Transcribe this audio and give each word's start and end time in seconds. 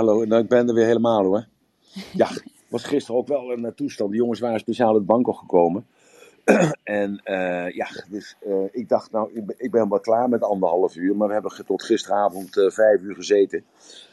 Hallo, 0.00 0.24
nou, 0.24 0.42
ik 0.42 0.48
ben 0.48 0.68
er 0.68 0.74
weer 0.74 0.86
helemaal 0.86 1.24
hoor. 1.24 1.46
Ja, 2.12 2.28
was 2.68 2.84
gisteren 2.84 3.20
ook 3.20 3.28
wel 3.28 3.52
een 3.52 3.64
eh, 3.64 3.72
toestand. 3.72 4.10
De 4.10 4.16
jongens 4.16 4.40
waren 4.40 4.60
speciaal 4.60 4.94
uit 4.94 5.06
Bangkok 5.06 5.38
gekomen. 5.38 5.86
en 6.82 7.20
uh, 7.24 7.70
ja, 7.70 7.86
dus 8.08 8.36
uh, 8.46 8.64
ik 8.70 8.88
dacht, 8.88 9.12
nou, 9.12 9.30
ik 9.34 9.46
ben, 9.46 9.54
ik 9.58 9.70
ben 9.70 9.88
wel 9.88 10.00
klaar 10.00 10.28
met 10.28 10.42
anderhalf 10.42 10.96
uur. 10.96 11.16
Maar 11.16 11.26
we 11.26 11.32
hebben 11.32 11.66
tot 11.66 11.82
gisteravond 11.82 12.56
uh, 12.56 12.70
vijf 12.70 13.00
uur 13.00 13.14
gezeten. 13.14 13.64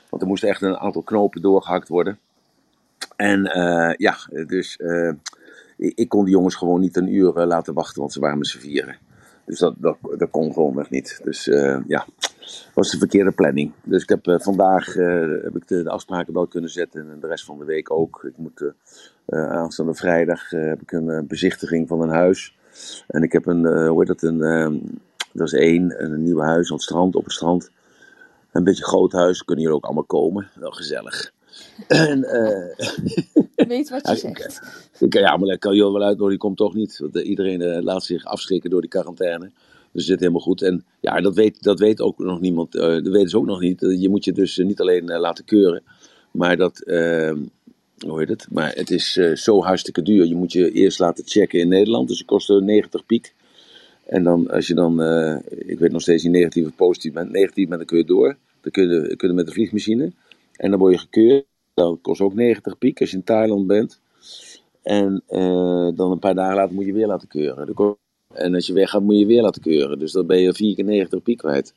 Want 0.10 0.22
er 0.22 0.28
moesten 0.28 0.50
echt 0.50 0.62
een 0.62 0.78
aantal 0.78 1.02
knopen 1.02 1.42
doorgehakt 1.42 1.88
worden. 1.88 2.20
En 3.16 3.42
ja, 3.98 4.16
dus 4.48 4.80
ik, 5.78 5.98
ik, 5.98 6.10
kon 6.10 6.24
die 6.26 6.34
jongens 6.34 6.56
gewoon 6.56 6.80
niet 6.80 6.98
een 6.98 7.14
uur 7.14 7.34
laten 7.34 7.74
wachten, 7.74 8.00
want 8.00 8.14
ze 8.14 8.20
waren 8.20 8.38
met 8.38 8.48
z'n 8.48 8.60
vieren. 8.60 8.98
Dus 9.48 9.60
dat, 9.60 9.76
dat, 9.78 9.98
dat 10.18 10.30
kon 10.30 10.80
echt 10.80 10.90
niet. 10.90 11.20
Dus 11.24 11.46
ja, 11.88 12.06
was 12.74 12.92
de 12.92 12.98
verkeerde 12.98 13.32
planning. 13.32 13.72
Dus 13.84 14.04
ik 14.04 14.10
heb 14.10 14.42
vandaag 14.42 14.94
heb 14.94 15.56
ik 15.56 15.68
de, 15.68 15.90
afspraken 15.90 16.34
wel 16.34 16.48
kunnen 16.48 16.70
zetten 16.70 17.12
en 17.12 17.20
de 17.20 17.28
rest 17.28 17.46
van 17.46 17.60
de 17.60 17.66
week 17.66 17.92
ook. 17.92 18.24
Ik 18.24 18.38
moet 18.38 18.62
uh, 19.28 19.50
aanstaande 19.52 19.94
vrijdag 19.94 20.52
uh, 20.52 20.66
heb 20.66 20.82
ik 20.82 20.92
een 20.92 21.08
uh, 21.08 21.20
bezichtiging 21.24 21.88
van 21.88 22.02
een 22.02 22.10
huis. 22.10 22.58
En 23.08 23.24
ik 23.24 23.32
heb 23.32 23.46
een, 23.46 23.88
hoe 23.88 24.00
heet 24.00 24.08
dat, 24.08 24.22
een, 24.22 25.02
dat 25.34 25.48
is 25.48 25.54
één, 25.54 26.04
een 26.04 26.24
nieuw 26.24 26.40
huis 26.40 26.70
aan 26.70 26.76
het 26.76 26.86
strand, 26.86 27.16
op 27.16 27.24
het 27.24 27.34
strand. 27.34 27.72
Een 28.52 28.64
beetje 28.64 28.84
groot 28.84 29.12
huis, 29.12 29.44
kunnen 29.44 29.64
jullie 29.64 29.78
ook 29.78 29.86
allemaal 29.86 30.04
komen. 30.04 30.50
Wel 30.56 30.72
gezellig. 30.72 31.32
En, 31.88 32.26
Weet 33.76 33.90
wat 33.90 34.08
je 34.08 34.16
zegt. 34.16 34.62
Ik, 35.00 35.14
ja, 35.14 35.38
maar 35.38 35.48
dat 35.48 35.60
kan 35.60 35.76
je 35.76 35.82
wel 35.82 36.04
uitnodigen, 36.04 36.30
die 36.30 36.38
komt 36.38 36.58
toch 36.58 36.74
niet. 36.74 37.00
Want 37.00 37.16
iedereen 37.16 37.84
laat 37.84 38.04
zich 38.04 38.26
afschrikken 38.26 38.70
door 38.70 38.82
die 38.82 38.90
quarantaine. 38.90 39.52
Dus 39.92 40.06
zit 40.06 40.20
helemaal 40.20 40.42
goed. 40.42 40.62
En 40.62 40.86
ja, 41.00 41.22
dat 41.22 41.36
weet, 41.36 41.64
dat 41.64 41.80
weet 41.80 42.02
ook 42.02 42.18
nog 42.18 42.40
niemand. 42.40 42.72
dat 42.72 43.08
weten 43.08 43.30
ze 43.30 43.38
ook 43.38 43.46
nog 43.46 43.60
niet. 43.60 43.80
Je 43.80 44.10
moet 44.10 44.26
je 44.26 44.32
dus 44.32 44.58
niet 44.58 44.82
alleen 44.82 45.06
laten 45.06 45.46
keuren. 45.46 45.84
Maar 46.32 46.58
dat, 46.58 46.84
hoe 48.06 48.20
heet 48.20 48.30
het? 48.30 48.48
Maar 48.52 48.74
het 48.76 48.92
is 48.92 49.18
uh, 49.18 49.36
zo 49.36 49.62
hartstikke 49.64 50.02
duur. 50.02 50.26
Je 50.26 50.36
moet 50.36 50.52
je 50.52 50.72
eerst 50.72 51.00
laten 51.00 51.24
checken 51.28 51.60
in 51.60 51.68
Nederland. 51.68 52.08
Dus 52.08 52.18
het 52.18 52.28
kost 52.28 52.50
90 52.50 53.06
piek. 53.06 53.34
En 54.06 54.24
dan, 54.24 54.50
als 54.50 54.68
je 54.68 54.74
dan, 54.74 55.02
uh, 55.02 55.38
ik 55.50 55.80
weet 55.80 55.92
nog 55.92 56.02
steeds 56.02 56.24
niet 56.24 56.32
negatief 56.32 56.66
of 56.66 56.76
positief 56.76 57.14
bent. 57.14 57.32
Negatief 57.32 57.68
bent, 57.68 57.80
dan 57.80 57.88
kun 57.88 57.98
je 57.98 58.06
door. 58.06 58.38
Dan 58.62 58.72
kun 58.72 58.90
je, 58.90 59.16
kun 59.16 59.28
je 59.28 59.34
met 59.36 59.46
de 59.46 59.52
vliegmachine. 59.52 60.12
En 60.56 60.70
dan 60.70 60.80
word 60.80 60.94
je 60.94 61.00
gekeurd. 61.00 61.46
Dat 61.78 61.98
kost 62.02 62.22
ook 62.22 62.34
90 62.34 62.78
piek 62.78 63.00
als 63.02 63.12
je 63.12 63.18
in 63.18 63.24
Thailand 63.24 63.68
bent. 63.68 64.00
En 64.82 65.24
uh, 65.30 65.90
dan 65.96 66.12
een 66.12 66.20
paar 66.20 66.36
dagen 66.36 66.56
later 66.56 66.76
moet 66.76 66.86
je 66.86 66.94
weer 66.94 67.08
laten 67.08 67.28
keuren. 67.28 67.98
En 68.34 68.56
als 68.56 68.68
je 68.68 68.74
weggaat 68.74 69.02
moet 69.02 69.18
je 69.18 69.26
weer 69.26 69.42
laten 69.42 69.62
keuren. 69.62 70.00
Dus 70.00 70.12
dan 70.12 70.26
ben 70.26 70.40
je 70.40 70.54
4 70.54 70.76
keer 70.76 70.86
90 70.86 71.24
piek 71.24 71.38
kwijt. 71.38 71.74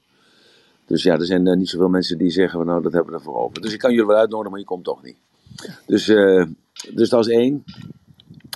Dus 0.87 1.03
ja, 1.03 1.15
er 1.15 1.27
zijn 1.27 1.47
uh, 1.47 1.56
niet 1.56 1.69
zoveel 1.69 1.89
mensen 1.89 2.19
die 2.19 2.31
zeggen, 2.31 2.67
nou 2.67 2.83
dat 2.83 2.93
hebben 2.93 3.12
we 3.12 3.19
ervoor 3.19 3.37
over. 3.37 3.62
Dus 3.62 3.73
ik 3.73 3.78
kan 3.78 3.91
jullie 3.91 4.06
wel 4.06 4.17
uitnodigen, 4.17 4.51
maar 4.51 4.61
je 4.61 4.67
komt 4.67 4.84
toch 4.84 5.03
niet. 5.03 5.17
Dus, 5.87 6.09
uh, 6.09 6.47
dus 6.95 7.09
dat 7.09 7.27
is 7.27 7.33
één. 7.33 7.65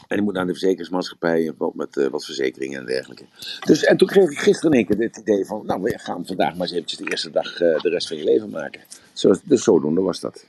En 0.09 0.19
ik 0.19 0.25
moet 0.25 0.35
naar 0.35 0.47
de 0.47 0.53
verzekeringsmaatschappij 0.53 1.53
wat 1.57 1.75
met 1.75 2.09
wat 2.11 2.25
verzekeringen 2.25 2.81
en 2.81 2.87
dergelijke. 2.87 3.25
Dus, 3.65 3.85
en 3.85 3.97
toen 3.97 4.09
kreeg 4.09 4.31
ik 4.31 4.39
gisteren 4.39 4.79
in 4.79 4.87
keer 4.87 4.99
het 4.99 5.17
idee 5.17 5.47
van, 5.47 5.67
nou 5.67 5.83
we 5.83 5.99
gaan 5.99 6.27
vandaag 6.27 6.53
maar 6.53 6.67
eens 6.67 6.73
eventjes 6.73 6.99
de 6.99 7.11
eerste 7.11 7.31
dag 7.31 7.57
de 7.57 7.89
rest 7.89 8.09
van 8.09 8.17
je 8.17 8.25
leven 8.25 8.51
maken. 8.51 8.81
Zo, 9.13 9.35
dus 9.45 9.63
zodoende 9.63 10.01
was 10.01 10.21
dat. 10.21 10.47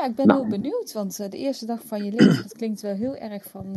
Nou 0.00 0.12
ja, 0.12 0.18
ik 0.18 0.26
ben 0.26 0.36
nou. 0.36 0.40
heel 0.40 0.60
benieuwd, 0.60 0.92
want 0.92 1.16
de 1.16 1.36
eerste 1.36 1.66
dag 1.66 1.80
van 1.86 2.04
je 2.04 2.10
leven, 2.10 2.42
dat 2.42 2.52
klinkt 2.52 2.80
wel 2.80 2.94
heel 2.94 3.16
erg 3.16 3.44
van 3.50 3.76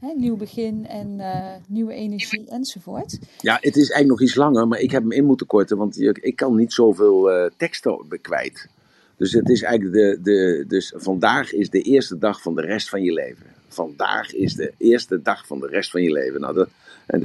hè, 0.00 0.12
nieuw 0.16 0.36
begin 0.36 0.86
en 0.86 1.20
nieuwe 1.68 1.92
energie 1.92 2.44
enzovoort. 2.48 3.18
Ja, 3.40 3.54
het 3.54 3.76
is 3.76 3.90
eigenlijk 3.90 4.08
nog 4.08 4.20
iets 4.20 4.34
langer, 4.34 4.68
maar 4.68 4.80
ik 4.80 4.90
heb 4.90 5.02
hem 5.02 5.12
in 5.12 5.24
moeten 5.24 5.46
korten, 5.46 5.76
want 5.76 6.00
ik 6.00 6.36
kan 6.36 6.56
niet 6.56 6.72
zoveel 6.72 7.50
teksten 7.56 8.20
kwijt. 8.20 8.68
Dus 9.16 9.32
het 9.32 9.48
is 9.48 9.62
eigenlijk 9.62 9.94
de, 9.94 10.18
de, 10.22 10.64
dus 10.68 10.92
vandaag 10.96 11.52
is 11.52 11.70
de 11.70 11.80
eerste 11.80 12.18
dag 12.18 12.42
van 12.42 12.54
de 12.54 12.62
rest 12.62 12.88
van 12.88 13.02
je 13.02 13.12
leven. 13.12 13.46
Vandaag 13.68 14.34
is 14.34 14.54
de 14.54 14.72
eerste 14.78 15.22
dag 15.22 15.46
van 15.46 15.60
de 15.60 15.66
rest 15.66 15.90
van 15.90 16.02
je 16.02 16.12
leven. 16.12 16.40
Nou, 16.40 16.54
dat, 16.54 16.68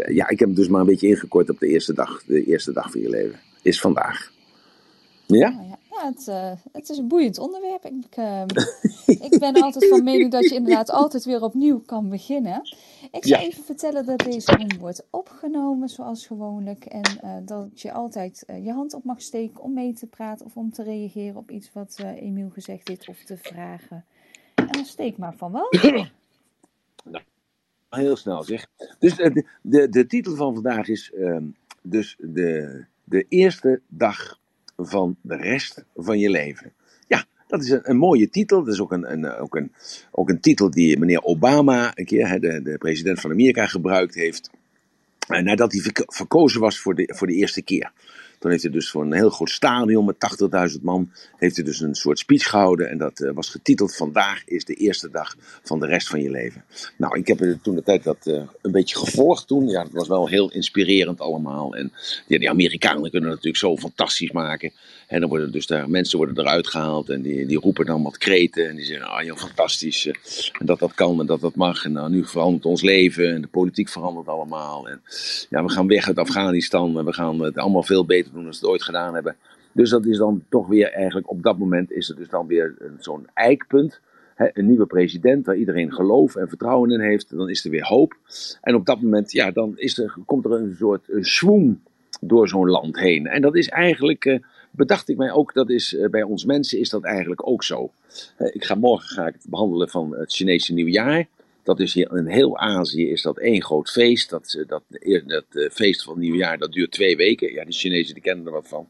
ja, 0.07 0.29
ik 0.29 0.39
heb 0.39 0.47
het 0.47 0.57
dus 0.57 0.67
maar 0.67 0.81
een 0.81 0.87
beetje 0.87 1.07
ingekort 1.07 1.49
op 1.49 1.59
de 1.59 1.67
eerste 1.67 1.93
dag. 1.93 2.23
De 2.23 2.43
eerste 2.43 2.71
dag 2.71 2.91
van 2.91 3.01
je 3.01 3.09
leven 3.09 3.39
is 3.61 3.79
vandaag. 3.79 4.31
Ja? 5.25 5.49
Oh, 5.59 5.67
ja. 5.69 5.79
Het, 6.05 6.27
uh, 6.27 6.51
het, 6.71 6.89
is 6.89 6.97
een 6.97 7.07
boeiend 7.07 7.37
onderwerp. 7.37 7.85
Ik, 7.85 8.17
uh, 8.17 8.43
ik 9.29 9.39
ben 9.39 9.53
altijd 9.53 9.87
van 9.87 10.03
mening 10.03 10.31
dat 10.31 10.49
je 10.49 10.55
inderdaad 10.55 10.89
altijd 10.89 11.25
weer 11.25 11.43
opnieuw 11.43 11.79
kan 11.79 12.09
beginnen. 12.09 12.61
Ik 13.11 13.25
zal 13.25 13.39
ja. 13.39 13.43
even 13.45 13.63
vertellen 13.63 14.05
dat 14.05 14.19
deze 14.19 14.75
wordt 14.79 15.07
opgenomen 15.09 15.89
zoals 15.89 16.27
gewoonlijk. 16.27 16.85
En 16.85 17.19
uh, 17.23 17.35
dat 17.45 17.81
je 17.81 17.91
altijd 17.91 18.43
je 18.63 18.71
hand 18.71 18.93
op 18.93 19.03
mag 19.03 19.21
steken 19.21 19.63
om 19.63 19.73
mee 19.73 19.93
te 19.93 20.07
praten 20.07 20.45
of 20.45 20.55
om 20.55 20.71
te 20.71 20.83
reageren 20.83 21.35
op 21.35 21.51
iets 21.51 21.69
wat 21.73 21.99
Emiel 22.15 22.49
gezegd 22.49 22.87
heeft 22.87 23.09
of 23.09 23.23
te 23.23 23.37
vragen. 23.37 24.05
En 24.55 24.67
dan 24.67 24.85
steek 24.85 25.17
maar 25.17 25.35
van 25.35 25.51
wel. 25.51 25.67
Nou, 27.03 27.23
heel 27.89 28.15
snel 28.15 28.43
zeg. 28.43 28.67
Dus 28.99 29.15
de, 29.15 29.45
de, 29.61 29.89
de 29.89 30.05
titel 30.05 30.35
van 30.35 30.53
vandaag 30.53 30.87
is 30.87 31.11
um, 31.15 31.55
dus 31.81 32.17
de, 32.19 32.85
de 33.03 33.25
eerste 33.29 33.81
dag 33.87 34.39
van 34.87 35.15
de 35.21 35.35
rest 35.35 35.85
van 35.95 36.19
je 36.19 36.29
leven. 36.29 36.73
Dat 37.51 37.63
is 37.63 37.79
een, 37.81 37.97
mooie 37.97 38.29
titel. 38.29 38.63
Dat 38.63 38.73
is 38.73 38.81
ook 38.81 38.91
een, 38.91 39.11
een, 39.11 39.25
ook, 39.25 39.55
een, 39.55 39.71
ook 40.11 40.29
een 40.29 40.39
titel 40.39 40.69
die 40.69 40.99
meneer 40.99 41.23
Obama 41.23 41.91
een 41.95 42.05
keer, 42.05 42.39
de, 42.39 42.61
de 42.61 42.77
president 42.77 43.19
van 43.19 43.31
Amerika, 43.31 43.65
gebruikt 43.65 44.15
heeft. 44.15 44.49
Nadat 45.27 45.71
hij 45.71 45.91
verkozen 46.05 46.61
was 46.61 46.79
voor 46.79 46.95
de, 46.95 47.13
voor 47.15 47.27
de 47.27 47.33
eerste 47.33 47.61
keer. 47.61 47.91
Toen 48.41 48.51
heeft 48.51 48.63
hij 48.63 48.71
dus 48.71 48.89
voor 48.89 49.01
een 49.01 49.13
heel 49.13 49.29
groot 49.29 49.49
stadion 49.49 50.05
met 50.05 50.15
80.000 50.75 50.81
man, 50.81 51.11
heeft 51.37 51.55
hij 51.55 51.65
dus 51.65 51.79
een 51.79 51.95
soort 51.95 52.19
speech 52.19 52.49
gehouden. 52.49 52.89
En 52.89 52.97
dat 52.97 53.19
uh, 53.19 53.31
was 53.33 53.49
getiteld, 53.49 53.95
vandaag 53.95 54.41
is 54.45 54.65
de 54.65 54.73
eerste 54.73 55.09
dag 55.09 55.35
van 55.63 55.79
de 55.79 55.85
rest 55.85 56.07
van 56.07 56.21
je 56.21 56.29
leven. 56.29 56.63
Nou, 56.97 57.19
ik 57.19 57.27
heb 57.27 57.57
toen 57.61 57.75
de 57.75 57.83
tijd 57.83 58.03
dat 58.03 58.17
uh, 58.23 58.41
een 58.61 58.71
beetje 58.71 58.97
gevolgd 58.97 59.47
toen. 59.47 59.67
Ja, 59.67 59.83
het 59.83 59.91
was 59.91 60.07
wel 60.07 60.27
heel 60.27 60.51
inspirerend 60.51 61.19
allemaal. 61.19 61.75
En 61.75 61.91
ja, 62.27 62.37
die 62.37 62.49
Amerikanen 62.49 63.11
kunnen 63.11 63.29
natuurlijk 63.29 63.57
zo 63.57 63.77
fantastisch 63.77 64.31
maken. 64.31 64.71
En 65.07 65.19
dan 65.19 65.29
worden 65.29 65.51
dus 65.51 65.67
daar, 65.67 65.89
mensen 65.89 66.17
worden 66.17 66.39
eruit 66.39 66.67
gehaald 66.67 67.09
en 67.09 67.21
die, 67.21 67.45
die 67.45 67.59
roepen 67.59 67.85
dan 67.85 68.03
wat 68.03 68.17
kreten. 68.17 68.69
En 68.69 68.75
die 68.75 68.85
zeggen, 68.85 69.07
ah 69.07 69.23
joh, 69.23 69.37
fantastisch. 69.37 70.05
Uh, 70.05 70.13
en 70.59 70.65
dat 70.65 70.79
dat 70.79 70.93
kan 70.93 71.19
en 71.19 71.25
dat 71.25 71.41
dat 71.41 71.55
mag. 71.55 71.85
En 71.85 71.91
nou, 71.91 72.09
nu 72.09 72.25
verandert 72.25 72.65
ons 72.65 72.81
leven 72.81 73.33
en 73.33 73.41
de 73.41 73.47
politiek 73.47 73.89
verandert 73.89 74.27
allemaal. 74.27 74.89
En 74.89 75.01
ja, 75.49 75.63
we 75.63 75.71
gaan 75.71 75.87
weg 75.87 76.07
uit 76.07 76.17
Afghanistan 76.17 76.97
en 76.97 77.05
we 77.05 77.13
gaan 77.13 77.39
het 77.39 77.57
allemaal 77.57 77.83
veel 77.83 78.05
beter 78.05 78.30
doen 78.33 78.43
dan 78.43 78.53
ze 78.53 78.59
het 78.59 78.69
ooit 78.69 78.83
gedaan 78.83 79.13
hebben. 79.13 79.35
Dus 79.71 79.89
dat 79.89 80.05
is 80.05 80.17
dan 80.17 80.43
toch 80.49 80.67
weer 80.67 80.91
eigenlijk, 80.91 81.29
op 81.29 81.43
dat 81.43 81.57
moment 81.57 81.91
is 81.91 82.07
het 82.07 82.17
dus 82.17 82.29
dan 82.29 82.47
weer 82.47 82.75
zo'n 82.99 83.27
eikpunt. 83.33 83.99
Een 84.35 84.67
nieuwe 84.67 84.85
president 84.85 85.45
waar 85.45 85.55
iedereen 85.55 85.93
geloof 85.93 86.35
en 86.35 86.47
vertrouwen 86.47 86.91
in 86.91 86.99
heeft. 86.99 87.29
Dan 87.29 87.49
is 87.49 87.65
er 87.65 87.71
weer 87.71 87.85
hoop. 87.85 88.15
En 88.61 88.75
op 88.75 88.85
dat 88.85 89.01
moment, 89.01 89.31
ja, 89.31 89.51
dan 89.51 89.73
is 89.75 89.97
er, 89.97 90.15
komt 90.25 90.45
er 90.45 90.51
een 90.51 90.75
soort 90.75 91.07
swoon 91.19 91.79
door 92.21 92.47
zo'n 92.47 92.69
land 92.69 92.99
heen. 92.99 93.27
En 93.27 93.41
dat 93.41 93.55
is 93.55 93.69
eigenlijk, 93.69 94.25
uh, 94.25 94.39
bedacht 94.71 95.09
ik 95.09 95.17
mij 95.17 95.31
ook, 95.31 95.53
dat 95.53 95.69
is 95.69 95.93
uh, 95.93 96.09
bij 96.09 96.23
ons 96.23 96.45
mensen 96.45 96.79
is 96.79 96.89
dat 96.89 97.03
eigenlijk 97.03 97.47
ook 97.47 97.63
zo. 97.63 97.91
Uh, 98.37 98.47
ik 98.51 98.63
ga 98.63 98.75
morgen 98.75 99.07
ga 99.07 99.27
ik 99.27 99.33
het 99.33 99.49
behandelen 99.49 99.89
van 99.89 100.15
het 100.15 100.33
Chinese 100.33 100.73
nieuwjaar. 100.73 101.27
Dat 101.63 101.79
is 101.79 101.93
hier 101.93 102.17
in 102.17 102.27
heel 102.27 102.57
Azië 102.57 103.09
is 103.09 103.21
dat 103.21 103.37
één 103.37 103.63
groot 103.63 103.89
feest. 103.89 104.29
Dat, 104.29 104.63
dat, 104.67 104.83
dat 105.25 105.45
uh, 105.51 105.69
feest 105.69 106.03
van 106.03 106.19
nieuwjaar 106.19 106.57
dat 106.57 106.71
duurt 106.71 106.91
twee 106.91 107.15
weken. 107.15 107.53
Ja, 107.53 107.65
de 107.65 107.71
Chinezen 107.71 108.13
die 108.13 108.23
kennen 108.23 108.45
er 108.45 108.51
wat 108.51 108.67
van. 108.67 108.87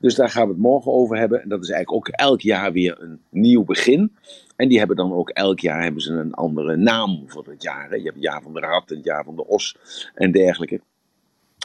Dus 0.00 0.14
daar 0.14 0.30
gaan 0.30 0.46
we 0.46 0.52
het 0.52 0.62
morgen 0.62 0.92
over 0.92 1.16
hebben. 1.16 1.42
En 1.42 1.48
dat 1.48 1.62
is 1.62 1.70
eigenlijk 1.70 2.08
ook 2.08 2.14
elk 2.14 2.40
jaar 2.40 2.72
weer 2.72 3.02
een 3.02 3.20
nieuw 3.30 3.64
begin. 3.64 4.16
En 4.56 4.68
die 4.68 4.78
hebben 4.78 4.96
dan 4.96 5.12
ook 5.12 5.30
elk 5.30 5.60
jaar 5.60 5.82
hebben 5.82 6.02
ze 6.02 6.12
een 6.12 6.34
andere 6.34 6.76
naam 6.76 7.24
voor 7.26 7.46
het 7.48 7.62
jaar. 7.62 7.88
Hè. 7.88 7.96
Je 7.96 8.02
hebt 8.02 8.14
het 8.14 8.24
jaar 8.24 8.42
van 8.42 8.52
de 8.52 8.60
rat, 8.60 8.88
het 8.88 9.04
jaar 9.04 9.24
van 9.24 9.36
de 9.36 9.46
os 9.46 9.76
en 10.14 10.32
dergelijke. 10.32 10.80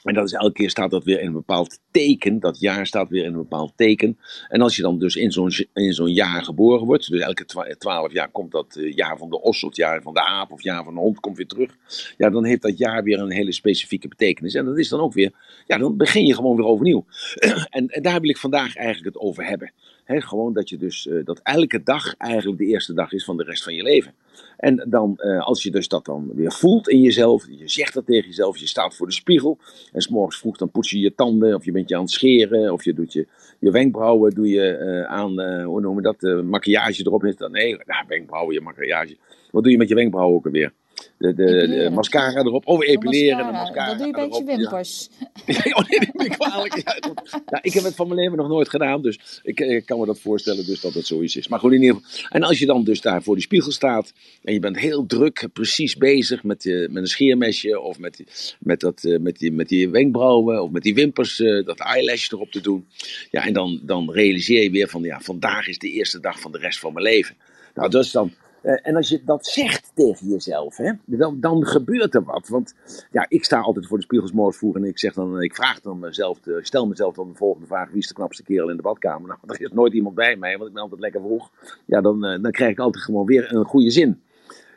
En 0.03 0.13
dat 0.13 0.25
is 0.25 0.33
elke 0.33 0.53
keer 0.53 0.69
staat 0.69 0.91
dat 0.91 1.03
weer 1.03 1.19
in 1.19 1.27
een 1.27 1.33
bepaald 1.33 1.79
teken. 1.91 2.39
Dat 2.39 2.59
jaar 2.59 2.85
staat 2.85 3.09
weer 3.09 3.23
in 3.23 3.31
een 3.31 3.37
bepaald 3.37 3.73
teken. 3.75 4.17
En 4.47 4.61
als 4.61 4.75
je 4.75 4.81
dan 4.81 4.99
dus 4.99 5.15
in 5.15 5.31
zo'n, 5.31 5.51
in 5.73 5.93
zo'n 5.93 6.13
jaar 6.13 6.43
geboren 6.43 6.85
wordt, 6.85 7.09
dus 7.09 7.21
elke 7.21 7.45
twaalf 7.77 8.11
jaar 8.11 8.29
komt 8.31 8.51
dat 8.51 8.75
uh, 8.75 8.95
jaar 8.95 9.17
van 9.17 9.29
de 9.29 9.41
os, 9.41 9.63
of 9.63 9.75
jaar 9.75 10.01
van 10.01 10.13
de 10.13 10.25
aap, 10.25 10.51
of 10.51 10.63
jaar 10.63 10.83
van 10.83 10.93
de 10.93 10.99
hond 10.99 11.19
komt 11.19 11.37
weer 11.37 11.47
terug. 11.47 11.77
Ja, 12.17 12.29
dan 12.29 12.45
heeft 12.45 12.61
dat 12.61 12.77
jaar 12.77 13.03
weer 13.03 13.19
een 13.19 13.31
hele 13.31 13.51
specifieke 13.51 14.07
betekenis. 14.07 14.53
En 14.53 14.65
dat 14.65 14.77
is 14.77 14.89
dan 14.89 14.99
ook 14.99 15.13
weer, 15.13 15.31
ja, 15.67 15.77
dan 15.77 15.97
begin 15.97 16.25
je 16.25 16.35
gewoon 16.35 16.55
weer 16.55 16.65
overnieuw. 16.65 17.05
en, 17.69 17.87
en 17.87 18.01
daar 18.01 18.19
wil 18.19 18.29
ik 18.29 18.37
vandaag 18.37 18.75
eigenlijk 18.75 19.15
het 19.15 19.23
over 19.23 19.45
hebben. 19.45 19.71
He, 20.03 20.21
gewoon 20.21 20.53
dat 20.53 20.69
je 20.69 20.77
dus, 20.77 21.05
uh, 21.05 21.25
dat 21.25 21.39
elke 21.43 21.83
dag 21.83 22.15
eigenlijk 22.17 22.59
de 22.59 22.65
eerste 22.65 22.93
dag 22.93 23.11
is 23.11 23.23
van 23.23 23.37
de 23.37 23.43
rest 23.43 23.63
van 23.63 23.73
je 23.73 23.83
leven. 23.83 24.13
En 24.57 24.85
dan, 24.89 25.13
uh, 25.17 25.45
als 25.45 25.63
je 25.63 25.71
dus 25.71 25.87
dat 25.87 26.05
dan 26.05 26.31
weer 26.35 26.51
voelt 26.51 26.89
in 26.89 27.01
jezelf, 27.01 27.47
je 27.49 27.69
zegt 27.69 27.93
dat 27.93 28.05
tegen 28.05 28.27
jezelf, 28.27 28.57
je 28.57 28.67
staat 28.67 28.95
voor 28.95 29.07
de 29.07 29.13
spiegel. 29.13 29.57
En 29.91 30.01
s'morgens 30.01 30.37
vroeg 30.39 30.57
dan 30.57 30.71
poets 30.71 30.89
je 30.89 30.99
je 30.99 31.15
tanden, 31.15 31.55
of 31.55 31.65
je 31.65 31.71
bent 31.71 31.89
je 31.89 31.95
aan 31.95 32.01
het 32.01 32.11
scheren, 32.11 32.73
of 32.73 32.83
je 32.83 32.93
doet 32.93 33.13
je, 33.13 33.27
je 33.59 33.71
wenkbrauwen, 33.71 34.33
doe 34.33 34.47
je 34.47 34.77
uh, 34.79 35.03
aan, 35.03 35.41
hoe 35.63 35.81
noemen 35.81 36.03
we 36.03 36.15
dat, 36.17 36.43
maquillage 36.43 37.05
erop. 37.05 37.33
Dan, 37.37 37.51
nee, 37.51 37.77
nou, 37.85 38.05
wenkbrauwen, 38.07 38.53
je 38.53 38.61
maquillage. 38.61 39.17
Wat 39.51 39.63
doe 39.63 39.71
je 39.71 39.77
met 39.77 39.89
je 39.89 39.95
wenkbrauwen 39.95 40.35
ook 40.35 40.45
alweer? 40.45 40.73
De, 41.17 41.33
de, 41.33 41.67
de 41.67 41.89
mascara 41.89 42.39
erop. 42.39 42.67
Of 42.67 42.83
epileren, 42.83 43.45
de 43.45 43.51
mascara. 43.51 43.87
Dat 43.87 43.97
doe 43.97 44.07
je 44.07 44.13
bij 44.13 44.39
je 44.39 44.43
wimpers. 44.43 45.09
Ja. 45.45 45.61
oh 45.73 45.89
nee, 45.89 45.99
dat 46.13 46.25
ik 46.25 46.31
kwalijk. 46.31 46.81
Ja, 46.83 47.13
ja, 47.45 47.59
ik 47.61 47.73
heb 47.73 47.83
het 47.83 47.95
van 47.95 48.07
mijn 48.07 48.19
leven 48.19 48.37
nog 48.37 48.47
nooit 48.47 48.69
gedaan, 48.69 49.01
dus 49.01 49.41
ik, 49.43 49.59
ik, 49.59 49.85
kan 49.85 49.99
me 49.99 50.05
dat 50.05 50.19
voorstellen 50.19 50.65
dus 50.65 50.81
dat 50.81 50.93
het 50.93 51.05
zoiets 51.05 51.35
is. 51.35 51.47
Maar 51.47 51.59
goed, 51.59 51.71
in 51.71 51.81
ieder 51.81 51.95
geval. 51.95 52.29
En 52.29 52.43
als 52.43 52.59
je 52.59 52.65
dan 52.65 52.83
dus 52.83 53.01
daar 53.01 53.23
voor 53.23 53.35
die 53.35 53.43
spiegel 53.43 53.71
staat 53.71 54.13
en 54.43 54.53
je 54.53 54.59
bent 54.59 54.79
heel 54.79 55.05
druk, 55.05 55.47
precies 55.53 55.95
bezig 55.95 56.43
met, 56.43 56.65
uh, 56.65 56.89
met 56.89 57.03
een 57.03 57.07
scheermesje 57.07 57.79
of 57.79 57.99
met, 57.99 58.23
met, 58.59 58.79
dat, 58.79 59.03
uh, 59.03 59.19
met, 59.19 59.37
die, 59.37 59.51
met 59.51 59.67
die 59.67 59.89
wenkbrauwen 59.89 60.63
of 60.63 60.71
met 60.71 60.83
die 60.83 60.93
wimpers, 60.93 61.39
uh, 61.39 61.65
dat 61.65 61.79
eyelash 61.79 62.31
erop 62.31 62.51
te 62.51 62.61
doen. 62.61 62.87
Ja, 63.31 63.45
en 63.45 63.53
dan, 63.53 63.79
dan 63.83 64.11
realiseer 64.11 64.63
je 64.63 64.71
weer 64.71 64.87
van, 64.87 65.03
ja, 65.03 65.19
vandaag 65.19 65.67
is 65.67 65.77
de 65.77 65.91
eerste 65.91 66.19
dag 66.19 66.39
van 66.39 66.51
de 66.51 66.57
rest 66.57 66.79
van 66.79 66.93
mijn 66.93 67.05
leven. 67.05 67.35
Nou, 67.73 67.89
dat 67.89 68.03
is 68.03 68.11
dan 68.11 68.33
uh, 68.63 68.79
en 68.81 68.95
als 68.95 69.09
je 69.09 69.23
dat 69.23 69.45
zegt 69.45 69.91
tegen 69.93 70.27
jezelf, 70.27 70.77
hè, 70.77 70.91
dan, 71.39 71.65
gebeurt 71.65 72.15
er 72.15 72.23
wat. 72.23 72.47
Want 72.47 72.75
ja, 73.11 73.25
ik 73.29 73.43
sta 73.43 73.59
altijd 73.59 73.87
voor 73.87 73.97
de 73.97 74.03
spiegels 74.03 74.55
vroeg 74.57 74.75
en 74.75 74.83
ik, 74.83 74.99
zeg 74.99 75.13
dan, 75.13 75.41
ik 75.41 75.55
vraag 75.55 75.81
dan 75.81 75.99
mezelf, 75.99 76.39
stel 76.61 76.87
mezelf 76.87 77.15
dan 77.15 77.27
de 77.27 77.35
volgende 77.35 77.67
vraag: 77.67 77.89
wie 77.89 77.97
is 77.97 78.07
de 78.07 78.13
knapste 78.13 78.43
kerel 78.43 78.69
in 78.69 78.75
de 78.75 78.81
badkamer? 78.81 79.27
Nou, 79.27 79.39
er 79.47 79.61
is 79.61 79.71
nooit 79.71 79.93
iemand 79.93 80.15
bij 80.15 80.35
mij, 80.35 80.57
want 80.57 80.67
ik 80.67 80.73
ben 80.73 80.83
altijd 80.83 81.01
lekker 81.01 81.21
vroeg. 81.21 81.51
Ja, 81.85 82.01
dan, 82.01 82.25
uh, 82.25 82.41
dan 82.41 82.51
krijg 82.51 82.71
ik 82.71 82.79
altijd 82.79 83.03
gewoon 83.03 83.25
weer 83.25 83.53
een 83.53 83.65
goede 83.65 83.91
zin. 83.91 84.21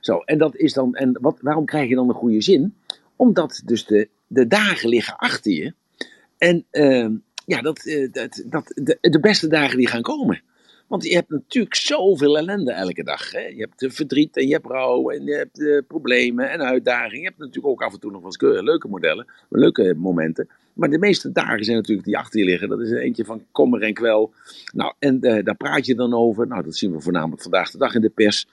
Zo, 0.00 0.18
en 0.18 0.38
dat 0.38 0.56
is 0.56 0.72
dan, 0.72 0.94
en 0.94 1.18
wat, 1.20 1.38
waarom 1.40 1.64
krijg 1.64 1.88
je 1.88 1.94
dan 1.94 2.08
een 2.08 2.14
goede 2.14 2.42
zin? 2.42 2.74
Omdat 3.16 3.62
dus 3.64 3.86
de, 3.86 4.08
de 4.26 4.46
dagen 4.46 4.88
liggen 4.88 5.16
achter 5.16 5.52
je. 5.52 5.74
En 6.38 6.66
uh, 6.72 7.08
ja, 7.46 7.60
dat, 7.60 8.08
dat, 8.12 8.44
dat, 8.46 8.72
de, 8.74 8.98
de 9.00 9.20
beste 9.20 9.48
dagen 9.48 9.78
die 9.78 9.88
gaan 9.88 10.02
komen. 10.02 10.42
Want 10.86 11.04
je 11.04 11.14
hebt 11.14 11.30
natuurlijk 11.30 11.74
zoveel 11.74 12.38
ellende 12.38 12.72
elke 12.72 13.04
dag. 13.04 13.32
Hè? 13.32 13.40
Je 13.40 13.68
hebt 13.68 13.94
verdriet 13.94 14.36
en 14.36 14.46
je 14.46 14.52
hebt 14.52 14.66
rouw 14.66 15.10
en 15.10 15.24
je 15.24 15.34
hebt 15.34 15.86
problemen 15.86 16.50
en 16.50 16.62
uitdagingen. 16.62 17.20
Je 17.20 17.26
hebt 17.26 17.38
natuurlijk 17.38 17.66
ook 17.66 17.82
af 17.82 17.92
en 17.92 18.00
toe 18.00 18.10
nog 18.10 18.24
eens 18.24 18.40
leuke 18.40 18.88
modellen, 18.88 19.26
leuke 19.48 19.94
momenten. 19.96 20.48
Maar 20.74 20.90
de 20.90 20.98
meeste 20.98 21.32
dagen 21.32 21.64
zijn 21.64 21.76
natuurlijk 21.76 22.06
die 22.06 22.18
achter 22.18 22.40
je 22.40 22.44
liggen. 22.44 22.68
Dat 22.68 22.80
is 22.80 22.90
een 22.90 22.96
eentje 22.96 23.24
van 23.24 23.42
kommer 23.52 23.82
en 23.82 23.94
kwel. 23.94 24.32
Nou, 24.72 24.94
en 24.98 25.18
uh, 25.20 25.44
daar 25.44 25.56
praat 25.56 25.86
je 25.86 25.94
dan 25.94 26.14
over. 26.14 26.46
Nou, 26.46 26.62
dat 26.62 26.76
zien 26.76 26.92
we 26.92 27.00
voornamelijk 27.00 27.42
vandaag 27.42 27.70
de 27.70 27.78
dag 27.78 27.94
in 27.94 28.00
de 28.00 28.08
pers. 28.08 28.46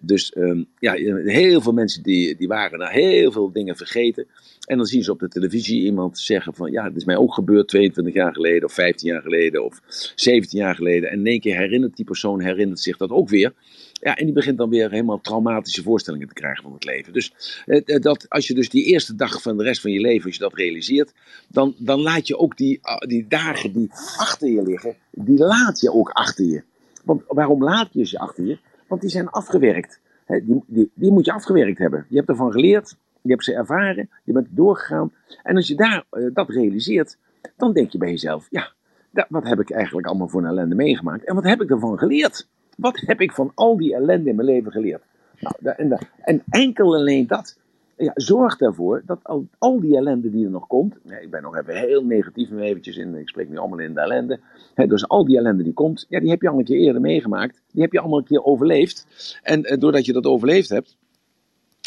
Dus 0.00 0.36
um, 0.36 0.66
ja, 0.78 0.92
heel 1.24 1.60
veel 1.60 1.72
mensen 1.72 2.02
die, 2.02 2.36
die 2.36 2.48
waren 2.48 2.78
daar 2.78 2.92
heel 2.92 3.32
veel 3.32 3.52
dingen 3.52 3.76
vergeten. 3.76 4.26
En 4.70 4.76
dan 4.76 4.86
zien 4.86 5.02
ze 5.02 5.12
op 5.12 5.18
de 5.18 5.28
televisie 5.28 5.82
iemand 5.82 6.18
zeggen 6.18 6.54
van... 6.54 6.70
Ja, 6.70 6.84
het 6.84 6.96
is 6.96 7.04
mij 7.04 7.16
ook 7.16 7.34
gebeurd 7.34 7.68
22 7.68 8.14
jaar 8.14 8.32
geleden 8.32 8.64
of 8.64 8.72
15 8.72 9.12
jaar 9.12 9.22
geleden 9.22 9.64
of 9.64 9.80
17 10.14 10.58
jaar 10.58 10.74
geleden. 10.74 11.10
En 11.10 11.18
in 11.18 11.26
één 11.26 11.40
keer 11.40 11.56
herinnert 11.56 11.96
die 11.96 12.04
persoon 12.04 12.40
herinnert 12.40 12.80
zich 12.80 12.96
dat 12.96 13.10
ook 13.10 13.28
weer. 13.28 13.52
Ja, 13.92 14.16
en 14.16 14.24
die 14.24 14.34
begint 14.34 14.58
dan 14.58 14.70
weer 14.70 14.90
helemaal 14.90 15.20
traumatische 15.20 15.82
voorstellingen 15.82 16.28
te 16.28 16.34
krijgen 16.34 16.62
van 16.62 16.72
het 16.72 16.84
leven. 16.84 17.12
Dus 17.12 17.62
eh, 17.66 18.00
dat, 18.00 18.28
als 18.28 18.46
je 18.46 18.54
dus 18.54 18.68
die 18.68 18.84
eerste 18.84 19.14
dag 19.14 19.42
van 19.42 19.56
de 19.56 19.62
rest 19.62 19.80
van 19.80 19.90
je 19.90 20.00
leven, 20.00 20.26
als 20.26 20.34
je 20.34 20.42
dat 20.42 20.54
realiseert, 20.54 21.12
dan, 21.48 21.74
dan 21.78 22.00
laat 22.00 22.26
je 22.26 22.38
ook 22.38 22.56
die, 22.56 22.80
die 23.06 23.26
dagen 23.28 23.72
die 23.72 23.90
achter 24.16 24.48
je 24.48 24.62
liggen, 24.62 24.96
die 25.10 25.38
laat 25.38 25.80
je 25.80 25.92
ook 25.92 26.10
achter 26.10 26.44
je. 26.44 26.62
Want 27.04 27.22
waarom 27.26 27.64
laat 27.64 27.88
je 27.92 28.06
ze 28.06 28.18
achter 28.18 28.44
je? 28.44 28.58
Want 28.86 29.00
die 29.00 29.10
zijn 29.10 29.28
afgewerkt. 29.28 30.00
die, 30.26 30.62
die, 30.66 30.90
die 30.94 31.12
moet 31.12 31.24
je 31.24 31.32
afgewerkt 31.32 31.78
hebben. 31.78 32.06
Je 32.08 32.16
hebt 32.16 32.28
ervan 32.28 32.52
geleerd, 32.52 32.96
je 33.22 33.30
hebt 33.30 33.44
ze 33.44 33.54
ervaren, 33.54 34.10
je 34.24 34.32
bent 34.32 34.46
doorgegaan. 34.50 35.12
En 35.42 35.56
als 35.56 35.68
je 35.68 35.74
daar, 35.74 36.04
uh, 36.12 36.30
dat 36.32 36.48
realiseert, 36.48 37.18
dan 37.56 37.72
denk 37.72 37.90
je 37.90 37.98
bij 37.98 38.10
jezelf, 38.10 38.46
ja, 38.50 38.72
dat, 39.10 39.26
wat 39.28 39.48
heb 39.48 39.60
ik 39.60 39.70
eigenlijk 39.70 40.06
allemaal 40.06 40.28
voor 40.28 40.40
een 40.42 40.48
ellende 40.48 40.74
meegemaakt? 40.74 41.24
En 41.24 41.34
wat 41.34 41.44
heb 41.44 41.62
ik 41.62 41.70
ervan 41.70 41.98
geleerd? 41.98 42.48
Wat 42.76 43.00
heb 43.06 43.20
ik 43.20 43.32
van 43.32 43.52
al 43.54 43.76
die 43.76 43.94
ellende 43.94 44.28
in 44.28 44.36
mijn 44.36 44.48
leven 44.48 44.72
geleerd? 44.72 45.02
Nou, 45.40 45.76
en, 45.76 45.98
en 46.20 46.42
enkel 46.48 46.94
alleen 46.94 47.26
dat 47.26 47.58
ja, 47.96 48.12
zorgt 48.14 48.60
ervoor 48.60 49.02
dat 49.06 49.20
al, 49.58 49.80
die 49.80 49.96
ellende 49.96 50.30
die 50.30 50.44
er 50.44 50.50
nog 50.50 50.66
komt. 50.66 50.96
Ik 51.20 51.30
ben 51.30 51.42
nog 51.42 51.56
even 51.56 51.76
heel 51.76 52.04
negatief 52.04 52.50
nu 52.50 52.64
in. 52.64 53.14
Ik 53.14 53.28
spreek 53.28 53.48
nu 53.48 53.56
allemaal 53.56 53.78
in 53.78 53.94
de 53.94 54.00
ellende. 54.00 54.40
Dus 54.74 55.08
al 55.08 55.24
die 55.24 55.38
ellende 55.38 55.62
die 55.62 55.72
komt, 55.72 56.06
ja, 56.08 56.20
die 56.20 56.30
heb 56.30 56.42
je 56.42 56.48
al 56.48 56.58
een 56.58 56.64
keer 56.64 56.78
eerder 56.78 57.00
meegemaakt. 57.00 57.62
Die 57.72 57.82
heb 57.82 57.92
je 57.92 58.00
allemaal 58.00 58.18
een 58.18 58.24
keer 58.24 58.44
overleefd. 58.44 59.06
En 59.42 59.72
uh, 59.72 59.78
doordat 59.78 60.06
je 60.06 60.12
dat 60.12 60.26
overleefd 60.26 60.68
hebt. 60.68 60.96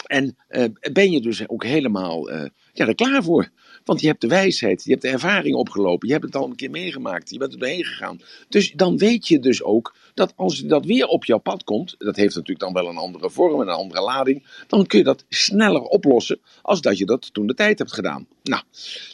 En 0.06 0.38
uh, 0.50 0.64
ben 0.94 1.12
je 1.12 1.22
dus 1.22 1.50
ook 1.50 1.64
helemaal 1.64 2.32
uh, 2.32 2.46
ja, 2.74 2.88
er 2.88 2.96
klaar 2.96 3.24
voor. 3.24 3.50
Want 3.84 4.02
je 4.02 4.08
hebt 4.08 4.22
de 4.22 4.28
wijsheid, 4.28 4.84
je 4.84 4.90
hebt 4.90 5.02
de 5.02 5.10
ervaring 5.10 5.56
opgelopen, 5.56 6.08
je 6.08 6.14
hebt 6.14 6.26
het 6.26 6.36
al 6.36 6.46
een 6.46 6.56
keer 6.56 6.70
meegemaakt, 6.70 7.30
je 7.30 7.38
bent 7.38 7.54
er 7.54 7.60
doorheen 7.60 7.86
gegaan. 7.86 8.22
Dus 8.50 8.72
dan 8.72 8.98
weet 8.98 9.28
je 9.28 9.40
dus 9.40 9.64
ook 9.64 9.96
dat 10.14 10.34
als 10.36 10.60
dat 10.60 10.86
weer 10.86 11.08
op 11.08 11.26
jouw 11.26 11.38
pad 11.38 11.64
komt, 11.64 11.96
dat 11.98 12.16
heeft 12.16 12.36
natuurlijk 12.36 12.60
dan 12.60 12.74
wel 12.74 12.88
een 12.88 12.98
andere 12.98 13.30
vorm 13.30 13.62
en 13.62 13.68
een 13.68 13.74
andere 13.74 14.02
lading, 14.02 14.44
dan 14.68 14.86
kun 14.86 14.98
je 14.98 15.04
dat 15.04 15.26
sneller 15.30 15.82
oplossen 15.82 16.40
als 16.62 16.82
dat 16.82 16.98
je 16.98 17.06
dat 17.06 17.34
toen 17.34 17.48
de 17.48 17.54
tijd 17.54 17.80
hebt 17.80 17.94
gedaan. 17.94 18.28
Nou, 18.44 18.64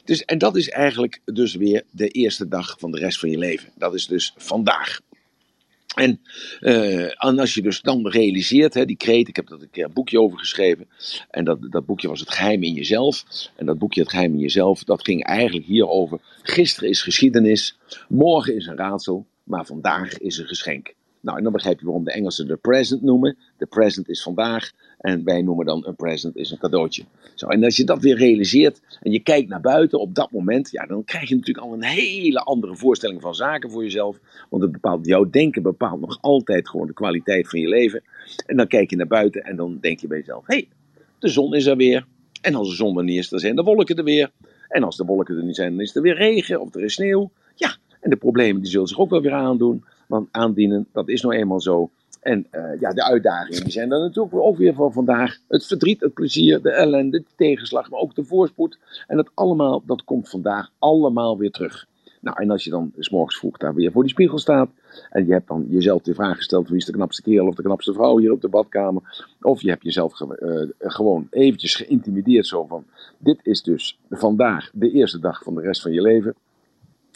dus, 0.03 0.25
en 0.25 0.37
dat 0.37 0.55
is 0.55 0.69
eigenlijk 0.69 1.21
dus 1.25 1.55
weer 1.55 1.83
de 1.91 2.07
eerste 2.07 2.47
dag 2.47 2.75
van 2.79 2.91
de 2.91 2.99
rest 2.99 3.19
van 3.19 3.29
je 3.29 3.37
leven. 3.37 3.69
Dat 3.77 3.93
is 3.93 4.07
dus 4.07 4.33
vandaag. 4.37 4.99
En, 5.95 6.21
en, 6.59 7.39
als 7.39 7.53
je 7.53 7.61
dus 7.61 7.81
dan 7.81 8.07
realiseert, 8.07 8.73
hè, 8.73 8.85
die 8.85 8.97
kreet, 8.97 9.27
ik 9.27 9.35
heb 9.35 9.47
dat 9.47 9.61
een 9.61 9.69
keer 9.69 9.85
een 9.85 9.93
boekje 9.93 10.21
over 10.21 10.39
geschreven. 10.39 10.87
En 11.29 11.45
dat, 11.45 11.71
dat 11.71 11.85
boekje 11.85 12.07
was 12.07 12.19
Het 12.19 12.31
Geheim 12.31 12.63
in 12.63 12.73
Jezelf. 12.73 13.25
En 13.55 13.65
dat 13.65 13.77
boekje 13.77 14.01
Het 14.01 14.09
Geheim 14.09 14.33
in 14.33 14.39
Jezelf, 14.39 14.83
dat 14.83 15.03
ging 15.03 15.23
eigenlijk 15.23 15.65
hierover. 15.65 16.19
Gisteren 16.41 16.89
is 16.89 17.01
geschiedenis, 17.01 17.77
morgen 18.07 18.55
is 18.55 18.65
een 18.65 18.77
raadsel, 18.77 19.25
maar 19.43 19.65
vandaag 19.65 20.17
is 20.17 20.37
een 20.37 20.47
geschenk. 20.47 20.93
Nou, 21.21 21.37
en 21.37 21.43
dan 21.43 21.53
begrijp 21.53 21.79
je 21.79 21.85
waarom 21.85 22.03
de 22.03 22.11
Engelsen 22.11 22.47
de 22.47 22.57
present 22.57 23.01
noemen. 23.01 23.37
De 23.57 23.65
present 23.65 24.09
is 24.09 24.21
vandaag 24.21 24.71
en 24.99 25.23
wij 25.23 25.41
noemen 25.41 25.65
dan 25.65 25.87
een 25.87 25.95
present 25.95 26.35
is 26.35 26.51
een 26.51 26.57
cadeautje. 26.57 27.03
Zo, 27.35 27.47
en 27.47 27.63
als 27.63 27.75
je 27.75 27.83
dat 27.83 28.01
weer 28.01 28.17
realiseert 28.17 28.81
en 29.01 29.11
je 29.11 29.19
kijkt 29.19 29.49
naar 29.49 29.61
buiten 29.61 29.99
op 29.99 30.15
dat 30.15 30.31
moment, 30.31 30.71
ja, 30.71 30.85
dan 30.85 31.03
krijg 31.03 31.29
je 31.29 31.35
natuurlijk 31.35 31.65
al 31.65 31.73
een 31.73 31.83
hele 31.83 32.39
andere 32.39 32.75
voorstelling 32.75 33.21
van 33.21 33.35
zaken 33.35 33.71
voor 33.71 33.83
jezelf. 33.83 34.19
Want 34.49 34.63
het 34.63 34.71
bepaalt, 34.71 35.05
jouw 35.05 35.29
denken 35.29 35.61
bepaalt 35.61 35.99
nog 35.99 36.17
altijd 36.21 36.69
gewoon 36.69 36.87
de 36.87 36.93
kwaliteit 36.93 37.49
van 37.49 37.59
je 37.59 37.67
leven. 37.67 38.03
En 38.45 38.57
dan 38.57 38.67
kijk 38.67 38.89
je 38.89 38.95
naar 38.95 39.07
buiten 39.07 39.43
en 39.43 39.55
dan 39.55 39.77
denk 39.81 39.99
je 39.99 40.07
bij 40.07 40.17
jezelf, 40.17 40.47
hé, 40.47 40.55
hey, 40.55 40.67
de 41.19 41.27
zon 41.27 41.55
is 41.55 41.65
er 41.65 41.77
weer. 41.77 42.05
En 42.41 42.55
als 42.55 42.69
de 42.69 42.75
zon 42.75 42.97
er 42.97 43.03
niet 43.03 43.17
is, 43.17 43.29
dan 43.29 43.39
zijn 43.39 43.55
de 43.55 43.63
wolken 43.63 43.95
er 43.95 44.03
weer. 44.03 44.31
En 44.67 44.83
als 44.83 44.97
de 44.97 45.05
wolken 45.05 45.37
er 45.37 45.43
niet 45.43 45.55
zijn, 45.55 45.71
dan 45.71 45.81
is 45.81 45.95
er 45.95 46.01
weer 46.01 46.15
regen 46.15 46.61
of 46.61 46.75
er 46.75 46.83
is 46.83 46.93
sneeuw. 46.93 47.31
Ja, 47.55 47.75
en 47.99 48.09
de 48.09 48.15
problemen 48.15 48.61
die 48.61 48.71
zullen 48.71 48.87
zich 48.87 48.99
ook 48.99 49.09
wel 49.09 49.21
weer 49.21 49.33
aandoen. 49.33 49.83
Want 50.07 50.27
aandienen, 50.31 50.87
dat 50.91 51.09
is 51.09 51.21
nou 51.21 51.35
eenmaal 51.35 51.61
zo. 51.61 51.89
En 52.29 52.47
uh, 52.51 52.79
ja, 52.79 52.93
de 52.93 53.03
uitdagingen 53.03 53.71
zijn 53.71 53.91
er 53.91 53.99
natuurlijk 53.99 54.35
ook 54.35 54.57
weer 54.57 54.73
van 54.73 54.93
vandaag. 54.93 55.37
Het 55.47 55.65
verdriet, 55.65 56.01
het 56.01 56.13
plezier, 56.13 56.61
de 56.61 56.71
ellende, 56.71 57.17
de 57.17 57.35
tegenslag, 57.35 57.89
maar 57.89 57.99
ook 57.99 58.15
de 58.15 58.23
voorspoed. 58.23 58.77
En 59.07 59.15
dat 59.17 59.29
allemaal, 59.33 59.83
dat 59.85 60.03
komt 60.03 60.29
vandaag 60.29 60.71
allemaal 60.79 61.37
weer 61.37 61.51
terug. 61.51 61.87
Nou, 62.21 62.41
en 62.41 62.49
als 62.49 62.63
je 62.63 62.69
dan 62.69 62.91
s 62.97 63.09
morgens 63.09 63.37
vroeg 63.37 63.57
daar 63.57 63.73
weer 63.73 63.91
voor 63.91 64.01
die 64.01 64.11
spiegel 64.11 64.37
staat. 64.37 64.69
En 65.09 65.25
je 65.25 65.31
hebt 65.31 65.47
dan 65.47 65.65
jezelf 65.69 66.01
de 66.01 66.13
vraag 66.13 66.35
gesteld: 66.35 66.67
wie 66.69 66.77
is 66.77 66.85
de 66.85 66.91
knapste 66.91 67.21
kerel 67.21 67.47
of 67.47 67.55
de 67.55 67.63
knapste 67.63 67.93
vrouw 67.93 68.17
hier 68.17 68.31
op 68.31 68.41
de 68.41 68.49
badkamer? 68.49 69.33
Of 69.41 69.61
je 69.61 69.69
hebt 69.69 69.83
jezelf 69.83 70.13
ge 70.13 70.71
uh, 70.81 70.89
gewoon 70.91 71.27
eventjes 71.29 71.75
geïntimideerd 71.75 72.47
zo 72.47 72.65
van: 72.65 72.85
dit 73.17 73.39
is 73.43 73.63
dus 73.63 73.99
vandaag 74.09 74.69
de 74.73 74.91
eerste 74.91 75.19
dag 75.19 75.43
van 75.43 75.55
de 75.55 75.61
rest 75.61 75.81
van 75.81 75.91
je 75.91 76.01
leven 76.01 76.35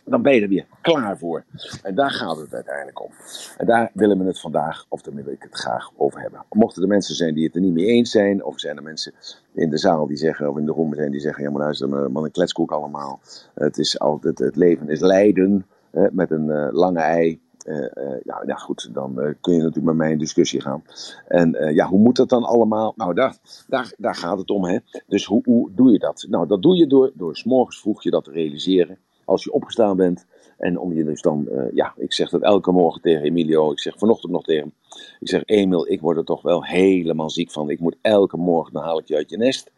dan 0.06 0.22
ben 0.22 0.36
je 0.36 0.42
er 0.42 0.48
weer 0.48 0.66
klaar 0.82 1.18
voor. 1.18 1.44
En 1.84 1.96
daar 1.96 2.12
gaat 2.12 2.38
het 2.38 2.54
uiteindelijk 2.54 3.02
om. 3.04 3.12
En 3.58 3.66
daar 3.66 3.92
willen 3.94 4.18
we 4.18 4.26
het 4.26 4.40
vandaag, 4.40 4.86
of 4.90 5.02
daar 5.02 5.14
wil 5.14 5.28
ik 5.28 5.44
het 5.44 5.56
graag 5.56 5.92
over 5.98 6.22
hebben. 6.22 6.46
Mochten 6.50 6.82
er 6.82 6.88
mensen 6.88 7.16
zijn 7.16 7.34
die 7.34 7.46
het 7.46 7.56
er 7.56 7.62
niet 7.62 7.74
mee 7.74 7.86
eens 7.86 8.12
zijn, 8.12 8.44
of 8.44 8.60
zijn 8.60 8.78
er 8.78 8.84
mensen 8.84 9.14
in 9.54 9.70
de 9.70 9.78
zaal 9.78 10.08
die 10.08 10.18
zeggen, 10.18 10.50
of 10.50 10.58
in 10.58 10.66
de 10.66 10.72
room 10.72 10.96
zijn 10.96 11.12
die 11.12 11.20
zeggen, 11.20 11.44
ja 11.44 11.50
maar 11.50 11.62
luister, 11.62 11.90
man, 12.12 12.24
een 12.24 12.32
kletskoek 12.32 12.72
allemaal. 12.72 13.20
Het, 13.54 13.78
is 13.78 14.00
altijd, 14.00 14.40
het 14.40 14.56
leven 14.56 14.90
is 14.90 15.00
lijden, 15.00 15.66
met 16.12 16.32
een 16.32 16.48
uh, 16.48 16.68
lange 16.72 17.00
ei. 17.00 17.42
Uh, 17.68 17.78
uh, 17.78 18.20
ja, 18.24 18.56
goed, 18.56 18.90
dan 18.94 19.36
kun 19.42 19.54
je 19.54 19.60
natuurlijk 19.60 19.86
met 19.86 19.96
mij 19.96 20.12
in 20.12 20.18
discussie 20.18 20.62
gaan. 20.62 20.84
En 21.28 21.74
ja, 21.74 21.88
hoe 21.88 22.00
moet 22.00 22.16
dat 22.16 22.30
dan 22.30 22.44
allemaal? 22.44 22.94
Nou, 22.96 23.14
daar, 23.14 23.38
daar, 23.68 23.94
daar 23.98 24.16
gaat 24.16 24.38
het 24.38 24.50
om, 24.50 24.66
hè. 24.66 24.78
Dus 25.08 25.26
hoe, 25.26 25.42
hoe 25.46 25.72
doe 25.76 25.92
je 25.92 26.00
dat? 26.00 26.26
Nou, 26.30 26.48
dat 26.48 26.62
doe 26.62 26.76
je 26.76 26.88
door, 26.88 27.12
door 27.14 27.36
s 27.36 27.44
morgens 27.44 27.80
vroeg 27.80 28.04
je 28.04 28.10
dat 28.10 28.24
te 28.24 28.32
realiseren 28.32 28.98
als 29.26 29.44
je 29.44 29.54
opgestaan 29.54 29.98
bent. 29.98 30.26
En 30.58 30.80
om 30.80 30.94
je 30.94 31.04
dus 31.04 31.22
dan, 31.22 31.48
uh, 31.52 31.64
ja, 31.74 31.94
ik 31.98 32.14
zeg 32.14 32.30
dat 32.30 32.42
elke 32.42 32.72
morgen 32.72 33.02
tegen 33.02 33.24
Emilio. 33.24 33.72
Ik 33.72 33.80
zeg 33.80 33.98
vanochtend 33.98 34.32
nog 34.32 34.44
tegen 34.44 34.62
hem. 34.62 34.74
Ik 35.20 35.30
zeg, 35.30 35.42
Emil, 35.46 35.92
ik 35.92 36.02
word 36.02 36.18
er 36.18 36.26
toch 36.26 36.42
wel 36.42 36.64
helemaal 36.64 37.30
ziek 37.30 37.52
van. 37.52 37.70
Ik 37.70 37.80
moet 37.80 37.96
elke 38.02 38.38
morgen, 38.38 38.74
dan 38.74 38.84
haal 38.84 39.00
ik 39.00 39.08
je 39.08 39.16
uit 39.16 39.30
je 39.30 39.38
nest. 39.38 39.72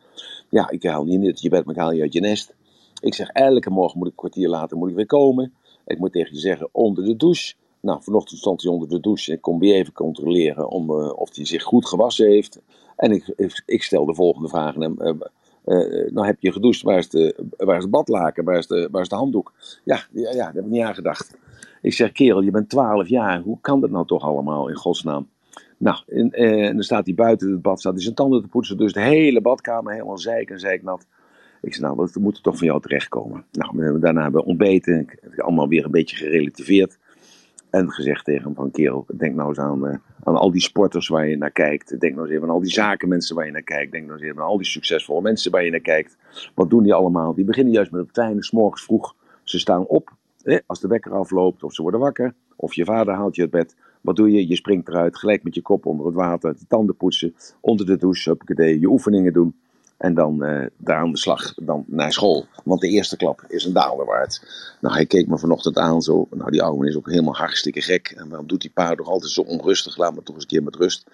Ja, 0.49 0.69
ik 0.69 0.83
haal 0.83 1.03
niet 1.03 1.25
uit 1.25 1.41
je 1.41 1.49
bed, 1.49 1.65
maar 1.65 1.75
ik 1.75 1.81
haal 1.81 1.91
je 1.91 2.01
uit 2.01 2.13
je 2.13 2.19
nest. 2.19 2.53
Ik 3.01 3.13
zeg, 3.13 3.27
elke 3.27 3.69
morgen 3.69 3.97
moet 3.97 4.07
ik 4.07 4.13
een 4.13 4.19
kwartier 4.19 4.49
later 4.49 4.77
moet 4.77 4.89
ik 4.89 4.95
weer 4.95 5.05
komen. 5.05 5.53
Ik 5.85 5.99
moet 5.99 6.11
tegen 6.11 6.33
je 6.33 6.39
zeggen, 6.39 6.69
onder 6.71 7.05
de 7.05 7.15
douche. 7.15 7.53
Nou, 7.79 8.03
vanochtend 8.03 8.39
stond 8.39 8.61
hij 8.61 8.71
onder 8.71 8.89
de 8.89 8.99
douche. 8.99 9.31
Ik 9.31 9.41
kom 9.41 9.59
weer 9.59 9.75
even 9.75 9.93
controleren 9.93 10.69
om, 10.69 10.89
uh, 10.89 11.13
of 11.15 11.35
hij 11.35 11.45
zich 11.45 11.63
goed 11.63 11.87
gewassen 11.87 12.27
heeft. 12.27 12.61
En 12.95 13.11
ik, 13.11 13.33
ik, 13.65 13.83
stel 13.83 14.05
de 14.05 14.15
volgende 14.15 14.49
vraag 14.49 14.75
aan 14.75 14.81
hem. 14.81 14.95
Uh, 14.99 15.13
uh, 15.65 16.11
nou 16.11 16.25
heb 16.25 16.37
je 16.39 16.51
gedoucht, 16.51 16.81
waar 16.81 16.97
is, 16.97 17.09
de, 17.09 17.35
waar 17.57 17.77
is 17.77 17.81
het 17.81 17.91
badlaken, 17.91 18.43
waar 18.43 18.57
is 18.57 18.67
de, 18.67 18.87
waar 18.91 19.01
is 19.01 19.09
de 19.09 19.15
handdoek? 19.15 19.53
Ja, 19.83 19.99
ja, 20.11 20.31
daar 20.31 20.53
heb 20.53 20.65
ik 20.65 20.71
niet 20.71 20.83
aan 20.83 20.95
gedacht. 20.95 21.37
Ik 21.81 21.93
zeg, 21.93 22.11
kerel, 22.11 22.41
je 22.41 22.51
bent 22.51 22.69
12 22.69 23.07
jaar, 23.07 23.41
hoe 23.41 23.57
kan 23.61 23.81
dat 23.81 23.89
nou 23.89 24.05
toch 24.05 24.23
allemaal 24.23 24.69
in 24.69 24.75
godsnaam? 24.75 25.27
Nou, 25.77 25.97
en, 26.07 26.31
en 26.31 26.73
dan 26.73 26.83
staat 26.83 27.05
hij 27.05 27.15
buiten 27.15 27.51
het 27.51 27.61
bad, 27.61 27.79
staat 27.79 27.93
hij 27.93 28.01
zijn 28.01 28.15
tanden 28.15 28.41
te 28.41 28.47
poetsen. 28.47 28.77
Dus 28.77 28.93
de 28.93 29.01
hele 29.01 29.41
badkamer 29.41 29.93
helemaal 29.93 30.17
zeik 30.17 30.49
en 30.49 30.59
zeiknat. 30.59 31.07
Ik 31.61 31.73
zei, 31.73 31.85
nou, 31.85 31.97
dat 31.97 32.15
moet 32.21 32.35
er 32.35 32.41
toch 32.41 32.57
van 32.57 32.67
jou 32.67 32.81
terechtkomen. 32.81 33.45
Nou, 33.51 33.99
daarna 33.99 34.21
hebben 34.21 34.41
we 34.41 34.47
ontbeten. 34.47 34.99
Ik 34.99 35.39
allemaal 35.39 35.67
weer 35.67 35.85
een 35.85 35.91
beetje 35.91 36.15
gerelativeerd. 36.15 36.97
En 37.75 37.91
gezegd 37.91 38.25
tegen 38.25 38.43
hem 38.43 38.55
van, 38.55 38.71
kerel, 38.71 39.05
denk 39.17 39.35
nou 39.35 39.49
eens 39.49 39.59
aan, 39.59 39.87
uh, 39.87 39.95
aan 40.23 40.35
al 40.35 40.51
die 40.51 40.61
sporters 40.61 41.07
waar 41.07 41.27
je 41.27 41.37
naar 41.37 41.51
kijkt. 41.51 41.99
Denk 41.99 42.15
nou 42.15 42.25
eens 42.25 42.35
even 42.35 42.47
aan 42.47 42.53
al 42.53 42.61
die 42.61 42.71
zakenmensen 42.71 43.35
waar 43.35 43.45
je 43.45 43.51
naar 43.51 43.61
kijkt. 43.61 43.91
Denk 43.91 44.05
nou 44.05 44.17
eens 44.17 44.27
even 44.27 44.41
aan 44.41 44.47
al 44.47 44.57
die 44.57 44.65
succesvolle 44.65 45.21
mensen 45.21 45.51
waar 45.51 45.63
je 45.63 45.71
naar 45.71 45.79
kijkt. 45.79 46.17
Wat 46.53 46.69
doen 46.69 46.83
die 46.83 46.93
allemaal? 46.93 47.33
Die 47.33 47.45
beginnen 47.45 47.73
juist 47.73 47.91
met 47.91 48.01
het 48.01 48.11
kleine, 48.11 48.43
s'morgens 48.43 48.83
vroeg. 48.83 49.15
Ze 49.43 49.59
staan 49.59 49.85
op, 49.85 50.13
als 50.65 50.79
de 50.79 50.87
wekker 50.87 51.11
afloopt, 51.11 51.63
of 51.63 51.73
ze 51.73 51.81
worden 51.81 51.99
wakker. 51.99 52.33
Of 52.55 52.73
je 52.73 52.85
vader 52.85 53.13
haalt 53.13 53.35
je 53.35 53.41
het 53.41 53.51
bed. 53.51 53.75
Wat 54.01 54.15
doe 54.15 54.31
je? 54.31 54.47
Je 54.47 54.55
springt 54.55 54.87
eruit, 54.87 55.17
gelijk 55.17 55.43
met 55.43 55.55
je 55.55 55.61
kop 55.61 55.85
onder 55.85 56.05
het 56.05 56.15
water, 56.15 56.53
de 56.53 56.67
tanden 56.67 56.95
poetsen, 56.95 57.35
onder 57.61 57.85
de 57.85 57.97
douche, 57.97 58.37
je 58.55 58.87
oefeningen 58.87 59.33
doen. 59.33 59.55
En 59.97 60.13
dan 60.13 60.43
uh, 60.43 60.65
daar 60.77 60.97
aan 60.97 61.11
de 61.11 61.17
slag, 61.17 61.53
dan 61.53 61.83
naar 61.87 62.13
school. 62.13 62.45
Want 62.63 62.81
de 62.81 62.87
eerste 62.87 63.17
klap 63.17 63.45
is 63.47 63.65
een 63.65 63.73
daalder 63.73 64.05
waard. 64.05 64.41
Nou, 64.81 64.95
hij 64.95 65.05
keek 65.05 65.27
me 65.27 65.37
vanochtend 65.37 65.77
aan 65.77 66.01
zo. 66.01 66.27
Nou, 66.31 66.51
die 66.51 66.63
oude 66.63 66.87
is 66.87 66.95
ook 66.95 67.09
helemaal 67.09 67.35
hartstikke 67.35 67.81
gek. 67.81 68.13
En 68.17 68.29
waarom 68.29 68.47
doet 68.47 68.61
die 68.61 68.71
paard 68.73 68.97
toch 68.97 69.07
altijd 69.07 69.31
zo 69.31 69.41
onrustig? 69.41 69.97
Laat 69.97 70.15
me 70.15 70.23
toch 70.23 70.35
eens 70.35 70.43
een 70.43 70.49
keer 70.49 70.63
met 70.63 70.75
rust. 70.75 71.05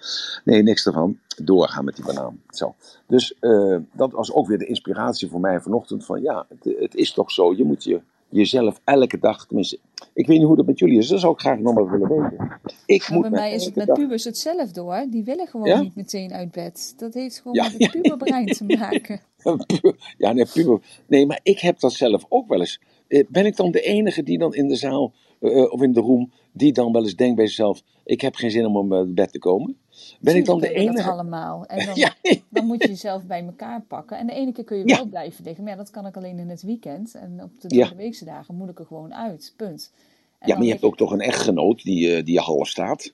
Nee, 0.44 0.62
niks 0.62 0.86
ervan. 0.86 1.18
Doorgaan 1.42 1.84
met 1.84 1.96
die 1.96 2.04
banaan. 2.04 2.40
Zo. 2.50 2.74
Dus 3.06 3.34
uh, 3.40 3.76
dat 3.92 4.12
was 4.12 4.32
ook 4.32 4.46
weer 4.46 4.58
de 4.58 4.66
inspiratie 4.66 5.28
voor 5.28 5.40
mij 5.40 5.60
vanochtend. 5.60 6.04
Van 6.04 6.22
ja, 6.22 6.46
het, 6.48 6.76
het 6.78 6.94
is 6.94 7.12
toch 7.12 7.30
zo. 7.30 7.54
Je 7.54 7.64
moet 7.64 7.84
je 7.84 8.00
jezelf 8.32 8.80
elke 8.84 9.18
dag, 9.18 9.46
tenminste, 9.46 9.78
ik 10.14 10.26
weet 10.26 10.38
niet 10.38 10.46
hoe 10.46 10.56
dat 10.56 10.66
met 10.66 10.78
jullie 10.78 10.98
is, 10.98 11.08
dat 11.08 11.20
zou 11.20 11.32
ik 11.32 11.40
graag 11.40 11.58
nog 11.58 11.74
wel 11.74 11.90
willen 11.90 12.08
weten. 12.08 12.60
Ik 12.86 13.08
moet 13.08 13.22
bij 13.22 13.30
mij 13.30 13.52
is 13.52 13.64
het 13.64 13.74
met 13.74 13.92
pubers 13.92 14.24
hetzelfde 14.24 14.80
hoor, 14.80 15.06
die 15.10 15.24
willen 15.24 15.46
gewoon 15.46 15.80
niet 15.80 15.96
meteen 15.96 16.32
uit 16.32 16.50
bed. 16.50 16.94
Dat 16.96 17.14
heeft 17.14 17.40
gewoon 17.40 17.56
met 17.56 17.74
het 17.78 17.90
puberbrein 17.90 18.46
te 18.46 18.64
maken. 18.78 19.20
ja, 20.18 20.32
nee, 20.32 20.46
puber. 20.52 20.80
Nee, 21.06 21.26
maar 21.26 21.40
ik 21.42 21.58
heb 21.58 21.80
dat 21.80 21.92
zelf 21.92 22.24
ook 22.28 22.48
wel 22.48 22.60
eens. 22.60 22.80
Eh, 23.08 23.24
ben 23.28 23.46
ik 23.46 23.56
dan 23.56 23.70
de 23.70 23.80
enige 23.80 24.22
die 24.22 24.38
dan 24.38 24.54
in 24.54 24.68
de 24.68 24.76
zaal 24.76 25.12
uh, 25.40 25.72
of 25.72 25.82
in 25.82 25.92
de 25.92 26.00
room, 26.00 26.32
die 26.52 26.72
dan 26.72 26.92
wel 26.92 27.02
eens 27.02 27.16
denkt 27.16 27.36
bij 27.36 27.46
zichzelf: 27.46 27.82
ik 28.04 28.20
heb 28.20 28.34
geen 28.34 28.50
zin 28.50 28.66
om 28.66 28.92
op 28.92 29.14
bed 29.14 29.32
te 29.32 29.38
komen? 29.38 29.76
Ben 30.20 30.36
ik 30.36 30.44
dan 30.44 30.60
de 30.60 30.72
enige? 30.72 30.96
Dat 30.96 31.12
allemaal. 31.12 31.66
En 31.66 31.86
dan, 31.86 32.10
dan, 32.48 32.66
moet 32.66 32.82
je 32.82 32.88
jezelf 32.88 33.24
bij 33.24 33.44
elkaar 33.44 33.80
pakken. 33.80 34.18
En 34.18 34.26
de 34.26 34.32
ene 34.32 34.52
keer 34.52 34.64
kun 34.64 34.78
je 34.78 34.84
wel 34.84 35.06
blijven 35.06 35.44
liggen, 35.44 35.64
maar 35.64 35.72
ja, 35.72 35.78
dat 35.78 35.90
kan 35.90 36.06
ik 36.06 36.16
alleen 36.16 36.38
in 36.38 36.48
het 36.48 36.62
weekend. 36.62 37.14
En 37.14 37.40
op 37.42 37.60
de 37.60 37.68
derde 37.68 37.94
weekse 37.94 38.24
dagen 38.24 38.54
moet 38.54 38.68
ik 38.68 38.78
er 38.78 38.86
gewoon 38.86 39.14
uit. 39.14 39.54
Punt. 39.56 39.92
En 40.38 40.48
ja, 40.48 40.54
maar 40.54 40.64
je 40.64 40.70
hebt 40.70 40.84
ook 40.84 40.96
toch 40.96 41.12
een 41.12 41.20
echtgenoot 41.20 41.82
die, 41.82 42.22
die 42.22 42.34
je 42.34 42.40
half 42.40 42.68
staat. 42.68 43.12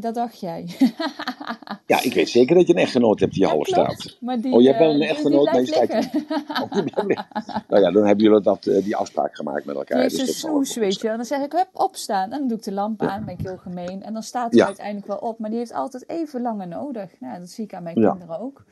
Dat 0.00 0.14
dacht 0.14 0.40
jij. 0.40 0.66
ja, 1.86 2.02
ik 2.02 2.14
weet 2.14 2.28
zeker 2.28 2.54
dat 2.54 2.66
je 2.66 2.72
een 2.72 2.78
echtgenoot 2.80 3.20
hebt 3.20 3.32
die 3.32 3.42
ja, 3.42 3.48
half 3.48 3.66
staat. 3.66 4.16
Maar 4.20 4.40
die, 4.40 4.52
oh, 4.52 4.60
je 4.60 4.66
hebt 4.66 4.78
wel 4.78 4.90
een 4.90 5.02
uh, 5.02 5.10
echtgenoot, 5.10 5.44
maar 5.44 5.60
je 5.60 5.66
staat 5.66 5.88
Nou 7.68 7.82
ja, 7.82 7.90
dan 7.90 8.06
hebben 8.06 8.24
jullie 8.24 8.40
dat, 8.40 8.66
uh, 8.66 8.84
die 8.84 8.96
afspraak 8.96 9.36
gemaakt 9.36 9.64
met 9.64 9.76
elkaar. 9.76 10.02
Dus 10.02 10.18
een 10.18 10.26
soes, 10.26 10.76
weet 10.76 11.00
je. 11.00 11.08
En 11.08 11.16
dan 11.16 11.24
zeg 11.24 11.44
ik, 11.44 11.52
hup, 11.52 11.68
opstaan. 11.72 12.32
En 12.32 12.38
dan 12.38 12.48
doe 12.48 12.56
ik 12.56 12.64
de 12.64 12.72
lamp 12.72 13.02
aan, 13.02 13.24
ben 13.24 13.34
ik 13.38 13.46
heel 13.46 13.56
gemeen. 13.56 14.02
En 14.02 14.12
dan 14.12 14.22
staat 14.22 14.50
hij 14.50 14.60
ja. 14.60 14.66
uiteindelijk 14.66 15.06
wel 15.06 15.16
op. 15.16 15.38
Maar 15.38 15.50
die 15.50 15.58
heeft 15.58 15.72
altijd 15.72 16.08
even 16.08 16.42
langer 16.42 16.68
nodig. 16.68 17.10
Nou, 17.20 17.38
dat 17.38 17.48
zie 17.48 17.64
ik 17.64 17.74
aan 17.74 17.82
mijn 17.82 17.94
kinderen 17.94 18.40
ook. 18.40 18.64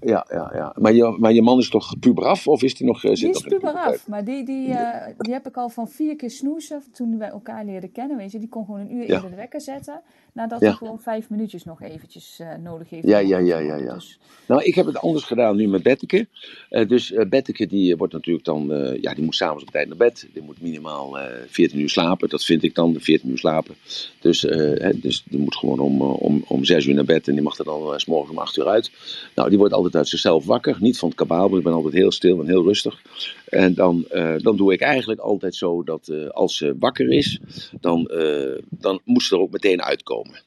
Ja, 0.00 0.26
ja, 0.30 0.50
ja. 0.54 0.74
Maar, 0.78 0.92
je, 0.92 1.16
maar 1.18 1.32
je 1.32 1.42
man 1.42 1.58
is 1.58 1.68
toch 1.68 1.98
puberaf 1.98 2.48
of 2.48 2.62
is 2.62 2.74
die 2.74 2.86
nog... 2.86 3.04
Uh, 3.04 3.14
die 3.14 3.28
is 3.28 3.40
puberaf, 3.40 4.08
maar 4.08 4.24
die, 4.24 4.44
die, 4.44 4.68
uh, 4.68 5.06
die 5.18 5.32
heb 5.32 5.46
ik 5.46 5.56
al 5.56 5.68
van 5.68 5.88
vier 5.88 6.16
keer 6.16 6.30
snoezen 6.30 6.82
toen 6.92 7.18
wij 7.18 7.28
elkaar 7.28 7.64
leerden 7.64 7.92
kennen. 7.92 8.16
Weet 8.16 8.32
je, 8.32 8.38
die 8.38 8.48
kon 8.48 8.64
gewoon 8.64 8.80
een 8.80 8.94
uur 8.94 9.04
eerder 9.04 9.30
de 9.30 9.36
wekker 9.36 9.60
zetten. 9.60 10.00
Nadat 10.36 10.60
hij 10.60 10.72
gewoon 10.72 11.00
vijf 11.00 11.30
minuutjes 11.30 11.64
nog 11.64 11.82
eventjes 11.82 12.38
uh, 12.40 12.54
nodig 12.62 12.90
heeft. 12.90 13.06
Ja, 13.06 13.18
ja, 13.18 13.38
ja, 13.38 13.58
ja, 13.58 13.76
ja. 13.76 13.94
Dus... 13.94 14.18
Nou, 14.46 14.62
ik 14.62 14.74
heb 14.74 14.86
het 14.86 14.98
anders 14.98 15.24
gedaan 15.24 15.56
nu 15.56 15.68
met 15.68 15.82
Betteke. 15.82 16.26
dus 16.68 17.14
Betteke 17.28 17.66
die 17.66 17.96
wordt 17.96 18.12
natuurlijk 18.12 18.44
dan... 18.44 18.66
ja, 19.00 19.14
die 19.14 19.24
moet 19.24 19.34
s'avonds 19.34 19.64
op 19.64 19.70
tijd 19.70 19.88
naar 19.88 19.96
bed. 19.96 20.28
Die 20.32 20.42
moet 20.42 20.60
minimaal 20.60 21.18
14 21.46 21.80
uur 21.80 21.88
slapen. 21.88 22.28
Dat 22.28 22.44
vind 22.44 22.62
ik 22.62 22.74
dan, 22.74 22.92
de 22.92 23.00
14 23.00 23.30
uur 23.30 23.38
slapen. 23.38 23.74
Dus, 24.20 24.42
hè, 24.42 24.98
dus 25.00 25.24
die 25.28 25.38
moet 25.38 25.56
gewoon 25.56 25.78
om, 25.78 26.02
om, 26.02 26.44
om 26.48 26.64
6 26.64 26.86
uur 26.86 26.94
naar 26.94 27.04
bed. 27.04 27.28
En 27.28 27.34
die 27.34 27.42
mag 27.42 27.58
er 27.58 27.64
dan 27.64 28.00
s 28.00 28.06
morgens 28.06 28.30
om 28.30 28.38
8 28.38 28.56
uur 28.56 28.66
uit. 28.66 28.90
Nou, 29.34 29.48
die 29.48 29.58
wordt 29.58 29.74
altijd 29.74 29.96
uit 29.96 30.08
zichzelf 30.08 30.44
wakker. 30.44 30.76
Niet 30.80 30.98
van 30.98 31.08
het 31.08 31.18
kabaal, 31.18 31.56
ik 31.56 31.62
ben 31.62 31.72
altijd 31.72 31.94
heel 31.94 32.12
stil 32.12 32.40
en 32.40 32.46
heel 32.46 32.62
rustig. 32.62 33.02
En 33.46 33.74
dan, 33.74 34.04
uh, 34.12 34.34
dan 34.38 34.56
doe 34.56 34.72
ik 34.72 34.80
eigenlijk 34.80 35.20
altijd 35.20 35.54
zo 35.54 35.82
dat 35.82 36.08
uh, 36.08 36.28
als 36.28 36.56
ze 36.56 36.76
wakker 36.78 37.10
is, 37.10 37.40
dan, 37.80 38.10
uh, 38.12 38.58
dan 38.70 39.00
moet 39.04 39.22
ze 39.22 39.34
er 39.34 39.40
ook 39.40 39.50
meteen 39.50 39.82
uitkomen. 39.82 40.44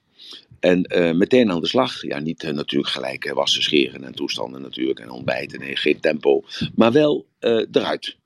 En 0.60 0.88
meteen 1.18 1.51
aan 1.51 1.62
de 1.62 1.68
slag. 1.68 2.01
Ja, 2.01 2.20
niet 2.20 2.44
natuurlijk 2.44 2.91
gelijk 2.91 3.32
wassen, 3.34 3.63
scheren 3.63 4.03
en 4.03 4.15
toestanden 4.15 4.62
natuurlijk. 4.62 5.00
En 5.00 5.10
ontbijten. 5.10 5.60
Nee, 5.60 5.75
geen 5.75 6.00
tempo. 6.00 6.44
Maar 6.75 6.91
wel 6.91 7.25
eruit. 7.72 8.18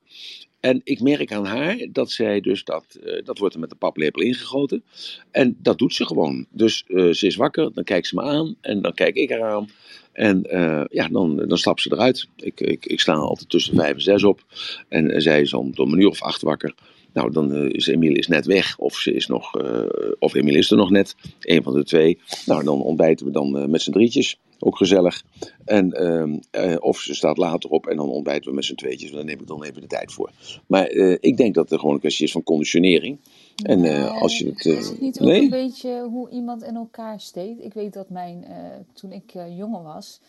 En 0.64 0.80
ik 0.84 1.00
merk 1.00 1.32
aan 1.32 1.44
haar 1.44 1.86
dat 1.92 2.10
zij 2.10 2.40
dus 2.40 2.64
dat, 2.64 2.98
uh, 3.04 3.24
dat 3.24 3.38
wordt 3.38 3.54
er 3.54 3.60
met 3.60 3.70
de 3.70 3.76
paplepel 3.76 4.22
ingegoten. 4.22 4.84
En 5.30 5.56
dat 5.58 5.78
doet 5.78 5.94
ze 5.94 6.06
gewoon. 6.06 6.46
Dus 6.50 6.84
uh, 6.88 7.12
ze 7.12 7.26
is 7.26 7.36
wakker, 7.36 7.72
dan 7.72 7.84
kijkt 7.84 8.06
ze 8.06 8.14
me 8.14 8.22
aan 8.22 8.56
en 8.60 8.82
dan 8.82 8.94
kijk 8.94 9.14
ik 9.14 9.30
haar 9.30 9.42
aan. 9.42 9.68
En 10.12 10.46
uh, 10.50 10.84
ja, 10.90 11.08
dan, 11.08 11.36
dan 11.36 11.58
stapt 11.58 11.80
ze 11.80 11.92
eruit. 11.92 12.28
Ik, 12.36 12.60
ik, 12.60 12.86
ik 12.86 13.00
sta 13.00 13.12
altijd 13.12 13.48
tussen 13.48 13.76
vijf 13.76 13.94
en 13.94 14.00
zes 14.00 14.24
op. 14.24 14.44
En 14.88 15.22
zij 15.22 15.40
is 15.40 15.52
om 15.52 15.72
een 15.74 16.00
uur 16.00 16.08
of 16.08 16.22
acht 16.22 16.42
wakker. 16.42 16.74
Nou, 17.14 17.32
dan 17.32 17.54
uh, 17.54 17.68
is 17.70 17.86
Emilie 17.86 18.18
is 18.18 18.28
net 18.28 18.46
weg. 18.46 18.78
Of, 18.78 18.96
ze 18.96 19.14
is 19.14 19.26
nog, 19.26 19.60
uh, 19.62 19.86
of 20.18 20.34
Emilie 20.34 20.58
is 20.58 20.70
er 20.70 20.76
nog 20.76 20.90
net. 20.90 21.14
Een 21.40 21.62
van 21.62 21.74
de 21.74 21.84
twee. 21.84 22.18
Nou, 22.46 22.64
dan 22.64 22.82
ontbijten 22.82 23.26
we 23.26 23.32
dan 23.32 23.70
met 23.70 23.82
z'n 23.82 23.90
drietjes. 23.90 24.38
Ook 24.58 24.76
gezellig. 24.76 25.22
En, 25.64 25.92
ehm, 25.92 26.76
of 26.78 26.98
ze 26.98 27.14
staat 27.14 27.36
later 27.36 27.70
op 27.70 27.86
en 27.86 27.96
dan 27.96 28.08
ontbijten 28.08 28.50
we 28.50 28.56
met 28.56 28.64
z'n 28.64 28.74
tweetjes. 28.74 29.10
Daar 29.10 29.24
neem 29.24 29.40
ik 29.40 29.46
dan 29.46 29.64
even 29.64 29.80
de 29.80 29.86
tijd 29.86 30.12
voor. 30.12 30.30
Maar 30.66 30.90
ik 31.20 31.36
denk 31.36 31.54
dat 31.54 31.72
er 31.72 31.78
gewoon 31.78 31.94
een 31.94 32.00
kwestie 32.00 32.26
is 32.26 32.32
van 32.32 32.42
conditionering. 32.42 33.18
En 33.62 33.80
nee, 33.80 34.00
als 34.00 34.38
je 34.38 34.46
het. 34.46 34.64
is 34.64 34.88
het 34.88 35.00
niet 35.00 35.20
ook 35.20 35.26
nee? 35.26 35.42
een 35.42 35.50
beetje 35.50 36.02
hoe 36.10 36.30
iemand 36.30 36.62
in 36.62 36.74
elkaar 36.74 37.20
steekt? 37.20 37.64
Ik 37.64 37.74
weet 37.74 37.92
dat 37.92 38.10
mijn. 38.10 38.44
toen 38.92 39.12
ik 39.12 39.32
jonger 39.56 39.82
was 39.82 40.20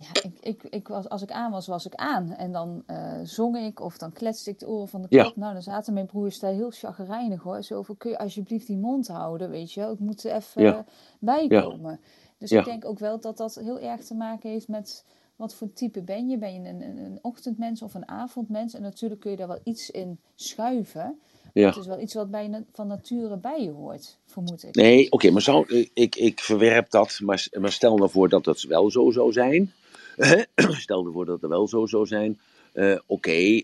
ja, 0.00 0.22
ik, 0.22 0.38
ik, 0.40 0.62
ik 0.62 0.88
was, 0.88 1.08
als 1.08 1.22
ik 1.22 1.30
aan 1.30 1.50
was, 1.50 1.66
was 1.66 1.86
ik 1.86 1.94
aan. 1.94 2.32
En 2.32 2.52
dan 2.52 2.82
uh, 2.86 3.12
zong 3.22 3.56
ik 3.56 3.80
of 3.80 3.98
dan 3.98 4.12
kletste 4.12 4.50
ik 4.50 4.58
de 4.58 4.68
oren 4.68 4.88
van 4.88 5.02
de 5.02 5.08
kop. 5.08 5.36
Nou, 5.36 5.52
dan 5.52 5.62
zaten 5.62 5.94
mijn 5.94 6.06
broers 6.06 6.38
daar 6.38 6.52
heel 6.52 6.70
chagrijnig 6.70 7.42
hoor. 7.42 7.62
Zo 7.62 7.82
van, 7.82 7.96
kun 7.96 8.10
je 8.10 8.18
alsjeblieft 8.18 8.66
die 8.66 8.78
mond 8.78 9.08
houden, 9.08 9.50
weet 9.50 9.72
je 9.72 9.82
Ik 9.82 9.98
moet 9.98 10.24
er 10.24 10.34
even 10.34 10.62
ja. 10.62 10.84
bijkomen. 11.18 12.00
Dus 12.38 12.52
ik 12.52 12.64
denk 12.64 12.84
ook 12.84 12.98
wel 12.98 13.20
dat 13.20 13.36
dat 13.36 13.54
heel 13.54 13.80
erg 13.80 14.04
te 14.04 14.14
maken 14.14 14.50
heeft 14.50 14.68
met... 14.68 15.04
Wat 15.36 15.54
voor 15.54 15.72
type 15.72 16.02
ben 16.02 16.28
je? 16.28 16.38
Ben 16.38 16.54
je 16.54 16.68
een, 16.68 16.82
een, 16.82 16.98
een 16.98 17.18
ochtendmens 17.22 17.82
of 17.82 17.94
een 17.94 18.08
avondmens? 18.08 18.74
En 18.74 18.82
natuurlijk 18.82 19.20
kun 19.20 19.30
je 19.30 19.36
daar 19.36 19.48
wel 19.48 19.60
iets 19.64 19.90
in 19.90 20.18
schuiven. 20.34 21.18
Ja. 21.52 21.66
Het 21.66 21.76
is 21.76 21.86
wel 21.86 22.00
iets 22.00 22.14
wat 22.14 22.30
bij, 22.30 22.64
van 22.72 22.86
nature 22.86 23.36
bij 23.36 23.62
je 23.62 23.70
hoort, 23.70 24.18
vermoed 24.26 24.64
ik. 24.64 24.74
Nee, 24.74 25.04
oké, 25.04 25.14
okay, 25.14 25.30
maar 25.30 25.42
zou, 25.42 25.88
ik, 25.94 26.16
ik 26.16 26.40
verwerp 26.40 26.90
dat. 26.90 27.18
Maar, 27.22 27.48
maar 27.60 27.72
stel 27.72 27.96
nou 27.96 28.10
voor 28.10 28.28
dat 28.28 28.44
dat 28.44 28.62
wel 28.62 28.90
zo 28.90 29.10
zou 29.10 29.32
zijn. 29.32 29.72
Stel 30.84 31.06
ervoor 31.06 31.26
dat 31.26 31.40
het 31.40 31.50
wel 31.50 31.68
zo 31.68 31.86
zou 31.86 32.06
zijn. 32.06 32.38
Uh, 32.74 32.98
Oké, 33.06 33.30
uh, 33.32 33.62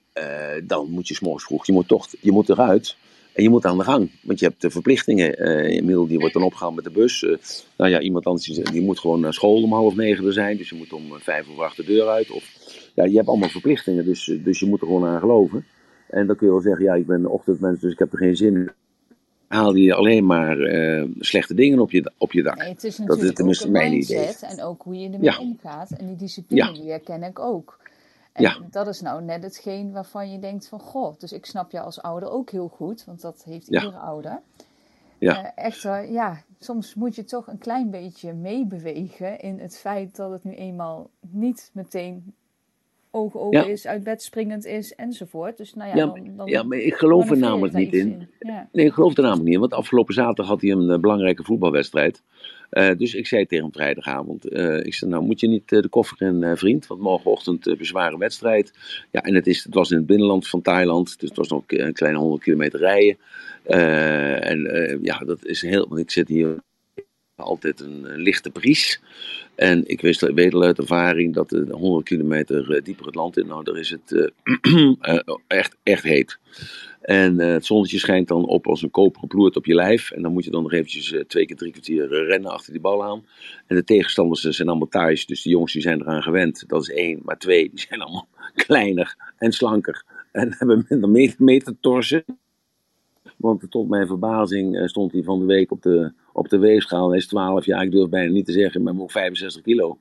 dan 0.64 0.90
moet 0.90 1.08
je 1.08 1.14
s'morgens 1.14 1.44
vroeg, 1.44 1.66
je 1.66 1.72
moet 1.72 1.88
toch 1.88 2.08
je 2.20 2.32
moet 2.32 2.48
eruit. 2.48 2.96
En 3.32 3.42
je 3.42 3.48
moet 3.48 3.64
aan 3.64 3.78
de 3.78 3.84
gang, 3.84 4.10
want 4.22 4.38
je 4.38 4.46
hebt 4.46 4.60
de 4.60 4.70
verplichtingen. 4.70 5.48
Uh, 5.86 6.06
die 6.08 6.18
wordt 6.18 6.34
dan 6.34 6.42
opgehaald 6.42 6.74
met 6.74 6.84
de 6.84 6.90
bus. 6.90 7.26
Nou 7.76 7.90
ja, 7.90 8.00
iemand 8.00 8.26
anders 8.26 8.46
die, 8.46 8.82
moet 8.82 9.00
gewoon 9.00 9.20
naar 9.20 9.34
school 9.34 9.62
om 9.62 9.72
half 9.72 9.94
negen 9.94 10.26
er 10.26 10.32
zijn. 10.32 10.56
Dus 10.56 10.68
je 10.68 10.76
moet 10.76 10.92
om 10.92 11.12
vijf 11.18 11.48
of 11.48 11.58
acht 11.58 11.76
de 11.76 11.84
deur 11.84 12.08
uit. 12.08 12.30
Of, 12.30 12.52
ja, 12.94 13.04
je 13.04 13.16
hebt 13.16 13.28
allemaal 13.28 13.48
verplichtingen, 13.48 14.04
dus, 14.04 14.38
dus 14.44 14.58
je 14.58 14.66
moet 14.66 14.80
er 14.80 14.86
gewoon 14.86 15.04
aan 15.04 15.20
geloven. 15.20 15.66
En 16.08 16.26
dan 16.26 16.36
kun 16.36 16.46
je 16.46 16.52
wel 16.52 16.62
zeggen, 16.62 16.84
ja, 16.84 16.94
ik 16.94 17.06
ben 17.06 17.26
ochtendmens, 17.26 17.80
dus 17.80 17.92
ik 17.92 17.98
heb 17.98 18.12
er 18.12 18.18
geen 18.18 18.36
zin 18.36 18.54
in 18.54 18.70
haal 19.48 19.74
je 19.74 19.94
alleen 19.94 20.26
maar 20.26 20.58
uh, 20.58 21.04
slechte 21.18 21.54
dingen 21.54 21.78
op 21.78 21.90
je, 21.90 22.12
op 22.18 22.32
je 22.32 22.42
dak. 22.42 22.56
Nee, 22.56 22.68
het 22.68 22.84
is 22.84 22.98
natuurlijk 22.98 23.20
dat 23.20 23.28
is 23.28 23.34
tenminste 23.34 23.70
mijn 23.70 23.92
idee. 23.92 24.34
En 24.40 24.62
ook 24.62 24.82
hoe 24.82 24.98
je 24.98 25.04
ermee 25.04 25.30
ja. 25.30 25.38
omgaat. 25.38 25.90
En 25.90 26.06
die 26.06 26.16
discipline, 26.16 26.72
die 26.72 26.90
herken 26.90 27.22
ik 27.22 27.38
ook. 27.38 27.78
En 28.32 28.42
ja. 28.42 28.58
dat 28.70 28.86
is 28.86 29.00
nou 29.00 29.22
net 29.22 29.42
hetgeen 29.42 29.92
waarvan 29.92 30.30
je 30.30 30.38
denkt 30.38 30.68
van... 30.68 30.80
Goh, 30.80 31.18
dus 31.18 31.32
ik 31.32 31.46
snap 31.46 31.70
je 31.70 31.80
als 31.80 32.02
ouder 32.02 32.30
ook 32.30 32.50
heel 32.50 32.68
goed. 32.68 33.04
Want 33.04 33.20
dat 33.20 33.42
heeft 33.44 33.68
iedere 33.68 33.96
ouder. 33.96 34.40
Ja. 35.18 35.42
Uh, 35.42 35.50
echter, 35.54 36.12
ja, 36.12 36.42
soms 36.58 36.94
moet 36.94 37.14
je 37.14 37.24
toch 37.24 37.46
een 37.46 37.58
klein 37.58 37.90
beetje 37.90 38.32
meebewegen... 38.32 39.40
in 39.40 39.58
het 39.58 39.76
feit 39.76 40.16
dat 40.16 40.30
het 40.30 40.44
nu 40.44 40.52
eenmaal 40.52 41.10
niet 41.20 41.70
meteen 41.72 42.34
ogen 43.10 43.40
open 43.40 43.60
ja. 43.60 43.66
is, 43.66 43.86
uit 43.86 44.02
bed 44.02 44.22
springend 44.22 44.64
is 44.64 44.94
enzovoort. 44.94 45.56
Dus 45.56 45.74
nou 45.74 45.88
ja, 45.88 45.96
ja, 45.96 46.06
dan, 46.06 46.36
dan 46.36 46.46
ja 46.46 46.62
maar 46.62 46.78
ik 46.78 46.94
geloof 46.94 47.30
er 47.30 47.38
namelijk 47.38 47.74
niet 47.74 47.92
in. 47.92 48.08
in. 48.08 48.28
Ja. 48.38 48.68
Nee, 48.72 48.86
ik 48.86 48.92
geloof 48.92 49.16
er 49.16 49.22
namelijk 49.22 49.44
niet 49.44 49.54
in, 49.54 49.60
want 49.60 49.72
afgelopen 49.72 50.14
zaterdag 50.14 50.46
had 50.46 50.60
hij 50.60 50.70
een 50.70 50.90
uh, 50.90 50.98
belangrijke 50.98 51.44
voetbalwedstrijd. 51.44 52.22
Uh, 52.70 52.90
dus 52.96 53.14
ik 53.14 53.26
zei 53.26 53.46
tegen 53.46 53.64
hem 53.64 53.72
vrijdagavond, 53.72 54.52
uh, 54.52 54.84
ik 54.84 54.94
zei 54.94 55.10
nou 55.10 55.24
moet 55.24 55.40
je 55.40 55.48
niet 55.48 55.68
de 55.68 55.88
koffer 55.88 56.22
in 56.22 56.56
vriend, 56.56 56.86
want 56.86 57.00
morgenochtend 57.00 57.66
een 57.66 57.86
zware 57.86 58.18
wedstrijd. 58.18 58.72
Ja, 59.10 59.22
en 59.22 59.34
het, 59.34 59.46
is, 59.46 59.64
het 59.64 59.74
was 59.74 59.90
in 59.90 59.96
het 59.96 60.06
binnenland 60.06 60.48
van 60.48 60.62
Thailand, 60.62 61.20
dus 61.20 61.28
het 61.28 61.38
was 61.38 61.48
nog 61.48 61.62
een 61.66 61.92
kleine 61.92 62.18
100 62.18 62.42
kilometer 62.42 62.80
rijden. 62.80 63.18
en 64.42 64.98
ja, 65.02 65.18
dat 65.18 65.44
is 65.44 65.62
heel, 65.62 65.88
want 65.88 66.00
ik 66.00 66.10
zit 66.10 66.28
hier 66.28 66.64
altijd 67.36 67.80
een, 67.80 68.06
lichte 68.16 68.50
bries. 68.50 69.00
En 69.54 69.88
ik 69.88 70.00
wist, 70.00 70.20
weet 70.20 70.54
al 70.54 70.62
uit 70.62 70.78
ervaring 70.78 71.34
dat 71.34 71.48
de 71.48 71.66
100 71.70 72.04
kilometer 72.04 72.82
dieper 72.84 73.06
het 73.06 73.14
land 73.14 73.38
in, 73.38 73.46
nou 73.46 73.64
daar 73.64 73.76
is 73.76 73.90
het 73.90 74.32
echt, 75.46 75.76
echt 75.82 76.02
heet. 76.02 76.38
En 77.00 77.38
het 77.38 77.66
zonnetje 77.66 77.98
schijnt 77.98 78.28
dan 78.28 78.46
op 78.46 78.66
als 78.66 78.82
een 78.82 78.90
koperen 78.90 79.28
ploert 79.28 79.56
op 79.56 79.66
je 79.66 79.74
lijf. 79.74 80.10
En 80.10 80.22
dan 80.22 80.32
moet 80.32 80.44
je 80.44 80.50
dan 80.50 80.62
nog 80.62 80.72
eventjes 80.72 81.14
twee 81.26 81.46
keer 81.46 81.56
drie 81.56 81.70
kwartier 81.70 82.08
rennen 82.08 82.50
achter 82.50 82.72
die 82.72 82.80
bal 82.80 83.04
aan. 83.04 83.26
En 83.66 83.76
de 83.76 83.84
tegenstanders 83.84 84.40
zijn 84.40 84.68
allemaal 84.68 84.88
thuis, 84.88 85.26
dus 85.26 85.42
de 85.42 85.50
jongens 85.50 85.72
die 85.72 85.82
zijn 85.82 86.00
eraan 86.00 86.22
gewend. 86.22 86.64
Dat 86.66 86.82
is 86.82 86.90
één, 86.90 87.20
maar 87.24 87.38
twee, 87.38 87.70
die 87.70 87.86
zijn 87.88 88.00
allemaal 88.00 88.28
kleiner 88.66 89.32
en 89.38 89.52
slanker. 89.52 90.04
En 90.32 90.54
hebben 90.58 90.86
minder 90.88 91.34
meter 91.38 91.76
torsen. 91.80 92.24
Want 93.46 93.70
tot 93.70 93.88
mijn 93.88 94.06
verbazing 94.06 94.76
eh, 94.76 94.86
stond 94.86 95.12
hij 95.12 95.22
van 95.22 95.38
de 95.38 95.44
week 95.44 95.70
op 95.70 95.82
de, 95.82 96.12
op 96.32 96.48
de 96.48 96.58
weegschaal. 96.58 97.08
Hij 97.08 97.18
is 97.18 97.26
12 97.26 97.64
jaar, 97.64 97.82
ik 97.82 97.90
durf 97.90 98.08
bijna 98.08 98.32
niet 98.32 98.46
te 98.46 98.52
zeggen, 98.52 98.82
maar 98.82 98.94
ook 98.98 99.10
65 99.10 99.62
kilo. 99.62 99.98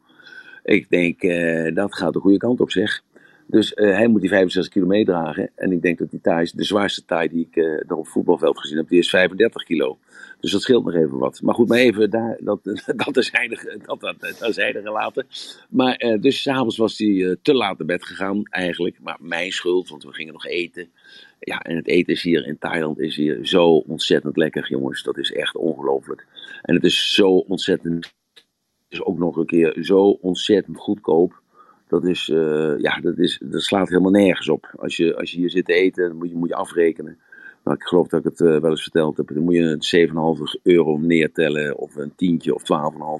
Ik 0.64 0.90
denk, 0.90 1.24
uh, 1.24 1.76
dat 1.76 1.96
gaat 1.96 2.14
de 2.14 2.20
goede 2.20 2.38
kant 2.38 2.62
op 2.62 2.72
zeg. 2.72 3.04
Dus 3.48 3.74
uh, 3.76 3.96
hij 3.96 4.08
moet 4.08 4.22
die 4.22 4.30
65 4.30 4.74
kilo 4.74 4.86
meedragen. 4.86 5.50
En 5.56 5.72
ik 5.72 5.82
denk 5.82 5.98
dat 5.98 6.10
die 6.10 6.22
taai, 6.22 6.50
de 6.54 6.64
zwaarste 6.64 7.06
taai 7.06 7.30
die 7.30 7.48
ik 7.52 7.56
uh, 7.56 7.66
daar 7.66 7.98
op 7.98 8.04
het 8.04 8.14
voetbalveld 8.14 8.60
gezien 8.60 8.78
heb, 8.78 8.88
die 8.88 9.00
is 9.00 9.10
35 9.10 9.64
kilo. 9.64 9.98
Dus 10.40 10.52
dat 10.52 10.62
scheelt 10.62 10.86
nog 10.86 10.94
even 10.94 11.18
wat. 11.18 11.42
Maar 11.42 11.56
goed, 11.56 11.68
maar 11.68 11.78
even 11.78 12.10
daar, 12.10 12.38
dat, 12.40 12.60
dat, 13.06 13.18
is 13.18 13.32
heilig, 13.32 13.64
dat, 13.64 14.00
dat, 14.00 14.20
dat 14.40 14.56
gelaten. 14.56 15.26
Maar 15.70 16.04
uh, 16.04 16.22
dus 16.22 16.42
s'avonds 16.42 16.78
was 16.78 16.98
hij 16.98 17.38
te 17.42 17.54
laat 17.54 17.78
naar 17.78 17.88
bed 17.88 18.06
gegaan 18.06 18.44
eigenlijk. 18.44 18.98
Maar 19.04 19.18
mijn 19.20 19.52
schuld, 19.52 19.90
want 19.90 20.04
we 20.04 20.14
gingen 20.14 20.34
nog 20.34 20.46
eten. 20.46 20.90
Ja, 21.46 21.60
en 21.60 21.76
het 21.76 21.88
eten 21.88 22.14
is 22.14 22.24
hier 22.24 22.48
in 22.48 22.58
Thailand 22.58 23.00
is 23.00 23.16
hier 23.16 23.40
zo 23.42 23.76
ontzettend 23.76 24.38
lekker, 24.38 24.70
jongens. 24.70 25.04
Dat 25.04 25.18
is 25.18 25.32
echt 25.32 25.56
ongelooflijk. 25.56 26.26
En 26.62 26.76
het 26.76 26.84
is 26.84 27.14
zo 27.14 27.30
ontzettend, 27.32 28.14
is 28.90 29.04
ook 29.04 29.18
nog 29.18 29.36
een 29.38 29.46
keer 29.46 29.78
zo 29.82 30.10
ontzettend 30.10 30.78
goedkoop. 30.78 31.42
Dat, 31.88 32.06
is, 32.06 32.30
uh, 32.30 32.80
ja, 32.80 33.00
dat, 33.02 33.18
is, 33.18 33.42
dat 33.44 33.62
slaat 33.62 33.90
helemaal 33.90 34.12
nergens 34.12 34.50
op. 34.50 34.74
Als 34.78 34.98
je, 34.98 35.18
als 35.18 35.32
je 35.32 35.38
hier 35.38 35.50
zit 35.50 35.66
te 35.66 35.74
eten, 35.74 36.16
moet 36.16 36.30
je, 36.30 36.36
moet 36.36 36.50
je 36.50 36.56
afrekenen. 36.56 37.18
Nou, 37.64 37.78
ik 37.78 37.84
geloof 37.84 38.08
dat 38.08 38.20
ik 38.20 38.26
het 38.26 38.40
uh, 38.40 38.60
wel 38.60 38.70
eens 38.70 38.82
verteld 38.82 39.18
heb. 39.18 39.28
Dan 39.28 39.44
moet 39.44 39.54
je 39.54 40.08
7,5 40.58 40.62
euro 40.64 40.98
neertellen, 40.98 41.78
of 41.78 41.96
een 41.96 42.16
tientje, 42.16 42.56
of 42.56 42.62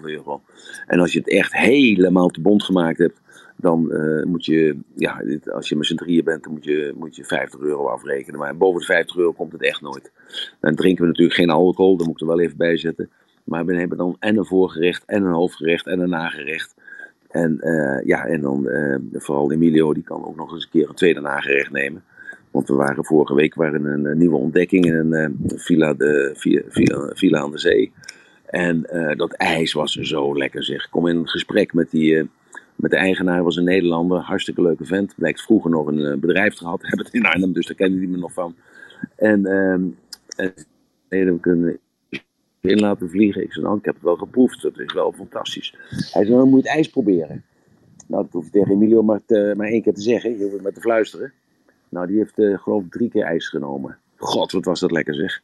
12,5 0.02 0.10
euro. 0.10 0.42
En 0.88 1.00
als 1.00 1.14
je 1.14 1.20
het 1.20 1.30
echt 1.30 1.54
helemaal 1.56 2.28
te 2.28 2.42
bond 2.42 2.64
gemaakt 2.64 2.98
hebt, 2.98 3.22
dan 3.56 3.90
uh, 3.92 4.26
moet 4.26 4.46
je, 4.46 4.78
ja, 4.96 5.24
als 5.54 5.70
je 5.70 5.76
met 5.76 5.86
z'n 5.86 5.96
drieën 5.96 6.24
bent, 6.24 6.44
dan 6.44 6.52
moet 6.52 6.64
je, 6.64 6.94
moet 6.96 7.16
je 7.16 7.24
50 7.24 7.60
euro 7.60 7.88
afrekenen. 7.88 8.40
Maar 8.40 8.58
boven 8.58 8.80
de 8.80 8.86
50 8.86 9.18
euro 9.18 9.32
komt 9.32 9.52
het 9.52 9.62
echt 9.62 9.82
nooit. 9.82 10.12
Dan 10.60 10.76
drinken 10.76 11.02
we 11.02 11.08
natuurlijk 11.08 11.38
geen 11.38 11.50
alcohol, 11.50 11.98
dat 11.98 12.08
moet 12.08 12.16
ik 12.16 12.22
er 12.22 12.36
wel 12.36 12.42
even 12.42 12.58
bij 12.58 12.78
zetten. 12.78 13.10
Maar 13.44 13.66
we 13.66 13.76
hebben 13.76 13.98
dan 13.98 14.16
en 14.20 14.38
een 14.38 14.46
voorgerecht, 14.46 15.04
en 15.06 15.24
een 15.24 15.34
hoofdgerecht, 15.34 15.88
en 15.88 16.00
een 16.00 16.10
nagerecht. 16.10 16.76
En, 17.30 17.58
uh, 17.62 18.06
ja, 18.06 18.26
en 18.26 18.42
dan 18.42 18.66
uh, 18.68 18.98
vooral 19.14 19.52
Emilio, 19.52 19.94
die 19.94 20.04
kan 20.04 20.26
ook 20.26 20.36
nog 20.36 20.54
eens 20.54 20.64
een 20.64 20.70
keer 20.70 20.90
een 20.90 20.96
tweede 20.96 21.22
nagerecht 21.22 21.72
nemen. 21.72 22.04
Want 22.52 22.68
we 22.68 22.74
waren 22.74 23.06
vorige 23.06 23.36
week 23.36 23.56
waren 23.56 23.86
een, 23.86 24.06
een 24.06 24.18
nieuwe 24.18 24.38
ontdekking 24.38 24.86
in 24.86 25.14
een 25.14 25.38
villa, 25.56 25.94
de, 25.94 26.32
villa, 27.14 27.40
aan 27.40 27.52
de 27.52 27.58
zee. 27.58 27.92
En 28.46 28.82
dat 29.18 29.34
ijs 29.34 29.74
was 29.74 29.92
zo 29.94 30.38
lekker 30.38 30.64
zeg. 30.64 30.84
Ik 30.84 30.92
kom 30.92 31.08
in 31.08 31.28
gesprek 31.28 31.74
met, 31.74 31.92
die, 31.92 32.30
met 32.76 32.92
de 32.92 32.98
eigenaar, 32.98 33.44
was 33.44 33.56
een 33.56 33.64
Nederlander, 33.64 34.20
hartstikke 34.20 34.62
leuke 34.62 34.86
vent. 34.86 35.14
Blijkt 35.16 35.42
vroeger 35.42 35.72
nog 35.72 35.88
een 35.88 36.20
bedrijf 36.20 36.56
gehad, 36.56 36.82
heb 36.90 37.00
het 37.00 37.14
in 37.14 37.26
Arnhem, 37.26 37.54
dus 37.54 37.66
daar 37.66 37.76
kende 37.76 37.98
hij 37.98 38.08
me 38.08 38.18
nog 38.18 38.34
van. 38.34 38.56
En, 39.16 39.46
ehm, 39.46 39.84
en 41.08 41.40
heb 41.42 41.80
in 42.62 42.80
laten 42.80 43.10
vliegen. 43.10 43.44
Ik 43.44 43.54
zei, 43.54 43.66
nou, 43.66 43.78
ik 43.78 43.86
heb 43.86 43.94
het 43.94 44.04
wel 44.04 44.16
geproefd, 44.16 44.62
dat 44.62 44.80
is 44.80 44.94
wel 44.94 45.12
fantastisch. 45.12 45.76
Hij 45.90 46.26
zei, 46.26 46.30
nou, 46.30 46.48
moet 46.48 46.64
je 46.64 46.68
het 46.68 46.76
ijs 46.76 46.90
proberen. 46.90 47.44
Nou, 48.08 48.24
dat 48.24 48.32
hoef 48.32 48.46
ik 48.46 48.52
tegen 48.52 48.72
Emilio 48.72 49.04
maar, 49.04 49.22
maar 49.28 49.68
één 49.68 49.82
keer 49.82 49.94
te 49.94 50.02
zeggen, 50.02 50.38
je 50.38 50.44
hoeft 50.44 50.62
maar 50.62 50.74
te 50.74 50.82
fluisteren. 50.82 51.34
Nou, 51.90 52.08
die 52.08 52.18
heeft 52.18 52.40
uh, 52.40 52.58
geloof 52.58 52.84
ik 52.84 52.92
drie 52.92 53.10
keer 53.10 53.24
ijs 53.24 53.50
genomen. 53.50 53.98
God, 54.18 54.52
wat 54.52 54.66
was 54.66 54.80
dat 54.80 54.92
lekker 54.92 55.16
zeg. 55.16 55.42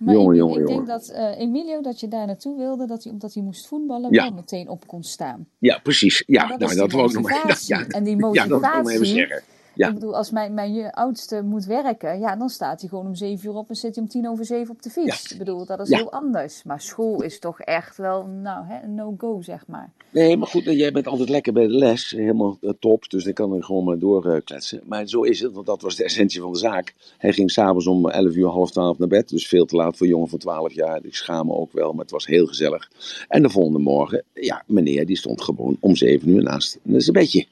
Maar 0.00 0.14
jongen, 0.14 0.32
ik, 0.32 0.38
jongen, 0.38 0.60
ik 0.60 0.66
denk 0.66 0.86
dat 0.86 1.10
uh, 1.12 1.38
Emilio, 1.38 1.80
dat 1.80 2.00
je 2.00 2.08
daar 2.08 2.26
naartoe 2.26 2.56
wilde, 2.56 2.86
dat 2.86 3.02
hij, 3.02 3.12
omdat 3.12 3.34
hij 3.34 3.42
moest 3.42 3.66
voetballen, 3.66 4.12
ja. 4.12 4.22
wel 4.22 4.32
meteen 4.32 4.68
op 4.68 4.86
kon 4.86 5.02
staan. 5.02 5.46
Ja, 5.58 5.78
precies. 5.82 6.22
Ja, 6.26 6.46
dat, 6.46 6.58
nou, 6.58 6.74
dat 6.84 6.92
wou 6.92 7.08
ik 7.08 7.12
nog 7.12 7.22
maar. 7.22 7.60
Ja, 7.66 7.86
en 7.86 8.04
die 8.04 8.16
motivatie, 8.16 8.54
ja, 8.54 8.60
dat 8.60 8.82
wil 8.82 8.90
ik 8.90 8.94
even 8.94 9.06
zeggen. 9.06 9.42
Ja. 9.74 9.88
Ik 9.88 9.94
bedoel, 9.94 10.16
als 10.16 10.30
mijn, 10.30 10.54
mijn 10.54 10.90
oudste 10.90 11.42
moet 11.42 11.64
werken, 11.64 12.18
ja, 12.18 12.36
dan 12.36 12.48
staat 12.48 12.80
hij 12.80 12.88
gewoon 12.88 13.06
om 13.06 13.14
zeven 13.14 13.48
uur 13.48 13.54
op 13.54 13.68
en 13.68 13.74
zit 13.74 13.94
hij 13.94 14.04
om 14.04 14.10
tien 14.10 14.28
over 14.28 14.44
zeven 14.44 14.74
op 14.74 14.82
de 14.82 14.90
fiets. 14.90 15.32
Ik 15.32 15.38
bedoel, 15.38 15.66
dat 15.66 15.80
is 15.80 15.88
heel 15.88 16.12
anders. 16.12 16.62
Maar 16.62 16.80
school 16.80 17.22
is 17.22 17.38
toch 17.38 17.60
echt 17.60 17.96
wel, 17.96 18.26
nou, 18.26 18.66
hè, 18.66 18.82
een 18.82 18.94
no-go, 18.94 19.42
zeg 19.42 19.66
maar. 19.66 19.92
Nee, 20.10 20.36
maar 20.36 20.48
goed, 20.48 20.64
jij 20.64 20.92
bent 20.92 21.06
altijd 21.06 21.28
lekker 21.28 21.52
bij 21.52 21.66
de 21.66 21.72
les, 21.72 22.10
helemaal 22.10 22.58
eh, 22.60 22.70
top, 22.78 23.10
dus 23.10 23.24
dan 23.24 23.32
kan 23.32 23.52
er 23.52 23.64
gewoon 23.64 23.84
maar 23.84 23.98
doorkletsen. 23.98 24.80
maar 24.84 25.06
zo 25.08 25.22
is 25.22 25.40
het, 25.40 25.52
want 25.52 25.66
dat 25.66 25.82
was 25.82 25.96
de 25.96 26.04
essentie 26.04 26.40
van 26.40 26.52
de 26.52 26.58
zaak. 26.58 26.94
Hij 27.18 27.32
ging 27.32 27.50
s'avonds 27.50 27.86
om 27.86 28.08
elf 28.08 28.34
uur, 28.34 28.46
half 28.46 28.70
twaalf 28.70 28.98
naar 28.98 29.08
bed, 29.08 29.28
dus 29.28 29.48
veel 29.48 29.64
te 29.64 29.76
laat 29.76 29.96
voor 29.96 30.06
een 30.06 30.12
jongen 30.12 30.28
van 30.28 30.38
twaalf 30.38 30.72
jaar. 30.72 31.00
Ik 31.02 31.14
schaam 31.14 31.46
me 31.46 31.52
ook 31.52 31.72
wel, 31.72 31.92
maar 31.92 32.02
het 32.02 32.10
was 32.10 32.26
heel 32.26 32.46
gezellig. 32.46 32.90
En 33.28 33.42
de 33.42 33.50
volgende 33.50 33.78
morgen, 33.78 34.24
ja, 34.34 34.62
meneer, 34.66 35.06
die 35.06 35.16
stond 35.16 35.42
gewoon 35.42 35.76
om 35.80 35.96
zeven 35.96 36.28
uur 36.28 36.42
naast 36.42 36.78
zijn 36.84 37.12
bedje. 37.12 37.46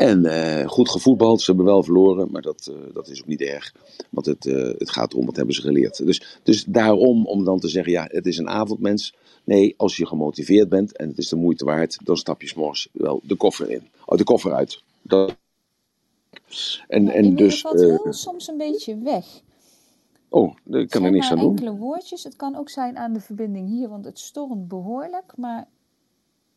En 0.00 0.24
uh, 0.24 0.68
goed 0.68 0.90
gevoetbald. 0.90 1.40
Ze 1.40 1.46
hebben 1.46 1.64
wel 1.64 1.82
verloren, 1.82 2.30
maar 2.30 2.42
dat, 2.42 2.68
uh, 2.70 2.94
dat 2.94 3.08
is 3.08 3.20
ook 3.20 3.26
niet 3.26 3.40
erg. 3.40 3.74
Want 4.10 4.26
het, 4.26 4.46
uh, 4.46 4.78
het 4.78 4.90
gaat 4.90 5.12
erom, 5.12 5.26
wat 5.26 5.36
hebben 5.36 5.54
ze 5.54 5.60
geleerd. 5.60 6.06
Dus, 6.06 6.38
dus 6.42 6.64
daarom, 6.64 7.26
om 7.26 7.44
dan 7.44 7.58
te 7.58 7.68
zeggen, 7.68 7.92
ja, 7.92 8.06
het 8.08 8.26
is 8.26 8.38
een 8.38 8.48
avondmens. 8.48 9.14
Nee, 9.44 9.74
als 9.76 9.96
je 9.96 10.06
gemotiveerd 10.06 10.68
bent 10.68 10.96
en 10.96 11.08
het 11.08 11.18
is 11.18 11.28
de 11.28 11.36
moeite 11.36 11.64
waard, 11.64 11.98
dan 12.04 12.16
stap 12.16 12.42
je 12.42 12.48
s'morgens 12.48 12.88
wel 12.92 13.20
de 13.22 13.36
koffer 13.36 13.70
in. 13.70 13.88
Oh, 14.06 14.18
de 14.18 14.24
koffer 14.24 14.52
uit. 14.52 14.82
Dat... 15.02 15.36
En, 16.88 17.04
ja, 17.04 17.12
en 17.12 17.34
dus. 17.34 17.62
Het 17.62 17.80
heel 17.80 18.12
soms 18.12 18.48
een 18.48 18.56
beetje 18.56 18.98
weg. 18.98 19.26
Oh, 20.28 20.54
daar 20.64 20.86
kan 20.86 21.04
er 21.04 21.10
niks 21.10 21.30
aan 21.30 21.38
doen. 21.38 21.50
enkele 21.50 21.76
woordjes. 21.76 22.24
Het 22.24 22.36
kan 22.36 22.56
ook 22.56 22.68
zijn 22.68 22.98
aan 22.98 23.12
de 23.12 23.20
verbinding 23.20 23.68
hier, 23.68 23.88
want 23.88 24.04
het 24.04 24.18
stormt 24.18 24.68
behoorlijk. 24.68 25.32
Maar 25.36 25.68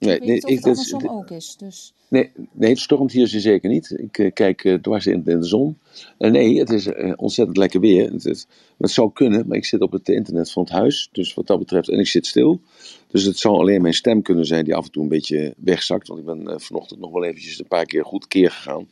Nee, 0.06 0.16
ik 0.16 0.24
nee, 0.24 0.44
of 0.44 0.50
het 0.50 0.64
andersom 0.66 1.08
ook 1.08 1.30
is. 1.30 1.56
Dus. 1.58 1.94
Nee, 2.08 2.32
nee, 2.52 2.70
het 2.70 2.80
stormt 2.80 3.12
hier 3.12 3.28
zeker 3.28 3.70
niet. 3.70 3.94
Ik 3.98 4.18
uh, 4.18 4.32
kijk 4.34 4.64
uh, 4.64 4.74
dwars 4.74 5.06
in, 5.06 5.24
in, 5.26 5.40
de 5.40 5.46
zon. 5.46 5.78
Uh, 6.20 6.32
nee, 6.32 6.60
het 6.60 6.70
is 6.70 6.88
ontzettend 7.16 7.58
lekker 7.58 7.80
weer. 7.80 8.12
Het, 8.12 8.24
het, 8.24 8.48
het, 8.78 8.92
zou 8.92 9.12
kunnen, 9.14 9.48
maar 9.48 9.58
ik 9.58 9.66
zit 9.66 9.82
op 9.82 9.92
het 9.92 10.10
internet 10.10 10.52
van 10.52 10.64
het 10.64 10.72
huis. 10.72 11.10
Dus 11.12 11.34
wat 11.34 11.48
dat 11.48 11.60
betreft, 11.60 11.90
en 11.90 12.00
ik 12.00 12.08
zit 12.08 12.26
stil. 12.26 12.60
Dus 13.08 13.24
het 13.24 13.38
zou 13.38 13.58
alleen 13.58 13.82
mijn 13.82 13.94
stem 13.94 14.22
kunnen 14.22 14.46
zijn 14.46 14.66
die 14.66 14.76
af 14.76 14.86
en 14.86 14.92
toe 14.92 15.04
een 15.04 15.10
beetje 15.10 15.54
wegzakt. 15.58 16.08
Want 16.08 16.20
ik 16.20 16.26
ben 16.26 16.62
vanochtend 16.62 17.00
nog 17.00 17.12
wel 17.12 17.24
eventjes 17.24 17.60
een 17.60 17.68
paar 17.68 17.86
keer 17.86 18.06
goed 18.06 18.28
keer 18.28 18.52
gegaan. 18.52 18.88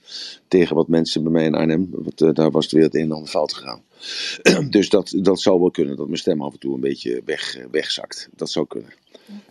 Tegen 0.48 0.76
wat 0.76 0.88
mensen 0.88 1.24
bij 1.24 1.32
mij 1.32 1.46
in 1.46 1.56
Arnhem. 1.56 1.90
Want 1.92 2.36
daar 2.36 2.52
was 2.52 2.64
het 2.64 2.74
weer 2.74 2.84
het 2.84 2.96
een 2.96 3.02
en 3.02 3.12
ander 3.12 3.30
fout 3.30 3.54
gegaan. 3.54 3.82
dus 4.70 4.90
dat, 4.90 5.14
dat 5.18 5.42
zou 5.42 5.60
wel 5.60 5.72
kunnen, 5.72 5.96
dat 5.96 6.06
mijn 6.06 6.18
stem 6.18 6.42
af 6.42 6.54
en 6.54 6.60
toe 6.60 6.74
een 6.74 6.82
beetje 6.82 7.22
weg, 7.26 7.58
wegzakt. 7.72 8.30
Dat 8.36 8.50
zou 8.50 8.68
kunnen. 8.68 8.94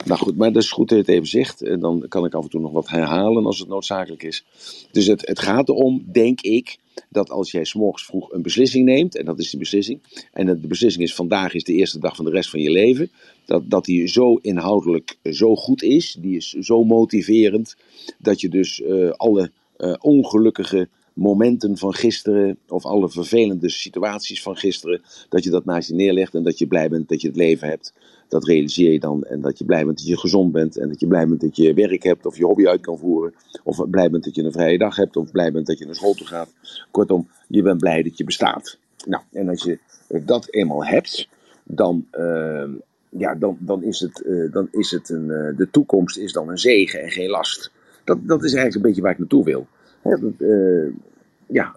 Nou 0.04 0.20
goed, 0.20 0.37
maar 0.37 0.52
dat 0.52 0.62
is 0.62 0.70
goed 0.70 0.88
dat 0.88 0.98
je 0.98 1.04
het 1.04 1.14
even 1.14 1.28
zegt. 1.28 1.62
En 1.62 1.80
dan 1.80 2.04
kan 2.09 2.24
ik 2.24 2.35
af 2.35 2.44
en 2.44 2.50
toe 2.50 2.61
nog 2.61 2.72
wat 2.72 2.88
herhalen 2.88 3.46
als 3.46 3.59
het 3.59 3.68
noodzakelijk 3.68 4.22
is. 4.22 4.44
Dus 4.92 5.06
het, 5.06 5.26
het 5.26 5.38
gaat 5.38 5.68
erom, 5.68 6.04
denk 6.12 6.40
ik, 6.40 6.78
dat 7.09 7.30
als 7.30 7.50
jij 7.50 7.64
s'morgens 7.64 8.04
vroeg 8.04 8.33
een 8.33 8.42
beslissing 8.42 8.85
neemt, 8.85 9.16
en 9.16 9.24
dat 9.24 9.38
is 9.38 9.50
de 9.50 9.59
beslissing, 9.59 10.00
en 10.33 10.46
de 10.46 10.66
beslissing 10.66 11.04
is 11.04 11.14
vandaag 11.14 11.54
is 11.54 11.64
de 11.64 11.72
eerste 11.72 11.98
dag 11.98 12.16
van 12.16 12.24
de 12.24 12.30
rest 12.30 12.50
van 12.50 12.61
je 12.61 12.70
leven, 12.70 13.11
dat, 13.44 13.70
dat 13.70 13.85
die 13.85 14.06
zo 14.06 14.35
inhoudelijk 14.35 15.16
zo 15.22 15.56
goed 15.56 15.83
is, 15.83 16.16
die 16.20 16.37
is 16.37 16.52
zo 16.52 16.85
motiverend, 16.85 17.76
dat 18.18 18.40
je 18.40 18.48
dus 18.48 18.80
uh, 18.80 19.11
alle 19.11 19.50
uh, 19.78 19.94
ongelukkige 20.00 20.88
momenten 21.12 21.76
van 21.78 21.94
gisteren, 21.94 22.59
of 22.68 22.85
alle 22.85 23.11
vervelende 23.11 23.68
situaties 23.68 24.42
van 24.42 24.56
gisteren, 24.56 25.02
dat 25.28 25.44
je 25.44 25.50
dat 25.50 25.64
naast 25.64 25.88
je 25.88 25.94
neerlegt 25.94 26.35
en 26.35 26.42
dat 26.42 26.59
je 26.59 26.66
blij 26.66 26.88
bent 26.88 27.09
dat 27.09 27.20
je 27.20 27.26
het 27.26 27.37
leven 27.37 27.68
hebt 27.68 27.92
dat 28.31 28.45
realiseer 28.45 28.93
je 28.93 29.01
dan. 29.01 29.25
En 29.25 29.40
dat 29.40 29.59
je 29.59 29.64
blij 29.64 29.85
bent 29.85 29.99
dat 29.99 30.07
je 30.07 30.19
gezond 30.19 30.53
bent. 30.53 30.77
En 30.77 30.88
dat 30.88 31.01
je 31.01 31.07
blij 31.07 31.29
bent 31.29 31.40
dat 31.40 31.57
je 31.57 31.75
werk 31.75 32.03
hebt 32.03 32.27
of 32.27 32.37
je 32.37 32.45
hobby 32.45 32.66
uit 32.66 32.81
kan 32.81 32.99
voeren. 32.99 33.35
Of 33.64 33.90
blij 33.90 34.11
bent 34.11 34.25
dat 34.25 34.35
je 34.35 34.43
een 34.43 34.53
vrije 34.53 34.79
dag 34.79 34.97
hebt. 34.97 35.16
Of 35.16 35.31
blij 35.31 35.53
bent 35.53 35.66
dat 35.66 35.79
je 35.79 35.85
naar 35.85 35.95
school 35.95 36.14
toe 36.14 36.27
gaat. 36.27 36.53
Kortom, 36.90 37.29
je 37.49 37.62
bent 37.62 37.79
blij 37.79 38.03
dat 38.03 38.19
je 38.19 38.25
bestaat. 38.25 38.79
Nou, 39.07 39.23
en 39.33 39.49
als 39.49 39.62
je 39.62 39.79
dat 40.25 40.47
eenmaal 40.51 40.85
hebt, 40.85 41.29
dan, 41.64 42.07
uh, 42.12 42.69
ja, 43.09 43.35
dan, 43.35 43.57
dan 43.61 43.83
is 43.83 44.01
het, 44.01 44.23
uh, 44.27 44.53
dan 44.53 44.69
is 44.71 44.90
het 44.90 45.09
een, 45.09 45.29
uh, 45.29 45.57
de 45.57 45.69
toekomst 45.71 46.19
is 46.19 46.33
dan 46.33 46.49
een 46.49 46.59
zegen 46.59 47.01
en 47.01 47.11
geen 47.11 47.31
last. 47.31 47.71
Dat, 48.05 48.19
dat 48.23 48.45
is 48.45 48.53
eigenlijk 48.53 48.75
een 48.75 48.83
beetje 48.83 49.03
waar 49.03 49.12
ik 49.12 49.19
naartoe 49.19 49.45
wil. 49.45 49.66
Hè, 50.03 50.16
ja, 51.47 51.75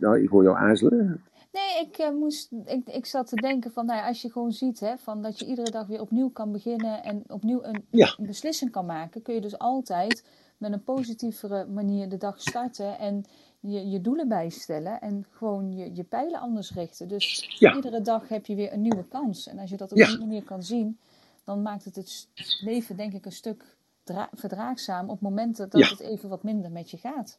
nou, 0.00 0.22
ik 0.22 0.28
hoor 0.28 0.42
jou 0.42 0.56
aarzelen. 0.56 1.20
Nee, 1.56 1.86
ik, 1.86 1.98
uh, 1.98 2.10
moest, 2.10 2.52
ik, 2.64 2.88
ik 2.88 3.06
zat 3.06 3.26
te 3.26 3.36
denken 3.36 3.72
van, 3.72 3.86
nou 3.86 3.98
ja, 3.98 4.06
als 4.06 4.22
je 4.22 4.32
gewoon 4.32 4.52
ziet 4.52 4.80
hè, 4.80 4.98
van 4.98 5.22
dat 5.22 5.38
je 5.38 5.46
iedere 5.46 5.70
dag 5.70 5.86
weer 5.86 6.00
opnieuw 6.00 6.30
kan 6.30 6.52
beginnen 6.52 7.02
en 7.02 7.22
opnieuw 7.26 7.62
een, 7.62 7.84
ja. 7.90 8.14
een, 8.18 8.26
beslissing 8.26 8.70
kan 8.70 8.86
maken, 8.86 9.22
kun 9.22 9.34
je 9.34 9.40
dus 9.40 9.58
altijd 9.58 10.24
met 10.56 10.72
een 10.72 10.84
positievere 10.84 11.66
manier 11.66 12.08
de 12.08 12.16
dag 12.16 12.40
starten 12.40 12.98
en 12.98 13.24
je, 13.60 13.88
je 13.88 14.00
doelen 14.00 14.28
bijstellen 14.28 15.00
en 15.00 15.26
gewoon 15.30 15.72
je, 15.72 15.94
je 15.94 16.04
pijlen 16.04 16.40
anders 16.40 16.72
richten. 16.72 17.08
Dus 17.08 17.56
ja. 17.58 17.74
iedere 17.74 18.00
dag 18.00 18.28
heb 18.28 18.46
je 18.46 18.54
weer 18.54 18.72
een 18.72 18.82
nieuwe 18.82 19.08
kans. 19.08 19.46
En 19.46 19.58
als 19.58 19.70
je 19.70 19.76
dat 19.76 19.90
op 19.90 19.96
die 19.96 20.18
manier 20.18 20.42
kan 20.42 20.62
zien, 20.62 20.98
dan 21.44 21.62
maakt 21.62 21.84
het 21.84 21.96
het 21.96 22.28
leven 22.60 22.96
denk 22.96 23.12
ik 23.12 23.24
een 23.24 23.32
stuk 23.32 23.76
verdraagzaam 24.32 25.10
op 25.10 25.20
momenten 25.20 25.70
dat 25.70 25.88
het 25.88 26.00
even 26.00 26.28
wat 26.28 26.42
minder 26.42 26.70
met 26.70 26.90
je 26.90 26.96
gaat. 26.96 27.38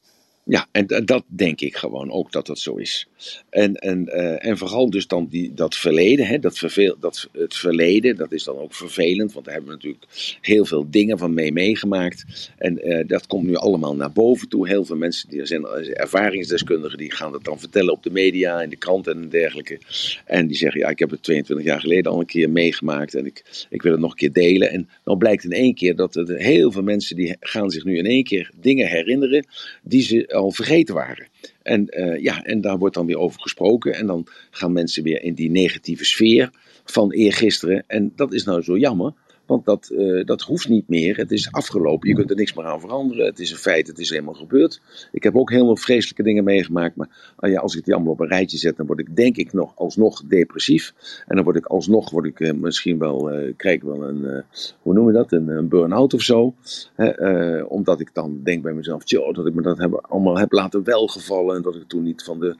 Ja, 0.49 0.67
en 0.71 0.85
dat 1.05 1.23
denk 1.27 1.61
ik 1.61 1.75
gewoon 1.75 2.11
ook 2.11 2.31
dat 2.31 2.45
dat 2.45 2.59
zo 2.59 2.75
is. 2.75 3.07
En, 3.49 3.75
en, 3.75 4.05
uh, 4.07 4.45
en 4.45 4.57
vooral 4.57 4.89
dus 4.89 5.07
dan 5.07 5.27
die, 5.29 5.53
dat 5.53 5.75
verleden, 5.75 6.25
hè, 6.25 6.39
dat, 6.39 6.57
verveel, 6.57 6.95
dat 6.99 7.29
het 7.31 7.55
verleden, 7.55 8.15
dat 8.15 8.31
is 8.31 8.43
dan 8.43 8.57
ook 8.57 8.73
vervelend, 8.73 9.33
want 9.33 9.45
daar 9.45 9.53
hebben 9.53 9.71
we 9.71 9.77
natuurlijk 9.77 10.37
heel 10.41 10.65
veel 10.65 10.85
dingen 10.89 11.17
van 11.17 11.33
mee 11.33 11.51
meegemaakt. 11.51 12.51
En 12.57 12.87
uh, 12.87 13.07
dat 13.07 13.27
komt 13.27 13.47
nu 13.47 13.55
allemaal 13.55 13.95
naar 13.95 14.11
boven 14.11 14.49
toe. 14.49 14.67
Heel 14.67 14.85
veel 14.85 14.95
mensen, 14.95 15.29
die 15.29 15.45
zijn 15.45 15.65
ervaringsdeskundigen, 15.65 16.97
die 16.97 17.11
gaan 17.11 17.31
dat 17.31 17.43
dan 17.43 17.59
vertellen 17.59 17.93
op 17.93 18.03
de 18.03 18.11
media, 18.11 18.61
in 18.61 18.69
de 18.69 18.75
kranten 18.75 19.15
en 19.21 19.29
dergelijke. 19.29 19.79
En 20.25 20.47
die 20.47 20.57
zeggen, 20.57 20.79
ja, 20.79 20.89
ik 20.89 20.99
heb 20.99 21.09
het 21.09 21.23
22 21.23 21.65
jaar 21.65 21.79
geleden 21.79 22.11
al 22.11 22.19
een 22.19 22.25
keer 22.25 22.49
meegemaakt 22.49 23.15
en 23.15 23.25
ik, 23.25 23.67
ik 23.69 23.81
wil 23.81 23.91
het 23.91 24.01
nog 24.01 24.11
een 24.11 24.17
keer 24.17 24.33
delen. 24.33 24.69
En 24.69 24.89
dan 25.03 25.17
blijkt 25.17 25.43
in 25.43 25.51
één 25.51 25.73
keer 25.73 25.95
dat 25.95 26.15
er 26.15 26.37
heel 26.37 26.71
veel 26.71 26.83
mensen, 26.83 27.15
die 27.15 27.35
gaan 27.39 27.69
zich 27.69 27.83
nu 27.83 27.97
in 27.97 28.05
één 28.05 28.23
keer 28.23 28.51
dingen 28.59 28.87
herinneren 28.87 29.45
die 29.81 30.01
ze 30.01 30.35
al 30.37 30.51
vergeten 30.51 30.95
waren. 30.95 31.27
En, 31.61 31.87
uh, 31.89 32.21
ja, 32.21 32.43
en 32.43 32.61
daar 32.61 32.77
wordt 32.77 32.95
dan 32.95 33.05
weer 33.05 33.17
over 33.17 33.41
gesproken. 33.41 33.93
En 33.93 34.07
dan 34.07 34.27
gaan 34.51 34.71
mensen 34.71 35.03
weer 35.03 35.23
in 35.23 35.33
die 35.33 35.49
negatieve 35.49 36.05
sfeer 36.05 36.49
van 36.85 37.11
eergisteren. 37.11 37.83
En 37.87 38.11
dat 38.15 38.33
is 38.33 38.43
nou 38.43 38.61
zo 38.61 38.77
jammer. 38.77 39.13
Want 39.47 39.65
dat, 39.65 39.89
uh, 39.91 40.25
dat 40.25 40.41
hoeft 40.41 40.69
niet 40.69 40.87
meer. 40.87 41.17
Het 41.17 41.31
is 41.31 41.51
afgelopen. 41.51 42.09
Je 42.09 42.15
kunt 42.15 42.29
er 42.29 42.35
niks 42.35 42.53
meer 42.53 42.65
aan 42.65 42.79
veranderen. 42.79 43.25
Het 43.25 43.39
is 43.39 43.51
een 43.51 43.57
feit. 43.57 43.87
Het 43.87 43.99
is 43.99 44.09
helemaal 44.09 44.33
gebeurd. 44.33 44.81
Ik 45.11 45.23
heb 45.23 45.35
ook 45.35 45.49
veel 45.49 45.75
vreselijke 45.75 46.23
dingen 46.23 46.43
meegemaakt. 46.43 46.95
Maar 46.95 47.35
uh, 47.39 47.51
ja, 47.51 47.59
als 47.59 47.75
ik 47.75 47.85
die 47.85 47.93
allemaal 47.93 48.11
op 48.11 48.19
een 48.19 48.27
rijtje 48.27 48.57
zet, 48.57 48.77
dan 48.77 48.85
word 48.85 48.99
ik 48.99 49.15
denk 49.15 49.37
ik 49.37 49.53
nog 49.53 49.71
alsnog 49.75 50.23
depressief. 50.25 50.93
En 51.27 51.35
dan 51.35 51.43
word 51.43 51.55
ik 51.55 51.65
alsnog, 51.65 52.09
word 52.09 52.25
ik, 52.25 52.39
uh, 52.39 52.51
misschien 52.51 52.97
wel, 52.97 53.31
krijg 53.57 53.75
ik 53.75 53.83
wel 53.83 54.03
een, 54.03 54.43
hoe 54.81 54.93
noem 54.93 55.07
je 55.07 55.13
dat? 55.13 55.31
Een, 55.31 55.47
een 55.47 55.67
burn-out 55.67 56.13
of 56.13 56.21
zo. 56.21 56.53
Hè, 56.95 57.61
omdat 57.61 57.99
ik 57.99 58.09
dan 58.13 58.39
denk 58.43 58.63
bij 58.63 58.73
mezelf, 58.73 59.03
tjoh, 59.03 59.33
dat 59.33 59.47
ik 59.47 59.53
me 59.53 59.61
dat 59.61 59.77
heb, 59.77 60.07
allemaal 60.09 60.37
heb 60.37 60.51
laten 60.51 60.83
welgevallen. 60.83 61.55
En 61.55 61.61
dat 61.61 61.75
ik 61.75 61.87
toen 61.87 62.03
niet, 62.03 62.23
van 62.23 62.39
de, 62.39 62.55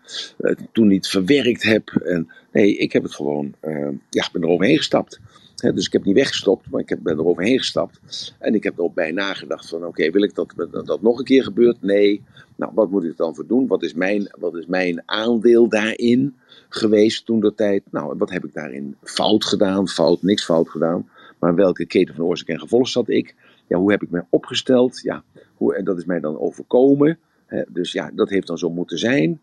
toen 0.72 0.88
niet 0.88 1.08
verwerkt 1.08 1.64
heb. 1.64 1.90
En 1.90 2.30
nee, 2.52 2.78
ik 2.78 2.92
heb 2.92 3.04
het 3.04 3.16
gewoon, 3.16 3.54
ja, 4.10 4.26
ik 4.26 4.30
ben 4.32 4.42
er 4.42 4.48
overheen 4.48 4.78
gestapt 4.78 5.20
dus 5.58 5.86
ik 5.86 5.94
heb 5.94 6.06
niet 6.06 6.16
weggestopt, 6.16 6.70
maar 6.70 6.82
ik 6.82 6.90
heb, 6.90 7.00
ben 7.02 7.18
er 7.18 7.26
overheen 7.26 7.58
gestapt. 7.58 8.00
En 8.40 8.54
ik 8.54 8.64
heb 8.64 8.78
er 8.78 8.84
ook 8.84 8.94
bij 8.94 9.12
nagedacht 9.12 9.70
van, 9.70 9.86
oké, 9.86 10.12
wil 10.12 10.24
ik 10.24 10.36
dat, 10.36 10.54
dat 10.86 11.02
nog 11.02 11.20
een 11.20 11.26
keer 11.26 11.44
gebeurt? 11.44 11.82
Nee. 11.82 12.24
Nou, 12.56 12.72
wat 12.76 12.90
moet 12.90 13.04
ik 13.04 13.18
dan 13.18 13.36
voor 13.36 13.48
doen? 13.48 13.68
Wat 13.68 13.84
is 13.84 13.94
mijn, 13.94 14.36
wat 14.40 14.56
is 14.56 14.66
mijn 14.66 15.02
aandeel 15.06 15.70
daarin 15.70 16.36
geweest 16.70 17.26
toen 17.26 17.40
de 17.40 17.54
tijd? 17.54 17.84
Nou, 17.92 18.18
wat 18.18 18.30
heb 18.30 18.46
ik 18.46 18.54
daarin 18.54 18.96
fout 19.04 19.46
gedaan? 19.46 19.88
Fout, 19.88 20.22
niks 20.22 20.46
fout 20.46 20.70
gedaan. 20.70 21.10
Maar 21.40 21.56
welke 21.56 21.86
keten 21.86 22.16
van 22.16 22.26
oorzaak 22.26 22.48
en 22.48 22.60
gevolg 22.60 22.88
zat 22.88 23.10
ik? 23.10 23.36
Ja, 23.68 23.78
hoe 23.78 23.92
heb 23.92 24.04
ik 24.04 24.10
me 24.10 24.24
opgesteld? 24.30 25.00
Ja, 25.02 25.24
hoe, 25.56 25.76
en 25.76 25.84
dat 25.84 25.98
is 25.98 26.06
mij 26.06 26.20
dan 26.20 26.40
overkomen. 26.40 27.20
dus 27.68 27.92
ja, 27.92 28.12
dat 28.16 28.30
heeft 28.30 28.48
dan 28.48 28.58
zo 28.58 28.70
moeten 28.70 28.98
zijn. 28.98 29.42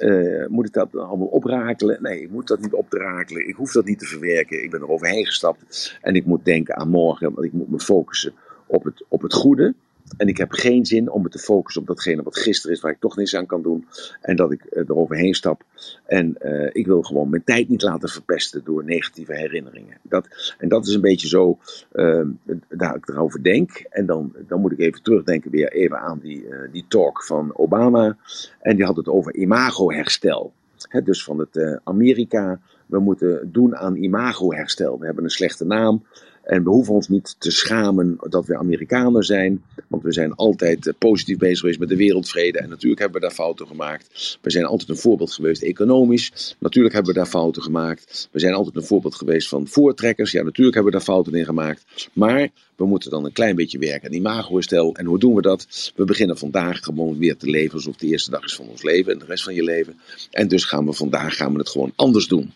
Uh, 0.00 0.46
moet 0.46 0.66
ik 0.66 0.72
dat 0.72 0.96
allemaal 0.96 1.26
oprakelen? 1.26 2.02
Nee, 2.02 2.22
ik 2.22 2.30
moet 2.30 2.48
dat 2.48 2.60
niet 2.60 2.72
oprakelen. 2.72 3.48
Ik 3.48 3.54
hoef 3.54 3.72
dat 3.72 3.84
niet 3.84 3.98
te 3.98 4.06
verwerken. 4.06 4.62
Ik 4.62 4.70
ben 4.70 4.80
er 4.80 4.90
overheen 4.90 5.26
gestapt. 5.26 5.98
En 6.00 6.14
ik 6.14 6.24
moet 6.24 6.44
denken 6.44 6.76
aan 6.76 6.88
morgen, 6.88 7.32
want 7.34 7.46
ik 7.46 7.52
moet 7.52 7.70
me 7.70 7.80
focussen 7.80 8.32
op 8.66 8.84
het, 8.84 9.04
op 9.08 9.22
het 9.22 9.34
goede. 9.34 9.74
En 10.16 10.28
ik 10.28 10.36
heb 10.36 10.52
geen 10.52 10.86
zin 10.86 11.10
om 11.10 11.22
me 11.22 11.28
te 11.28 11.38
focussen 11.38 11.82
op 11.82 11.88
datgene 11.88 12.22
wat 12.22 12.38
gisteren 12.38 12.76
is, 12.76 12.82
waar 12.82 12.92
ik 12.92 13.00
toch 13.00 13.16
niks 13.16 13.36
aan 13.36 13.46
kan 13.46 13.62
doen. 13.62 13.86
En 14.20 14.36
dat 14.36 14.52
ik 14.52 14.64
uh, 14.70 14.82
eroverheen 14.88 15.34
stap. 15.34 15.62
En 16.06 16.36
uh, 16.42 16.70
ik 16.72 16.86
wil 16.86 17.02
gewoon 17.02 17.30
mijn 17.30 17.44
tijd 17.44 17.68
niet 17.68 17.82
laten 17.82 18.08
verpesten 18.08 18.64
door 18.64 18.84
negatieve 18.84 19.34
herinneringen. 19.34 19.96
Dat, 20.02 20.54
en 20.58 20.68
dat 20.68 20.86
is 20.86 20.94
een 20.94 21.00
beetje 21.00 21.28
zo, 21.28 21.58
uh, 21.92 22.24
ik 22.68 23.08
erover 23.08 23.42
denk. 23.42 23.70
En 23.90 24.06
dan, 24.06 24.32
dan 24.46 24.60
moet 24.60 24.72
ik 24.72 24.78
even 24.78 25.02
terugdenken 25.02 25.50
weer 25.50 25.72
even 25.72 25.98
aan 25.98 26.18
die, 26.22 26.46
die 26.72 26.84
talk 26.88 27.24
van 27.24 27.56
Obama. 27.56 28.16
En 28.60 28.76
die 28.76 28.84
had 28.84 28.96
het 28.96 29.08
over 29.08 29.34
imagoherstel. 29.34 30.52
He, 30.88 31.02
dus 31.02 31.24
van 31.24 31.38
het 31.38 31.80
Amerika, 31.84 32.60
we 32.86 32.98
moeten 32.98 33.48
doen 33.52 33.76
aan 33.76 33.96
imagoherstel. 33.96 34.98
We 34.98 35.04
hebben 35.04 35.24
een 35.24 35.30
slechte 35.30 35.64
naam. 35.64 36.02
En 36.42 36.64
we 36.64 36.70
hoeven 36.70 36.94
ons 36.94 37.08
niet 37.08 37.36
te 37.38 37.50
schamen 37.50 38.16
dat 38.28 38.46
we 38.46 38.56
Amerikanen 38.56 39.22
zijn, 39.22 39.62
want 39.88 40.02
we 40.02 40.12
zijn 40.12 40.34
altijd 40.34 40.86
eh, 40.86 40.94
positief 40.98 41.38
bezig 41.38 41.58
geweest 41.58 41.78
met 41.78 41.88
de 41.88 41.96
wereldvrede. 41.96 42.58
En 42.58 42.68
natuurlijk 42.68 43.00
hebben 43.00 43.20
we 43.20 43.26
daar 43.26 43.36
fouten 43.36 43.66
gemaakt. 43.66 44.38
We 44.40 44.50
zijn 44.50 44.64
altijd 44.64 44.88
een 44.88 44.96
voorbeeld 44.96 45.32
geweest 45.32 45.62
economisch. 45.62 46.56
Natuurlijk 46.58 46.94
hebben 46.94 47.12
we 47.12 47.18
daar 47.18 47.28
fouten 47.28 47.62
gemaakt. 47.62 48.28
We 48.30 48.40
zijn 48.40 48.54
altijd 48.54 48.76
een 48.76 48.84
voorbeeld 48.84 49.14
geweest 49.14 49.48
van 49.48 49.68
voortrekkers. 49.68 50.32
Ja, 50.32 50.42
natuurlijk 50.42 50.74
hebben 50.74 50.92
we 50.92 50.98
daar 50.98 51.06
fouten 51.06 51.34
in 51.34 51.44
gemaakt. 51.44 52.08
Maar 52.12 52.48
we 52.76 52.86
moeten 52.86 53.10
dan 53.10 53.24
een 53.24 53.32
klein 53.32 53.56
beetje 53.56 53.78
werken 53.78 54.08
aan 54.08 54.14
imagoherstel. 54.14 54.94
En 54.94 55.06
hoe 55.06 55.18
doen 55.18 55.34
we 55.34 55.42
dat? 55.42 55.92
We 55.96 56.04
beginnen 56.04 56.38
vandaag 56.38 56.80
gewoon 56.80 57.18
weer 57.18 57.36
te 57.36 57.50
leven 57.50 57.74
alsof 57.74 57.96
de 57.96 58.06
eerste 58.06 58.30
dag 58.30 58.44
is 58.44 58.54
van 58.54 58.68
ons 58.68 58.82
leven 58.82 59.12
en 59.12 59.18
de 59.18 59.24
rest 59.24 59.44
van 59.44 59.54
je 59.54 59.62
leven. 59.62 60.00
En 60.30 60.48
dus 60.48 60.64
gaan 60.64 60.86
we 60.86 60.92
vandaag 60.92 61.36
gaan 61.36 61.52
we 61.52 61.58
het 61.58 61.68
gewoon 61.68 61.92
anders 61.96 62.26
doen 62.26 62.52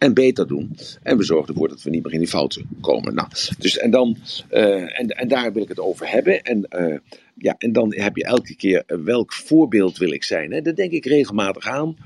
en 0.00 0.14
beter 0.14 0.46
doen. 0.46 0.76
En 1.02 1.16
we 1.16 1.22
zorgen 1.22 1.48
ervoor 1.48 1.68
dat 1.68 1.82
we 1.82 1.90
niet 1.90 2.04
meer 2.04 2.12
in 2.12 2.18
die 2.18 2.28
fouten 2.28 2.68
komen. 2.80 3.14
Nou, 3.14 3.28
dus, 3.58 3.78
en, 3.78 3.90
dan, 3.90 4.16
uh, 4.50 5.00
en, 5.00 5.08
en 5.08 5.28
daar 5.28 5.52
wil 5.52 5.62
ik 5.62 5.68
het 5.68 5.80
over 5.80 6.10
hebben. 6.10 6.42
En, 6.42 6.66
uh, 6.78 6.96
ja, 7.34 7.54
en 7.58 7.72
dan 7.72 7.94
heb 7.94 8.16
je 8.16 8.24
elke 8.24 8.56
keer 8.56 8.84
uh, 8.86 8.98
welk 9.04 9.32
voorbeeld 9.32 9.98
wil 9.98 10.12
ik 10.12 10.24
zijn. 10.24 10.52
Hè? 10.52 10.62
Dat 10.62 10.76
denk 10.76 10.90
ik 10.90 11.04
regelmatig 11.04 11.66
aan. 11.66 11.96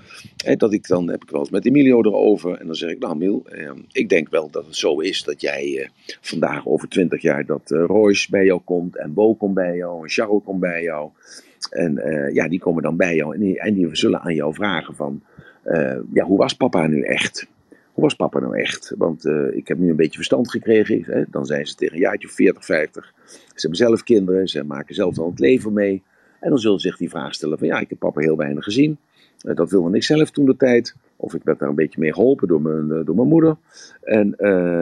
Hè, 0.45 0.57
dat 0.57 0.73
ik 0.73 0.87
dan 0.87 1.11
heb 1.11 1.23
ik 1.23 1.31
wel 1.31 1.41
eens 1.41 1.51
met 1.51 1.67
Emilio 1.67 2.03
erover. 2.03 2.59
En 2.59 2.67
dan 2.67 2.75
zeg 2.75 2.91
ik, 2.91 2.99
nou 2.99 3.15
Emil, 3.15 3.47
ik 3.93 4.09
denk 4.09 4.29
wel 4.29 4.51
dat 4.51 4.67
het 4.67 4.77
zo 4.77 5.01
is 5.01 5.23
dat 5.23 5.41
jij 5.41 5.91
vandaag 6.21 6.67
over 6.67 6.89
twintig 6.89 7.23
jaar 7.23 7.47
dat 7.47 7.71
Royce 7.71 8.31
bij 8.31 8.45
jou 8.45 8.61
komt. 8.65 8.97
En 8.97 9.15
Bo 9.15 9.35
komt 9.35 9.55
bij 9.55 9.77
jou. 9.77 10.03
En 10.03 10.11
Charles 10.11 10.43
komt 10.45 10.61
bij 10.61 10.83
jou. 10.83 11.11
En 11.71 12.01
ja, 12.33 12.49
die 12.49 12.59
komen 12.59 12.83
dan 12.83 12.97
bij 12.97 13.15
jou. 13.15 13.35
En 13.35 13.41
die, 13.41 13.59
en 13.59 13.75
die 13.75 13.89
zullen 13.93 14.21
aan 14.21 14.35
jou 14.35 14.55
vragen 14.55 14.95
van, 14.95 15.23
ja, 16.13 16.25
hoe 16.25 16.39
was 16.39 16.53
papa 16.53 16.87
nu 16.87 17.03
echt? 17.03 17.53
Hoe 17.95 18.05
was 18.05 18.15
papa 18.15 18.41
nou 18.41 18.59
echt? 18.59 18.95
Want 18.99 19.25
uh, 19.25 19.57
ik 19.57 19.69
heb 19.69 19.79
nu 19.79 19.91
een 19.91 19.97
beetje 19.97 20.17
verstand 20.17 20.51
gekregen. 20.51 21.03
Hè? 21.05 21.25
Dan 21.29 21.47
zijn 21.47 21.67
ze 21.67 21.75
tegen 21.75 21.95
een 21.95 22.01
jaartje 22.01 22.29
40, 22.29 22.65
50. 22.65 23.13
Ze 23.27 23.41
hebben 23.55 23.79
zelf 23.79 24.03
kinderen, 24.03 24.49
ze 24.49 24.65
maken 24.65 24.95
zelf 24.95 25.19
al 25.19 25.31
het 25.31 25.39
leven 25.39 25.73
mee. 25.73 26.03
En 26.41 26.51
dan 26.51 26.59
zullen 26.59 26.81
ze 26.81 26.89
zich 26.89 26.97
die 26.97 27.09
vraag 27.09 27.35
stellen 27.35 27.59
van 27.59 27.67
ja, 27.67 27.79
ik 27.79 27.89
heb 27.89 27.99
papa 27.99 28.21
heel 28.21 28.37
weinig 28.37 28.65
gezien. 28.65 28.99
Uh, 29.43 29.55
dat 29.55 29.71
wilde 29.71 29.97
ik 29.97 30.03
zelf 30.03 30.31
toen 30.31 30.47
de 30.47 30.57
tijd. 30.57 30.95
Of 31.17 31.35
ik 31.35 31.43
werd 31.45 31.59
daar 31.59 31.69
een 31.69 31.75
beetje 31.75 32.01
mee 32.01 32.13
geholpen 32.13 32.49
door 32.49 32.63
mijn, 32.63 32.89
uh, 32.89 33.05
door 33.05 33.15
mijn 33.15 33.29
moeder. 33.29 33.57
En 34.03 34.35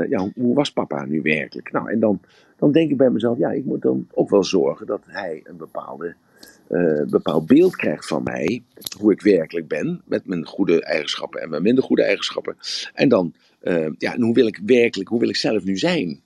ja, 0.09 0.31
hoe 0.35 0.55
was 0.55 0.73
papa 0.73 1.05
nu 1.05 1.23
werkelijk? 1.23 1.73
Nou, 1.73 1.91
en 1.91 2.01
dan, 2.01 2.21
dan 2.57 2.73
denk 2.73 2.91
ik 2.91 2.97
bij 2.97 3.11
mezelf, 3.11 3.39
ja, 3.39 3.51
ik 3.51 3.65
moet 3.65 3.83
dan 3.83 4.09
ook 4.15 4.31
wel 4.31 4.45
zorgen 4.45 4.87
dat 4.87 5.03
hij 5.07 5.41
een 5.45 5.57
bepaalde 5.57 6.15
uh, 6.73 7.03
bepaald 7.07 7.47
beeld 7.47 7.77
krijgt 7.77 8.07
van 8.07 8.23
mij, 8.23 8.63
hoe 8.99 9.13
ik 9.13 9.21
werkelijk 9.21 9.69
ben, 9.69 10.03
met 10.05 10.27
mijn 10.27 10.47
goede 10.47 10.85
eigenschappen 10.85 11.41
en 11.41 11.51
mijn 11.51 11.63
minder 11.63 11.85
goede 11.85 12.03
eigenschappen. 12.03 12.57
En 12.95 13.09
dan, 13.09 13.35
uh, 13.63 13.87
ja, 13.99 14.15
en 14.15 14.23
hoe 14.23 14.35
wil 14.35 14.47
ik 14.47 14.61
werkelijk, 14.67 15.09
hoe 15.09 15.21
wil 15.21 15.29
ik 15.29 15.37
zelf 15.37 15.65
nu 15.65 15.79
zijn? 15.79 16.21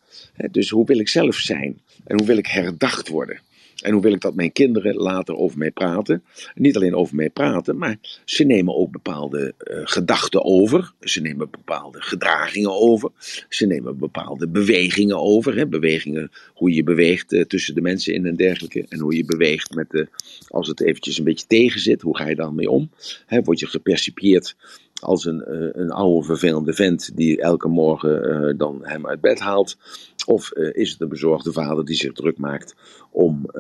Dus 0.51 0.71
hoe 0.71 0.87
wil 0.87 0.99
ik 0.99 1.09
zelf 1.09 1.35
zijn? 1.35 1.81
En 2.05 2.17
hoe 2.17 2.27
wil 2.27 2.37
ik 2.37 2.47
herdacht 2.47 3.09
worden? 3.09 3.41
En 3.87 3.93
hoe 3.93 4.03
wil 4.03 4.13
ik 4.13 4.21
dat 4.21 4.35
mijn 4.35 4.53
kinderen 4.53 4.95
later 4.95 5.37
over 5.37 5.59
mij 5.59 5.71
praten? 5.71 6.23
Niet 6.55 6.77
alleen 6.77 6.95
over 6.95 7.17
mij 7.17 7.31
praten, 7.31 7.79
maar 7.79 7.99
ze 8.25 8.45
nemen 8.45 8.77
ook 8.77 8.91
bepaalde 8.91 9.55
uh, 9.59 9.81
gedachten 9.85 10.45
over. 10.45 10.93
Ze 11.01 11.21
nemen 11.21 11.51
bepaalde 11.51 12.03
gedragingen 12.03 12.81
over. 12.81 13.11
Ze 13.49 13.67
nemen 13.67 13.99
bepaalde 13.99 14.49
bewegingen 14.49 15.19
over. 15.21 15.57
Hè? 15.57 15.67
Bewegingen, 15.67 16.31
hoe 16.55 16.75
je 16.75 16.83
beweegt 16.83 17.33
uh, 17.33 17.45
tussen 17.45 17.75
de 17.75 17.81
mensen 17.81 18.15
in 18.15 18.27
en 18.27 18.37
dergelijke. 18.37 18.87
En 18.89 18.99
hoe 18.99 19.17
je 19.17 19.25
beweegt 19.25 19.75
met 19.75 19.91
de, 19.91 20.09
als 20.49 20.69
het 20.69 20.81
eventjes 20.81 21.19
een 21.19 21.25
beetje 21.25 21.47
tegen 21.47 21.81
zit. 21.81 22.03
Hoe 22.03 22.17
ga 22.17 22.29
je 22.29 22.35
daarmee 22.35 22.71
om? 22.71 22.91
Hè, 23.27 23.43
word 23.43 23.59
je 23.59 23.67
gepercipieerd 23.67 24.57
als 25.01 25.25
een, 25.25 25.45
uh, 25.49 25.69
een 25.73 25.91
oude 25.91 26.27
vervelende 26.27 26.73
vent 26.73 27.17
die 27.17 27.41
elke 27.41 27.69
morgen 27.69 28.29
uh, 28.29 28.59
dan 28.59 28.81
hem 28.83 29.07
uit 29.07 29.21
bed 29.21 29.39
haalt? 29.39 29.77
Of 30.27 30.51
uh, 30.55 30.71
is 30.73 30.91
het 30.91 31.01
een 31.01 31.09
bezorgde 31.09 31.53
vader 31.53 31.85
die 31.85 31.97
zich 31.97 32.13
druk 32.13 32.39
maakt 32.39 32.75
om, 33.11 33.51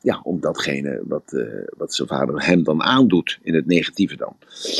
ja, 0.00 0.20
om 0.22 0.40
datgene 0.40 1.02
wat, 1.04 1.44
wat 1.76 1.94
zijn 1.94 2.08
vader 2.08 2.46
hem 2.46 2.62
dan 2.62 2.82
aandoet, 2.82 3.38
in 3.42 3.54
het 3.54 3.66
negatieve 3.66 4.16
dan? 4.16 4.36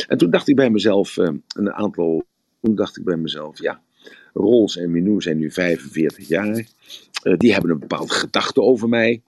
En 0.07 0.17
toen 0.17 0.29
dacht 0.29 0.47
ik 0.47 0.55
bij 0.55 0.69
mezelf, 0.69 1.17
een 1.17 1.71
aantal, 1.71 2.23
toen 2.61 2.75
dacht 2.75 2.97
ik 2.97 3.03
bij 3.03 3.17
mezelf, 3.17 3.61
ja, 3.61 3.81
Rols 4.33 4.77
en 4.77 4.91
Minou 4.91 5.21
zijn 5.21 5.37
nu 5.37 5.51
45 5.51 6.27
jaar. 6.27 6.65
die 7.37 7.53
hebben 7.53 7.71
een 7.71 7.79
bepaalde 7.79 8.13
gedachte 8.13 8.61
over 8.61 8.89
mij. 8.89 9.21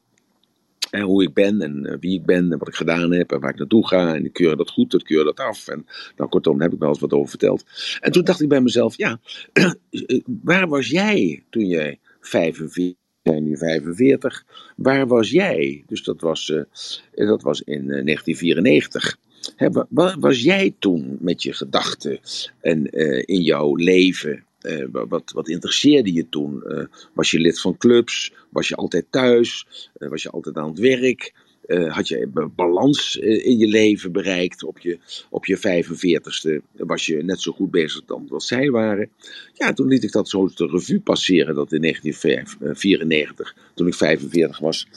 En 0.92 1.02
hoe 1.02 1.24
ik 1.24 1.34
ben 1.34 1.62
en 1.62 1.86
uh, 1.86 1.96
wie 2.00 2.20
ik 2.20 2.26
ben 2.26 2.52
en 2.52 2.58
wat 2.58 2.68
ik 2.68 2.76
gedaan 2.76 3.12
heb 3.12 3.32
en 3.32 3.40
waar 3.40 3.50
ik 3.50 3.58
naartoe 3.58 3.88
ga. 3.88 4.16
En 4.16 4.26
ik 4.26 4.34
keur 4.34 4.58
dat 4.58 4.70
goed, 4.70 4.94
ik 4.94 5.04
keur 5.04 5.24
dat 5.24 5.40
af. 5.40 5.68
En 5.68 5.86
nou, 6.16 6.30
kortom, 6.30 6.54
daar 6.54 6.64
heb 6.64 6.74
ik 6.74 6.80
wel 6.80 6.90
eens 6.90 7.00
wat 7.00 7.14
over 7.14 7.30
verteld. 7.30 7.66
En 8.00 8.12
toen 8.12 8.24
dacht 8.24 8.42
ik 8.42 8.50
bij 8.50 8.62
mezelf, 8.62 8.98
ja, 8.98 9.20
waar 10.44 10.68
was 10.68 10.90
jij 10.90 11.44
toen 11.50 11.68
jij 11.68 12.00
45 12.20 13.00
zijn 13.24 13.44
nu 13.44 13.58
45. 13.58 14.46
Waar 14.76 15.08
was 15.08 15.30
jij? 15.30 15.84
Dus 15.88 16.04
dat 16.04 16.22
was, 16.22 16.50
uh, 16.50 17.28
dat 17.28 17.42
was 17.42 17.62
in 17.62 17.82
uh, 17.82 18.04
1994. 18.04 19.18
Hè, 19.56 19.70
waar 19.90 20.20
was 20.20 20.42
jij 20.42 20.76
toen 20.80 21.18
met 21.20 21.44
je 21.44 21.54
gedachten 21.54 22.20
en 22.60 22.86
in 23.26 23.42
jouw 23.42 23.76
leven? 23.76 24.46
Uh, 24.62 24.86
wat, 24.92 25.32
wat 25.32 25.48
interesseerde 25.48 26.14
je 26.14 26.30
toen? 26.30 26.64
Uh, 26.68 26.84
was 27.14 27.32
je 27.32 27.40
lid 27.40 27.62
van 27.62 27.78
clubs? 27.78 28.34
Was 28.50 28.68
je 28.68 28.76
altijd 28.76 29.06
thuis? 29.10 29.68
Uh, 29.98 30.10
was 30.10 30.24
je 30.24 30.30
altijd 30.30 30.58
aan 30.58 30.70
het 30.70 30.80
werk? 30.80 31.50
had 31.88 32.08
je 32.08 32.50
balans 32.56 33.16
in 33.18 33.58
je 33.58 33.68
leven 33.68 34.12
bereikt? 34.12 34.64
Op 34.64 34.80
je, 34.80 35.00
op 35.30 35.46
je 35.46 35.58
45ste 35.58 36.66
was 36.74 37.06
je 37.06 37.24
net 37.24 37.42
zo 37.42 37.52
goed 37.52 37.72
bezig 37.72 38.06
dan 38.06 38.28
als 38.30 38.48
zij 38.48 38.70
waren? 38.70 39.10
Ja, 39.54 39.74
toen 39.74 39.88
liet 39.88 40.04
ik 40.04 40.12
dat 40.12 40.30
zo 40.30 40.48
de 40.48 40.68
revue 40.68 41.00
passeren, 41.00 41.56
dat 41.56 41.72
in 41.72 41.82
1994, 41.82 43.56
toen 43.74 43.88
ik 43.88 43.94
45 43.94 44.60
was. 44.60 44.88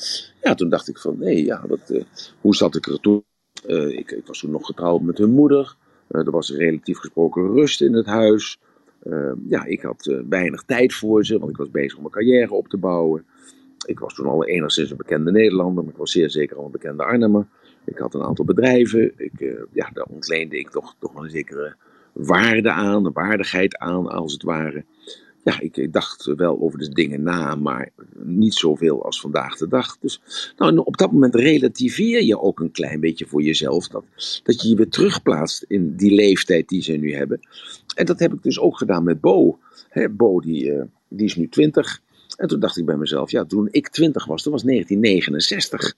Ja, 0.43 0.55
toen 0.55 0.69
dacht 0.69 0.89
ik 0.89 0.99
van, 0.99 1.19
nee, 1.19 1.45
ja, 1.45 1.65
wat, 1.67 2.05
hoe 2.41 2.55
zat 2.55 2.77
ik 2.77 2.87
er 2.87 3.01
toen? 3.01 3.25
Ik, 3.89 4.11
ik, 4.11 4.27
was 4.27 4.39
toen 4.39 4.51
nog 4.51 4.67
getrouwd 4.67 5.03
met 5.03 5.19
hun 5.19 5.31
moeder. 5.31 5.77
er 6.09 6.31
was 6.31 6.51
relatief 6.51 6.99
gesproken 6.99 7.53
rust 7.53 7.81
in 7.83 7.93
het 7.93 8.07
huis. 8.07 8.59
Uh, 9.05 9.33
ja, 9.49 9.65
ik 9.65 9.81
had 9.81 10.07
uh, 10.07 10.21
weinig 10.29 10.63
tijd 10.63 10.95
voor 10.95 11.25
ze, 11.25 11.39
want 11.39 11.51
ik 11.51 11.57
was 11.57 11.71
bezig 11.71 11.97
om 11.97 12.01
mijn 12.01 12.15
carrière 12.15 12.53
op 12.53 12.69
te 12.69 12.77
bouwen. 12.77 13.25
Ik 13.87 13.99
was 13.99 14.15
toen 14.15 14.27
al 14.27 14.45
enigszins 14.45 14.91
een 14.91 14.97
bekende 14.97 15.31
Nederlander, 15.31 15.85
maar 15.85 15.93
ik 15.93 15.99
was 15.99 16.13
zeer 16.13 16.31
zeker 16.31 16.57
al 16.57 16.65
een 16.65 16.71
bekende 16.71 17.05
Arnhemmer. 17.05 17.47
Ik 17.85 17.99
had 17.99 18.15
een 18.15 18.23
aantal 18.23 18.45
bedrijven, 18.45 19.13
ik, 19.17 19.41
uh, 19.41 19.61
ja, 19.73 19.91
daar 19.93 20.07
ontleende 20.11 20.59
ik 20.59 20.71
toch, 20.71 20.95
toch 20.99 21.13
wel 21.13 21.25
een 21.25 21.31
zekere 21.31 21.77
waarde 22.13 22.71
aan, 22.71 23.07
een 23.07 23.13
waardigheid 23.13 23.77
aan, 23.77 24.09
als 24.09 24.33
het 24.33 24.43
ware 24.43 24.85
ja, 25.45 25.61
ik, 25.61 25.93
dacht 25.93 26.25
wel 26.25 26.61
over 26.61 26.79
de 26.79 26.89
dingen 26.89 27.23
na, 27.23 27.55
maar 27.55 27.91
niet 28.15 28.55
zoveel 28.55 29.05
als 29.05 29.21
vandaag 29.21 29.57
de 29.57 29.69
dag. 29.69 29.99
Dus 29.99 30.21
nou, 30.57 30.77
op 30.77 30.97
dat 30.97 31.13
moment 31.13 31.35
relativeer 31.35 32.23
je 32.23 32.41
ook 32.41 32.61
een 32.61 32.71
klein 32.71 33.01
beetje 33.01 33.27
voor 33.27 33.43
jezelf 33.43 33.89
dat, 33.89 34.05
dat 34.43 34.63
je 34.63 34.69
je 34.69 34.77
weer 34.77 34.89
terugplaatst 34.89 35.65
in 35.69 35.97
die 35.97 36.15
leeftijd 36.15 36.69
die 36.69 36.83
ze 36.83 36.93
nu 36.93 37.15
hebben. 37.15 37.41
En 37.95 38.07
dat 38.07 38.19
heb 38.19 38.33
ik 38.33 38.43
dus 38.43 38.59
ook 38.59 38.79
gedaan 38.79 39.05
met 39.05 39.21
Bo. 39.21 39.59
Bo 40.11 40.41
die, 40.41 40.65
uh, 40.65 40.83
die 41.09 41.27
is 41.27 41.37
nu 41.37 41.49
20. 41.49 42.01
En 42.37 42.49
toen 42.49 42.61
dacht 42.61 42.77
ik 42.77 42.85
bij 42.85 42.97
mezelf, 42.97 43.31
ja, 43.31 43.45
toen 43.45 43.69
ik 43.71 43.89
20 43.89 44.25
was, 44.25 44.43
dat 44.43 44.53
was 44.53 44.63
1969. 44.63 45.95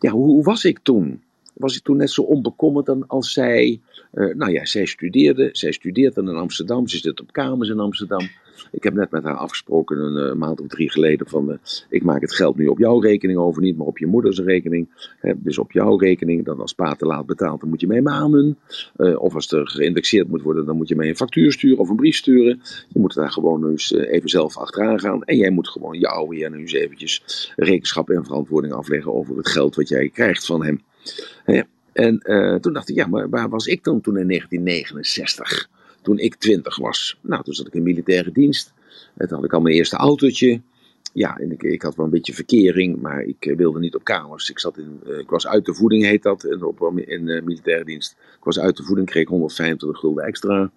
Ja, 0.00 0.10
hoe, 0.10 0.26
hoe 0.26 0.42
was 0.42 0.64
ik 0.64 0.78
toen? 0.82 1.22
Was 1.54 1.76
ik 1.76 1.82
toen 1.82 1.96
net 1.96 2.10
zo 2.10 2.22
onbekommerd 2.22 2.86
dan 2.86 3.06
als 3.06 3.32
zij? 3.32 3.80
Uh, 4.12 4.34
nou 4.34 4.52
ja, 4.52 4.64
zij 4.64 4.84
studeerde, 4.84 5.48
zij 5.52 5.72
studeert 5.72 6.14
dan 6.14 6.28
in 6.28 6.34
Amsterdam, 6.34 6.88
ze 6.88 6.98
zit 6.98 7.20
op 7.20 7.32
kamers 7.32 7.68
in 7.68 7.80
Amsterdam. 7.80 8.28
Ik 8.70 8.82
heb 8.82 8.94
net 8.94 9.10
met 9.10 9.24
haar 9.24 9.34
afgesproken 9.34 9.98
een 9.98 10.28
uh, 10.28 10.32
maand 10.32 10.60
of 10.60 10.66
drie 10.66 10.90
geleden 10.90 11.26
van 11.26 11.50
uh, 11.50 11.56
ik 11.88 12.02
maak 12.02 12.20
het 12.20 12.34
geld 12.34 12.56
nu 12.56 12.66
op 12.66 12.78
jouw 12.78 13.00
rekening 13.00 13.38
over, 13.38 13.62
niet 13.62 13.76
maar 13.76 13.86
op 13.86 13.98
je 13.98 14.06
moeders 14.06 14.38
rekening. 14.38 14.88
Hè, 15.18 15.32
dus 15.36 15.58
op 15.58 15.72
jouw 15.72 15.96
rekening, 15.96 16.44
dan 16.44 16.60
als 16.60 16.72
pa 16.72 16.94
te 16.94 17.06
laat 17.06 17.26
betaalt, 17.26 17.60
dan 17.60 17.68
moet 17.68 17.80
je 17.80 17.86
mee 17.86 18.02
maanden. 18.02 18.58
Uh, 18.96 19.20
of 19.20 19.34
als 19.34 19.52
er 19.52 19.68
geïndexeerd 19.68 20.28
moet 20.28 20.42
worden, 20.42 20.66
dan 20.66 20.76
moet 20.76 20.88
je 20.88 20.96
mee 20.96 21.08
een 21.08 21.16
factuur 21.16 21.52
sturen 21.52 21.78
of 21.78 21.88
een 21.88 21.96
brief 21.96 22.16
sturen. 22.16 22.60
Je 22.88 23.00
moet 23.00 23.14
daar 23.14 23.32
gewoon 23.32 23.70
eens 23.70 23.92
even 23.92 24.28
zelf 24.28 24.56
achteraan 24.56 25.00
gaan. 25.00 25.22
En 25.22 25.36
jij 25.36 25.50
moet 25.50 25.68
gewoon 25.68 25.98
jouw 25.98 26.28
weer 26.28 26.50
nu 26.50 26.58
eens 26.58 26.72
eventjes 26.72 27.52
rekenschap 27.56 28.10
en 28.10 28.24
verantwoording 28.24 28.72
afleggen 28.72 29.14
over 29.14 29.36
het 29.36 29.48
geld 29.48 29.74
wat 29.74 29.88
jij 29.88 30.08
krijgt 30.08 30.46
van 30.46 30.64
hem. 30.64 30.82
Hè? 31.44 31.60
En 31.92 32.18
toen 32.60 32.72
dacht 32.72 32.88
ik, 32.88 32.96
ja, 32.96 33.06
maar 33.06 33.28
waar 33.28 33.48
was 33.48 33.66
ik 33.66 33.84
dan 33.84 34.00
toen 34.00 34.18
in 34.18 34.28
1969? 34.28 35.68
Toen 36.04 36.18
ik 36.18 36.34
twintig 36.34 36.76
was. 36.76 37.18
Nou, 37.20 37.42
toen 37.42 37.54
zat 37.54 37.66
ik 37.66 37.74
in 37.74 37.82
militaire 37.82 38.32
dienst. 38.32 38.72
Toen 39.16 39.28
had 39.28 39.44
ik 39.44 39.52
al 39.52 39.60
mijn 39.60 39.74
eerste 39.74 39.96
autootje. 39.96 40.60
Ja, 41.12 41.38
en 41.38 41.52
ik, 41.52 41.62
ik 41.62 41.82
had 41.82 41.96
wel 41.96 42.04
een 42.04 42.10
beetje 42.10 42.34
verkering, 42.34 43.00
maar 43.00 43.22
ik 43.22 43.46
eh, 43.46 43.56
wilde 43.56 43.78
niet 43.78 43.94
op 43.94 44.04
kamers. 44.04 44.50
Ik, 44.50 44.58
zat 44.58 44.78
in, 44.78 45.00
uh, 45.06 45.18
ik 45.18 45.30
was 45.30 45.46
uit 45.46 45.64
de 45.64 45.74
voeding, 45.74 46.04
heet 46.04 46.22
dat, 46.22 46.44
in, 46.44 46.62
op, 46.62 46.98
in 46.98 47.28
uh, 47.28 47.42
militaire 47.42 47.84
dienst. 47.84 48.16
Ik 48.38 48.44
was 48.44 48.58
uit 48.58 48.76
de 48.76 48.82
voeding, 48.82 49.06
kreeg 49.06 49.28
125 49.28 49.98
gulden 49.98 50.24
extra. 50.24 50.70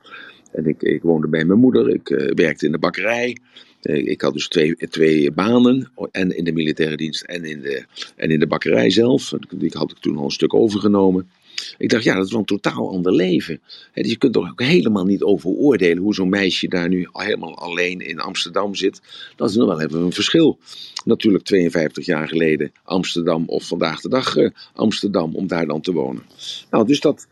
En 0.52 0.66
ik, 0.66 0.82
ik 0.82 1.02
woonde 1.02 1.28
bij 1.28 1.46
mijn 1.46 1.60
moeder, 1.60 1.90
ik 1.90 2.32
werkte 2.36 2.66
in 2.66 2.72
de 2.72 2.78
bakkerij. 2.78 3.38
ik 3.82 4.22
had 4.22 4.34
dus 4.34 4.48
twee, 4.48 4.76
twee 4.76 5.32
banen, 5.32 5.92
en 6.12 6.38
in 6.38 6.44
de 6.44 6.52
militaire 6.52 6.98
dienst 6.98 7.24
en 7.24 7.46
in 7.46 7.62
de, 7.62 7.86
en 8.16 8.30
in 8.30 8.40
de 8.40 8.48
bakkerij 8.48 8.90
zelf. 8.90 9.34
Die 9.50 9.72
had 9.74 9.92
ik 9.92 9.98
toen 9.98 10.18
al 10.18 10.24
een 10.24 10.32
stuk 10.32 10.54
overgenomen. 10.54 11.30
Ik 11.78 11.90
dacht, 11.90 12.04
ja, 12.04 12.16
dat 12.16 12.26
is 12.26 12.32
wel 12.32 12.40
een 12.40 12.46
totaal 12.46 12.90
ander 12.90 13.14
leven. 13.14 13.62
dus 13.94 14.10
je 14.12 14.18
kunt 14.18 14.34
toch 14.34 14.50
ook 14.50 14.62
helemaal 14.62 15.06
niet 15.06 15.24
over 15.24 15.50
oordelen 15.50 16.04
hoe 16.04 16.14
zo'n 16.14 16.30
meisje 16.30 16.68
daar 16.68 16.90
nu 16.90 17.08
helemaal 17.12 17.58
alleen 17.58 18.00
in 18.00 18.20
Amsterdam 18.20 18.76
zit. 18.76 19.02
Dat 19.36 19.50
is 19.50 19.56
nog 19.56 19.68
wel 19.68 19.82
even 19.82 20.02
een 20.02 20.14
verschil. 20.14 20.60
Natuurlijk 21.06 21.44
52 21.44 22.06
jaar 22.06 22.28
geleden 22.28 22.72
Amsterdam 22.84 23.44
of 23.46 23.68
vandaag 23.68 24.02
de 24.02 24.10
dag 24.10 24.36
uh, 24.36 24.50
Amsterdam 24.74 25.36
om 25.36 25.48
daar 25.48 25.66
dan 25.66 25.82
te 25.82 25.92
wonen. 25.92 26.24
Nou, 26.70 26.86
dus 26.86 27.00
dat. 27.00 27.28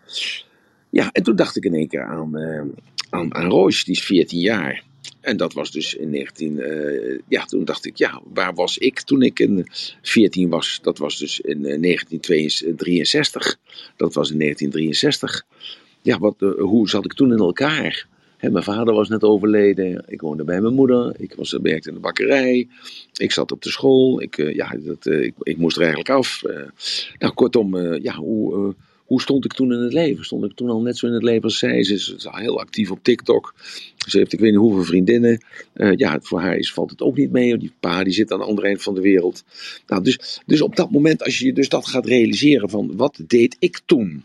Ja, 0.90 1.12
en 1.12 1.24
toen 1.24 1.36
dacht 1.36 1.56
ik 1.56 1.64
in 1.64 1.74
één 1.74 1.88
keer 1.88 2.06
aan, 2.06 2.38
uh, 2.38 2.62
aan, 3.10 3.36
aan 3.36 3.50
die 3.70 3.82
is 3.86 4.04
14 4.04 4.40
jaar. 4.40 4.84
En 5.22 5.38
dat 5.38 5.54
was 5.54 5.72
dus 5.72 5.94
in 5.94 6.10
19. 6.10 6.58
Uh, 6.58 7.20
ja, 7.28 7.46
toen 7.46 7.66
dacht 7.66 7.86
ik, 7.86 7.98
ja, 7.98 8.22
waar 8.34 8.54
was 8.54 8.78
ik 8.78 9.02
toen 9.02 9.22
ik 9.22 9.40
in 9.40 9.68
14 10.02 10.50
was? 10.50 10.80
Dat 10.82 10.98
was 10.98 11.18
dus 11.18 11.40
in 11.40 11.58
uh, 11.58 11.82
1963. 11.82 13.58
Dat 13.96 14.14
was 14.14 14.32
in 14.32 14.40
1963. 14.40 15.46
Ja, 16.02 16.20
wat, 16.20 16.36
uh, 16.40 16.54
hoe 16.60 16.90
zat 16.90 17.06
ik 17.06 17.14
toen 17.14 17.32
in 17.32 17.38
elkaar? 17.38 18.08
Mijn 18.40 18.64
vader 18.64 18.94
was 18.94 19.10
net 19.10 19.24
overleden. 19.24 20.04
Ik 20.08 20.22
woonde 20.22 20.44
bij 20.44 20.62
mijn 20.62 20.74
moeder. 20.74 21.14
Ik 21.18 21.34
was, 21.34 21.52
werkte 21.52 21.90
in 21.90 21.96
de 21.96 22.02
bakkerij. 22.02 22.68
Ik 23.14 23.32
zat 23.32 23.52
op 23.52 23.62
de 23.62 23.70
school. 23.70 24.22
Ik, 24.22 24.54
ja, 24.54 24.76
dat, 24.80 25.06
ik, 25.06 25.34
ik, 25.40 25.58
moest 25.58 25.76
er 25.76 25.82
eigenlijk 25.82 26.10
af. 26.10 26.42
nou, 27.18 27.34
kortom, 27.34 27.78
ja, 27.78 28.16
hoe 28.16 28.76
hoe 29.06 29.22
stond 29.22 29.46
ik 29.46 29.54
toen 29.54 29.74
in 29.74 29.80
het 29.80 29.94
leven? 29.94 30.26
Stond 30.26 30.44
ik 30.44 30.54
toen 30.56 30.70
al 30.70 30.82
net 30.82 30.98
zo 30.98 31.08
in 31.08 31.14
het 31.14 31.24
leven 31.24 31.44
als 31.44 31.58
zij? 31.58 31.84
Ze 31.84 31.94
is, 31.94 32.16
heel 32.20 32.60
actief 32.60 32.92
op 32.92 33.00
TikTok. 33.02 33.54
Ze 34.08 34.18
heeft 34.18 34.34
ik 34.34 34.40
weet 34.40 34.52
niet 34.52 34.60
hoeveel 34.60 34.84
vriendinnen. 34.84 35.44
Uh, 35.76 35.92
ja, 35.96 36.20
voor 36.22 36.40
haar 36.40 36.58
is, 36.58 36.74
valt 36.74 36.90
het 36.90 37.02
ook 37.02 37.18
niet 37.18 37.32
mee. 37.32 37.58
Die 37.58 37.72
pa 37.80 38.04
die 38.04 38.14
zit 38.14 38.32
aan 38.32 38.40
de 38.40 38.46
andere 38.46 38.68
eind 38.68 38.82
van 38.82 38.96
de 38.96 39.02
wereld. 39.02 39.44
Nou, 39.88 40.04
dus, 40.04 40.42
dus 40.46 40.62
op 40.62 40.76
dat 40.76 40.92
moment, 40.92 41.24
als 41.24 41.40
je 41.40 41.54
dus 41.54 41.70
dat 41.70 41.88
gaat 41.88 42.06
realiseren 42.06 42.70
van 42.70 42.96
wat 42.96 43.20
deed 43.28 43.56
ik 43.60 43.80
toen? 43.86 44.24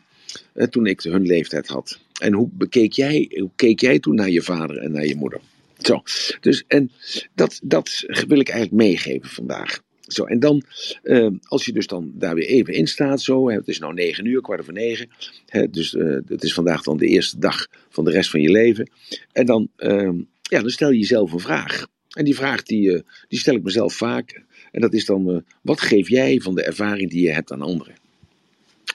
Uh, 0.55 0.67
toen 0.67 0.87
ik 0.87 1.01
hun 1.01 1.27
leeftijd 1.27 1.67
had. 1.69 1.99
En 2.21 2.33
hoe, 2.33 2.49
bekeek 2.53 2.93
jij, 2.93 3.31
hoe 3.39 3.51
keek 3.57 3.81
jij 3.81 3.99
toen 3.99 4.15
naar 4.15 4.31
je 4.31 4.43
vader 4.43 4.77
en 4.77 4.93
naar 4.93 5.07
je 5.07 5.17
moeder? 5.17 5.41
Zo, 5.79 6.03
dus 6.41 6.65
en 6.67 6.91
dat, 7.35 7.61
dat 7.63 8.05
wil 8.27 8.41
ik 8.41 8.49
eigenlijk 8.49 8.83
meegeven 8.83 9.29
vandaag. 9.29 9.81
Zo, 10.13 10.25
en 10.25 10.41
dan, 10.41 10.63
uh, 11.03 11.29
als 11.43 11.65
je 11.65 11.73
dus 11.73 11.87
dan 11.87 12.13
daar 12.15 12.35
weer 12.35 12.47
even 12.47 12.75
in 12.75 12.87
staat, 12.87 13.23
zo, 13.23 13.49
hè, 13.49 13.57
het 13.57 13.69
is 13.69 13.79
nou 13.79 13.95
negen 13.95 14.25
uur, 14.25 14.41
kwart 14.41 14.61
over 14.61 14.73
negen, 14.73 15.09
hè, 15.47 15.71
dus 15.71 15.95
uh, 15.95 16.19
het 16.27 16.43
is 16.43 16.55
vandaag 16.55 16.83
dan 16.83 16.97
de 16.97 17.07
eerste 17.07 17.39
dag 17.39 17.67
van 17.89 18.05
de 18.05 18.11
rest 18.11 18.31
van 18.31 18.41
je 18.41 18.51
leven. 18.51 18.91
En 19.33 19.47
dan, 19.47 19.69
uh, 19.79 20.11
ja, 20.43 20.61
dan 20.61 20.71
stel 20.71 20.91
je 20.91 20.99
jezelf 20.99 21.33
een 21.33 21.41
vraag. 21.41 21.87
En 22.11 22.25
die 22.25 22.35
vraag 22.35 22.63
die, 22.63 22.91
uh, 22.91 23.01
die 23.29 23.39
stel 23.39 23.55
ik 23.55 23.63
mezelf 23.63 23.95
vaak. 23.95 24.43
En 24.73 24.81
dat 24.81 24.95
is 24.95 25.05
dan, 25.05 25.45
wat 25.63 25.81
geef 25.81 26.09
jij 26.09 26.41
van 26.41 26.55
de 26.55 26.63
ervaring 26.63 27.11
die 27.11 27.23
je 27.23 27.33
hebt 27.33 27.53
aan 27.53 27.63
anderen? 27.63 27.95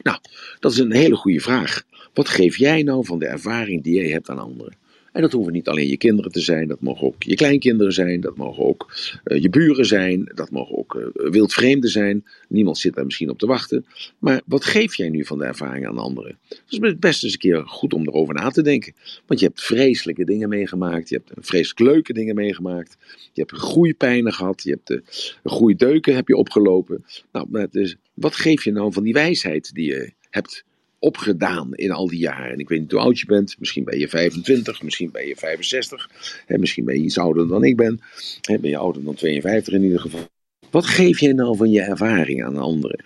Nou, 0.04 0.20
dat 0.60 0.72
is 0.72 0.78
een 0.78 0.92
hele 0.92 1.16
goede 1.16 1.40
vraag. 1.40 1.84
Wat 2.14 2.30
geef 2.30 2.58
jij 2.58 2.84
nou 2.84 3.06
van 3.06 3.20
de 3.20 3.28
ervaring 3.28 3.84
die 3.84 3.96
jij 3.96 4.10
hebt 4.10 4.30
aan 4.30 4.40
anderen? 4.40 4.76
En 5.16 5.22
dat 5.22 5.32
hoeven 5.32 5.54
niet 5.54 5.68
alleen 5.68 5.88
je 5.88 5.98
kinderen 5.98 6.32
te 6.32 6.40
zijn, 6.40 6.68
dat 6.68 6.82
mogen 6.82 7.08
ook 7.08 7.24
je 7.24 7.36
kleinkinderen 7.36 7.94
zijn, 7.94 8.22
dat 8.22 8.38
mogen 8.38 8.66
ook 8.66 8.94
uh, 9.26 9.42
je 9.42 9.50
buren 9.50 9.86
zijn, 9.86 10.32
dat 10.34 10.52
mogen 10.52 10.78
ook 10.78 10.96
uh, 10.96 11.30
wildvreemden 11.32 11.90
zijn. 11.90 12.26
Niemand 12.50 12.78
zit 12.78 12.94
daar 12.96 13.06
misschien 13.06 13.30
op 13.30 13.40
te 13.40 13.46
wachten. 13.46 13.86
Maar 14.20 14.42
wat 14.46 14.66
geef 14.66 14.96
jij 14.96 15.10
nu 15.10 15.26
van 15.26 15.38
de 15.38 15.46
ervaring 15.46 15.88
aan 15.88 15.98
anderen? 15.98 16.38
Het 16.48 16.66
is 16.68 16.80
best 17.00 17.24
eens 17.24 17.34
een 17.34 17.40
keer 17.40 17.64
goed 17.66 17.94
om 17.94 18.08
erover 18.08 18.34
na 18.34 18.50
te 18.50 18.62
denken. 18.62 18.94
Want 19.26 19.40
je 19.40 19.46
hebt 19.46 19.62
vreselijke 19.62 20.26
dingen 20.26 20.50
meegemaakt, 20.50 21.10
je 21.10 21.22
hebt 21.26 21.46
vreselijk 21.48 21.80
leuke 21.80 22.14
dingen 22.14 22.36
meegemaakt, 22.36 22.98
je 23.34 23.42
hebt 23.42 23.52
groeipijnen 23.52 24.34
gehad, 24.34 24.64
je 24.64 24.70
hebt 24.70 24.90
uh, 24.90 24.98
groeideuken 25.44 26.16
heb 26.16 26.28
je 26.28 26.36
opgelopen. 26.36 27.06
Nou, 27.32 27.68
wat 28.14 28.36
geef 28.36 28.64
je 28.64 28.72
nou 28.72 28.94
van 28.94 29.04
die 29.04 29.14
wijsheid 29.14 29.74
die 29.74 29.86
je 29.86 30.12
hebt 30.30 30.64
opgedaan 31.00 31.74
in 31.74 31.92
al 31.92 32.08
die 32.08 32.20
jaren. 32.20 32.52
En 32.52 32.60
ik 32.60 32.70
weet 32.70 32.80
niet 32.80 32.92
hoe 32.92 33.00
oud 33.00 33.20
je 33.20 33.26
bent. 33.26 33.56
Misschien 33.60 33.84
ben 33.84 34.00
je 34.00 34.08
25, 34.08 34.84
misschien 34.84 35.12
ben 35.12 35.28
je 35.28 35.36
65. 35.36 36.10
Hè, 36.46 36.58
misschien 36.58 36.86
ben 36.86 36.96
je 36.96 37.04
iets 37.04 37.18
ouder 37.18 37.48
dan 37.48 37.64
ik 37.64 37.76
ben. 37.76 38.00
Ben 38.42 38.70
je 38.70 38.78
ouder 38.78 39.04
dan 39.04 39.14
52 39.14 39.74
in 39.74 39.84
ieder 39.84 40.00
geval. 40.00 40.28
Wat 40.72 40.86
geef 40.86 41.20
jij 41.20 41.34
nou 41.34 41.58
van 41.58 41.72
je 41.72 41.82
ervaring 41.82 42.44
aan 42.44 42.58
anderen? 42.58 43.06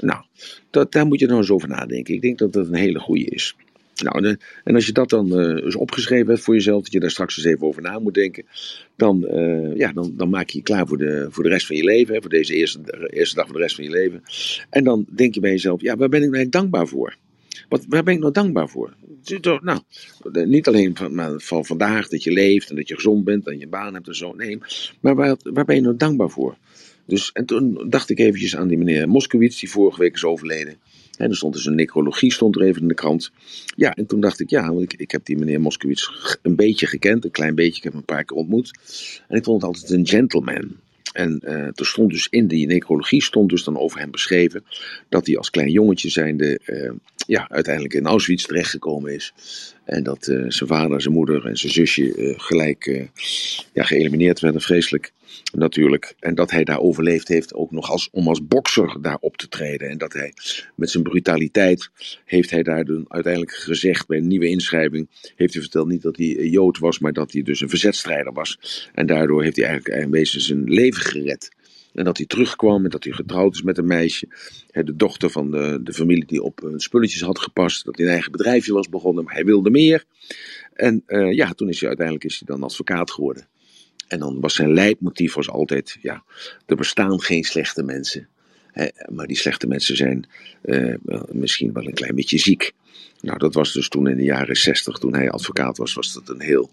Nou, 0.00 0.24
dat, 0.70 0.92
daar 0.92 1.06
moet 1.06 1.20
je 1.20 1.26
nou 1.26 1.38
eens 1.38 1.50
over 1.50 1.68
nadenken. 1.68 2.14
Ik 2.14 2.22
denk 2.22 2.38
dat 2.38 2.52
dat 2.52 2.66
een 2.66 2.74
hele 2.74 2.98
goede 2.98 3.24
is. 3.24 3.56
Nou, 4.02 4.36
en 4.64 4.74
als 4.74 4.86
je 4.86 4.92
dat 4.92 5.08
dan 5.08 5.40
uh, 5.40 5.64
eens 5.64 5.76
opgeschreven 5.76 6.26
hebt 6.28 6.40
voor 6.40 6.54
jezelf, 6.54 6.82
dat 6.82 6.92
je 6.92 7.00
daar 7.00 7.10
straks 7.10 7.36
eens 7.36 7.46
even 7.46 7.66
over 7.66 7.82
na 7.82 7.98
moet 7.98 8.14
denken, 8.14 8.44
dan, 8.96 9.26
uh, 9.30 9.76
ja, 9.76 9.92
dan, 9.92 10.12
dan 10.16 10.28
maak 10.28 10.48
je 10.48 10.58
je 10.58 10.64
klaar 10.64 10.86
voor 10.86 10.98
de, 10.98 11.26
voor 11.30 11.42
de 11.42 11.48
rest 11.48 11.66
van 11.66 11.76
je 11.76 11.84
leven, 11.84 12.20
voor 12.20 12.30
deze 12.30 12.54
eerste, 12.54 13.08
eerste 13.10 13.34
dag 13.34 13.46
van 13.46 13.54
de 13.54 13.60
rest 13.60 13.74
van 13.74 13.84
je 13.84 13.90
leven. 13.90 14.22
En 14.70 14.84
dan 14.84 15.06
denk 15.10 15.34
je 15.34 15.40
bij 15.40 15.50
jezelf, 15.50 15.80
ja, 15.80 15.96
waar 15.96 16.08
ben 16.08 16.22
ik 16.22 16.30
nou 16.30 16.48
dankbaar 16.48 16.86
voor? 16.86 17.16
Wat, 17.68 17.84
waar 17.88 18.02
ben 18.02 18.14
ik 18.14 18.20
nou 18.20 18.32
dankbaar 18.32 18.68
voor? 18.68 18.94
Nou, 19.62 19.80
niet 20.46 20.68
alleen 20.68 20.96
van, 20.96 21.40
van 21.40 21.64
vandaag 21.64 22.08
dat 22.08 22.22
je 22.22 22.32
leeft 22.32 22.70
en 22.70 22.76
dat 22.76 22.88
je 22.88 22.94
gezond 22.94 23.24
bent 23.24 23.46
en 23.46 23.58
je 23.58 23.68
baan 23.68 23.94
hebt 23.94 24.08
en 24.08 24.16
zo. 24.16 24.32
Nee, 24.32 24.58
maar 25.00 25.14
waar, 25.14 25.36
waar 25.42 25.64
ben 25.64 25.74
je 25.74 25.80
nou 25.80 25.96
dankbaar 25.96 26.30
voor? 26.30 26.56
Dus, 27.06 27.30
en 27.32 27.46
toen 27.46 27.86
dacht 27.88 28.10
ik 28.10 28.18
eventjes 28.18 28.56
aan 28.56 28.68
die 28.68 28.78
meneer 28.78 29.08
Moskowitz, 29.08 29.60
die 29.60 29.70
vorige 29.70 30.00
week 30.00 30.14
is 30.14 30.24
overleden. 30.24 30.76
En 31.16 31.30
er 31.30 31.36
stond 31.36 31.54
dus 31.54 31.66
een 31.66 31.74
necrologie 31.74 32.32
stond 32.32 32.56
er 32.56 32.62
even 32.62 32.82
in 32.82 32.88
de 32.88 32.94
krant. 32.94 33.30
Ja, 33.76 33.94
en 33.94 34.06
toen 34.06 34.20
dacht 34.20 34.40
ik, 34.40 34.50
ja, 34.50 34.72
want 34.72 34.92
ik, 34.92 35.00
ik 35.00 35.10
heb 35.10 35.24
die 35.24 35.38
meneer 35.38 35.60
Moskowitz 35.60 36.08
een 36.42 36.56
beetje 36.56 36.86
gekend, 36.86 37.24
een 37.24 37.30
klein 37.30 37.54
beetje. 37.54 37.76
Ik 37.76 37.82
heb 37.82 37.92
hem 37.92 38.00
een 38.00 38.14
paar 38.14 38.24
keer 38.24 38.36
ontmoet. 38.36 38.78
En 39.28 39.36
ik 39.36 39.44
vond 39.44 39.62
het 39.62 39.70
altijd 39.70 39.90
een 39.90 40.06
gentleman. 40.06 40.76
En 41.16 41.40
uh, 41.44 41.52
er 41.52 41.86
stond 41.86 42.10
dus 42.10 42.28
in 42.30 42.46
die 42.46 42.66
necrologie 42.66 43.22
stond 43.22 43.50
dus 43.50 43.64
dan 43.64 43.78
over 43.78 43.98
hem 43.98 44.10
beschreven 44.10 44.64
dat 45.08 45.26
hij 45.26 45.36
als 45.36 45.50
klein 45.50 45.70
jongetje 45.70 46.08
zijnde 46.08 46.60
uh, 46.66 46.90
ja, 47.26 47.48
uiteindelijk 47.48 47.94
in 47.94 48.06
Auschwitz 48.06 48.44
terechtgekomen 48.44 49.14
is. 49.14 49.32
En 49.86 50.02
dat 50.02 50.26
uh, 50.26 50.44
zijn 50.48 50.68
vader, 50.68 51.02
zijn 51.02 51.14
moeder 51.14 51.46
en 51.46 51.56
zijn 51.56 51.72
zusje 51.72 52.34
gelijk 52.36 53.08
ja, 53.72 53.82
geëlimineerd 53.82 54.40
werden, 54.40 54.60
vreselijk 54.60 55.12
natuurlijk. 55.52 56.14
En 56.20 56.34
dat 56.34 56.50
hij 56.50 56.64
daar 56.64 56.80
overleefd 56.80 57.28
heeft, 57.28 57.54
ook 57.54 57.70
nog 57.70 57.90
als, 57.90 58.08
om 58.12 58.28
als 58.28 58.46
bokser 58.46 58.98
daar 59.00 59.18
op 59.20 59.36
te 59.36 59.48
treden. 59.48 59.88
En 59.88 59.98
dat 59.98 60.12
hij 60.12 60.32
met 60.74 60.90
zijn 60.90 61.02
brutaliteit, 61.02 61.90
heeft 62.24 62.50
hij 62.50 62.62
daar 62.62 62.84
dan 62.84 63.04
uiteindelijk 63.08 63.52
gezegd 63.52 64.06
bij 64.06 64.18
een 64.18 64.26
nieuwe 64.26 64.48
inschrijving, 64.48 65.08
heeft 65.36 65.52
hij 65.52 65.62
verteld 65.62 65.88
niet 65.88 66.02
dat 66.02 66.16
hij 66.16 66.26
Jood 66.26 66.78
was, 66.78 66.98
maar 66.98 67.12
dat 67.12 67.32
hij 67.32 67.42
dus 67.42 67.60
een 67.60 67.68
verzetstrijder 67.68 68.32
was. 68.32 68.58
En 68.94 69.06
daardoor 69.06 69.42
heeft 69.42 69.56
hij 69.56 69.66
eigenlijk 69.66 70.02
in 70.02 70.10
wezen 70.10 70.40
zijn 70.40 70.64
leven 70.64 71.02
gered. 71.02 71.54
En 71.96 72.04
dat 72.04 72.16
hij 72.16 72.26
terugkwam 72.26 72.84
en 72.84 72.90
dat 72.90 73.04
hij 73.04 73.12
getrouwd 73.12 73.54
is 73.54 73.62
met 73.62 73.78
een 73.78 73.86
meisje. 73.86 74.28
De 74.72 74.96
dochter 74.96 75.30
van 75.30 75.50
de, 75.50 75.80
de 75.82 75.92
familie 75.92 76.26
die 76.26 76.42
op 76.42 76.60
hun 76.60 76.80
spulletjes 76.80 77.20
had 77.20 77.38
gepast. 77.38 77.84
Dat 77.84 77.96
hij 77.96 78.06
een 78.06 78.12
eigen 78.12 78.32
bedrijfje 78.32 78.72
was 78.72 78.88
begonnen, 78.88 79.24
maar 79.24 79.34
hij 79.34 79.44
wilde 79.44 79.70
meer. 79.70 80.04
En 80.72 81.02
uh, 81.06 81.32
ja, 81.32 81.52
toen 81.52 81.68
is 81.68 81.78
hij 81.78 81.88
uiteindelijk 81.88 82.26
is 82.26 82.38
hij 82.38 82.56
dan 82.56 82.62
advocaat 82.62 83.10
geworden. 83.10 83.48
En 84.08 84.18
dan 84.18 84.40
was 84.40 84.54
zijn 84.54 84.72
leidmotief 84.72 85.34
was 85.34 85.48
altijd, 85.48 85.98
ja, 86.02 86.24
er 86.66 86.76
bestaan 86.76 87.20
geen 87.20 87.44
slechte 87.44 87.82
mensen. 87.82 88.28
Maar 89.08 89.26
die 89.26 89.36
slechte 89.36 89.66
mensen 89.66 89.96
zijn 89.96 90.28
uh, 90.64 90.94
misschien 91.32 91.72
wel 91.72 91.86
een 91.86 91.94
klein 91.94 92.14
beetje 92.14 92.38
ziek. 92.38 92.72
Nou, 93.20 93.38
dat 93.38 93.54
was 93.54 93.72
dus 93.72 93.88
toen 93.88 94.08
in 94.08 94.16
de 94.16 94.22
jaren 94.22 94.56
60, 94.56 94.98
toen 94.98 95.14
hij 95.14 95.30
advocaat 95.30 95.76
was, 95.76 95.94
was 95.94 96.12
dat 96.12 96.28
een 96.28 96.40
heel, 96.40 96.70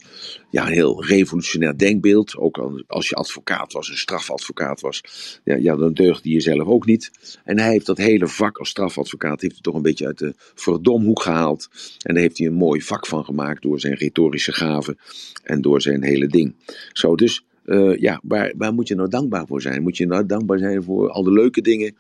ja, 0.50 0.66
heel 0.66 1.06
revolutionair 1.06 1.78
denkbeeld. 1.78 2.38
Ook 2.38 2.84
als 2.88 3.10
je 3.10 3.16
advocaat 3.16 3.74
was, 3.74 3.90
een 3.90 3.98
strafadvocaat 3.98 4.82
was, 4.82 5.04
ja, 5.44 5.56
ja, 5.56 5.76
dan 5.76 5.94
deugde 5.94 6.30
je 6.30 6.40
zelf 6.40 6.68
ook 6.68 6.86
niet. 6.86 7.12
En 7.44 7.60
hij 7.60 7.72
heeft 7.72 7.86
dat 7.86 7.98
hele 7.98 8.28
vak 8.28 8.58
als 8.58 8.70
strafadvocaat 8.70 9.42
heeft 9.42 9.54
hij 9.54 9.62
toch 9.62 9.76
een 9.76 9.82
beetje 9.82 10.06
uit 10.06 10.18
de 10.18 10.34
verdomhoek 10.38 11.22
gehaald. 11.22 11.70
En 12.02 12.14
daar 12.14 12.24
heeft 12.24 12.38
hij 12.38 12.48
een 12.48 12.54
mooi 12.54 12.82
vak 12.82 13.08
van 13.08 13.26
gemaakt 13.26 13.62
door 13.62 13.80
zijn 13.80 13.94
retorische 13.94 14.54
gaven 14.54 14.98
en 15.44 15.62
door 15.62 15.82
zijn 15.82 16.04
hele 16.04 16.28
ding. 16.28 16.56
Zo, 16.92 17.16
dus 17.16 17.44
uh, 17.66 17.98
ja, 17.98 18.20
waar, 18.24 18.54
waar 18.58 18.74
moet 18.74 18.88
je 18.88 18.96
nou 18.96 19.10
dankbaar 19.10 19.48
voor 19.48 19.62
zijn? 19.62 19.84
Moet 19.84 19.98
je 19.98 20.06
nou 20.06 20.26
dankbaar 20.26 20.58
zijn 20.58 20.84
voor 20.84 21.10
al 21.10 21.24
de 21.24 21.32
leuke 21.32 21.62
dingen 21.62 21.96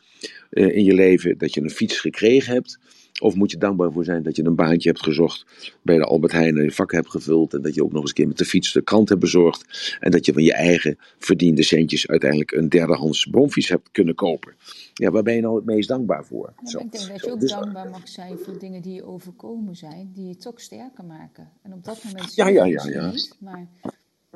uh, 0.49 0.75
in 0.75 0.83
je 0.83 0.93
leven? 0.93 1.38
Dat 1.38 1.53
je 1.53 1.62
een 1.62 1.69
fiets 1.69 1.99
gekregen 1.99 2.53
hebt? 2.53 2.79
Of 3.21 3.36
moet 3.36 3.52
je 3.52 3.58
dankbaar 3.58 3.91
voor 3.91 4.04
zijn 4.04 4.23
dat 4.23 4.36
je 4.36 4.43
een 4.43 4.56
baantje 4.56 4.89
hebt 4.89 5.04
gezocht 5.04 5.45
bij 5.82 5.97
de 5.97 6.04
Albert 6.04 6.32
Heijn 6.32 6.58
en 6.58 6.63
je 6.63 6.71
vak 6.71 6.91
hebt 6.91 7.10
gevuld. 7.10 7.54
En 7.54 7.62
dat 7.62 7.76
je 7.76 7.84
ook 7.84 7.91
nog 7.91 8.02
eens 8.02 8.10
een 8.10 8.15
keer 8.15 8.28
met 8.28 8.38
de 8.38 8.45
fiets 8.45 8.73
de 8.73 8.82
krant 8.82 9.10
hebt 9.10 9.21
bezorgd. 9.21 9.97
En 9.99 10.12
dat 10.12 10.26
je 10.26 10.34
van 10.34 10.43
je 10.43 10.54
eigen 10.54 10.97
verdiende 11.17 11.63
centjes 11.63 12.08
uiteindelijk 12.08 12.52
een 12.52 12.69
derdehands 12.69 13.26
bromfiets 13.26 13.69
hebt 13.69 13.91
kunnen 13.91 14.15
kopen. 14.15 14.54
Ja, 14.93 15.12
waar 15.12 15.23
ben 15.23 15.36
je 15.36 15.41
nou 15.41 15.56
het 15.56 15.65
meest 15.65 15.88
dankbaar 15.88 16.26
voor? 16.26 16.54
Ja, 16.63 16.80
ik 16.80 16.91
denk 16.91 17.08
dat 17.08 17.21
je 17.26 17.32
ook 17.32 17.39
dus, 17.39 17.52
dankbaar 17.52 17.89
mag 17.89 18.08
zijn 18.08 18.38
voor 18.38 18.60
dingen 18.60 18.82
die 18.82 18.93
je 18.93 19.06
overkomen 19.06 19.76
zijn, 19.76 20.12
die 20.13 20.28
je 20.28 20.36
toch 20.36 20.62
sterker 20.62 21.06
maken. 21.06 21.49
En 21.62 21.73
op 21.73 21.84
dat 21.84 22.04
moment 22.04 22.36
ja, 22.36 22.47
ja, 22.47 22.65
ja, 22.65 22.86
ja. 22.86 23.12
niet, 23.12 23.36
maar 23.39 23.67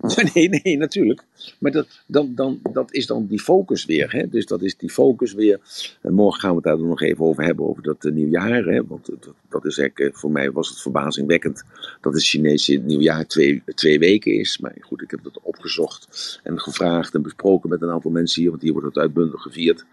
Nee, 0.34 0.50
nee, 0.50 0.78
natuurlijk. 0.78 1.24
Maar 1.60 1.72
dat, 1.72 1.88
dan, 2.06 2.36
dan, 2.36 2.60
dat 2.72 2.94
is 2.94 3.06
dan 3.06 3.26
die 3.26 3.40
focus 3.40 3.86
weer. 3.86 4.12
Hè? 4.12 4.30
Dus 4.30 4.46
dat 4.46 4.62
is 4.62 4.78
die 4.78 4.90
focus 4.90 5.34
weer. 5.34 5.60
En 6.02 6.14
morgen 6.14 6.40
gaan 6.40 6.50
we 6.50 6.56
het 6.56 6.66
daar 6.66 6.80
nog 6.80 7.02
even 7.02 7.26
over 7.26 7.44
hebben, 7.44 7.68
over 7.68 7.84
dat 7.84 8.06
uh, 8.06 8.14
nieuwjaar. 8.14 8.64
Hè? 8.64 8.86
Want 8.86 9.06
dat, 9.06 9.34
dat 9.50 9.66
is 9.66 9.78
eigenlijk, 9.78 10.14
uh, 10.14 10.20
voor 10.20 10.32
mij 10.32 10.52
was 10.52 10.70
het 10.70 10.82
verbazingwekkend 10.82 11.64
dat 12.02 12.14
het 12.14 12.24
Chinese 12.24 12.74
nieuwjaar 12.74 13.28
twee, 13.28 13.64
twee 13.66 14.00
weken 14.00 14.34
is. 14.34 14.58
Maar 14.58 14.76
goed, 14.80 15.02
ik 15.02 15.12
heb 15.12 15.24
dat 15.24 15.40
opgezocht 15.42 16.40
en 16.44 16.60
gevraagd 16.60 17.14
en 17.14 17.22
besproken 17.22 17.70
met 17.70 17.82
een 17.82 17.92
aantal 17.92 18.12
mensen 18.12 18.42
hier, 18.42 18.50
want 18.50 18.62
hier 18.62 18.72
wordt 18.72 18.88
het 18.88 18.98
uitbundig 18.98 19.42
gevierd. 19.42 19.86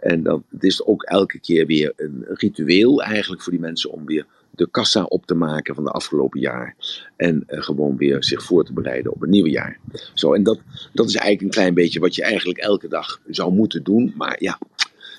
En 0.00 0.22
dat, 0.22 0.42
het 0.50 0.64
is 0.64 0.84
ook 0.84 1.02
elke 1.02 1.38
keer 1.38 1.66
weer 1.66 1.92
een 1.96 2.24
ritueel 2.28 3.02
eigenlijk 3.02 3.42
voor 3.42 3.52
die 3.52 3.60
mensen 3.60 3.90
om 3.90 4.06
weer 4.06 4.26
de 4.58 4.68
kassa 4.70 5.02
op 5.02 5.26
te 5.26 5.34
maken 5.34 5.74
van 5.74 5.84
de 5.84 5.90
afgelopen 5.90 6.40
jaar. 6.40 6.74
En 7.16 7.44
uh, 7.48 7.62
gewoon 7.62 7.96
weer 7.96 8.24
zich 8.24 8.42
voor 8.42 8.64
te 8.64 8.72
bereiden 8.72 9.12
op 9.12 9.20
het 9.20 9.30
nieuwe 9.30 9.50
jaar. 9.50 9.78
Zo, 10.14 10.32
en 10.32 10.42
dat, 10.42 10.58
dat 10.92 11.08
is 11.08 11.14
eigenlijk 11.14 11.42
een 11.42 11.60
klein 11.60 11.74
beetje 11.74 12.00
wat 12.00 12.14
je 12.14 12.22
eigenlijk 12.22 12.58
elke 12.58 12.88
dag 12.88 13.20
zou 13.28 13.52
moeten 13.52 13.82
doen. 13.82 14.14
Maar 14.16 14.36
ja, 14.38 14.58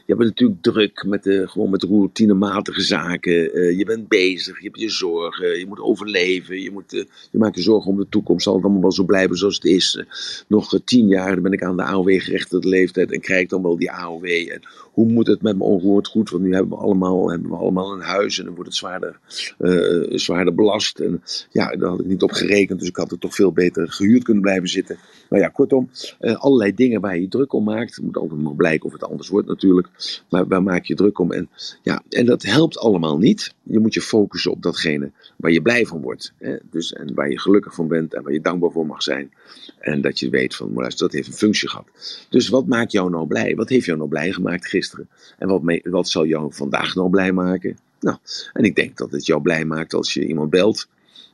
je 0.10 0.16
bent 0.16 0.30
natuurlijk 0.30 0.62
druk 0.62 1.06
met, 1.08 1.24
de, 1.24 1.48
gewoon 1.48 1.70
met 1.70 1.84
routinematige 1.84 2.82
zaken. 2.82 3.58
Uh, 3.58 3.78
je 3.78 3.86
bent 3.86 4.08
bezig, 4.08 4.58
je 4.58 4.66
hebt 4.66 4.80
je 4.80 4.90
zorgen, 4.90 5.60
je 5.60 5.66
moet 5.68 5.80
overleven. 5.80 6.62
Je, 6.62 6.72
moet, 6.72 6.94
uh, 6.94 7.04
je 7.32 7.38
maakt 7.38 7.56
je 7.56 7.62
zorgen 7.62 7.92
om 7.92 7.98
de 7.98 8.10
toekomst. 8.10 8.44
Zal 8.44 8.56
het 8.56 8.64
allemaal 8.64 8.82
wel 8.82 8.92
zo 8.92 9.04
blijven 9.04 9.38
zoals 9.38 9.56
het 9.56 9.66
is? 9.66 10.04
Nog 10.48 10.80
tien 10.86 11.08
jaar 11.08 11.34
dan 11.34 11.44
ben 11.44 11.52
ik 11.52 11.64
aan 11.64 11.78
de 11.78 11.84
AOW-gerechtigde 11.84 12.68
leeftijd 12.68 13.12
en 13.12 13.20
krijg 13.20 13.42
ik 13.42 13.50
dan 13.50 13.62
wel 13.62 13.78
die 13.78 13.92
AOW. 13.92 14.26
En 14.26 14.62
hoe 14.92 15.12
moet 15.12 15.28
het 15.28 15.42
met 15.42 15.58
mijn 15.58 15.70
ongehoord 15.70 16.08
goed? 16.08 16.30
Want 16.30 16.44
nu 16.44 16.54
hebben 16.54 16.78
we 16.78 16.84
allemaal, 16.84 17.30
hebben 17.30 17.50
we 17.50 17.56
allemaal 17.56 17.94
een 17.94 18.02
huis 18.02 18.40
en 18.40 18.46
dan 18.46 18.54
wordt 18.54 18.70
het 18.70 18.78
zwaarder, 18.78 19.20
zwaarder 20.10 20.56
belast. 20.56 21.00
En 21.00 21.24
ja, 21.52 21.76
daar 21.76 21.90
had 21.90 22.00
ik 22.00 22.06
niet 22.06 22.24
op 22.24 22.32
gerekend, 22.32 22.80
dus 22.80 22.88
ik 22.88 22.96
had 22.96 23.12
er 23.12 23.20
toch 23.20 23.36
veel 23.36 23.52
beter 23.52 23.92
gehuurd 23.92 24.24
kunnen 24.24 24.44
blijven 24.44 24.70
zitten. 24.70 24.98
Nou 25.30 25.42
ja, 25.42 25.48
kortom, 25.48 25.90
allerlei 26.20 26.74
dingen 26.74 27.02
waar 27.02 27.20
je 27.20 27.28
druk 27.28 27.54
om 27.54 27.64
maakt. 27.64 27.96
Het 27.96 28.06
moet 28.06 28.18
altijd 28.18 28.42
maar 28.42 28.56
blijken 28.56 28.86
of 28.86 28.92
het 28.92 29.04
anders 29.04 29.30
wordt 29.30 29.48
natuurlijk. 29.48 29.90
Maar 30.30 30.48
waar 30.48 30.64
maak 30.64 30.86
je 30.86 30.96
druk 30.96 31.20
om? 31.20 31.32
En, 31.32 31.50
ja, 31.82 32.02
en 32.10 32.26
dat 32.26 32.44
helpt 32.44 32.78
allemaal 32.78 33.18
niet. 33.18 33.54
Je 33.64 33.80
moet 33.80 33.94
je 33.94 34.02
focussen 34.02 34.52
op 34.52 34.64
datgene 34.64 35.12
waar 35.36 35.52
je 35.52 35.62
blij 35.62 35.86
van 35.86 36.02
wordt. 36.02 36.34
Hè? 36.38 36.56
Dus, 36.72 36.94
en 36.94 37.14
waar 37.14 37.30
je 37.30 37.40
gelukkig 37.40 37.74
van 37.74 37.88
bent 37.88 38.14
en 38.14 38.24
waar 38.24 38.34
je 38.34 38.42
dankbaar 38.42 38.72
voor 38.72 38.86
mag 38.86 39.04
zijn. 39.04 39.32
En 39.80 40.02
dat 40.02 40.20
je 40.20 40.30
weet 40.30 40.56
van, 40.56 40.74
maar 40.74 40.96
dat 40.96 41.12
heeft 41.12 41.28
een 41.28 41.34
functie 41.34 41.70
gehad. 41.70 41.88
Dus 42.30 42.50
wat 42.50 42.68
maakt 42.68 42.92
jou 42.92 43.10
nou 43.10 43.28
blij? 43.28 43.56
Wat 43.56 43.70
heeft 43.70 43.86
jou 43.86 43.98
nou 43.98 44.10
blij 44.10 44.32
gemaakt 44.32 44.68
gisteren? 44.68 45.10
En 45.38 45.48
wat, 45.48 45.80
wat 45.84 46.10
zal 46.10 46.26
jou 46.26 46.54
vandaag 46.54 46.96
nou 46.96 47.10
blij 47.10 47.32
maken? 47.32 47.78
Nou, 48.00 48.18
en 48.54 48.64
ik 48.64 48.76
denk 48.76 48.98
dat 48.98 49.12
het 49.12 49.26
jou 49.26 49.42
blij 49.42 49.66
maakt 49.66 49.94
als 49.94 50.14
je 50.14 50.28
iemand 50.28 50.50
belt 50.50 50.88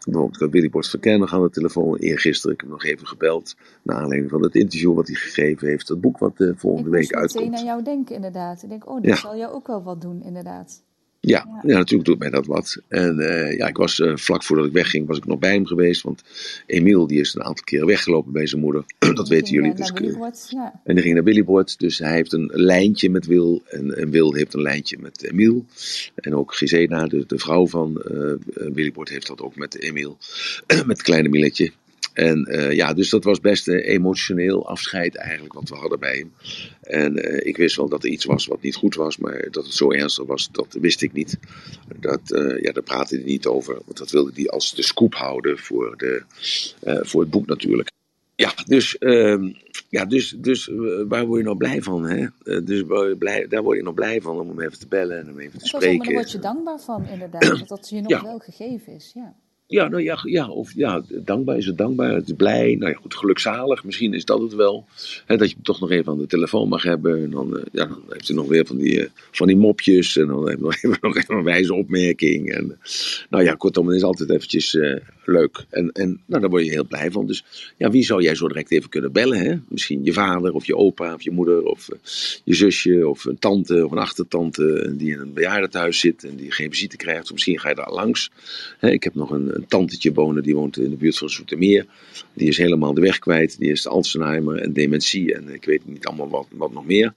Bijvoorbeeld, 0.06 0.36
ik 0.36 0.41
had 0.41 0.52
Willy 0.52 0.70
Bort 0.70 0.88
verkennen 0.88 1.30
aan 1.30 1.41
de 1.41 1.50
telefoon 1.50 1.98
eergisteren. 1.98 2.54
Ik 2.54 2.62
heb 2.62 2.70
hem 2.70 2.80
nog 2.80 2.88
even 2.91 3.08
gebeld. 3.08 3.56
Naar 3.84 3.98
aanleiding 3.98 4.32
van 4.32 4.44
het 4.44 4.56
interview 4.56 4.94
wat 4.94 5.08
hij 5.08 5.15
gegeven 5.15 5.68
heeft. 5.68 5.88
Het 5.88 6.02
boek 6.02 6.18
wat 6.18 6.39
uh, 6.39 6.52
volgende 6.56 6.89
week 6.89 7.13
uitkomt. 7.13 7.44
Ik 7.44 7.50
meteen 7.50 7.60
aan 7.60 7.65
jou 7.65 7.84
denken, 7.84 8.15
inderdaad. 8.15 8.63
Ik 8.63 8.70
denk, 8.70 8.89
oh, 8.89 8.96
dat 8.96 9.06
ja. 9.06 9.15
zal 9.15 9.38
jou 9.38 9.54
ook 9.54 9.68
wel 9.68 9.84
wat 9.84 10.02
doen, 10.02 10.24
inderdaad. 10.24 10.84
Ja, 11.26 11.46
ja. 11.48 11.62
ja, 11.64 11.78
natuurlijk 11.78 12.10
doet 12.10 12.20
mij 12.20 12.30
dat 12.30 12.46
wat. 12.46 12.82
En 12.88 13.20
uh, 13.20 13.58
ja, 13.58 13.68
ik 13.68 13.78
was 13.78 14.00
uh, 14.00 14.16
vlak 14.16 14.44
voordat 14.44 14.66
ik 14.66 14.72
wegging, 14.72 15.08
was 15.08 15.18
ik 15.18 15.26
nog 15.26 15.40
bij 15.40 15.54
hem 15.54 15.66
geweest. 15.66 16.02
Want 16.02 16.24
Emiel 16.66 17.08
die 17.08 17.20
is 17.20 17.34
een 17.34 17.44
aantal 17.44 17.64
keren 17.64 17.88
weggelopen 17.88 18.32
bij 18.32 18.48
zijn 18.48 18.62
moeder. 18.62 18.86
dat 19.14 19.28
weten 19.28 19.54
jullie. 19.54 19.74
Dus, 19.74 20.48
ja. 20.50 20.82
En 20.84 20.94
die 20.94 21.04
ging 21.04 21.16
naar 21.16 21.24
Willybord. 21.24 21.80
Dus 21.80 21.98
hij 21.98 22.14
heeft 22.14 22.34
een 22.34 22.52
lijntje 22.54 23.10
met 23.10 23.26
Wil. 23.26 23.64
En, 23.68 23.98
en 23.98 24.10
Wil 24.10 24.34
heeft 24.34 24.54
een 24.54 24.62
lijntje 24.62 24.98
met 25.00 25.24
Emiel. 25.24 25.66
En 26.16 26.36
ook 26.36 26.56
Gisena, 26.56 27.08
de, 27.08 27.24
de 27.28 27.40
vrouw 27.40 27.68
van 27.68 28.04
uh, 28.12 29.00
heeft 29.04 29.28
dat 29.28 29.42
ook 29.42 29.56
met 29.56 29.80
Emiel. 29.82 30.18
met 30.68 30.88
het 30.88 31.02
kleine 31.02 31.30
Milletje. 31.30 31.72
En 32.15 32.47
uh, 32.51 32.71
ja, 32.71 32.93
dus 32.93 33.10
dat 33.10 33.23
was 33.23 33.39
best 33.39 33.67
een 33.67 33.80
emotioneel 33.80 34.67
afscheid 34.67 35.15
eigenlijk 35.15 35.54
wat 35.54 35.69
we 35.69 35.75
hadden 35.75 35.99
bij 35.99 36.17
hem. 36.17 36.34
En 36.82 37.17
uh, 37.17 37.45
ik 37.45 37.58
wist 37.58 37.75
wel 37.75 37.89
dat 37.89 38.04
er 38.04 38.10
iets 38.10 38.25
was 38.25 38.45
wat 38.45 38.62
niet 38.62 38.75
goed 38.75 38.95
was, 38.95 39.17
maar 39.17 39.47
dat 39.51 39.65
het 39.65 39.73
zo 39.73 39.91
ernstig 39.91 40.25
was, 40.25 40.49
dat 40.51 40.78
wist 40.82 41.01
ik 41.01 41.13
niet. 41.13 41.38
Dat, 41.99 42.21
uh, 42.28 42.62
ja, 42.62 42.71
daar 42.71 42.84
praatte 42.84 43.15
hij 43.15 43.25
niet 43.25 43.45
over, 43.45 43.73
want 43.86 43.97
dat 43.97 44.12
wilde 44.12 44.32
hij 44.36 44.47
als 44.47 44.75
de 44.75 44.84
scoop 44.84 45.15
houden 45.15 45.58
voor, 45.58 45.97
de, 45.97 46.23
voor 47.01 47.21
het 47.21 47.30
boek 47.30 47.45
natuurlijk. 47.45 47.91
Ja, 48.36 48.54
dus, 48.65 48.95
uh, 48.99 49.54
ja, 49.89 50.06
dus, 50.06 50.36
dus 50.38 50.69
waar 51.08 51.25
word 51.25 51.39
je 51.39 51.45
nou 51.45 51.58
blij 51.58 51.82
van? 51.82 52.06
Hè? 52.06 52.28
dus 52.63 52.84
blij, 53.17 53.47
daar 53.47 53.63
word 53.63 53.78
je 53.78 53.84
nog 53.84 53.93
blij 53.93 54.21
van 54.21 54.39
om 54.39 54.47
hem 54.47 54.62
even 54.62 54.80
te 54.80 54.88
bellen 54.88 55.19
en 55.19 55.28
hem 55.28 55.39
even 55.39 55.60
te 55.60 55.65
spreken. 55.65 56.06
Daar 56.06 56.13
word 56.13 56.32
je 56.32 56.39
dankbaar 56.39 56.80
van, 56.80 57.08
inderdaad, 57.08 57.60
dat 57.60 57.67
dat 57.67 57.89
je 57.89 58.01
nog 58.01 58.10
ja. 58.10 58.23
wel 58.23 58.39
gegeven 58.39 58.93
is. 58.93 59.12
Ja. 59.13 59.36
Ja, 59.67 59.88
nou 59.88 60.04
ja, 60.04 60.19
ja, 60.23 60.49
of 60.49 60.73
ja, 60.75 61.04
dankbaar 61.10 61.58
is 61.58 61.65
het 61.65 61.78
dankbaar, 61.78 62.13
het 62.13 62.28
is 62.28 62.34
blij, 62.36 62.75
nou 62.75 62.91
ja, 62.91 62.97
goed, 62.97 63.15
gelukzalig, 63.15 63.84
misschien 63.84 64.13
is 64.13 64.25
dat 64.25 64.41
het 64.41 64.54
wel. 64.54 64.86
Hè, 65.25 65.38
dat 65.38 65.49
je 65.49 65.56
toch 65.62 65.80
nog 65.80 65.91
even 65.91 66.12
aan 66.12 66.17
de 66.17 66.28
telefoon 66.28 66.67
mag 66.67 66.84
hebben. 66.84 67.23
En 67.23 67.30
dan, 67.30 67.58
uh, 67.58 67.63
ja, 67.71 67.86
dan 67.86 68.04
heeft 68.10 68.28
hij 68.28 68.36
nog 68.36 68.47
weer 68.47 68.65
van 68.65 68.78
die, 68.78 68.99
uh, 68.99 69.08
van 69.32 69.47
die 69.47 69.56
mopjes 69.56 70.17
en 70.17 70.28
dan 70.28 70.47
heeft 70.47 70.60
hij 70.60 70.69
nog 70.69 70.75
even, 70.84 70.97
nog 71.01 71.17
even 71.17 71.36
een 71.36 71.43
wijze 71.43 71.73
opmerking. 71.73 72.51
En, 72.51 72.65
uh, 72.65 72.71
nou 73.30 73.43
ja, 73.43 73.54
kortom, 73.54 73.88
het 73.88 73.95
is 73.95 74.04
altijd 74.04 74.30
eventjes 74.30 74.77
leuk. 75.25 75.65
En, 75.69 75.92
en 75.92 76.21
nou, 76.25 76.42
daar 76.42 76.50
word 76.50 76.65
je 76.65 76.71
heel 76.71 76.87
blij 76.87 77.12
van. 77.12 77.27
Dus 77.27 77.73
ja, 77.77 77.90
wie 77.90 78.04
zou 78.04 78.21
jij 78.21 78.35
zo 78.35 78.48
direct 78.48 78.71
even 78.71 78.90
kunnen 78.90 79.12
bellen? 79.12 79.40
Hè? 79.40 79.56
Misschien 79.67 80.04
je 80.04 80.13
vader 80.13 80.54
of 80.54 80.65
je 80.65 80.75
opa 80.75 81.13
of 81.13 81.21
je 81.21 81.31
moeder 81.31 81.63
of 81.63 81.87
je 82.44 82.54
zusje 82.54 83.08
of 83.08 83.25
een 83.25 83.40
tante 83.40 83.85
of 83.85 83.92
een 83.92 83.98
achtertante 83.98 84.94
die 84.98 85.12
in 85.12 85.19
een 85.19 85.33
bejaardentehuis 85.33 86.00
zit 86.00 86.23
en 86.23 86.35
die 86.35 86.52
geen 86.52 86.69
visite 86.69 86.98
krijgt. 86.98 87.23
Of 87.23 87.31
misschien 87.31 87.60
ga 87.60 87.69
je 87.69 87.75
daar 87.75 87.92
langs. 87.92 88.31
Hè, 88.79 88.90
ik 88.90 89.04
heb 89.04 89.15
nog 89.15 89.31
een 89.31 89.54
een 89.56 89.67
tantetje 89.67 90.13
wonen, 90.13 90.43
die 90.43 90.56
woont 90.56 90.77
in 90.77 90.89
de 90.89 90.95
buurt 90.95 91.17
van 91.17 91.29
Zoetermeer. 91.29 91.85
Die 92.33 92.47
is 92.47 92.58
helemaal 92.58 92.93
de 92.93 93.01
weg 93.01 93.19
kwijt. 93.19 93.60
Die 93.60 93.71
is 93.71 93.87
Alzheimer 93.87 94.58
en 94.58 94.73
dementie 94.73 95.33
en 95.33 95.49
ik 95.49 95.65
weet 95.65 95.85
niet 95.85 96.06
allemaal 96.06 96.29
wat, 96.29 96.47
wat 96.49 96.73
nog 96.73 96.85
meer. 96.85 97.13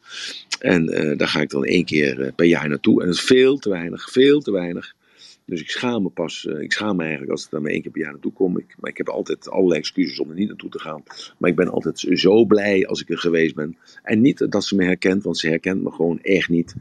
En 0.61 0.91
uh, 0.91 1.19
daar 1.19 1.29
ga 1.29 1.41
ik 1.41 1.51
dan 1.51 1.65
één 1.65 1.85
keer 1.85 2.33
per 2.37 2.47
jaar 2.47 2.69
naartoe. 2.69 3.01
En 3.01 3.07
dat 3.07 3.15
is 3.15 3.23
veel 3.23 3.59
te 3.59 3.69
weinig, 3.69 4.11
veel 4.11 4.41
te 4.41 4.51
weinig. 4.51 4.97
Dus 5.45 5.61
ik 5.61 5.71
schaam 5.71 6.03
me 6.03 6.09
pas, 6.09 6.47
uh, 6.49 6.61
ik 6.61 6.73
schaam 6.73 6.97
me 6.97 7.03
eigenlijk 7.03 7.33
als 7.33 7.45
ik 7.45 7.51
daar 7.51 7.63
maar 7.63 7.71
één 7.71 7.83
keer 7.83 7.91
per 7.91 8.01
jaar 8.01 8.13
naartoe 8.13 8.33
kom. 8.33 8.59
Ik, 8.59 8.75
maar 8.79 8.91
ik 8.91 8.97
heb 8.97 9.09
altijd 9.09 9.49
allerlei 9.49 9.81
excuses 9.81 10.19
om 10.19 10.29
er 10.29 10.35
niet 10.35 10.49
naartoe 10.49 10.71
te 10.71 10.79
gaan. 10.79 11.03
Maar 11.39 11.51
ik 11.51 11.57
ben 11.57 11.69
altijd 11.69 12.07
zo 12.13 12.45
blij 12.45 12.87
als 12.87 13.01
ik 13.01 13.11
er 13.11 13.19
geweest 13.19 13.55
ben. 13.55 13.77
En 14.03 14.21
niet 14.21 14.47
dat 14.51 14.65
ze 14.65 14.75
me 14.75 14.85
herkent, 14.85 15.23
want 15.23 15.39
ze 15.39 15.49
herkent 15.49 15.83
me 15.83 15.91
gewoon 15.91 16.21
echt 16.23 16.49
niet. 16.49 16.75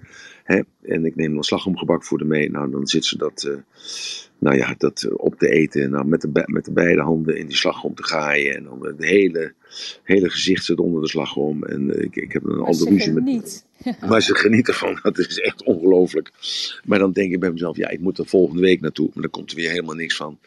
Hè? 0.44 0.60
En 0.82 1.06
ik 1.06 1.16
neem 1.16 1.34
dan 1.34 1.44
slagroomgebak 1.44 2.04
voor 2.04 2.18
de 2.18 2.26
mee. 2.26 2.52
Nou, 2.52 2.72
dan 2.72 2.88
zit 2.88 3.06
ze 3.06 3.18
dat, 3.18 3.50
nou 4.40 4.58
ja, 4.58 4.76
dat 4.78 5.08
op 5.16 5.36
te 5.36 5.50
eten. 5.50 5.90
Nou, 5.90 6.06
met, 6.06 6.22
de, 6.22 6.44
met 6.46 6.66
de 6.66 6.72
beide 6.72 7.02
handen 7.02 7.38
in 7.38 7.48
die 7.48 7.56
slagroom 7.56 7.96
te 7.96 8.04
gaaien. 8.04 8.56
En 8.56 8.64
dan 8.64 8.86
het 8.86 9.04
hele, 9.04 9.54
hele 10.04 10.30
gezicht 10.30 10.66
zit 10.66 10.80
onder 10.80 11.02
de 11.02 11.08
slagroom. 11.08 11.64
En 11.64 11.88
uh, 11.88 12.04
ik, 12.04 12.16
ik 12.16 12.32
heb 12.32 12.44
een 12.44 12.60
andere 12.60 12.90
ruzie 12.90 13.14
met... 13.14 13.24
Niet. 13.24 13.66
Maar 14.10 14.22
ze 14.22 14.36
genieten 14.36 14.74
ervan. 14.74 15.00
Dat 15.02 15.18
is 15.18 15.40
echt 15.40 15.64
ongelooflijk. 15.64 16.32
Maar 16.86 17.00
dan 17.00 17.12
denk 17.12 17.34
ik 17.34 17.40
bij 17.40 17.52
mezelf, 17.52 17.78
ja, 17.78 17.90
ik 17.90 18.00
moet 18.00 18.18
er 18.18 18.26
volgende 18.26 18.62
week 18.62 18.82
naartoe. 18.82 19.10
Maar 19.14 19.22
dan 19.22 19.32
komt 19.32 19.50
er 19.50 19.58
weer 19.58 19.70
helemaal 19.70 19.96
niks 19.96 20.16
van. 20.16 20.40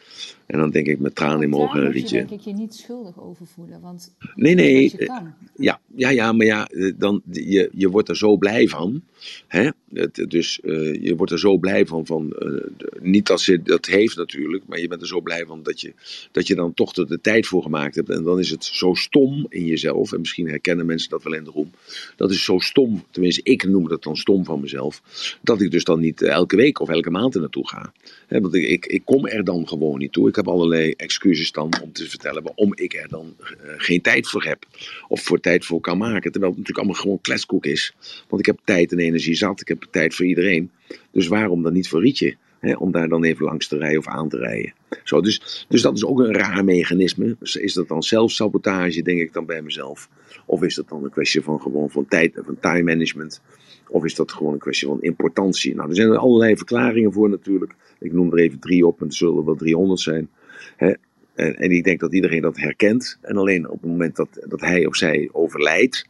En 0.45 0.59
dan 0.59 0.69
denk 0.69 0.87
ik 0.87 0.99
met 0.99 1.15
tranen 1.15 1.41
in 1.41 1.49
mijn 1.49 1.61
ogen 1.61 1.85
een 1.85 1.91
rietje. 1.91 2.17
denk 2.17 2.29
ik 2.29 2.39
je 2.39 2.53
niet 2.53 2.73
schuldig 2.73 3.21
over 3.21 3.47
voelen. 3.47 3.81
Want 3.81 4.15
nee, 4.35 4.55
nee. 4.55 4.83
je 4.97 5.05
kan. 5.05 5.33
Ja, 5.55 5.79
ja, 5.95 6.09
ja, 6.09 6.31
maar 6.31 6.45
ja, 6.45 6.69
dan, 6.97 7.21
je, 7.31 7.69
je 7.73 7.89
wordt 7.89 8.09
er 8.09 8.17
zo 8.17 8.37
blij 8.37 8.67
van. 8.67 9.01
Hè? 9.47 9.69
Het, 9.93 10.25
dus 10.27 10.59
uh, 10.63 11.03
je 11.03 11.15
wordt 11.15 11.31
er 11.31 11.39
zo 11.39 11.57
blij 11.57 11.85
van. 11.85 12.05
van 12.05 12.33
uh, 12.39 12.63
niet 13.01 13.27
dat 13.27 13.41
ze 13.41 13.61
dat 13.61 13.80
heeft 13.85 14.15
natuurlijk. 14.15 14.63
Maar 14.67 14.79
je 14.79 14.87
bent 14.87 15.01
er 15.01 15.07
zo 15.07 15.21
blij 15.21 15.45
van 15.45 15.63
dat 15.63 15.81
je, 15.81 15.93
dat 16.31 16.47
je 16.47 16.55
dan 16.55 16.73
toch 16.73 16.93
de 16.93 17.21
tijd 17.21 17.47
voor 17.47 17.61
gemaakt 17.61 17.95
hebt. 17.95 18.09
En 18.09 18.23
dan 18.23 18.39
is 18.39 18.49
het 18.49 18.63
zo 18.63 18.93
stom 18.93 19.45
in 19.49 19.65
jezelf. 19.65 20.13
En 20.13 20.19
misschien 20.19 20.47
herkennen 20.47 20.85
mensen 20.85 21.09
dat 21.09 21.23
wel 21.23 21.33
in 21.33 21.43
de 21.43 21.51
roem. 21.51 21.71
Dat 22.15 22.31
is 22.31 22.43
zo 22.43 22.59
stom. 22.59 23.03
Tenminste, 23.11 23.41
ik 23.43 23.63
noem 23.63 23.87
dat 23.87 24.03
dan 24.03 24.17
stom 24.17 24.45
van 24.45 24.59
mezelf. 24.59 25.01
Dat 25.41 25.61
ik 25.61 25.71
dus 25.71 25.83
dan 25.83 25.99
niet 25.99 26.21
elke 26.21 26.55
week 26.55 26.79
of 26.79 26.89
elke 26.89 27.09
maand 27.09 27.35
er 27.35 27.41
naartoe 27.41 27.67
ga. 27.67 27.93
Want 28.27 28.53
ik, 28.53 28.85
ik, 28.85 29.01
kom 29.05 29.27
er 29.27 29.43
dan 29.43 29.67
gewoon 29.67 29.99
niet 29.99 30.11
toe. 30.11 30.29
Ik 30.29 30.35
heb 30.35 30.47
allerlei 30.47 30.91
excuses 30.91 31.51
dan 31.51 31.73
om 31.81 31.91
te 31.91 32.09
vertellen 32.09 32.43
waarom 32.43 32.75
ik 32.75 32.93
er 32.93 33.07
dan 33.07 33.35
uh, 33.39 33.47
geen 33.77 34.01
tijd 34.01 34.27
voor 34.27 34.43
heb. 34.43 34.65
Of 35.07 35.21
voor 35.21 35.39
tijd 35.39 35.65
voor 35.65 35.79
kan 35.79 35.97
maken. 35.97 36.31
Terwijl 36.31 36.51
het 36.51 36.59
natuurlijk 36.59 36.77
allemaal 36.77 37.01
gewoon 37.01 37.21
kletskoek 37.21 37.65
is. 37.65 37.93
Want 38.27 38.41
ik 38.41 38.45
heb 38.45 38.59
tijd 38.63 38.91
en 38.91 38.99
energie 38.99 39.35
zat. 39.35 39.61
Ik 39.61 39.67
heb 39.67 39.87
tijd 39.91 40.15
voor 40.15 40.25
iedereen. 40.25 40.71
Dus 41.11 41.27
waarom 41.27 41.63
dan 41.63 41.73
niet 41.73 41.87
voor 41.87 42.01
Rietje? 42.01 42.35
Hè, 42.61 42.73
om 42.73 42.91
daar 42.91 43.09
dan 43.09 43.23
even 43.23 43.45
langs 43.45 43.67
te 43.67 43.77
rijden 43.77 43.99
of 43.99 44.07
aan 44.07 44.29
te 44.29 44.37
rijden. 44.37 44.73
Zo, 45.03 45.21
dus, 45.21 45.65
dus 45.69 45.81
dat 45.81 45.95
is 45.95 46.05
ook 46.05 46.19
een 46.19 46.33
raar 46.33 46.63
mechanisme. 46.63 47.35
Is 47.39 47.73
dat 47.73 47.87
dan 47.87 48.03
zelfsabotage, 48.03 49.01
denk 49.01 49.19
ik 49.19 49.33
dan 49.33 49.45
bij 49.45 49.61
mezelf? 49.61 50.09
Of 50.45 50.63
is 50.63 50.75
dat 50.75 50.89
dan 50.89 51.03
een 51.03 51.09
kwestie 51.09 51.41
van 51.41 51.61
gewoon 51.61 51.89
van 51.89 52.05
tijd, 52.05 52.41
van 52.45 52.59
time 52.59 52.83
management? 52.83 53.41
Of 53.87 54.05
is 54.05 54.15
dat 54.15 54.31
gewoon 54.31 54.53
een 54.53 54.59
kwestie 54.59 54.87
van 54.87 55.01
importantie? 55.01 55.75
Nou, 55.75 55.89
er 55.89 55.95
zijn 55.95 56.09
er 56.09 56.17
allerlei 56.17 56.57
verklaringen 56.57 57.13
voor 57.13 57.29
natuurlijk. 57.29 57.75
Ik 57.99 58.13
noem 58.13 58.31
er 58.31 58.39
even 58.39 58.59
drie 58.59 58.87
op 58.87 59.01
en 59.01 59.07
er 59.07 59.13
zullen 59.13 59.37
er 59.37 59.45
wel 59.45 59.55
300 59.55 59.99
zijn. 59.99 60.29
Hè? 60.75 60.93
En, 61.35 61.55
en 61.57 61.71
ik 61.71 61.83
denk 61.83 61.99
dat 61.99 62.13
iedereen 62.13 62.41
dat 62.41 62.57
herkent. 62.57 63.17
En 63.21 63.37
alleen 63.37 63.69
op 63.69 63.81
het 63.81 63.89
moment 63.89 64.15
dat, 64.15 64.45
dat 64.47 64.61
hij 64.61 64.85
of 64.85 64.95
zij 64.95 65.29
overlijdt, 65.31 66.07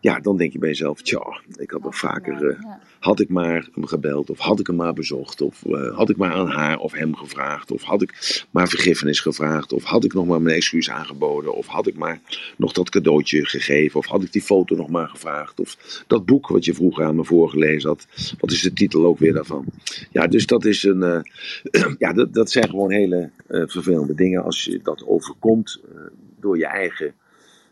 ja, 0.00 0.20
dan 0.20 0.36
denk 0.36 0.52
je 0.52 0.58
bij 0.58 0.68
jezelf, 0.68 1.02
tja, 1.02 1.40
ik 1.56 1.70
had 1.70 1.82
nog 1.82 1.98
vaker, 1.98 2.42
uh, 2.42 2.58
had 2.98 3.20
ik 3.20 3.28
maar 3.28 3.68
hem 3.74 3.86
gebeld, 3.86 4.30
of 4.30 4.38
had 4.38 4.60
ik 4.60 4.66
hem 4.66 4.76
maar 4.76 4.92
bezocht, 4.92 5.40
of 5.40 5.64
uh, 5.66 5.96
had 5.96 6.10
ik 6.10 6.16
maar 6.16 6.32
aan 6.32 6.48
haar 6.48 6.78
of 6.78 6.92
hem 6.92 7.16
gevraagd, 7.16 7.70
of 7.70 7.82
had 7.82 8.02
ik 8.02 8.44
maar 8.50 8.68
vergiffenis 8.68 9.20
gevraagd, 9.20 9.72
of 9.72 9.84
had 9.84 10.04
ik 10.04 10.12
nog 10.14 10.26
maar 10.26 10.42
mijn 10.42 10.56
excuus 10.56 10.90
aangeboden, 10.90 11.54
of 11.54 11.66
had 11.66 11.86
ik 11.86 11.96
maar 11.96 12.20
nog 12.56 12.72
dat 12.72 12.90
cadeautje 12.90 13.46
gegeven, 13.46 13.98
of 13.98 14.06
had 14.06 14.22
ik 14.22 14.32
die 14.32 14.42
foto 14.42 14.76
nog 14.76 14.88
maar 14.88 15.08
gevraagd, 15.08 15.60
of 15.60 16.02
dat 16.06 16.26
boek 16.26 16.48
wat 16.48 16.64
je 16.64 16.74
vroeger 16.74 17.04
aan 17.04 17.16
me 17.16 17.24
voorgelezen 17.24 17.88
had, 17.88 18.06
wat 18.38 18.50
is 18.50 18.62
de 18.62 18.72
titel 18.72 19.06
ook 19.06 19.18
weer 19.18 19.32
daarvan? 19.32 19.64
Ja, 20.10 20.26
dus 20.26 20.46
dat 20.46 20.64
is 20.64 20.82
een, 20.82 21.02
uh, 21.02 21.92
ja, 22.04 22.12
dat, 22.12 22.34
dat 22.34 22.50
zijn 22.50 22.68
gewoon 22.68 22.90
hele 22.90 23.30
vervelende 23.48 24.14
dingen 24.14 24.42
als 24.42 24.64
je 24.64 24.80
dat 24.82 25.06
overkomt 25.06 25.80
door 26.40 26.58
je 26.58 26.66
eigen 26.66 27.14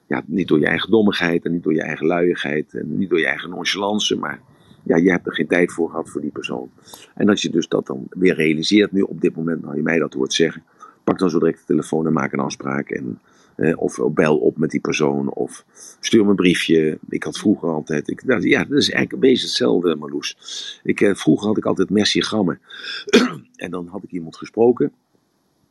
ja, 0.07 0.25
niet 0.27 0.49
door 0.49 0.59
je 0.59 0.67
eigen 0.67 0.91
dommigheid 0.91 1.45
en 1.45 1.53
niet 1.53 1.63
door 1.63 1.75
je 1.75 1.83
eigen 1.83 2.07
luiigheid 2.07 2.75
en 2.75 2.99
niet 2.99 3.11
door 3.11 3.19
je 3.19 3.27
eigen 3.27 3.51
nonchalance, 3.51 4.17
maar 4.17 4.41
ja, 4.83 4.97
je 4.97 5.11
hebt 5.11 5.27
er 5.27 5.35
geen 5.35 5.47
tijd 5.47 5.73
voor 5.73 5.91
gehad 5.91 6.11
voor 6.11 6.21
die 6.21 6.31
persoon. 6.31 6.71
En 7.15 7.29
als 7.29 7.43
je 7.43 7.51
dus 7.51 7.69
dat 7.69 7.87
dan 7.87 8.07
weer 8.11 8.35
realiseert, 8.35 8.93
nu 8.93 9.01
op 9.01 9.21
dit 9.21 9.37
moment, 9.37 9.63
nou 9.63 9.77
je 9.77 9.83
mij 9.83 9.99
dat 9.99 10.13
hoort 10.13 10.33
zeggen, 10.33 10.63
pak 11.05 11.19
dan 11.19 11.31
zo 11.31 11.39
direct 11.39 11.59
de 11.59 11.65
telefoon 11.67 12.07
en 12.07 12.13
maak 12.13 12.33
een 12.33 12.39
afspraak. 12.39 12.91
En, 12.91 13.21
eh, 13.57 13.81
of 13.83 13.99
bel 14.13 14.39
op 14.39 14.57
met 14.57 14.71
die 14.71 14.81
persoon, 14.81 15.33
of 15.33 15.65
stuur 16.01 16.25
me 16.25 16.31
een 16.31 16.37
briefje. 16.37 16.99
Ik 17.09 17.23
had 17.23 17.39
vroeger 17.39 17.69
altijd, 17.69 18.09
ik, 18.09 18.25
nou, 18.25 18.49
ja, 18.49 18.59
dat 18.59 18.79
is 18.79 18.91
eigenlijk 18.91 19.13
een 19.13 19.31
beetje 19.31 19.47
hetzelfde, 19.47 19.97
Marloes. 19.97 20.81
Ik, 20.83 21.01
eh, 21.01 21.15
vroeger 21.15 21.47
had 21.47 21.57
ik 21.57 21.65
altijd 21.65 21.91
messiagrammen. 21.91 22.61
en 23.57 23.71
dan 23.71 23.87
had 23.87 24.03
ik 24.03 24.11
iemand 24.11 24.37
gesproken. 24.37 24.93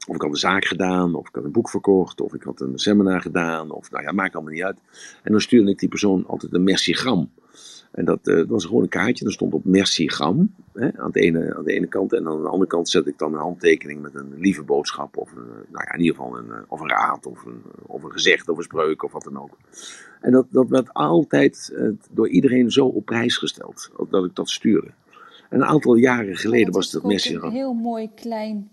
Of 0.08 0.16
ik 0.16 0.22
had 0.22 0.32
een 0.32 0.38
zaak 0.38 0.66
gedaan, 0.66 1.16
of 1.16 1.28
ik 1.28 1.36
had 1.36 1.44
een 1.44 1.52
boek 1.52 1.70
verkocht, 1.70 2.22
of 2.22 2.34
ik 2.34 2.44
had 2.44 2.62
een 2.62 2.80
seminar 2.80 3.22
gedaan, 3.22 3.72
of 3.72 3.92
nou 3.92 4.04
ja, 4.04 4.12
maakt 4.12 4.36
allemaal 4.36 4.54
niet 4.54 4.64
uit. 4.64 4.78
En 5.24 5.32
dan 5.32 5.42
stuurde 5.42 5.72
ik 5.72 5.80
die 5.80 5.90
persoon 5.90 6.28
altijd 6.28 6.54
een 6.54 6.64
mercigram. 6.64 7.30
En 7.92 8.06
dat, 8.06 8.28
uh, 8.28 8.36
dat 8.36 8.48
was 8.48 8.66
gewoon 8.66 8.82
een 8.82 8.90
kaartje, 8.90 9.24
dat 9.24 9.34
stond 9.34 9.54
op 9.54 9.66
mercigram 9.66 10.56
hè, 10.74 10.98
aan, 10.98 11.12
de 11.12 11.20
ene, 11.20 11.56
aan 11.56 11.64
de 11.64 11.74
ene 11.74 11.88
kant. 11.88 12.14
En 12.14 12.28
aan 12.28 12.42
de 12.42 12.48
andere 12.48 12.70
kant 12.70 12.90
zet 12.90 13.08
ik 13.08 13.18
dan 13.18 13.34
een 13.34 13.40
handtekening 13.40 14.02
met 14.02 14.16
een 14.16 14.34
lieve 14.38 14.64
boodschap, 14.64 15.18
of 15.18 15.32
een, 15.32 15.46
nou 15.46 15.86
ja, 15.86 15.94
in 15.94 16.00
ieder 16.00 16.16
geval 16.16 16.38
een, 16.38 16.52
of 16.68 16.80
een 16.80 16.90
raad, 16.90 17.26
of 17.26 17.46
een, 17.46 17.62
of 17.82 18.04
een 18.04 18.12
gezegd, 18.12 18.50
of 18.50 18.58
een 18.58 18.64
spreuk, 18.64 19.04
of 19.04 19.12
wat 19.12 19.24
dan 19.24 19.40
ook. 19.40 19.58
En 20.22 20.32
dat, 20.32 20.46
dat 20.50 20.70
werd 20.70 20.94
altijd 20.94 21.74
uh, 21.74 21.90
door 22.12 22.30
iedereen 22.30 22.72
zo 22.72 22.86
op 22.86 23.06
prijs 23.06 23.38
gesteld, 23.38 23.92
dat 24.10 24.26
ik 24.26 24.36
dat 24.36 24.50
stuurde. 24.50 24.92
En 25.50 25.62
een 25.62 25.68
aantal 25.68 25.96
jaren 25.96 26.36
geleden 26.36 26.74
was 26.74 26.92
dat 26.92 27.04
mercigram. 27.04 27.50
Een 27.50 27.56
heel 27.56 27.74
mooi 27.74 28.10
klein 28.16 28.70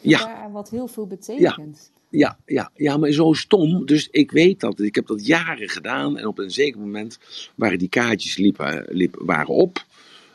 ja. 0.00 0.50
wat 0.52 0.70
heel 0.70 0.86
veel 0.86 1.06
betekent. 1.06 1.90
Ja, 2.10 2.38
ja, 2.46 2.70
ja, 2.74 2.96
maar 2.96 3.10
zo 3.10 3.32
stom. 3.32 3.86
Dus 3.86 4.08
ik 4.10 4.30
weet 4.30 4.60
dat. 4.60 4.80
Ik 4.80 4.94
heb 4.94 5.06
dat 5.06 5.26
jaren 5.26 5.68
gedaan. 5.68 6.18
En 6.18 6.26
op 6.26 6.38
een 6.38 6.50
zeker 6.50 6.80
moment 6.80 7.18
waren 7.54 7.78
die 7.78 7.88
kaartjes 7.88 8.36
liepen, 8.36 8.84
liepen, 8.88 9.26
waren 9.26 9.54
op. 9.54 9.84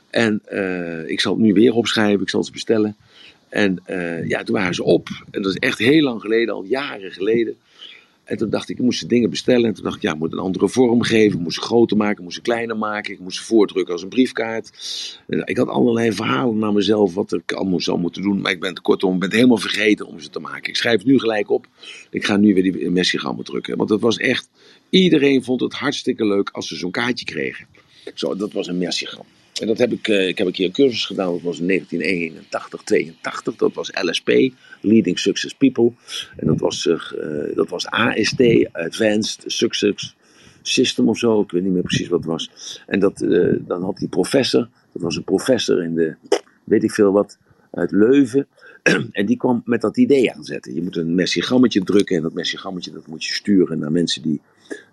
En 0.10 0.42
uh, 0.52 1.10
ik 1.10 1.20
zal 1.20 1.34
het 1.34 1.42
nu 1.42 1.54
weer 1.54 1.74
opschrijven. 1.74 2.22
Ik 2.22 2.30
zal 2.30 2.44
ze 2.44 2.52
bestellen. 2.52 2.96
En 3.50 3.84
uh, 3.88 4.28
ja, 4.28 4.44
toen 4.44 4.56
waren 4.56 4.74
ze 4.74 4.84
op. 4.84 5.08
En 5.32 5.42
dat 5.42 5.52
is 5.52 5.60
echt 5.60 5.78
heel 5.78 6.04
lang 6.04 6.22
geleden, 6.22 6.54
al 6.54 6.64
jaren 6.64 7.12
geleden. 7.12 7.56
En 8.26 8.38
toen 8.38 8.50
dacht 8.50 8.70
ik, 8.70 8.78
ik 8.78 8.84
moest 8.84 9.10
dingen 9.10 9.30
bestellen. 9.30 9.66
En 9.66 9.74
toen 9.74 9.84
dacht 9.84 9.96
ik, 9.96 10.02
ja, 10.02 10.14
ik 10.14 10.20
moet 10.20 10.32
een 10.32 10.40
andere 10.40 10.70
vorm 10.70 11.02
geven. 11.02 11.38
Ik 11.38 11.44
moest 11.44 11.56
ze 11.56 11.62
groter 11.62 11.98
maken, 11.98 12.24
moest 12.24 12.36
ze 12.36 12.42
kleiner 12.42 12.78
maken. 12.78 13.14
Ik 13.14 13.20
moest 13.20 13.38
ze 13.38 13.44
voordrukken 13.44 13.94
als 13.94 14.04
een 14.04 14.10
briefkaart. 14.10 14.72
Ik 15.28 15.58
had 15.58 15.68
allerlei 15.68 16.12
verhalen 16.12 16.58
naar 16.58 16.74
mezelf 16.74 17.14
wat 17.14 17.34
ik 17.34 17.52
allemaal 17.52 17.82
zou 17.82 18.00
moeten 18.00 18.22
doen. 18.22 18.42
Maar 18.42 18.52
ik 18.52 18.60
ben 18.60 18.82
kortom, 18.82 19.20
ben 19.20 19.32
helemaal 19.32 19.58
vergeten 19.58 20.06
om 20.06 20.20
ze 20.20 20.30
te 20.30 20.40
maken. 20.40 20.70
Ik 20.70 20.76
schrijf 20.76 20.98
het 20.98 21.08
nu 21.08 21.20
gelijk 21.20 21.50
op. 21.50 21.68
Ik 22.10 22.26
ga 22.26 22.38
nu 22.38 22.54
weer 22.54 22.72
die 22.72 22.90
messagrammen 22.90 23.46
drukken. 23.46 23.78
Want 23.78 23.90
het 23.90 24.02
was 24.02 24.18
echt, 24.18 24.50
iedereen 24.90 25.44
vond 25.44 25.62
het 25.62 25.74
hartstikke 25.74 26.26
leuk 26.26 26.50
als 26.50 26.68
ze 26.68 26.76
zo'n 26.76 26.92
kaartje 26.92 27.26
kregen. 27.26 27.68
Zo, 28.14 28.36
dat 28.36 28.54
was 28.54 28.68
een 28.68 28.78
messiegram. 28.78 29.26
En 29.62 29.68
dat 29.68 29.78
heb 29.78 29.92
ik, 29.92 30.08
uh, 30.08 30.28
ik 30.28 30.38
heb 30.38 30.48
een 30.48 30.54
keer 30.54 30.66
een 30.66 30.72
cursus 30.72 31.06
gedaan, 31.06 31.32
dat 31.32 31.42
was 31.42 31.60
in 31.60 31.68
1981, 31.68 32.84
82. 32.84 33.56
Dat 33.56 33.74
was 33.74 33.92
LSP, 34.02 34.30
Leading 34.82 35.20
Success 35.20 35.56
People. 35.56 35.92
En 36.36 36.48
dat 36.48 36.60
was, 36.60 36.86
uh, 36.86 37.56
dat 37.56 37.70
was 37.70 37.88
AST, 37.88 38.42
Advanced 38.72 39.44
Success 39.46 40.16
System 40.62 41.10
of 41.10 41.18
zo. 41.18 41.42
Ik 41.42 41.52
weet 41.52 41.64
niet 41.64 41.72
meer 41.72 41.82
precies 41.82 42.08
wat 42.08 42.20
het 42.20 42.28
was. 42.28 42.82
En 42.88 43.00
dat, 43.00 43.18
dan 43.60 43.84
had 43.84 43.98
die 43.98 44.08
professor, 44.08 44.70
dat 44.94 45.02
was 45.02 45.16
een 45.16 45.24
professor 45.24 45.84
in 45.84 45.96
de, 45.96 46.16
weet 46.64 46.84
ik 46.84 46.92
veel 46.92 47.12
wat, 47.12 47.38
uit 47.72 47.92
Leuven. 47.92 48.48
En 49.12 49.26
die 49.26 49.38
kwam 49.38 49.62
met 49.66 49.82
dat 49.82 49.98
idee 49.98 50.34
aanzetten. 50.34 50.74
Je 50.74 50.82
moet 50.82 50.96
een 50.96 51.16
messigrammetje 51.16 51.84
drukken 51.84 52.16
en 52.16 52.22
dat 52.22 52.34
messigrammetje 52.34 52.92
dat 52.92 53.08
moet 53.08 53.26
je 53.26 53.34
sturen 53.34 53.80
naar 53.80 53.92
mensen 53.92 54.22
die, 54.22 54.42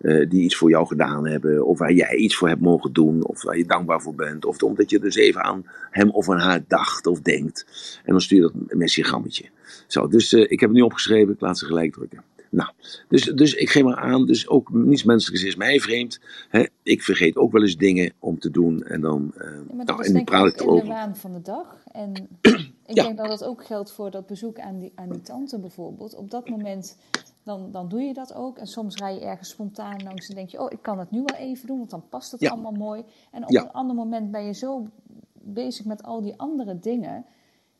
uh, 0.00 0.28
die 0.28 0.42
iets 0.42 0.56
voor 0.56 0.70
jou 0.70 0.86
gedaan 0.86 1.26
hebben. 1.26 1.66
Of 1.66 1.78
waar 1.78 1.92
jij 1.92 2.16
iets 2.16 2.36
voor 2.36 2.48
hebt 2.48 2.60
mogen 2.60 2.92
doen. 2.92 3.24
Of 3.24 3.42
waar 3.42 3.58
je 3.58 3.66
dankbaar 3.66 4.00
voor 4.00 4.14
bent. 4.14 4.44
Of 4.44 4.62
omdat 4.62 4.90
je 4.90 4.98
dus 4.98 5.14
even 5.14 5.42
aan 5.42 5.66
hem 5.90 6.10
of 6.10 6.30
aan 6.30 6.40
haar 6.40 6.64
dacht 6.68 7.06
of 7.06 7.20
denkt. 7.20 7.66
En 8.04 8.12
dan 8.12 8.20
stuur 8.20 8.42
je 8.42 8.50
dat 8.52 8.78
messigrammetje. 8.78 9.44
Zo, 9.86 10.08
dus 10.08 10.32
uh, 10.32 10.40
ik 10.40 10.60
heb 10.60 10.68
het 10.68 10.78
nu 10.78 10.80
opgeschreven. 10.80 11.32
Ik 11.32 11.40
laat 11.40 11.58
ze 11.58 11.66
gelijk 11.66 11.92
drukken. 11.92 12.22
Nou, 12.52 12.70
dus, 13.08 13.22
dus 13.22 13.54
ik 13.54 13.70
geef 13.70 13.82
maar 13.82 13.96
aan, 13.96 14.26
dus 14.26 14.48
ook 14.48 14.72
niets 14.72 15.04
menselijks 15.04 15.44
is 15.44 15.56
mij 15.56 15.80
vreemd. 15.80 16.20
Hè? 16.48 16.64
Ik 16.82 17.02
vergeet 17.02 17.36
ook 17.36 17.52
wel 17.52 17.62
eens 17.62 17.76
dingen 17.76 18.12
om 18.18 18.38
te 18.38 18.50
doen 18.50 18.82
en 18.82 19.00
dan 19.00 19.32
uh, 19.36 19.44
ja, 19.44 19.74
maar 19.74 19.86
dat 19.86 19.86
nou, 19.86 20.00
is 20.00 20.06
en 20.06 20.12
denk 20.12 20.28
ik 20.28 20.34
praat 20.34 20.44
ook 20.44 20.52
ik 20.52 20.60
in 20.60 20.66
erover. 20.66 20.84
de 20.84 20.90
waan 20.90 21.16
van 21.16 21.32
de 21.32 21.42
dag. 21.42 21.82
En 21.92 22.28
ik 22.86 22.94
Ja. 22.96 23.02
denk 23.02 23.16
dat 23.16 23.28
dat 23.28 23.44
ook 23.44 23.64
geldt 23.66 23.90
voor 23.92 24.10
dat 24.10 24.26
bezoek 24.26 24.60
aan 24.60 24.78
die, 24.78 24.92
aan 24.94 25.08
die 25.08 25.20
tante 25.20 25.58
bijvoorbeeld. 25.58 26.14
Op 26.14 26.30
dat 26.30 26.48
moment, 26.48 26.96
dan, 27.42 27.70
dan 27.70 27.88
doe 27.88 28.00
je 28.02 28.14
dat 28.14 28.34
ook. 28.34 28.58
En 28.58 28.66
soms 28.66 28.96
rij 28.96 29.14
je 29.14 29.20
ergens 29.20 29.48
spontaan 29.48 30.02
langs 30.02 30.28
en 30.28 30.34
denk 30.34 30.48
je, 30.48 30.60
oh, 30.60 30.66
ik 30.70 30.82
kan 30.82 30.98
het 30.98 31.10
nu 31.10 31.22
wel 31.22 31.36
even 31.36 31.66
doen, 31.66 31.78
want 31.78 31.90
dan 31.90 32.08
past 32.08 32.32
het 32.32 32.40
Ja. 32.40 32.50
allemaal 32.50 32.72
mooi. 32.72 33.04
En 33.30 33.42
op 33.42 33.50
Ja. 33.50 33.62
een 33.62 33.72
ander 33.72 33.96
moment 33.96 34.30
ben 34.30 34.44
je 34.44 34.52
zo 34.52 34.86
bezig 35.32 35.84
met 35.84 36.02
al 36.02 36.20
die 36.22 36.34
andere 36.38 36.78
dingen. 36.78 37.24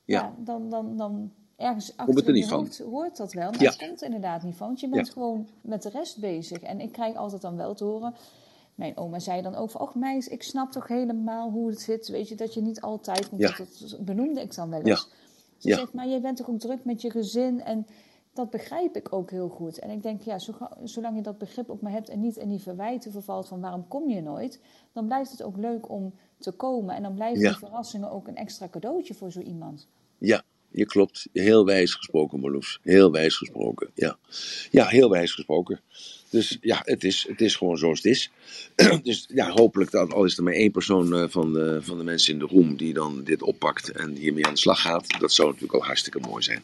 Ja. 0.05 0.21
Ja, 0.21 0.35
dan, 0.39 0.69
dan, 0.71 0.97
dan 0.97 1.33
ergens 1.57 1.97
achter 1.97 2.29
er 2.29 2.37
je 2.37 2.47
van? 2.47 2.59
hoofd 2.59 2.79
hoort 2.79 3.17
dat 3.17 3.33
wel, 3.33 3.51
maar 3.51 3.63
Ja. 3.63 3.71
het 3.71 3.79
komt 3.87 4.01
er 4.01 4.07
inderdaad 4.07 4.43
niet 4.43 4.57
van. 4.57 4.67
Want 4.67 4.81
je 4.81 4.89
bent 4.89 5.11
gewoon 5.11 5.49
met 5.61 5.83
de 5.83 5.89
rest 5.89 6.21
bezig. 6.21 6.63
En 6.63 6.81
ik 6.81 6.93
krijg 6.93 7.17
altijd 7.17 7.43
dan 7.43 7.57
wel 7.57 7.75
te 7.75 7.85
horen... 7.85 8.15
Mijn 8.75 8.97
oma 8.97 9.19
zei 9.19 9.43
dan 9.43 9.55
ook 9.55 9.71
van, 9.71 9.81
och 9.81 9.95
meis, 9.95 10.29
ik 10.29 10.43
snap 10.43 10.73
toch 10.73 10.89
helemaal 10.89 11.51
hoe 11.51 11.69
het 11.71 11.81
zit. 11.81 12.09
Weet 12.09 12.29
je, 12.29 12.35
dat 12.35 12.55
je 12.55 12.61
niet 12.61 12.81
altijd, 12.81 13.31
want 13.31 13.43
Ja. 13.43 13.57
dat, 13.57 13.99
benoemde 14.05 14.41
ik 14.41 14.55
dan 14.55 14.71
wel 14.71 14.81
eens. 14.81 14.89
Ja. 15.11 15.17
Ze 15.59 15.69
Ja. 15.69 15.77
zegt, 15.77 15.93
maar 15.93 16.09
jij 16.09 16.21
bent 16.21 16.37
toch 16.37 16.49
ook 16.49 16.59
druk 16.61 16.85
met 16.85 17.01
je 17.03 17.11
gezin 17.11 17.63
en 17.63 17.87
dat 18.35 18.51
begrijp 18.51 18.97
ik 18.97 19.13
ook 19.13 19.31
heel 19.31 19.49
goed. 19.49 19.79
En 19.79 19.91
ik 19.91 20.03
denk, 20.03 20.23
ja, 20.23 20.39
zo, 20.39 20.53
zolang 20.85 21.17
je 21.17 21.23
dat 21.23 21.39
begrip 21.39 21.71
op 21.71 21.83
me 21.83 21.91
hebt 21.91 22.09
en 22.09 22.21
niet 22.21 22.37
in 22.37 22.49
die 22.49 22.61
verwijten 22.61 23.13
vervalt 23.13 23.49
van 23.49 23.61
waarom 23.61 23.89
kom 23.89 24.09
je 24.09 24.21
nooit, 24.23 24.61
dan 24.93 25.07
blijft 25.07 25.31
het 25.31 25.43
ook 25.43 25.57
leuk 25.57 25.89
om 25.91 26.15
te 26.39 26.53
komen. 26.53 26.95
En 26.95 27.03
dan 27.03 27.15
blijven 27.15 27.41
Ja. 27.43 27.49
die 27.49 27.59
verrassingen 27.59 28.11
ook 28.11 28.29
een 28.29 28.37
extra 28.37 28.69
cadeautje 28.69 29.15
voor 29.15 29.33
zo 29.33 29.41
iemand. 29.41 29.87
Ja, 30.19 30.43
je 30.71 30.87
klopt. 30.87 31.29
Heel 31.33 31.65
wijs 31.65 31.95
gesproken, 31.95 32.41
Marloes. 32.41 32.79
Heel 32.83 33.11
wijs 33.13 33.37
gesproken, 33.37 33.91
ja. 33.95 34.17
Ja, 34.71 34.87
heel 34.87 35.11
wijs 35.11 35.33
gesproken. 35.33 35.81
Dus 36.33 36.59
ja, 36.61 36.83
het 36.85 37.05
is, 37.05 37.27
het 37.29 37.41
is 37.41 37.57
gewoon 37.57 37.79
zoals 37.79 38.03
het 38.03 38.13
is. 38.13 38.31
dus 39.03 39.27
ja, 39.35 39.51
hopelijk 39.51 39.91
dat 39.91 40.13
al 40.13 40.25
is 40.25 40.37
er 40.37 40.43
maar 40.43 40.53
één 40.53 40.71
persoon 40.71 41.15
eh, 41.15 41.25
van 41.29 41.53
de, 41.53 41.79
van 41.83 41.99
de 41.99 42.05
mensen 42.05 42.33
in 42.33 42.39
de 42.39 42.47
room 42.47 42.77
die 42.77 42.93
dan 42.93 43.25
dit 43.25 43.43
oppakt 43.43 43.91
en 43.91 44.15
hiermee 44.15 44.47
aan 44.47 44.53
de 44.53 44.61
slag 44.61 44.81
gaat. 44.81 45.21
Dat 45.21 45.33
zou 45.33 45.49
natuurlijk 45.49 45.75
al 45.75 45.85
hartstikke 45.87 46.19
mooi 46.19 46.43
zijn. 46.43 46.63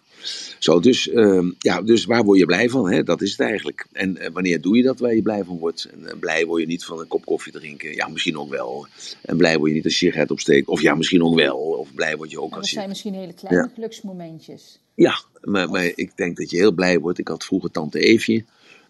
Zo, 0.59 0.81
dus, 0.81 1.09
ehm, 1.09 1.51
ja, 1.59 1.83
dus 1.83 2.05
waar 2.05 2.25
word 2.25 2.39
je 2.39 2.47
blij 2.47 2.69
van? 2.69 2.91
Hè? 2.91 3.03
Dat 3.03 3.23
is 3.23 3.31
het 3.31 3.41
eigenlijk. 3.41 3.87
En 3.93 4.16
eh, 4.16 4.31
wanneer 4.33 4.61
doe 4.61 4.77
je 4.77 4.83
dat 4.83 4.99
waar 4.99 5.14
je 5.14 5.23
blij 5.23 5.45
van 5.45 5.59
wordt? 5.59 5.85
En 5.85 6.07
eh, 6.07 6.19
blij 6.19 6.47
word 6.47 6.61
je 6.61 6.66
niet 6.66 6.85
van 6.85 7.01
een 7.01 7.09
kop 7.09 7.25
koffie 7.25 7.53
drinken. 7.53 7.95
Ja, 7.95 8.09
misschien 8.09 8.39
ook 8.39 8.51
wel. 8.51 8.87
En 9.23 9.37
blij 9.37 9.59
word 9.59 9.69
je 9.69 9.77
niet 9.77 9.85
als 9.85 9.99
je 9.99 10.07
sigaret 10.07 10.31
opsteekt. 10.31 10.69
Of 10.69 10.81
ja, 10.81 10.95
misschien 10.95 11.23
ook 11.23 11.35
wel. 11.35 11.57
Of 11.57 11.95
blij 11.95 12.16
word 12.16 12.31
je 12.31 12.41
ook 12.41 12.51
dat 12.51 12.59
als 12.59 12.71
je... 12.71 12.77
zijn 12.77 12.89
misschien 12.89 13.14
hele 13.14 13.33
kleine 13.35 13.62
Ja. 13.62 13.71
geluksmomentjes. 13.75 14.79
Ja, 14.95 15.23
maar, 15.43 15.71
maar 15.71 15.93
ik 15.95 16.16
denk 16.16 16.37
dat 16.37 16.51
je 16.51 16.57
heel 16.57 16.73
blij 16.73 16.99
wordt. 16.99 17.19
Ik 17.19 17.29
had 17.29 17.45
vroeger 17.45 17.71
tante 17.71 18.01
Eefje. 18.01 18.45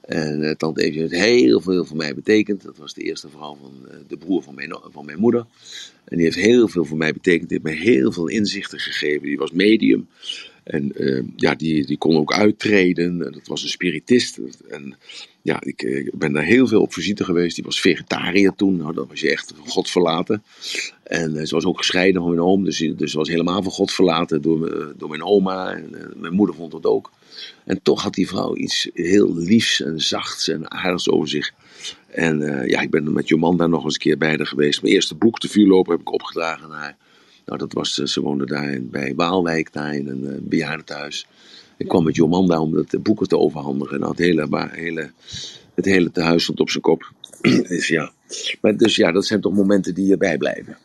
En 0.08 0.42
eh, 0.42 0.54
tante 0.54 0.82
heeft 0.82 1.10
heel 1.10 1.60
veel 1.60 1.84
voor 1.84 1.96
mij 1.96 2.14
betekend. 2.14 2.62
Dat 2.62 2.76
was 2.76 2.94
de 2.94 3.02
eerste 3.02 3.28
vrouw 3.28 3.56
van 3.60 3.88
eh, 3.88 3.96
de 4.08 4.16
broer 4.16 4.42
van 4.42 4.54
mijn, 4.54 4.78
van 4.90 5.04
mijn 5.04 5.18
moeder. 5.18 5.46
En 6.04 6.16
die 6.16 6.24
heeft 6.24 6.38
heel 6.38 6.68
veel 6.68 6.84
voor 6.84 6.96
mij 6.96 7.12
betekend. 7.12 7.48
Die 7.48 7.60
heeft 7.62 7.76
me 7.76 7.84
heel 7.84 8.12
veel 8.12 8.28
inzichten 8.28 8.78
gegeven. 8.78 9.22
Die 9.22 9.38
was 9.38 9.52
medium. 9.52 10.08
En 10.64 10.92
eh, 10.92 11.22
ja, 11.36 11.54
die, 11.54 11.86
die 11.86 11.98
kon 11.98 12.16
ook 12.16 12.32
uittreden. 12.32 13.04
En 13.04 13.32
Dat 13.32 13.46
was 13.46 13.62
een 13.62 13.68
spiritist. 13.68 14.40
En 14.68 14.96
ja, 15.42 15.60
ik 15.60 15.82
eh, 15.82 16.08
ben 16.14 16.32
daar 16.32 16.44
heel 16.44 16.66
veel 16.66 16.80
op 16.80 16.92
visite 16.92 17.24
geweest. 17.24 17.54
Die 17.54 17.64
was 17.64 17.80
vegetariër 17.80 18.54
toen. 18.54 18.76
Nou, 18.76 18.94
dan 18.94 19.06
was 19.08 19.20
je 19.20 19.30
echt 19.30 19.52
van 19.56 19.68
God 19.68 19.90
verlaten. 19.90 20.42
En 21.02 21.46
ze 21.46 21.54
was 21.54 21.64
ook 21.64 21.78
gescheiden 21.78 22.22
van 22.22 22.30
mijn 22.30 22.42
oom. 22.42 22.64
Dus, 22.64 22.78
dus 22.96 23.10
ze 23.10 23.16
was 23.16 23.28
helemaal 23.28 23.62
van 23.62 23.72
God 23.72 23.92
verlaten 23.92 24.42
door, 24.42 24.94
door 24.98 25.08
mijn 25.08 25.22
oma. 25.22 25.72
En 25.72 26.14
mijn 26.16 26.34
moeder 26.34 26.54
vond 26.54 26.72
dat 26.72 26.86
ook. 26.86 27.10
En 27.64 27.82
toch 27.82 28.02
had 28.02 28.14
die 28.14 28.28
vrouw 28.28 28.56
iets 28.56 28.90
heel 28.94 29.34
liefs 29.34 29.80
en 29.80 30.00
zachts 30.00 30.48
en 30.48 30.70
aardigs 30.70 31.08
over 31.08 31.28
zich. 31.28 31.52
En 32.08 32.42
eh, 32.42 32.68
ja, 32.68 32.80
ik 32.80 32.90
ben 32.90 33.12
met 33.12 33.28
Jomanda 33.28 33.66
nog 33.66 33.84
eens 33.84 33.94
een 33.94 34.00
keer 34.00 34.18
bij 34.18 34.38
geweest. 34.38 34.82
Mijn 34.82 34.94
eerste 34.94 35.14
boek, 35.14 35.40
De 35.40 35.48
Vuurloper, 35.48 35.92
heb 35.92 36.00
ik 36.00 36.12
opgedragen 36.12 36.64
aan 36.64 36.72
haar. 36.72 36.96
Nou, 37.44 37.58
dat 37.58 37.72
was, 37.72 37.98
eh, 37.98 38.06
ze 38.06 38.20
woonde 38.20 38.46
daar 38.46 38.78
bij 38.82 39.14
Waalwijk, 39.14 39.72
daar 39.72 39.94
in 39.94 40.08
een 40.08 40.24
uh, 40.24 40.32
bejaardentehuis. 40.40 41.26
Ik 41.76 41.88
kwam 41.88 42.04
met 42.04 42.16
Jomanda 42.16 42.60
om 42.60 42.72
dat 42.72 43.02
boeken 43.02 43.28
te 43.28 43.38
overhandigen. 43.38 44.00
Nou, 44.00 44.10
het 44.10 44.20
hele, 44.20 44.68
hele, 44.70 45.10
het 45.74 45.84
hele 45.84 46.10
tehuis 46.10 46.42
stond 46.42 46.60
op 46.60 46.70
zijn 46.70 46.82
kop. 46.82 47.12
dus 47.68 47.88
ja. 47.88 48.12
Maar 48.60 48.76
dus 48.76 48.96
ja, 48.96 49.12
dat 49.12 49.26
zijn 49.26 49.40
toch 49.40 49.52
momenten 49.52 49.94
die 49.94 50.12
erbij 50.12 50.38
blijven. 50.38 50.76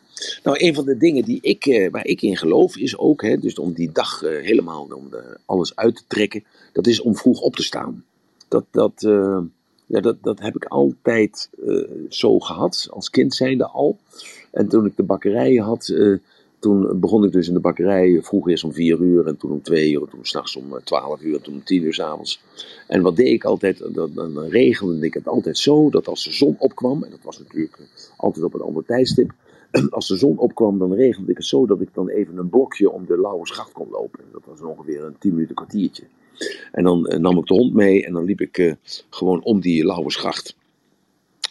Nou, 0.42 0.56
een 0.60 0.74
van 0.74 0.84
de 0.84 0.96
dingen 0.96 1.24
die 1.24 1.38
ik, 1.42 1.66
eh, 1.66 1.90
waar 1.90 2.06
ik 2.06 2.22
in 2.22 2.36
geloof 2.36 2.76
is 2.76 2.98
ook, 2.98 3.22
hè, 3.22 3.36
dus 3.38 3.58
om 3.58 3.72
die 3.72 3.92
dag 3.92 4.22
eh, 4.22 4.42
helemaal 4.42 4.88
om 4.94 5.10
de- 5.10 5.38
alles 5.44 5.76
uit 5.76 5.96
te 5.96 6.02
trekken, 6.06 6.44
dat 6.72 6.86
is 6.86 7.00
om 7.00 7.16
vroeg 7.16 7.40
op 7.40 7.56
te 7.56 7.62
staan. 7.62 8.04
Dat, 8.48 8.64
dat, 8.70 8.92
eh, 9.02 9.38
ja, 9.86 10.00
dat, 10.00 10.16
dat 10.22 10.40
heb 10.40 10.56
ik 10.56 10.64
altijd 10.64 11.48
eh, 11.66 11.76
zo 12.08 12.38
gehad, 12.38 12.86
als 12.90 13.10
kind 13.10 13.34
zijnde 13.34 13.66
al. 13.66 13.98
En 14.50 14.68
toen 14.68 14.86
ik 14.86 14.96
de 14.96 15.02
bakkerij 15.02 15.54
had, 15.54 15.88
eh, 15.88 16.12
toen 16.58 17.00
begon 17.00 17.24
ik 17.24 17.32
dus 17.32 17.48
in 17.48 17.54
de 17.54 17.60
bakkerij 17.60 18.18
vroeg 18.22 18.48
eerst 18.48 18.64
om 18.64 18.72
vier 18.72 19.00
uur 19.00 19.26
en 19.26 19.36
toen 19.36 19.50
om 19.50 19.62
twee 19.62 19.90
uur, 19.92 20.02
en 20.02 20.08
toen 20.08 20.24
s'nachts 20.26 20.56
om 20.56 20.74
eh, 20.76 20.82
twaalf 20.84 21.20
uur 21.22 21.34
en 21.34 21.42
toen 21.42 21.54
om 21.54 21.64
tien 21.64 21.82
uur 21.82 21.94
s'avonds. 21.94 22.40
En 22.86 23.02
wat 23.02 23.16
deed 23.16 23.26
ik 23.26 23.44
altijd, 23.44 23.94
dan, 23.94 24.10
dan 24.14 24.38
regelde 24.38 25.06
ik 25.06 25.14
het 25.14 25.28
altijd 25.28 25.58
zo 25.58 25.90
dat 25.90 26.08
als 26.08 26.24
de 26.24 26.32
zon 26.32 26.56
opkwam, 26.58 27.02
en 27.04 27.10
dat 27.10 27.22
was 27.22 27.38
natuurlijk 27.38 27.76
eh, 27.78 27.84
altijd 28.16 28.44
op 28.44 28.54
een 28.54 28.60
ander 28.60 28.84
tijdstip, 28.84 29.32
als 29.90 30.08
de 30.08 30.16
zon 30.16 30.38
opkwam, 30.38 30.78
dan 30.78 30.94
regelde 30.94 31.30
ik 31.30 31.36
het 31.36 31.46
zo 31.46 31.66
dat 31.66 31.80
ik 31.80 31.88
dan 31.92 32.08
even 32.08 32.36
een 32.36 32.48
blokje 32.48 32.90
om 32.90 33.06
de 33.06 33.20
Lauwe 33.20 33.46
Schacht 33.46 33.72
kon 33.72 33.88
lopen. 33.90 34.20
Dat 34.32 34.42
was 34.46 34.60
ongeveer 34.60 35.04
een 35.04 35.18
10 35.18 35.32
minuten 35.32 35.54
kwartiertje. 35.54 36.04
En 36.72 36.84
dan 36.84 37.06
eh, 37.06 37.18
nam 37.18 37.38
ik 37.38 37.46
de 37.46 37.54
hond 37.54 37.74
mee 37.74 38.06
en 38.06 38.12
dan 38.12 38.24
liep 38.24 38.40
ik 38.40 38.58
eh, 38.58 38.72
gewoon 39.10 39.42
om 39.42 39.60
die 39.60 39.84
Lauwe 39.84 40.10
Schacht. 40.10 40.56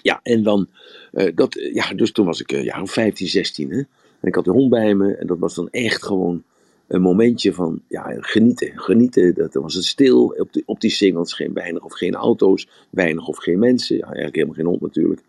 Ja, 0.01 0.19
en 0.23 0.43
dan, 0.43 0.67
eh, 1.11 1.35
dat, 1.35 1.69
ja, 1.73 1.93
dus 1.93 2.11
toen 2.11 2.25
was 2.25 2.41
ik 2.41 2.51
ja, 2.51 2.85
15, 2.85 3.27
16. 3.27 3.71
Hè? 3.71 3.77
En 3.77 4.27
ik 4.27 4.35
had 4.35 4.45
de 4.45 4.51
hond 4.51 4.69
bij 4.69 4.95
me 4.95 5.15
en 5.15 5.27
dat 5.27 5.39
was 5.39 5.55
dan 5.55 5.69
echt 5.69 6.03
gewoon 6.03 6.43
een 6.87 7.01
momentje 7.01 7.53
van 7.53 7.81
ja, 7.87 8.15
genieten. 8.19 8.71
Genieten, 8.75 9.33
dat, 9.33 9.53
was 9.53 9.73
het 9.73 9.85
stil 9.85 10.35
op 10.37 10.53
die, 10.53 10.63
op 10.65 10.81
die 10.81 10.91
singles, 10.91 11.33
geen 11.33 11.53
weinig 11.53 11.83
of 11.83 11.93
geen 11.93 12.15
auto's, 12.15 12.67
weinig 12.89 13.27
of 13.27 13.37
geen 13.37 13.59
mensen. 13.59 13.97
Ja, 13.97 14.03
eigenlijk 14.03 14.35
helemaal 14.35 14.55
geen 14.55 14.65
hond 14.65 14.81
natuurlijk. 14.81 15.21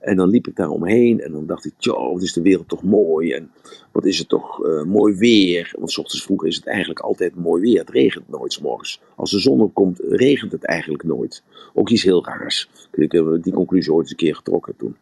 En 0.00 0.16
dan 0.16 0.28
liep 0.28 0.46
ik 0.46 0.56
daar 0.56 0.70
omheen 0.70 1.20
en 1.20 1.32
dan 1.32 1.46
dacht 1.46 1.64
ik, 1.64 1.72
joh, 1.78 2.12
wat 2.12 2.22
is 2.22 2.32
de 2.32 2.42
wereld 2.42 2.68
toch 2.68 2.82
mooi. 2.82 3.32
En 3.32 3.50
wat 3.92 4.04
is 4.04 4.18
het 4.18 4.28
toch 4.28 4.64
eh, 4.64 4.82
mooi 4.82 5.14
weer. 5.14 5.74
Want 5.78 5.90
's 5.90 5.98
ochtends 5.98 6.24
vroeg 6.24 6.44
is 6.44 6.56
het 6.56 6.66
eigenlijk 6.66 7.00
altijd 7.00 7.34
mooi 7.34 7.62
weer. 7.62 7.78
Het 7.78 7.90
regent 7.90 8.28
nooit 8.28 8.52
's 8.52 8.60
morgens. 8.60 9.00
Als 9.14 9.30
de 9.30 9.40
zon 9.40 9.60
opkomt, 9.60 10.00
regent 10.08 10.52
het 10.52 10.64
eigenlijk 10.64 11.04
nooit. 11.04 11.42
Ook 11.74 11.88
iets 11.88 12.02
heel 12.02 12.24
raars. 12.24 12.68
Ik 12.92 13.12
heb 13.12 13.38
die 13.42 13.52
conclusie 13.52 13.92
ooit 13.92 14.02
eens 14.02 14.10
een 14.10 14.16
keer 14.16 14.34
getrokken 14.34 14.76
toen. 14.76 14.96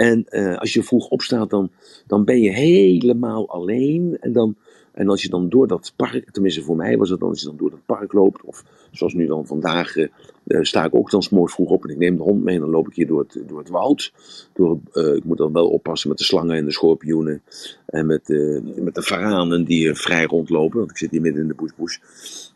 En 0.00 0.24
eh, 0.28 0.58
als 0.58 0.72
je 0.72 0.82
vroeg 0.82 1.08
opstaat, 1.08 1.50
dan, 1.50 1.70
dan 2.06 2.24
ben 2.24 2.40
je 2.40 2.50
helemaal 2.50 3.48
alleen. 3.48 4.16
En, 4.20 4.32
dan, 4.32 4.56
en 4.92 5.08
als 5.08 5.22
je 5.22 5.28
dan 5.28 5.48
door 5.48 5.66
dat 5.66 5.92
park, 5.96 6.30
tenminste 6.30 6.62
voor 6.62 6.76
mij 6.76 6.96
was 6.98 7.10
het 7.10 7.20
dan, 7.20 7.28
als 7.28 7.40
je 7.40 7.46
dan 7.46 7.56
door 7.56 7.70
dat 7.70 7.86
park 7.86 8.12
loopt, 8.12 8.42
of 8.42 8.64
zoals 8.90 9.14
nu 9.14 9.26
dan 9.26 9.46
vandaag, 9.46 9.96
eh, 9.96 10.08
eh, 10.50 10.62
sta 10.62 10.84
ik 10.84 10.94
ook 10.94 11.10
dan 11.10 11.22
's 11.22 11.28
morgens 11.28 11.54
vroeg 11.54 11.70
op 11.70 11.84
en 11.84 11.90
ik 11.90 11.98
neem 11.98 12.16
de 12.16 12.22
hond 12.22 12.42
mee 12.42 12.54
en 12.54 12.60
dan 12.60 12.70
loop 12.70 12.88
ik 12.88 12.94
hier 12.94 13.06
door 13.06 13.18
het, 13.18 13.42
door 13.46 13.58
het 13.58 13.68
woud. 13.68 14.12
Door, 14.52 14.78
eh, 14.92 15.14
ik 15.14 15.24
moet 15.24 15.38
dan 15.38 15.52
wel 15.52 15.68
oppassen 15.68 16.08
met 16.08 16.18
de 16.18 16.24
slangen 16.24 16.56
en 16.56 16.64
de 16.64 16.72
schorpioenen 16.72 17.42
en 17.86 18.06
met, 18.06 18.30
eh, 18.30 18.60
met 18.82 18.94
de 18.94 19.02
varanen 19.02 19.64
die 19.64 19.88
eh, 19.88 19.94
vrij 19.94 20.24
rondlopen, 20.24 20.78
want 20.78 20.90
ik 20.90 20.98
zit 20.98 21.10
hier 21.10 21.20
midden 21.20 21.42
in 21.42 21.48
de 21.48 21.54
bush-bush. 21.54 21.98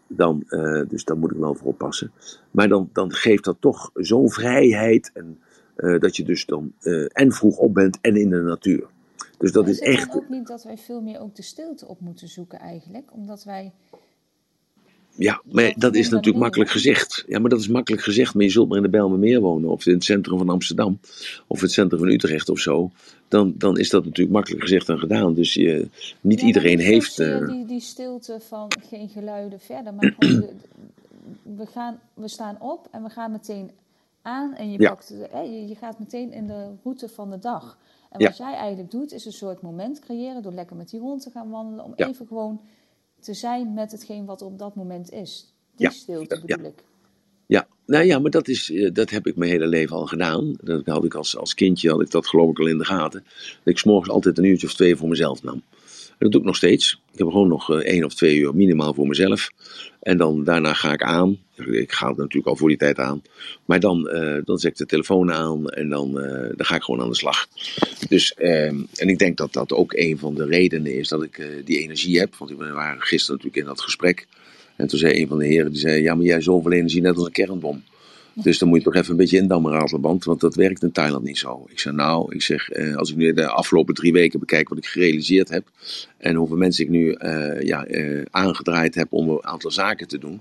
Dan, 0.06 0.44
dus 0.88 1.04
daar 1.04 1.16
moet 1.16 1.30
ik 1.30 1.36
wel 1.36 1.54
voor 1.54 1.68
oppassen. 1.68 2.12
Maar 2.50 2.68
dan, 2.68 2.88
dan 2.92 3.12
geeft 3.12 3.44
dat 3.44 3.56
toch 3.60 3.90
zo'n 3.94 4.30
vrijheid 4.30 5.10
en 5.14 5.38
dat 5.98 6.16
je 6.16 6.22
dus 6.22 6.46
dan 6.46 6.72
en 7.12 7.32
vroeg 7.32 7.56
op 7.56 7.74
bent 7.74 7.98
en 8.00 8.16
in 8.16 8.30
de 8.30 8.40
natuur. 8.40 8.86
Dus 9.38 9.52
dat 9.52 9.68
is 9.68 9.78
echt. 9.78 10.14
ook 10.14 10.28
niet 10.28 10.46
dat 10.46 10.64
wij 10.64 10.78
veel 10.78 11.00
meer 11.00 11.20
ook 11.20 11.34
de 11.34 11.42
stilte 11.42 11.88
op 11.88 12.00
moeten 12.00 12.28
zoeken 12.28 12.58
eigenlijk? 12.58 13.12
Omdat 13.12 13.44
wij... 13.44 13.72
Ja, 15.16 15.42
maar 15.50 15.74
dat 15.76 15.94
is 15.94 16.08
natuurlijk 16.08 16.42
makkelijk 16.42 16.70
gezegd. 16.70 17.24
Ja, 17.26 17.38
maar 17.38 17.50
dat 17.50 17.60
is 17.60 17.68
makkelijk 17.68 18.02
gezegd. 18.02 18.34
Maar 18.34 18.44
je 18.44 18.50
zult 18.50 18.68
maar 18.68 18.76
in 18.76 18.82
de 18.82 18.88
Bijlmermeer 18.88 19.40
wonen. 19.40 19.70
Of 19.70 19.86
in 19.86 19.92
het 19.94 20.04
centrum 20.04 20.38
van 20.38 20.48
Amsterdam. 20.48 20.98
Of 21.46 21.60
het 21.60 21.72
centrum 21.72 21.98
van 22.00 22.08
Utrecht 22.08 22.48
of 22.48 22.58
zo. 22.58 22.90
Dan, 23.28 23.54
dan 23.58 23.78
is 23.78 23.90
dat 23.90 24.04
natuurlijk 24.04 24.34
makkelijk 24.34 24.62
gezegd 24.62 24.88
en 24.88 24.98
gedaan. 24.98 25.34
Dus 25.34 25.54
je, 25.54 25.88
niet 26.20 26.40
Ja, 26.40 26.46
iedereen 26.46 26.78
heeft. 26.78 27.18
eh, 27.18 27.46
Die, 27.46 27.64
die 27.66 27.80
stilte 27.80 28.40
van 28.48 28.68
geen 28.90 29.08
geluiden 29.08 29.60
verder, 29.60 29.94
maar 29.94 30.14
gewoon 30.18 30.48
we, 31.42 31.66
gaan, 31.66 31.98
we 32.14 32.28
staan 32.28 32.56
op 32.60 32.88
en 32.90 33.02
we 33.02 33.08
gaan 33.08 33.30
meteen 33.32 33.70
aan 34.22 34.54
en 34.54 34.70
je, 34.72 34.80
Ja. 34.80 34.88
pakt, 34.88 35.14
hè, 35.30 35.40
je, 35.40 35.68
je 35.68 35.74
gaat 35.74 35.98
meteen 35.98 36.32
in 36.32 36.46
de 36.46 36.66
route 36.82 37.08
van 37.08 37.30
de 37.30 37.38
dag. 37.38 37.78
En 38.10 38.20
Ja. 38.20 38.26
wat 38.28 38.36
jij 38.36 38.54
eigenlijk 38.54 38.90
doet, 38.90 39.12
is 39.12 39.24
een 39.24 39.32
soort 39.32 39.62
moment 39.62 39.98
creëren 39.98 40.42
door 40.42 40.52
lekker 40.52 40.76
met 40.76 40.90
die 40.90 41.00
hond 41.00 41.22
te 41.22 41.30
gaan 41.30 41.50
wandelen, 41.50 41.84
om 41.84 41.92
even 41.96 42.26
gewoon 42.26 42.60
te 43.24 43.34
zijn 43.34 43.74
met 43.74 43.92
hetgeen 43.92 44.24
wat 44.24 44.40
er 44.40 44.46
op 44.46 44.58
dat 44.58 44.74
moment 44.74 45.10
is. 45.12 45.54
Die 45.76 45.86
Ja. 45.86 45.90
stilte 45.90 46.42
Ja. 46.46 46.56
bedoel 46.56 46.70
ik. 46.70 46.84
Ja, 47.46 47.66
nou 47.86 48.04
ja, 48.04 48.18
maar 48.18 48.30
dat, 48.30 48.48
is, 48.48 48.70
eh, 48.70 48.90
dat 48.92 49.10
heb 49.10 49.26
ik 49.26 49.36
mijn 49.36 49.50
hele 49.50 49.66
leven 49.66 49.96
al 49.96 50.06
gedaan. 50.06 50.54
Dat 50.62 50.86
had 50.86 51.04
ik 51.04 51.14
als, 51.14 51.36
als 51.36 51.54
kindje, 51.54 51.90
had 51.90 52.00
ik 52.00 52.10
dat 52.10 52.26
geloof 52.26 52.50
ik 52.50 52.58
al 52.58 52.66
in 52.66 52.78
de 52.78 52.84
gaten. 52.84 53.24
Dat 53.24 53.72
ik 53.74 53.78
s'morgens 53.78 54.10
altijd 54.10 54.38
een 54.38 54.44
uurtje 54.44 54.66
of 54.66 54.74
twee 54.74 54.96
voor 54.96 55.08
mezelf 55.08 55.42
nam. 55.42 55.62
Dat 56.18 56.32
doe 56.32 56.40
ik 56.40 56.46
nog 56.46 56.56
steeds. 56.56 57.00
Ik 57.12 57.18
heb 57.18 57.28
gewoon 57.28 57.48
nog 57.48 57.70
eh, 57.70 57.76
één 57.76 58.04
of 58.04 58.14
twee 58.14 58.36
uur 58.36 58.54
minimaal 58.54 58.94
voor 58.94 59.06
mezelf. 59.06 59.50
En 60.00 60.16
dan 60.16 60.44
daarna 60.44 60.74
ga 60.74 60.92
ik 60.92 61.02
aan. 61.02 61.38
Ik 61.56 61.92
ga 61.92 62.08
het 62.08 62.16
natuurlijk 62.16 62.46
al 62.46 62.56
voor 62.56 62.68
die 62.68 62.78
tijd 62.78 62.98
aan. 62.98 63.22
Maar 63.64 63.80
dan, 63.80 64.08
eh, 64.08 64.36
dan 64.44 64.58
zet 64.58 64.70
ik 64.70 64.76
de 64.76 64.86
telefoon 64.86 65.32
aan 65.32 65.68
en 65.68 65.88
dan, 65.88 66.20
eh, 66.20 66.50
dan 66.56 66.66
ga 66.66 66.74
ik 66.74 66.82
gewoon 66.82 67.00
aan 67.00 67.08
de 67.08 67.16
slag. 67.16 67.46
Dus, 68.08 68.34
ehm, 68.34 68.76
en 68.94 69.08
ik 69.08 69.18
denk 69.18 69.36
dat 69.36 69.52
dat 69.52 69.72
ook 69.72 69.92
een 69.92 70.18
van 70.18 70.34
de 70.34 70.46
redenen 70.46 70.94
is 70.94 71.08
dat 71.08 71.22
ik 71.22 71.62
die 71.64 71.78
energie 71.78 72.18
heb. 72.18 72.34
Want 72.34 72.50
we 72.50 72.70
waren 72.72 73.02
gisteren 73.02 73.36
natuurlijk 73.36 73.62
in 73.62 73.74
dat 73.74 73.80
gesprek. 73.80 74.26
En 74.76 74.86
toen 74.86 74.98
zei 74.98 75.20
een 75.20 75.28
van 75.28 75.38
de 75.38 75.46
heren, 75.46 75.70
die 75.70 75.80
zei, 75.80 76.02
ja, 76.02 76.14
maar 76.14 76.24
jij 76.24 76.40
zoveel 76.40 76.72
energie 76.72 77.00
net 77.00 77.16
als 77.16 77.26
een 77.26 77.32
kernbom. 77.32 77.82
Dus 78.34 78.58
dan 78.58 78.68
moet 78.68 78.78
je 78.78 78.84
toch 78.84 78.94
even 78.94 79.10
een 79.10 79.16
beetje 79.16 79.36
indammen, 79.36 79.72
Raterband, 79.72 80.24
want 80.24 80.40
dat 80.40 80.54
werkt 80.54 80.82
in 80.82 80.92
Thailand 80.92 81.24
niet 81.24 81.38
zo. 81.38 81.66
Ik 81.68 81.78
zeg 81.78 81.92
nou, 81.92 82.34
ik 82.34 82.42
zeg, 82.42 82.70
eh, 82.70 82.96
als 82.96 83.10
ik 83.10 83.16
nu 83.16 83.32
de 83.32 83.48
afgelopen 83.48 83.94
drie 83.94 84.12
weken 84.12 84.40
bekijk 84.40 84.68
wat 84.68 84.78
ik 84.78 84.86
gerealiseerd 84.86 85.48
heb 85.48 85.64
en 86.18 86.34
hoeveel 86.34 86.56
mensen 86.56 86.84
ik 86.84 86.90
nu 86.90 87.12
eh, 87.12 87.62
ja, 87.62 87.84
eh, 87.84 88.22
aangedraaid 88.30 88.94
heb 88.94 89.12
om 89.12 89.28
een 89.28 89.46
aantal 89.46 89.70
zaken 89.70 90.08
te 90.08 90.18
doen, 90.18 90.40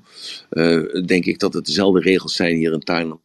eh, 0.50 0.82
denk 1.06 1.26
ik 1.26 1.40
dat 1.40 1.54
het 1.54 1.66
dezelfde 1.66 2.00
regels 2.00 2.36
zijn 2.36 2.56
hier 2.56 2.74
in 2.74 2.80
Thailand. 2.80 3.20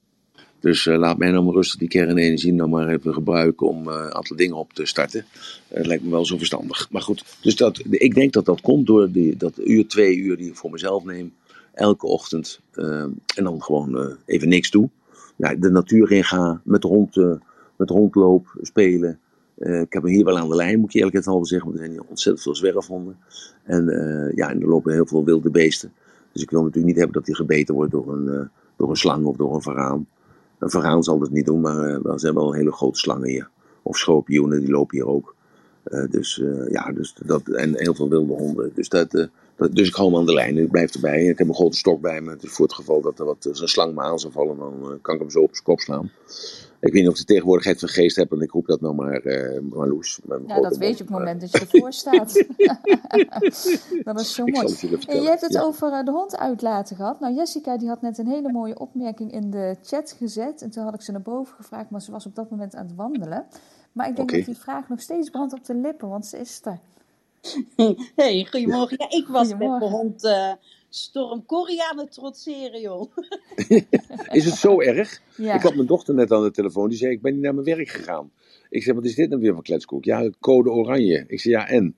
Dus 0.60 0.86
eh, 0.86 0.98
laat 0.98 1.18
mij 1.18 1.30
nou 1.30 1.44
maar 1.44 1.54
rustig 1.54 1.78
die 1.78 1.88
kernenergie 1.88 2.52
nou 2.52 2.68
maar 2.68 2.88
even 2.88 3.14
gebruiken 3.14 3.66
om 3.66 3.88
eh, 3.88 3.94
een 3.94 4.14
aantal 4.14 4.36
dingen 4.36 4.56
op 4.56 4.72
te 4.72 4.86
starten. 4.86 5.26
Het 5.68 5.86
lijkt 5.86 6.04
me 6.04 6.10
wel 6.10 6.26
zo 6.26 6.36
verstandig. 6.36 6.88
Maar 6.90 7.02
goed, 7.02 7.24
dus 7.40 7.56
dat, 7.56 7.82
ik 7.90 8.14
denk 8.14 8.32
dat 8.32 8.44
dat 8.44 8.60
komt 8.60 8.86
door 8.86 9.10
die, 9.10 9.36
dat 9.36 9.52
uur, 9.64 9.88
twee 9.88 10.16
uur 10.16 10.36
die 10.36 10.48
ik 10.48 10.56
voor 10.56 10.70
mezelf 10.70 11.04
neem. 11.04 11.32
Elke 11.78 12.06
ochtend. 12.06 12.60
eh, 12.72 13.02
en 13.36 13.44
dan 13.44 13.62
gewoon 13.62 13.98
eh, 13.98 14.14
even 14.24 14.48
niks 14.48 14.70
doen. 14.70 14.90
Ja, 15.36 15.54
de 15.54 15.70
natuur 15.70 16.12
in 16.12 16.24
gaan, 16.24 16.60
met 16.64 16.82
de 16.82 16.88
hond, 16.88 17.16
eh, 17.16 17.32
met 17.76 17.88
de 17.88 17.94
hond 17.94 18.14
loop, 18.14 18.46
spelen. 18.60 19.18
Ik 19.58 19.92
heb 19.92 20.02
hem 20.02 20.06
hier 20.06 20.24
wel 20.24 20.38
aan 20.38 20.48
de 20.48 20.54
lijn, 20.54 20.80
moet 20.80 20.88
ik 20.88 20.94
eerlijk 20.94 21.16
het 21.16 21.24
zeggen. 21.24 21.68
Want 21.68 21.72
er 21.72 21.78
zijn 21.78 21.90
hier 21.90 22.02
ontzettend 22.08 22.42
veel 22.42 22.54
zwerfhonden. 22.54 23.16
En 23.64 23.84
ja, 24.34 24.50
en 24.50 24.60
er 24.60 24.68
lopen 24.68 24.92
heel 24.92 25.06
veel 25.06 25.24
wilde 25.24 25.50
beesten. 25.50 25.92
Dus 26.32 26.42
ik 26.42 26.50
wil 26.50 26.60
natuurlijk 26.60 26.86
niet 26.86 26.96
hebben 26.96 27.14
dat 27.14 27.26
hij 27.26 27.34
gebeten 27.34 27.74
wordt 27.74 27.92
door 27.92 28.12
een, 28.12 28.50
door 28.76 28.90
een 28.90 28.96
slang 28.96 29.24
of 29.24 29.36
door 29.36 29.54
een 29.54 29.62
varaan. 29.62 30.06
Een 30.58 30.70
varaan 30.70 31.02
zal 31.02 31.18
dat 31.18 31.30
niet 31.30 31.46
doen, 31.46 31.60
maar 31.60 31.78
er 31.78 32.20
zijn 32.20 32.34
wel 32.34 32.52
hele 32.52 32.72
grote 32.72 32.98
slangen 32.98 33.28
hier. 33.28 33.50
Of 33.82 33.96
schorpioenen, 33.96 34.60
die 34.60 34.70
lopen 34.70 34.96
hier 34.96 35.06
ook. 35.06 35.34
Dus 36.10 36.42
ja, 36.68 36.92
dus 36.92 37.14
dat, 37.24 37.48
en 37.48 37.78
heel 37.78 37.94
veel 37.94 38.08
wilde 38.08 38.32
honden. 38.32 38.70
Dus, 38.74 38.88
dat, 38.88 39.28
dus 39.58 39.88
ik 39.88 39.94
hou 39.94 40.08
hem 40.08 40.18
aan 40.18 40.26
de 40.26 40.32
lijn. 40.32 40.58
Ik 40.58 40.70
blijf 40.70 40.94
erbij. 40.94 41.24
Ik 41.24 41.38
heb 41.38 41.48
een 41.48 41.54
grote 41.54 41.76
stok 41.76 42.00
bij 42.00 42.20
me. 42.20 42.36
Dus 42.36 42.50
voor 42.50 42.66
het 42.66 42.74
geval 42.74 43.00
dat 43.00 43.18
er 43.18 43.24
wat 43.24 43.46
als 43.48 43.60
een 43.60 43.68
slang 43.68 43.94
me 43.94 44.00
aan 44.02 44.18
zou 44.18 44.32
vallen, 44.32 44.58
dan 44.58 44.82
eh, 44.82 44.88
kan 45.02 45.14
ik 45.14 45.20
hem 45.20 45.30
zo 45.30 45.40
op 45.40 45.50
zijn 45.52 45.64
kop 45.64 45.80
slaan. 45.80 46.10
Ik 46.80 46.92
weet 46.92 47.02
niet 47.02 47.06
of 47.10 47.12
ik 47.12 47.26
de 47.26 47.32
tegenwoordigheid 47.32 47.78
van 47.78 47.88
geest 47.88 48.16
heb, 48.16 48.32
en 48.32 48.40
ik 48.40 48.50
roep 48.50 48.66
dat 48.66 48.80
nou 48.80 48.94
maar 48.94 49.20
eh 49.20 49.60
met 49.60 50.18
mijn 50.24 50.42
Ja, 50.46 50.60
dat 50.60 50.76
weet 50.76 50.98
je 50.98 51.02
op 51.04 51.08
het 51.08 51.18
moment 51.18 51.40
dat 51.40 51.50
je 51.52 51.58
ervoor 51.58 51.92
staat. 51.92 52.32
dat 54.04 54.20
is 54.20 54.34
zo 54.34 54.44
mooi. 54.46 54.76
En 55.06 55.22
je 55.22 55.28
hebt 55.28 55.40
het 55.40 55.52
Ja. 55.52 55.62
over 55.62 55.92
eh, 55.92 56.04
de 56.04 56.10
hond 56.10 56.36
uitlaten 56.36 56.96
gehad. 56.96 57.20
Nou, 57.20 57.34
Jessica 57.34 57.78
die 57.78 57.88
had 57.88 58.02
net 58.02 58.18
een 58.18 58.26
hele 58.28 58.52
mooie 58.52 58.78
opmerking 58.78 59.32
in 59.32 59.50
de 59.50 59.76
chat 59.82 60.14
gezet. 60.18 60.62
En 60.62 60.70
toen 60.70 60.84
had 60.84 60.94
ik 60.94 61.02
ze 61.02 61.12
naar 61.12 61.22
boven 61.22 61.54
gevraagd, 61.54 61.90
maar 61.90 62.02
ze 62.02 62.10
was 62.10 62.26
op 62.26 62.34
dat 62.34 62.50
moment 62.50 62.74
aan 62.74 62.86
het 62.86 62.94
wandelen. 62.94 63.46
Maar 63.92 64.08
ik 64.08 64.16
denk 64.16 64.30
dat 64.32 64.44
die 64.44 64.56
vraag 64.56 64.88
nog 64.88 65.00
steeds 65.00 65.30
brandt 65.30 65.52
op 65.52 65.64
de 65.64 65.74
lippen, 65.74 66.08
want 66.08 66.26
ze 66.26 66.38
is 66.38 66.60
er. 66.64 66.78
Hey, 68.16 68.46
goedemorgen. 68.50 68.96
Ja, 69.00 69.18
ik 69.18 69.26
was 69.28 69.48
met 69.48 69.58
mijn 69.58 69.80
hond 69.90 70.24
eh, 70.24 70.52
Storm 70.88 71.46
Corrie 71.46 71.82
aan 71.84 71.98
het 71.98 72.12
trotseren, 72.12 72.80
joh. 72.80 73.12
Is 74.30 74.44
het 74.44 74.54
zo 74.54 74.80
erg? 74.80 75.20
Ja. 75.36 75.54
Ik 75.54 75.62
had 75.62 75.74
mijn 75.74 75.86
dochter 75.86 76.14
net 76.14 76.32
aan 76.32 76.42
de 76.42 76.50
telefoon. 76.50 76.88
Die 76.88 76.98
zei: 76.98 77.12
Ik 77.12 77.22
ben 77.22 77.32
niet 77.32 77.42
naar 77.42 77.54
mijn 77.54 77.66
werk 77.76 77.88
gegaan. 77.88 78.30
Ik 78.70 78.82
zei: 78.82 78.96
Wat 78.96 79.04
is 79.04 79.14
dit 79.14 79.28
nou 79.28 79.40
weer 79.40 79.52
van 79.54 79.62
kletskoek? 79.62 80.04
Ja, 80.04 80.30
code 80.40 80.70
oranje. 80.70 81.24
Ik 81.26 81.40
zei: 81.40 81.54
Ja, 81.54 81.68
en? 81.68 81.96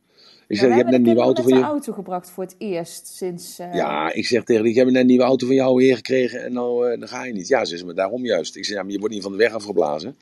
Ik 0.48 0.56
Ja, 0.56 0.62
zeg: 0.62 0.68
Je 0.68 0.74
hebt 0.76 0.86
net 0.90 0.94
een 0.94 1.02
nieuwe 1.02 1.20
auto 1.20 1.42
van 1.42 1.52
je. 1.52 1.58
de 1.58 1.64
auto 1.64 1.92
gebracht 1.92 2.30
voor 2.30 2.44
het 2.44 2.54
eerst 2.58 3.06
sinds... 3.06 3.58
eh, 3.58 3.74
Ja, 3.74 4.12
ik 4.12 4.26
zeg 4.26 4.44
tegen 4.44 4.62
die: 4.62 4.72
Ik 4.72 4.78
heb 4.78 4.86
net 4.86 5.00
een 5.00 5.06
nieuwe 5.06 5.22
auto 5.24 5.46
van 5.46 5.54
jou 5.54 5.82
hier 5.82 5.96
gekregen. 5.96 6.42
En 6.44 6.52
nou, 6.52 6.90
eh, 6.90 6.98
dan 6.98 7.08
ga 7.08 7.24
je 7.24 7.32
niet. 7.32 7.48
Ja, 7.48 7.64
ze 7.64 7.74
is 7.74 7.84
me 7.84 7.94
daarom 7.94 8.24
juist. 8.24 8.56
Ik 8.56 8.64
zeg: 8.64 8.76
Ja, 8.76 8.82
maar 8.82 8.92
je 8.92 8.98
wordt 8.98 9.14
niet 9.14 9.22
van 9.22 9.32
de 9.32 9.38
weg 9.38 9.52
afgeblazen. 9.52 10.16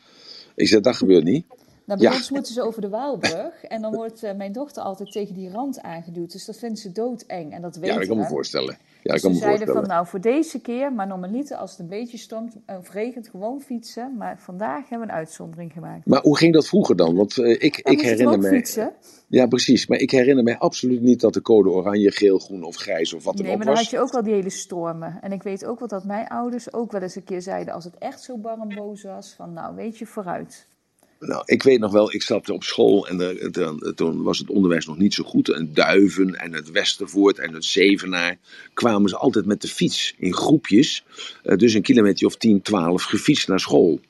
Ik 0.54 0.68
zeg: 0.68 0.80
Dat 0.80 0.96
gebeurt 0.96 1.24
niet. 1.24 1.46
Nou, 1.88 2.00
bij 2.00 2.08
Ja. 2.10 2.16
ons 2.16 2.30
moeten 2.30 2.52
ze 2.54 2.62
over 2.62 2.80
de 2.80 2.88
Waalbrug. 2.88 3.64
En 3.64 3.82
dan 3.82 3.94
wordt 3.94 4.22
eh, 4.22 4.34
mijn 4.34 4.52
dochter 4.52 4.82
altijd 4.82 5.12
tegen 5.12 5.34
die 5.34 5.50
rand 5.50 5.80
aangeduwd. 5.82 6.32
Dus 6.32 6.44
dat 6.44 6.56
vindt 6.56 6.78
ze 6.78 6.92
doodeng. 6.92 7.52
En 7.52 7.62
dat 7.62 7.74
Ja, 7.74 7.80
weten 7.80 7.98
dat 7.98 8.06
kan 8.08 8.16
me 8.16 8.24
voorstellen. 8.26 8.76
Ja, 9.02 9.12
Dus 9.12 9.22
kan 9.22 9.30
me 9.32 9.36
zeiden 9.38 9.66
van 9.66 9.86
nou 9.86 10.06
voor 10.06 10.20
deze 10.20 10.60
keer, 10.60 10.92
maar 10.92 11.06
normaliter 11.06 11.56
als 11.56 11.70
het 11.70 11.80
een 11.80 11.86
beetje 11.88 12.18
stormt 12.18 12.56
of 12.78 12.90
regent, 12.92 13.28
gewoon 13.28 13.60
fietsen. 13.60 14.16
Maar 14.16 14.38
vandaag 14.38 14.88
hebben 14.88 15.06
we 15.06 15.12
een 15.12 15.18
uitzondering 15.18 15.72
gemaakt. 15.72 16.06
Maar 16.06 16.22
hoe 16.22 16.36
ging 16.36 16.52
dat 16.52 16.66
vroeger 16.66 16.96
dan? 16.96 17.14
Want 17.16 17.38
eh, 17.38 17.50
ik, 17.50 17.84
Dan 17.84 17.92
ik 17.92 18.00
herinner 18.00 18.38
me. 18.38 18.48
fietsen? 18.48 18.92
Ja, 19.28 19.46
precies. 19.46 19.86
Maar 19.86 19.98
ik 19.98 20.10
herinner 20.10 20.44
me 20.44 20.58
absoluut 20.58 21.00
niet 21.02 21.20
dat 21.20 21.34
de 21.34 21.42
code 21.42 21.70
oranje, 21.70 22.10
geel, 22.10 22.38
groen 22.38 22.62
of 22.64 22.76
grijs 22.76 23.12
of 23.14 23.24
wat 23.24 23.36
dan 23.36 23.42
Nee, 23.42 23.52
ook 23.52 23.58
maar 23.58 23.66
dan 23.66 23.74
was. 23.76 23.84
had 23.84 23.92
je 23.92 24.00
ook 24.06 24.12
wel 24.12 24.22
die 24.22 24.34
hele 24.34 24.50
stormen. 24.50 25.18
En 25.22 25.32
ik 25.32 25.42
weet 25.42 25.64
ook 25.64 25.78
wel 25.78 25.88
dat 25.88 26.04
mijn 26.04 26.26
ouders 26.28 26.72
ook 26.72 26.92
wel 26.92 27.00
eens 27.02 27.16
een 27.16 27.24
keer 27.24 27.42
zeiden 27.42 27.74
als 27.74 27.84
het 27.84 27.98
echt 27.98 28.22
zo 28.22 28.36
bar 28.36 28.58
en 28.58 28.74
boos 28.74 29.02
was, 29.02 29.32
van 29.36 29.52
nou 29.52 29.74
weet 29.74 29.98
je 29.98 30.06
vooruit. 30.06 30.66
Nou, 31.20 31.42
ik 31.44 31.62
weet 31.62 31.78
nog 31.80 31.92
wel, 31.92 32.14
ik 32.14 32.22
zat 32.22 32.50
op 32.50 32.64
school 32.64 33.08
en 33.08 33.16
de- 33.18 33.92
toen 33.94 34.22
was 34.22 34.38
het 34.38 34.50
onderwijs 34.50 34.86
nog 34.86 34.98
niet 34.98 35.14
zo 35.14 35.24
goed. 35.24 35.48
En 35.48 35.70
Duiven 35.74 36.34
en 36.34 36.52
het 36.52 36.70
Westervoort 36.70 37.38
en 37.38 37.54
het 37.54 37.64
Zevenaar 37.64 38.38
kwamen 38.74 39.08
ze 39.08 39.16
altijd 39.16 39.46
met 39.46 39.62
de 39.62 39.68
fiets 39.68 40.14
in 40.18 40.34
groepjes. 40.34 41.04
eh, 41.42 41.56
dus 41.56 41.74
een 41.74 41.82
kilometer 41.82 42.26
of 42.26 42.36
10, 42.36 42.62
12 42.62 43.02
gefietst 43.02 43.48
naar 43.48 43.60
school. 43.60 44.00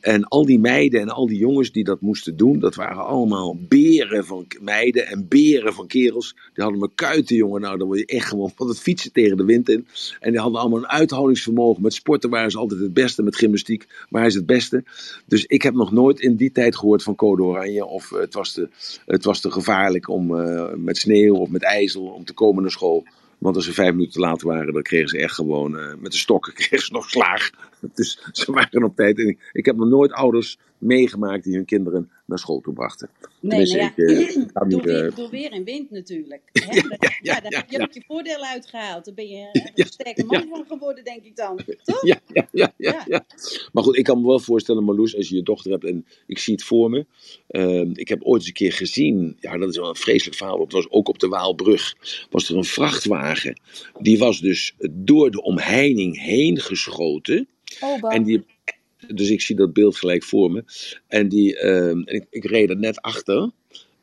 En 0.00 0.24
al 0.24 0.46
die 0.46 0.58
meiden 0.58 1.00
en 1.00 1.08
al 1.08 1.26
die 1.26 1.38
jongens 1.38 1.72
die 1.72 1.84
dat 1.84 2.00
moesten 2.00 2.36
doen, 2.36 2.58
dat 2.58 2.74
waren 2.74 3.04
allemaal 3.04 3.56
beren 3.68 4.24
van 4.24 4.46
meiden 4.60 5.06
en 5.06 5.28
beren 5.28 5.74
van 5.74 5.86
kerels. 5.86 6.34
Die 6.54 6.64
hadden 6.64 6.80
me 6.80 6.90
kuiten, 6.94 7.36
jongen. 7.36 7.60
Nou, 7.60 7.78
dan 7.78 7.86
word 7.86 7.98
je 7.98 8.06
echt 8.06 8.28
gewoon 8.28 8.52
van 8.54 8.68
het 8.68 8.80
fietsen 8.80 9.12
tegen 9.12 9.36
de 9.36 9.44
wind 9.44 9.68
in. 9.68 9.86
En 10.20 10.30
die 10.30 10.40
hadden 10.40 10.60
allemaal 10.60 10.78
een 10.78 10.88
uithoudingsvermogen. 10.88 11.82
Met 11.82 11.94
sporten 11.94 12.30
waren 12.30 12.50
ze 12.50 12.58
altijd 12.58 12.80
het 12.80 12.94
beste, 12.94 13.22
met 13.22 13.36
gymnastiek 13.36 13.86
waren 14.08 14.30
ze 14.30 14.38
het 14.38 14.46
beste. 14.46 14.84
Dus 15.26 15.44
ik 15.44 15.62
heb 15.62 15.74
nog 15.74 15.92
nooit 15.92 16.20
in 16.20 16.36
die 16.36 16.52
tijd 16.52 16.76
gehoord 16.76 17.02
van 17.02 17.14
code 17.14 17.42
oranje. 17.42 17.86
Of 17.86 18.12
eh, 18.12 18.20
het 18.20 18.34
was 18.34 18.52
te, 18.52 18.68
het 19.06 19.24
was 19.24 19.40
te 19.40 19.50
gevaarlijk 19.50 20.08
om 20.08 20.36
eh, 20.36 20.74
met 20.76 20.96
sneeuw 20.96 21.34
of 21.34 21.48
met 21.48 21.62
ijzel 21.62 22.02
om 22.02 22.24
te 22.24 22.32
komen 22.32 22.62
naar 22.62 22.70
school. 22.70 23.04
Want 23.38 23.56
als 23.56 23.64
ze 23.64 23.72
vijf 23.72 23.90
minuten 23.90 24.12
te 24.12 24.20
laat 24.20 24.42
waren, 24.42 24.72
dan 24.72 24.82
kregen 24.82 25.08
ze 25.08 25.18
echt 25.18 25.34
gewoon 25.34 25.78
eh, 25.78 25.94
met 25.98 26.12
de 26.12 26.18
stokken 26.18 26.52
kregen 26.60 26.86
ze 26.86 26.92
nog 26.92 27.10
slaag. 27.10 27.50
Dus 27.94 28.28
ze 28.32 28.52
waren 28.52 28.84
op 28.84 28.96
tijd. 28.96 29.18
En 29.18 29.38
ik, 29.52 29.64
heb 29.64 29.76
nog 29.76 29.88
nooit 29.88 30.12
ouders 30.12 30.58
meegemaakt 30.78 31.44
die 31.44 31.54
hun 31.54 31.64
kinderen 31.64 32.10
naar 32.26 32.38
school 32.38 32.60
toe 32.60 32.74
brachten. 32.74 33.10
Nee, 33.40 33.50
Tenminste, 33.50 33.76
nou 33.76 33.90
ja, 33.96 34.20
ik, 34.20 34.28
eh, 34.28 34.52
door, 34.52 34.66
niet, 34.66 34.84
weer, 34.84 35.06
eh, 35.06 35.16
door 35.16 35.30
weer 35.30 35.52
en 35.52 35.64
wind 35.64 35.90
natuurlijk. 35.90 36.42
Hè? 36.52 36.74
ja, 36.74 36.82
ja, 37.22 37.40
daar 37.40 37.52
ja, 37.52 37.58
heb 37.58 37.70
je 37.70 37.78
ja. 37.78 37.82
ook 37.82 37.92
je 37.92 38.02
voordeel 38.06 38.44
uitgehaald. 38.44 39.04
Daar 39.04 39.14
ben 39.14 39.28
je 39.28 39.70
een 39.74 39.86
sterke 39.86 40.24
man 40.24 40.48
van 40.48 40.64
geworden, 40.68 41.04
denk 41.04 41.24
ik 41.24 41.36
dan. 41.36 41.60
Toch? 41.82 42.04
Ja, 42.04 42.20
ja, 42.32 42.48
ja, 42.52 42.72
ja, 42.76 42.92
Ja. 42.92 43.04
ja. 43.06 43.24
Maar 43.72 43.82
goed, 43.82 43.96
ik 43.96 44.04
kan 44.04 44.20
me 44.20 44.26
wel 44.26 44.40
voorstellen, 44.40 44.84
Marloes, 44.84 45.16
als 45.16 45.28
je 45.28 45.34
je 45.34 45.42
dochter 45.42 45.70
hebt 45.70 45.84
en 45.84 46.06
ik 46.26 46.38
zie 46.38 46.54
het 46.54 46.64
voor 46.64 46.90
me. 46.90 47.06
Ehm, 47.46 47.90
ik 47.94 48.08
heb 48.08 48.22
ooit 48.22 48.40
eens 48.40 48.46
een 48.46 48.52
keer 48.52 48.72
gezien, 48.72 49.36
ja, 49.40 49.58
dat 49.58 49.68
is 49.68 49.76
wel 49.76 49.88
een 49.88 49.96
vreselijk 49.96 50.36
verhaal. 50.36 50.60
Het 50.60 50.72
was 50.72 50.90
ook 50.90 51.08
op 51.08 51.18
de 51.18 51.28
Waalbrug. 51.28 51.94
Was 52.30 52.48
er 52.48 52.56
een 52.56 52.64
vrachtwagen. 52.64 53.60
Die 53.98 54.18
was 54.18 54.40
dus 54.40 54.74
door 54.90 55.30
de 55.30 55.42
omheining 55.42 56.22
heen 56.22 56.60
geschoten. 56.60 57.48
Oh. 57.80 58.14
En 58.14 58.22
die, 58.22 58.44
dus 59.14 59.30
ik 59.30 59.40
zie 59.40 59.56
dat 59.56 59.72
beeld 59.72 59.96
gelijk 59.96 60.24
voor 60.24 60.50
me. 60.50 60.64
En 61.06 61.28
die, 61.28 61.58
ehm, 61.58 62.02
ik, 62.04 62.26
ik 62.30 62.44
reed 62.44 62.70
er 62.70 62.76
net 62.76 63.00
achter. 63.00 63.50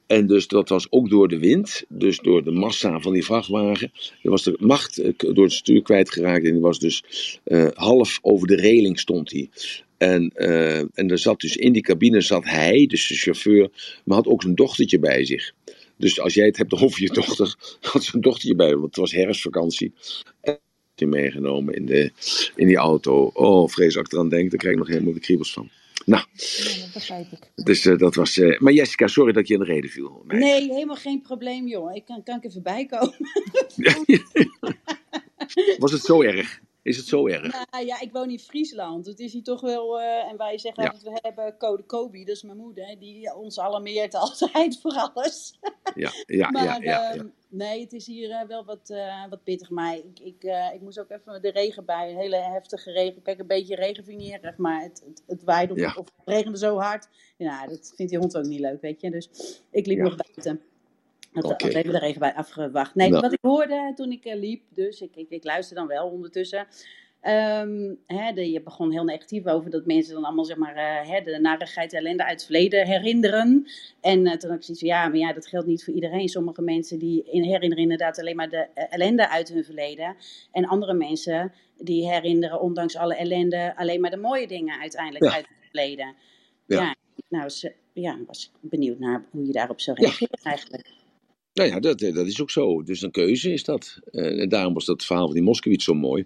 En 0.08 0.28
dus 0.28 0.48
dat 0.48 0.70
was 0.70 0.88
ook 0.90 1.10
door 1.10 1.28
de 1.28 1.40
wind, 1.40 1.84
dus 1.90 2.20
door 2.20 2.44
de 2.44 2.52
massa 2.52 3.00
van 3.00 3.14
die 3.14 3.26
vrachtwagen. 3.26 3.92
Die 4.22 4.32
was 4.32 4.44
de 4.44 4.56
macht 4.60 4.98
eh, 4.98 5.12
door 5.18 5.44
het 5.44 5.54
stuur 5.54 5.82
kwijtgeraakt 5.82 6.46
en 6.46 6.52
die 6.52 6.62
was 6.62 6.80
dus 6.80 7.04
eh, 7.44 7.68
half 7.74 8.20
over 8.22 8.48
de 8.48 8.56
reling 8.56 9.00
stond 9.00 9.32
hij. 9.32 9.50
En, 9.98 10.30
eh, 10.30 10.80
en 10.80 11.10
er 11.10 11.20
zat 11.20 11.40
dus 11.42 11.56
in 11.56 11.74
die 11.74 11.82
cabine 11.82 12.22
zat 12.22 12.44
hij, 12.44 12.86
dus 12.86 13.08
de 13.08 13.16
chauffeur, 13.16 13.70
maar 14.06 14.18
had 14.18 14.28
ook 14.28 14.42
zijn 14.42 14.56
dochtertje 14.56 15.00
bij 15.00 15.26
zich. 15.26 15.54
Dus 15.98 16.20
als 16.20 16.34
jij 16.34 16.46
het 16.46 16.58
hebt 16.58 16.74
over 16.74 17.02
je 17.02 17.14
dochter, 17.14 17.56
had 17.92 18.04
zijn 18.04 18.22
dochtertje 18.22 18.56
bij, 18.56 18.72
want 18.74 18.86
het 18.86 18.96
was 18.96 19.12
herfstvakantie. 19.12 19.94
En 20.42 20.60
die 20.98 21.08
meegenomen 21.08 21.74
in, 21.76 21.86
de, 21.86 22.12
in 22.56 22.68
die 22.68 22.78
auto. 22.78 23.30
Oh, 23.34 23.70
vrees 23.70 23.96
ik 23.96 24.14
eraan 24.14 24.30
denk, 24.30 24.50
daar 24.50 24.60
krijg 24.60 24.74
ik 24.74 24.80
nog 24.80 24.88
helemaal 24.90 25.14
de 25.14 25.20
kriebels 25.20 25.54
van. 25.54 25.70
Nou, 26.06 26.24
Ja, 26.34 26.80
dat 26.82 26.94
begrijp 26.94 27.28
ik. 27.32 27.66
dus 27.66 27.86
eh, 27.86 27.98
dat 27.98 28.16
was. 28.16 28.38
eh, 28.38 28.60
maar 28.60 28.74
Jessica, 28.74 29.08
sorry 29.08 29.32
dat 29.34 29.48
je 29.48 29.54
in 29.54 29.60
de 29.60 29.66
reden 29.66 29.90
viel. 29.90 30.24
meid. 30.28 30.40
Nee, 30.40 30.74
helemaal 30.74 30.96
geen 30.96 31.22
probleem, 31.22 31.68
joh. 31.68 31.96
Ik 31.96 32.06
kan, 32.06 32.24
kan 32.24 32.38
ik 32.38 32.44
even 32.46 32.64
bijkomen. 32.64 33.16
Was 35.80 35.92
het 35.92 36.02
zo 36.02 36.22
erg? 36.22 36.60
Is 36.88 36.98
het 36.98 37.06
zo 37.08 37.28
erg? 37.28 37.66
Nou 37.72 37.86
ja, 37.86 38.00
ik 38.02 38.12
woon 38.12 38.30
in 38.30 38.40
Friesland. 38.40 39.06
Het 39.06 39.20
is 39.20 39.34
hier 39.34 39.44
toch 39.44 39.62
wel. 39.62 40.00
eh, 40.00 40.30
en 40.32 40.38
wij 40.38 40.58
zeggen 40.58 40.84
Ja. 40.84 40.90
altijd: 40.90 41.14
we 41.14 41.20
hebben 41.22 41.58
code 41.58 41.84
Kobi, 41.84 42.26
dat 42.26 42.36
is 42.36 42.42
mijn 42.44 42.58
moeder, 42.58 43.00
die 43.00 43.36
ons 43.36 43.60
alarmeert 43.60 44.16
altijd 44.26 44.80
voor 44.82 44.94
alles. 45.14 45.60
Ja, 45.96 46.12
ja, 46.26 46.50
maar 46.50 46.64
ja, 46.64 46.78
ja. 46.82 47.10
ehm, 47.12 47.18
ja. 47.18 47.32
nee, 47.50 47.82
het 47.82 47.94
is 47.94 48.06
hier 48.06 48.32
eh, 48.32 48.48
wel 48.48 48.66
wat, 48.66 48.90
eh, 48.90 49.30
wat 49.30 49.44
pittig. 49.44 49.70
Maar 49.70 49.96
ik, 49.96 50.20
ik, 50.20 50.44
ik 50.74 50.82
moest 50.82 51.00
ook 51.00 51.10
even 51.10 51.42
de 51.42 51.52
regen 51.52 51.86
bij. 51.86 52.10
Een 52.12 52.18
hele 52.18 52.36
heftige 52.38 52.92
regen. 52.92 53.22
Kijk, 53.22 53.40
een 53.40 53.48
beetje 53.48 53.76
regen 53.76 54.04
vind 54.04 54.22
ik 54.22 54.26
niet 54.28 54.42
erg, 54.42 54.58
maar 54.58 54.82
het, 54.82 55.04
het, 55.06 55.24
het 55.28 55.44
waaide 55.44 55.74
of, 55.74 55.96
het 55.96 56.12
regende 56.26 56.58
zo 56.58 56.78
hard. 56.78 57.08
Ja, 57.38 57.68
dat 57.68 57.94
vindt 57.96 58.12
die 58.12 58.22
hond 58.22 58.38
ook 58.38 58.46
niet 58.46 58.60
leuk, 58.60 58.82
weet 58.82 59.02
je. 59.02 59.12
Dus 59.12 59.30
ik 59.72 59.86
liep 59.86 60.00
nog 60.00 60.16
buiten. 60.16 60.62
Had, 61.42 61.52
Oké. 61.52 61.66
had 61.66 61.74
even 61.74 61.94
de 61.94 62.00
regen 62.00 62.20
bij 62.20 62.34
afgewacht. 62.34 62.96
Nee, 62.96 63.10
Nou. 63.10 63.22
wat 63.22 63.34
ik 63.34 63.40
hoorde 63.42 63.92
toen 63.96 64.12
ik 64.12 64.26
eh, 64.26 64.40
liep, 64.40 64.62
dus 64.70 65.02
ik, 65.02 65.16
ik, 65.16 65.30
ik 65.30 65.44
luister 65.44 65.76
dan 65.76 65.88
wel 65.88 66.08
ondertussen. 66.08 66.68
Ehm, 67.22 67.94
de, 68.36 68.52
je 68.52 68.62
begon 68.62 68.92
heel 68.92 69.04
negatief 69.04 69.46
over 69.46 69.70
dat 69.70 69.86
mensen 69.86 70.14
dan 70.14 70.24
allemaal 70.24 70.46
zeg 70.46 70.58
maar, 70.58 70.76
eh, 70.76 71.10
hè, 71.10 71.22
de 71.22 71.40
narigheid 71.40 71.94
en 71.94 72.00
ellende 72.00 72.24
uit 72.24 72.32
het 72.32 72.44
verleden 72.44 72.86
herinneren. 72.86 73.68
En 74.02 74.26
uh, 74.26 74.34
toen 74.34 74.50
had 74.50 74.60
ik 74.60 74.64
zoiets 74.64 74.80
van, 74.80 74.88
ja, 74.88 75.08
maar 75.08 75.18
ja, 75.18 75.34
dat 75.34 75.48
geldt 75.48 75.68
niet 75.68 75.84
voor 75.84 75.94
iedereen. 75.94 76.30
Sommige 76.30 76.62
mensen 76.62 77.00
die 77.00 77.24
herinneren 77.26 77.78
inderdaad 77.78 78.20
alleen 78.20 78.36
maar 78.36 78.50
de 78.50 78.68
ellende 78.74 79.30
uit 79.30 79.50
hun 79.50 79.64
verleden. 79.64 80.16
En 80.52 80.66
andere 80.66 80.94
mensen 80.94 81.54
die 81.78 82.10
herinneren 82.10 82.62
ondanks 82.62 82.96
alle 82.96 83.16
ellende 83.16 83.76
alleen 83.76 84.02
maar 84.02 84.12
de 84.12 84.18
mooie 84.18 84.48
dingen 84.48 84.80
uiteindelijk 84.80 85.26
uit 85.26 85.48
het 85.48 85.58
verleden. 85.72 86.16
Ja, 86.66 86.82
ja 86.82 86.96
nou 87.30 87.52
ja, 87.94 88.18
was 88.28 88.52
ik 88.62 88.70
benieuwd 88.70 89.00
naar 89.00 89.26
hoe 89.32 89.46
je 89.46 89.52
daarop 89.52 89.82
zou 89.82 89.98
reageren 90.00 90.40
eigenlijk. 90.44 90.97
Nou 91.58 91.70
ja, 91.70 91.80
dat, 91.80 92.00
dat 92.00 92.28
is 92.28 92.42
ook 92.42 92.52
zo. 92.52 92.84
Dus 92.84 93.02
een 93.02 93.12
keuze 93.12 93.54
is 93.54 93.64
dat. 93.64 94.00
Eh, 94.12 94.42
en 94.42 94.50
daarom 94.50 94.74
was 94.74 94.86
dat 94.86 95.06
verhaal 95.06 95.26
van 95.26 95.34
die 95.34 95.44
Moskowitz 95.44 95.84
zo 95.84 95.94
mooi. 95.94 96.26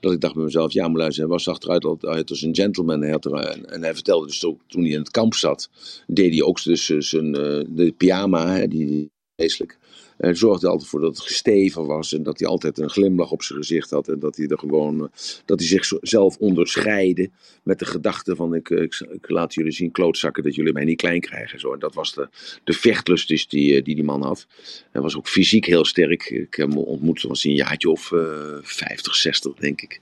Dat 0.00 0.12
ik 0.12 0.20
dacht 0.20 0.34
bij 0.34 0.44
mezelf, 0.44 0.72
ja, 0.72 0.88
maar 0.88 0.98
luister, 0.98 1.22
hij 1.22 1.32
was 1.32 1.48
achteruit 1.48 1.84
altijd 1.84 2.30
als 2.30 2.42
een 2.42 2.54
gentleman. 2.54 3.00
Hij 3.00 3.10
had 3.10 3.24
er, 3.24 3.32
en 3.64 3.82
hij 3.82 3.94
vertelde 3.94 4.26
dus 4.26 4.44
ook, 4.44 4.60
toen 4.66 4.82
hij 4.82 4.92
in 4.92 4.98
het 4.98 5.10
kamp 5.10 5.34
zat, 5.34 5.70
deed 6.06 6.32
hij 6.32 6.42
ook 6.42 6.62
dus 6.62 6.86
zijn 6.86 7.32
de 7.32 7.94
pyjama, 7.96 8.52
hè, 8.52 8.68
die, 8.68 9.10
vreselijk. 9.36 9.77
Hij 10.18 10.34
zorgde 10.34 10.68
altijd 10.68 10.90
voor 10.90 11.00
dat 11.00 11.16
het 11.16 11.26
gesteven 11.26 11.86
was 11.86 12.12
en 12.12 12.22
dat 12.22 12.38
hij 12.38 12.48
altijd 12.48 12.78
een 12.78 12.90
glimlach 12.90 13.30
op 13.30 13.42
zijn 13.42 13.58
gezicht 13.58 13.90
had. 13.90 14.08
En 14.08 14.18
dat 14.18 14.36
hij 14.36 14.46
er 14.46 14.58
gewoon, 14.58 15.02
eh, 15.02 15.08
dat 15.44 15.58
hij 15.58 15.68
zichzelf 15.68 16.36
onderscheidde 16.36 17.30
met 17.62 17.78
de 17.78 17.84
gedachte 17.84 18.36
van 18.36 18.54
ik, 18.54 18.70
ik, 18.70 19.06
ik, 19.10 19.30
laat 19.30 19.54
jullie 19.54 19.72
zien 19.72 19.90
klootzakken 19.90 20.42
dat 20.42 20.54
jullie 20.54 20.72
mij 20.72 20.84
niet 20.84 20.96
klein 20.96 21.20
krijgen. 21.20 21.60
Zo. 21.60 21.72
En 21.72 21.78
dat 21.78 21.94
was 21.94 22.14
de, 22.14 22.28
de 22.64 22.72
vechtlust 22.72 23.28
dus 23.28 23.48
die, 23.48 23.76
eh, 23.76 23.84
die 23.84 23.94
die 23.94 24.04
man 24.04 24.22
had. 24.22 24.46
Hij 24.90 25.02
was 25.02 25.16
ook 25.16 25.28
fysiek 25.28 25.66
heel 25.66 25.84
sterk. 25.84 26.30
Ik 26.30 26.54
heb 26.54 26.68
hem 26.68 26.78
ontmoet, 26.78 27.22
was 27.22 27.42
hij 27.42 27.52
een 27.52 27.58
jaartje 27.58 27.90
of 27.90 28.10
uh, 28.10 28.58
50, 28.62 29.14
60 29.14 29.54
denk 29.54 29.80
ik. 29.80 30.00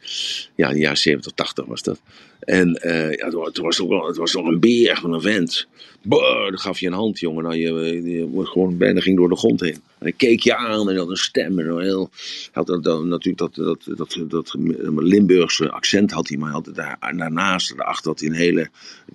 Ja, 0.54 0.70
een 0.70 0.78
jaar 0.78 0.96
70, 0.96 1.32
80 1.32 1.64
was 1.64 1.82
dat. 1.82 2.00
En 2.46 2.80
uh, 2.82 3.12
ja, 3.12 3.26
het 3.26 3.58
was 3.58 3.80
ook 3.80 3.88
wel, 3.88 4.06
het 4.06 4.16
was 4.16 4.32
nog 4.32 4.46
een 4.46 4.60
beer 4.60 4.96
van 4.96 5.12
een 5.12 5.20
vent. 5.20 5.66
Boah, 6.02 6.48
dan 6.48 6.58
gaf 6.58 6.80
je 6.80 6.86
een 6.86 6.92
hand, 6.92 7.18
jongen. 7.18 7.42
Nou, 7.42 7.56
je, 7.56 7.72
je, 8.10 8.46
gewoon 8.46 8.76
bijna 8.78 9.00
ging 9.00 9.16
door 9.16 9.28
de 9.28 9.36
grond 9.36 9.60
heen. 9.60 9.82
En 9.98 10.06
ik 10.06 10.16
keek 10.16 10.40
je 10.40 10.56
aan 10.56 10.90
en 10.90 10.96
had 10.96 11.08
een 11.08 11.16
stem. 11.16 11.58
En 11.58 11.80
heel, 11.80 12.10
had 12.52 12.66
dat, 12.66 12.84
dat, 12.84 13.04
natuurlijk 13.04 13.54
dat, 13.54 13.54
dat, 13.54 13.96
dat, 13.96 14.24
dat 14.28 14.54
Limburgse 14.96 15.70
accent 15.70 16.10
had 16.10 16.28
hij, 16.28 16.36
maar 16.36 16.50
had 16.50 16.70
daar, 16.74 17.14
daarnaast, 17.16 17.76
daarachter 17.76 18.10
had 18.10 18.20
hij 18.20 18.28
een 18.28 18.34
hele 18.34 18.68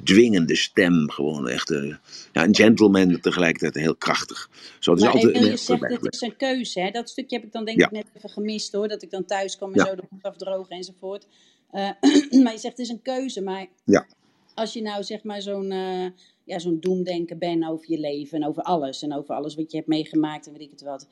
dwingende 0.04 0.56
stem. 0.56 1.10
Gewoon 1.10 1.48
echt 1.48 1.72
uh, 1.72 1.96
ja, 2.32 2.44
een 2.44 2.56
gentleman, 2.56 3.20
tegelijkertijd 3.20 3.84
heel 3.84 3.96
krachtig. 3.96 4.50
Zo, 4.80 4.94
maar 4.94 5.10
altijd, 5.10 5.38
je 5.38 5.58
zegt, 5.58 5.82
het 5.82 6.14
is 6.14 6.22
een 6.22 6.38
keuze. 6.38 6.80
Hè? 6.80 6.92
Dat 6.92 7.10
stukje 7.10 7.36
heb 7.36 7.46
ik 7.46 7.52
dan 7.52 7.66
denk 7.66 7.80
ja. 7.80 7.86
ik 7.86 7.92
net 7.92 8.08
even 8.18 8.30
gemist 8.30 8.72
hoor. 8.72 8.88
Dat 8.88 9.02
ik 9.02 9.12
dan 9.12 9.26
thuis 9.26 9.58
kwam 9.58 9.74
en 9.74 9.80
ja. 9.80 9.86
zo 9.86 9.96
de 9.96 10.04
hoed 10.10 10.24
afdrogen 10.24 10.76
enzovoort. 10.76 11.26
Uh, 11.74 12.42
maar 12.44 12.54
je 12.54 12.60
zegt 12.60 12.78
het 12.78 12.80
is 12.80 12.90
een 12.90 13.02
keuze. 13.02 13.42
Maar 13.42 13.68
ja. 13.84 14.06
als 14.54 14.74
je 14.74 14.82
nou 14.82 15.04
zeg 15.04 15.24
maar 15.24 15.42
zo'n... 15.42 15.72
Uh, 15.72 16.06
ja, 16.44 16.60
zo'n 16.60 16.80
doemdenken 16.80 17.38
ben 17.38 17.68
over 17.68 17.92
je 17.92 18.00
leven 18.00 18.42
en 18.42 18.48
over 18.48 18.64
alles. 18.64 19.04
En 19.04 19.14
over 19.14 19.36
alles 19.36 19.56
wat 19.56 19.72
je 19.72 19.78
hebt 19.78 19.90
meegemaakt 19.90 20.48
en 20.48 20.52
weet 20.52 20.62
ik 20.62 20.72
het 20.72 20.82
wat. 20.82 21.08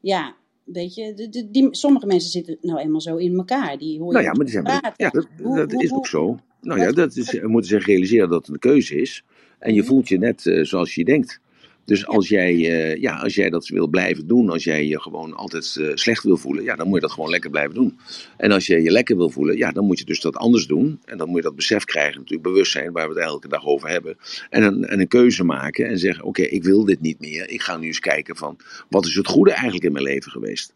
Ja, 0.00 0.34
weet 0.64 0.94
je, 0.94 1.14
de, 1.14 1.28
de, 1.28 1.50
die, 1.50 1.68
sommige 1.70 2.06
mensen 2.06 2.30
zitten 2.30 2.58
nou 2.60 2.78
eenmaal 2.78 3.00
zo 3.00 3.16
in 3.16 3.36
elkaar. 3.36 3.78
Die 3.78 3.98
hoor 3.98 4.06
je 4.06 4.12
nou 4.12 4.24
ja, 4.24 4.32
maar 4.32 4.44
die 4.44 4.52
zijn, 4.52 4.64
praten. 4.64 4.92
ja, 4.96 5.10
dat, 5.10 5.26
hoe, 5.42 5.56
dat 5.56 5.72
hoe, 5.72 5.82
is 5.82 5.92
ook 5.92 6.06
zo. 6.06 6.38
Nou 6.60 6.80
ja, 6.80 6.92
dat 6.92 7.16
is, 7.16 7.30
we 7.30 7.48
moeten 7.48 7.70
zich 7.70 7.86
realiseren 7.86 8.28
dat 8.28 8.46
het 8.46 8.54
een 8.54 8.60
keuze 8.60 9.00
is. 9.00 9.24
En 9.58 9.74
je 9.74 9.80
mhm. 9.80 9.88
voelt 9.88 10.08
je 10.08 10.18
net 10.18 10.44
uh, 10.44 10.64
zoals 10.64 10.94
je 10.94 11.04
denkt. 11.04 11.40
Dus 11.84 12.06
als 12.06 12.28
jij, 12.28 12.54
uh, 12.54 12.96
ja, 12.96 13.16
als 13.16 13.34
jij 13.34 13.50
dat 13.50 13.68
wil 13.68 13.86
blijven 13.86 14.26
doen, 14.26 14.50
als 14.50 14.64
jij 14.64 14.86
je 14.86 15.00
gewoon 15.00 15.34
altijd 15.34 15.76
uh, 15.78 15.90
slecht 15.94 16.22
wil 16.22 16.36
voelen, 16.36 16.64
ja, 16.64 16.76
dan 16.76 16.86
moet 16.86 16.94
je 16.94 17.00
dat 17.00 17.12
gewoon 17.12 17.30
lekker 17.30 17.50
blijven 17.50 17.74
doen. 17.74 17.98
En 18.36 18.52
als 18.52 18.66
je 18.66 18.82
je 18.82 18.90
lekker 18.90 19.16
wil 19.16 19.30
voelen, 19.30 19.56
ja, 19.56 19.72
dan 19.72 19.84
moet 19.84 19.98
je 19.98 20.04
dus 20.04 20.20
dat 20.20 20.36
anders 20.36 20.66
doen. 20.66 21.00
En 21.04 21.18
dan 21.18 21.28
moet 21.28 21.36
je 21.36 21.42
dat 21.42 21.56
besef 21.56 21.84
krijgen, 21.84 22.18
natuurlijk 22.18 22.48
bewustzijn, 22.48 22.92
waar 22.92 23.08
we 23.08 23.14
het 23.14 23.24
elke 23.24 23.48
dag 23.48 23.66
over 23.66 23.88
hebben. 23.88 24.16
En 24.50 24.62
een, 24.62 24.84
en 24.84 25.00
een 25.00 25.08
keuze 25.08 25.44
maken 25.44 25.86
en 25.86 25.98
zeggen, 25.98 26.24
oké, 26.24 26.40
okay, 26.40 26.52
ik 26.52 26.64
wil 26.64 26.84
dit 26.84 27.00
niet 27.00 27.20
meer. 27.20 27.50
Ik 27.50 27.62
ga 27.62 27.76
nu 27.76 27.86
eens 27.86 28.00
kijken 28.00 28.36
van, 28.36 28.56
wat 28.88 29.06
is 29.06 29.14
het 29.14 29.26
goede 29.26 29.50
eigenlijk 29.50 29.84
in 29.84 29.92
mijn 29.92 30.04
leven 30.04 30.30
geweest? 30.30 30.72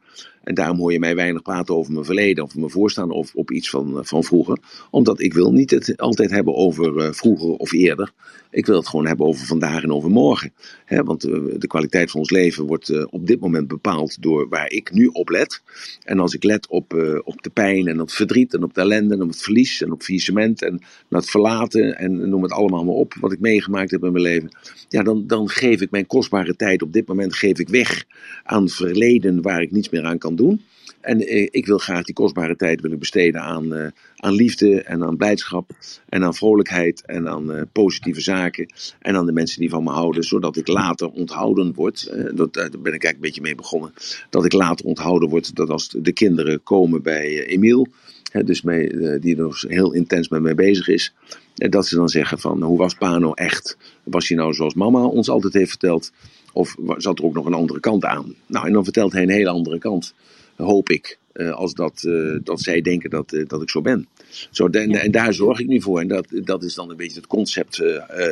En 0.48 0.54
daarom 0.54 0.78
hoor 0.78 0.92
je 0.92 0.98
mij 0.98 1.14
weinig 1.14 1.42
praten 1.42 1.74
over 1.74 1.92
mijn 1.92 2.04
verleden 2.04 2.44
of 2.44 2.54
mijn 2.54 2.70
voorstaan 2.70 3.10
of 3.10 3.34
op 3.34 3.50
iets 3.50 3.70
van, 3.70 4.00
van 4.00 4.24
vroeger. 4.24 4.58
Omdat 4.90 5.20
ik 5.20 5.34
wil 5.34 5.52
niet 5.52 5.70
het 5.70 5.96
altijd 5.96 6.30
hebben 6.30 6.54
over 6.54 6.96
uh, 6.96 7.12
vroeger 7.12 7.48
of 7.48 7.72
eerder. 7.72 8.12
Ik 8.50 8.66
wil 8.66 8.76
het 8.76 8.88
gewoon 8.88 9.06
hebben 9.06 9.26
over 9.26 9.46
vandaag 9.46 9.82
en 9.82 9.92
over 9.92 10.10
morgen. 10.10 10.52
Want 10.88 11.26
uh, 11.26 11.32
de 11.58 11.66
kwaliteit 11.66 12.10
van 12.10 12.20
ons 12.20 12.30
leven 12.30 12.66
wordt 12.66 13.06
op 13.10 13.26
dit 13.26 13.40
moment 13.40 13.68
bepaald 13.68 14.22
door 14.22 14.48
waar 14.48 14.70
ik 14.70 14.92
nu 14.92 15.06
op 15.06 15.28
let. 15.28 15.62
En 16.04 16.18
als 16.18 16.34
ik 16.34 16.44
let 16.44 16.68
op, 16.68 16.92
op 17.24 17.42
de 17.42 17.50
pijn 17.50 17.86
en 17.86 18.00
op 18.00 18.06
het 18.06 18.16
verdriet 18.16 18.54
en 18.54 18.62
op 18.62 18.74
de 18.74 18.80
ellende 18.80 19.14
en 19.14 19.22
op 19.22 19.28
het 19.28 19.42
verlies 19.42 19.82
en 19.82 19.92
op 19.92 20.02
faillissement 20.02 20.62
en 20.62 20.80
naar 21.08 21.20
het 21.20 21.30
verlaten 21.30 21.98
en 21.98 22.28
noem 22.28 22.42
het 22.42 22.52
allemaal 22.52 22.84
maar 22.84 22.94
op 22.94 23.14
wat 23.20 23.32
ik 23.32 23.40
meegemaakt 23.40 23.90
heb 23.90 24.04
in 24.04 24.12
mijn 24.12 24.24
leven. 24.24 24.50
Ja, 24.88 25.02
dan, 25.02 25.26
dan 25.26 25.48
geef 25.48 25.80
ik 25.80 25.90
mijn 25.90 26.06
kostbare 26.06 26.56
tijd 26.56 26.82
op 26.82 26.92
dit 26.92 27.06
moment 27.06 27.34
geef 27.34 27.58
ik 27.58 27.68
weg 27.68 28.04
aan 28.44 28.68
verleden 28.68 29.42
waar 29.42 29.62
ik 29.62 29.70
niets 29.70 29.88
meer 29.88 29.97
aan 30.04 30.18
kan 30.18 30.36
doen. 30.36 30.62
En 31.00 31.20
eh, 31.20 31.48
ik 31.50 31.66
wil 31.66 31.78
graag 31.78 32.04
die 32.04 32.14
kostbare 32.14 32.56
tijd 32.56 32.80
willen 32.80 32.98
besteden 32.98 33.40
aan, 33.40 33.74
uh, 33.74 33.86
aan 34.16 34.34
liefde 34.34 34.82
en 34.82 35.04
aan 35.04 35.16
blijdschap 35.16 35.70
en 36.08 36.24
aan 36.24 36.34
vrolijkheid 36.34 37.02
en 37.06 37.28
aan 37.28 37.50
uh, 37.50 37.62
positieve 37.72 38.20
zaken 38.20 38.72
en 38.98 39.16
aan 39.16 39.26
de 39.26 39.32
mensen 39.32 39.60
die 39.60 39.70
van 39.70 39.82
me 39.82 39.90
houden, 39.90 40.22
zodat 40.22 40.56
ik 40.56 40.66
later 40.66 41.08
onthouden 41.10 41.74
word. 41.74 42.12
dat, 42.34 42.54
daar 42.54 42.70
ben 42.70 42.78
ik 42.78 42.84
eigenlijk 42.84 43.14
een 43.14 43.20
beetje 43.20 43.40
mee 43.40 43.54
begonnen. 43.54 43.92
Dat 44.30 44.44
ik 44.44 44.52
later 44.52 44.86
onthouden 44.86 45.28
word 45.28 45.54
dat 45.54 45.70
als 45.70 45.88
de 45.88 46.12
kinderen 46.12 46.62
komen 46.62 47.02
bij 47.02 47.46
Emiel, 47.46 47.86
hè, 48.32 48.44
dus 48.44 48.62
mee, 48.62 49.18
die 49.18 49.36
dus 49.36 49.64
heel 49.68 49.92
intens 49.92 50.28
met 50.28 50.42
mij 50.42 50.54
bezig 50.54 50.88
is, 50.88 51.14
dat 51.54 51.86
ze 51.86 51.96
dan 51.96 52.08
zeggen 52.08 52.38
van 52.38 52.62
hoe 52.62 52.78
was 52.78 52.94
Pano 52.94 53.32
echt? 53.32 53.76
Was 54.04 54.28
hij 54.28 54.36
nou 54.36 54.54
zoals 54.54 54.74
mama 54.74 55.04
ons 55.04 55.28
altijd 55.28 55.52
heeft 55.52 55.70
verteld? 55.70 56.12
Of 56.58 56.76
zat 56.96 57.18
er 57.18 57.24
ook 57.24 57.34
nog 57.34 57.46
een 57.46 57.54
andere 57.54 57.80
kant 57.80 58.04
aan? 58.04 58.34
Nou, 58.46 58.66
en 58.66 58.72
dan 58.72 58.84
vertelt 58.84 59.12
hij 59.12 59.22
een 59.22 59.30
hele 59.30 59.48
andere 59.48 59.78
kant, 59.78 60.14
hoop 60.56 60.88
ik. 60.88 61.18
Uh, 61.34 61.50
als 61.50 61.74
dat, 61.74 62.02
uh, 62.06 62.38
dat 62.44 62.60
zij 62.60 62.80
denken 62.80 63.10
dat, 63.10 63.32
uh, 63.32 63.46
dat 63.46 63.62
ik 63.62 63.70
zo 63.70 63.80
ben. 63.80 64.08
Zo, 64.50 64.66
en, 64.66 64.90
en, 64.90 65.10
daar 65.10 65.34
zorg 65.34 65.60
ik 65.60 65.66
nu 65.66 65.80
voor. 65.80 66.00
En 66.00 66.08
dat, 66.08 66.26
dat 66.30 66.62
is 66.62 66.74
dan 66.74 66.90
een 66.90 66.96
beetje 66.96 67.16
het 67.16 67.26
concept 67.26 67.82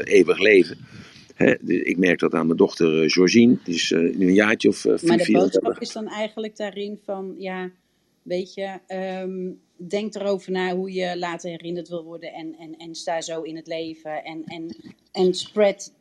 eeuwig 0.04 0.38
leven. 0.38 0.76
Hè, 1.34 1.54
ik 1.66 1.96
merk 1.96 2.18
dat 2.18 2.34
aan 2.34 2.46
mijn 2.46 2.58
dochter 2.58 3.10
Georgine. 3.10 3.56
Die 3.64 3.74
is 3.74 3.90
nu 3.90 4.26
een 4.26 4.34
jaartje 4.34 4.68
of 4.68 4.76
vier. 4.76 4.98
Maar 5.02 5.16
de 5.16 5.32
boodschap 5.32 5.80
is 5.80 5.92
dan 5.92 6.08
eigenlijk 6.08 6.56
daarin 6.56 6.98
van... 7.04 7.34
Ja, 7.38 7.70
weet 8.22 8.54
je... 8.54 8.78
Um, 9.22 9.60
denk 9.76 10.14
erover 10.14 10.52
na 10.52 10.74
hoe 10.74 10.92
je 10.92 11.18
later 11.18 11.50
herinnerd 11.50 11.88
wil 11.88 12.04
worden. 12.04 12.32
En, 12.32 12.56
en, 12.58 12.76
en 12.76 12.94
sta 12.94 13.20
zo 13.20 13.42
in 13.42 13.56
het 13.56 13.66
leven. 13.66 14.24
En, 14.24 14.42
en, 14.44 14.76
en 15.12 15.34
spread 15.34 15.92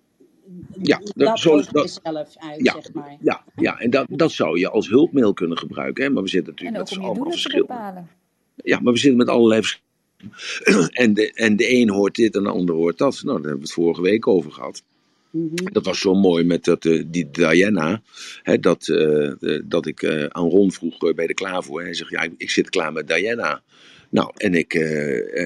ja, 0.81 1.01
dat, 1.15 1.39
zo, 1.39 1.61
dat 1.71 2.01
zelf 2.03 2.35
uit, 2.37 2.63
ja, 2.63 2.73
zeg 2.73 2.93
maar. 2.93 3.17
Ja, 3.21 3.43
ja 3.55 3.79
en 3.79 3.89
dat, 3.89 4.05
dat 4.09 4.31
zou 4.31 4.59
je 4.59 4.69
als 4.69 4.89
hulpmiddel 4.89 5.33
kunnen 5.33 5.57
gebruiken. 5.57 6.03
Hè? 6.03 6.09
Maar 6.09 6.23
we 6.23 6.29
zitten 6.29 6.53
natuurlijk 6.53 6.89
met 6.89 6.99
allemaal 6.99 7.31
verschillen. 7.31 8.09
Ja, 8.55 8.79
maar 8.79 8.93
we 8.93 8.99
zitten 8.99 9.17
met 9.17 9.29
allerlei 9.29 9.61
verschillen. 9.61 9.83
en, 11.03 11.13
de, 11.13 11.31
en 11.33 11.55
de 11.55 11.73
een 11.73 11.89
hoort 11.89 12.15
dit 12.15 12.35
en 12.35 12.43
de 12.43 12.49
ander 12.49 12.75
hoort 12.75 12.97
dat. 12.97 13.13
Nou, 13.13 13.25
daar 13.25 13.35
hebben 13.35 13.53
we 13.53 13.61
het 13.61 13.71
vorige 13.71 14.01
week 14.01 14.27
over 14.27 14.51
gehad. 14.51 14.83
-hmm. 15.31 15.71
Dat 15.71 15.85
was 15.85 15.99
zo 15.99 16.13
mooi 16.13 16.43
met 16.43 16.63
dat, 16.63 16.85
uh, 16.85 17.03
die 17.07 17.31
Diana. 17.31 18.01
Hè, 18.43 18.59
dat, 18.59 18.87
uh, 18.87 19.31
dat 19.63 19.85
ik 19.85 20.01
uh, 20.01 20.25
aan 20.25 20.49
Ron 20.49 20.71
vroeg 20.71 21.13
bij 21.13 21.27
de 21.27 21.33
klaar 21.33 21.63
voor. 21.63 21.81
Hij 21.81 21.93
zegt, 21.93 22.09
ja, 22.09 22.27
ik 22.37 22.49
zit 22.49 22.69
klaar 22.69 22.93
met 22.93 23.07
Diana. 23.07 23.61
Nou, 24.09 24.31
en 24.35 24.53
ik, 24.53 24.73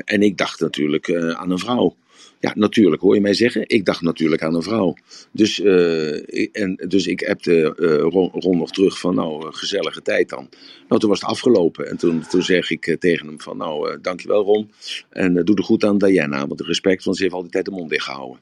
en 0.05 0.21
ik 0.21 0.37
dacht 0.37 0.59
natuurlijk 0.59 1.13
aan 1.13 1.51
een 1.51 1.59
vrouw. 1.59 1.95
Ja, 2.41 2.51
natuurlijk, 2.55 3.01
hoor 3.01 3.15
je 3.15 3.21
mij 3.21 3.33
zeggen. 3.33 3.63
Ik 3.67 3.85
dacht 3.85 4.01
natuurlijk 4.01 4.43
aan 4.43 4.55
een 4.55 4.63
vrouw. 4.63 4.95
Dus, 5.31 5.59
uh, 5.59 6.47
en, 6.51 6.85
dus 6.87 7.07
ik 7.07 7.27
appte 7.27 7.75
uh, 7.77 7.97
Ron, 7.97 8.29
Ron, 8.33 8.57
nog 8.57 8.71
terug 8.71 8.99
van, 8.99 9.15
nou, 9.15 9.53
gezellige 9.53 10.01
tijd 10.01 10.29
dan. 10.29 10.49
Nou, 10.87 11.01
toen 11.01 11.09
was 11.09 11.19
het 11.19 11.29
afgelopen. 11.29 11.89
En 11.89 11.97
toen, 11.97 12.23
toen 12.29 12.43
zeg 12.43 12.69
ik 12.69 12.95
tegen 12.99 13.27
hem 13.27 13.41
van, 13.41 13.57
nou, 13.57 13.91
uh, 13.91 13.97
dankjewel 14.01 14.43
Ron. 14.43 14.71
En 15.09 15.45
doe 15.45 15.55
er 15.55 15.63
goed 15.63 15.83
aan 15.83 15.97
Diana, 15.97 16.47
want 16.47 16.57
de 16.57 16.63
respect, 16.63 17.03
want 17.03 17.17
ze 17.17 17.23
heeft 17.23 17.35
altijd 17.35 17.65
de 17.65 17.71
mond 17.71 17.89
dicht 17.89 18.03
gehouden. 18.03 18.39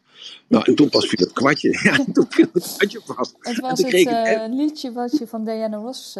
Nou, 0.47 0.63
en 0.65 0.75
toen 0.75 0.89
pas 0.89 1.07
viel 1.07 1.25
het 1.25 1.33
kwartje. 1.33 1.69
Ja, 1.83 2.05
toen 2.13 2.25
viel 2.29 2.47
het 2.53 2.73
kwartje 2.75 3.01
vast. 3.05 3.35
Het 3.39 3.59
was 3.59 3.81
het 3.81 3.93
ik, 3.93 4.09
liedje 4.49 4.91
wat 4.91 5.17
je 5.17 5.27
van 5.27 5.45
Diana 5.45 5.77
Ross 5.77 6.13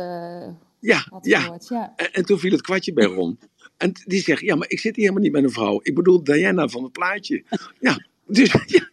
ja, 0.80 1.06
had 1.10 1.26
ja. 1.26 1.40
gehoord. 1.40 1.68
Ja. 1.70 1.94
En, 1.96 2.14
en 2.14 2.26
toen 2.26 2.40
viel 2.40 2.52
het 2.52 2.62
kwartje 2.62 2.94
bij 2.94 3.06
Ron. 3.06 3.40
En 3.78 3.92
die 4.06 4.22
zegt, 4.22 4.42
ja, 4.42 4.56
maar 4.56 4.70
ik 4.70 4.80
zit 4.80 4.96
hier 4.96 5.04
helemaal 5.06 5.24
niet 5.24 5.32
met 5.32 5.44
een 5.44 5.52
vrouw. 5.52 5.80
Ik 5.84 5.96
bedoel 5.96 6.24
Diana 6.24 6.68
van 6.68 6.84
het 6.84 6.92
plaatje. 6.92 7.44
Ja, 7.80 8.06
dus... 8.26 8.54
Ja. 8.68 8.90